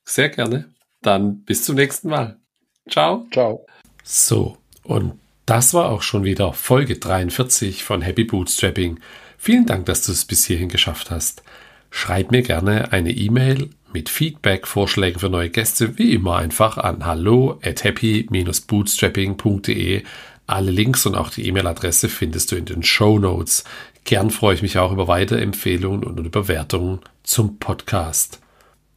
Sehr 0.05 0.29
gerne. 0.29 0.75
Dann 1.03 1.43
bis 1.45 1.65
zum 1.65 1.77
nächsten 1.77 2.09
Mal. 2.09 2.40
Ciao. 2.89 3.27
Ciao. 3.33 3.67
So, 4.03 4.57
und 4.83 5.13
das 5.47 5.73
war 5.75 5.91
auch 5.91 6.03
schon 6.03 6.25
wieder 6.25 6.53
Folge 6.53 6.97
43 6.97 7.85
von 7.85 8.03
Happy 8.03 8.25
Bootstrapping. 8.25 8.99
Vielen 9.39 9.67
Dank, 9.67 9.87
dass 9.87 10.07
du 10.07 10.13
es 10.13 10.25
bis 10.25 10.45
hierhin 10.45 10.69
geschafft 10.69 11.11
hast. 11.11 11.43
Schreib 11.91 12.31
mir 12.31 12.43
gerne 12.43 12.93
eine 12.93 13.11
E-Mail 13.11 13.71
mit 13.93 14.09
Feedback, 14.09 14.69
Vorschlägen 14.69 15.19
für 15.19 15.29
neue 15.29 15.51
Gäste, 15.51 15.99
wie 15.99 16.15
immer 16.15 16.37
einfach 16.37 16.79
an 16.79 17.05
hallo 17.05 17.59
at 17.63 17.83
happy-bootstrapping.de 17.83 20.05
alle 20.51 20.73
Links 20.73 21.07
und 21.07 21.15
auch 21.15 21.31
die 21.31 21.47
E-Mail-Adresse 21.47 22.09
findest 22.09 22.51
du 22.51 22.57
in 22.57 22.65
den 22.65 22.83
Show 22.83 23.21
Notes. 23.21 23.63
Gern 24.05 24.31
freue 24.31 24.57
ich 24.57 24.63
mich 24.63 24.79
auch 24.79 24.91
über 24.91 25.07
weitere 25.07 25.41
Empfehlungen 25.41 26.03
und 26.03 26.31
Bewertungen 26.33 26.99
zum 27.23 27.59
Podcast. 27.59 28.40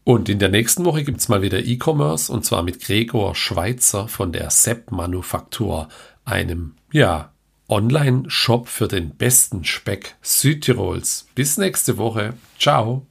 Und 0.04 0.28
in 0.28 0.40
der 0.40 0.50
nächsten 0.50 0.84
Woche 0.86 1.04
gibt 1.04 1.20
es 1.20 1.30
mal 1.30 1.42
wieder 1.42 1.60
E-Commerce 1.60 2.32
und 2.32 2.44
zwar 2.44 2.64
mit 2.64 2.82
Gregor 2.82 3.36
Schweitzer 3.36 4.08
von 4.08 4.34
der 4.34 4.50
Sepp 4.50 4.92
Manufaktur, 4.92 5.88
einem, 6.26 6.76
ja, 6.92 7.32
Online-Shop 7.70 8.68
für 8.68 8.88
den 8.88 9.12
besten 9.16 9.64
Speck 9.64 10.16
Südtirols. 10.22 11.28
Bis 11.34 11.58
nächste 11.58 11.98
Woche. 11.98 12.34
Ciao. 12.60 13.08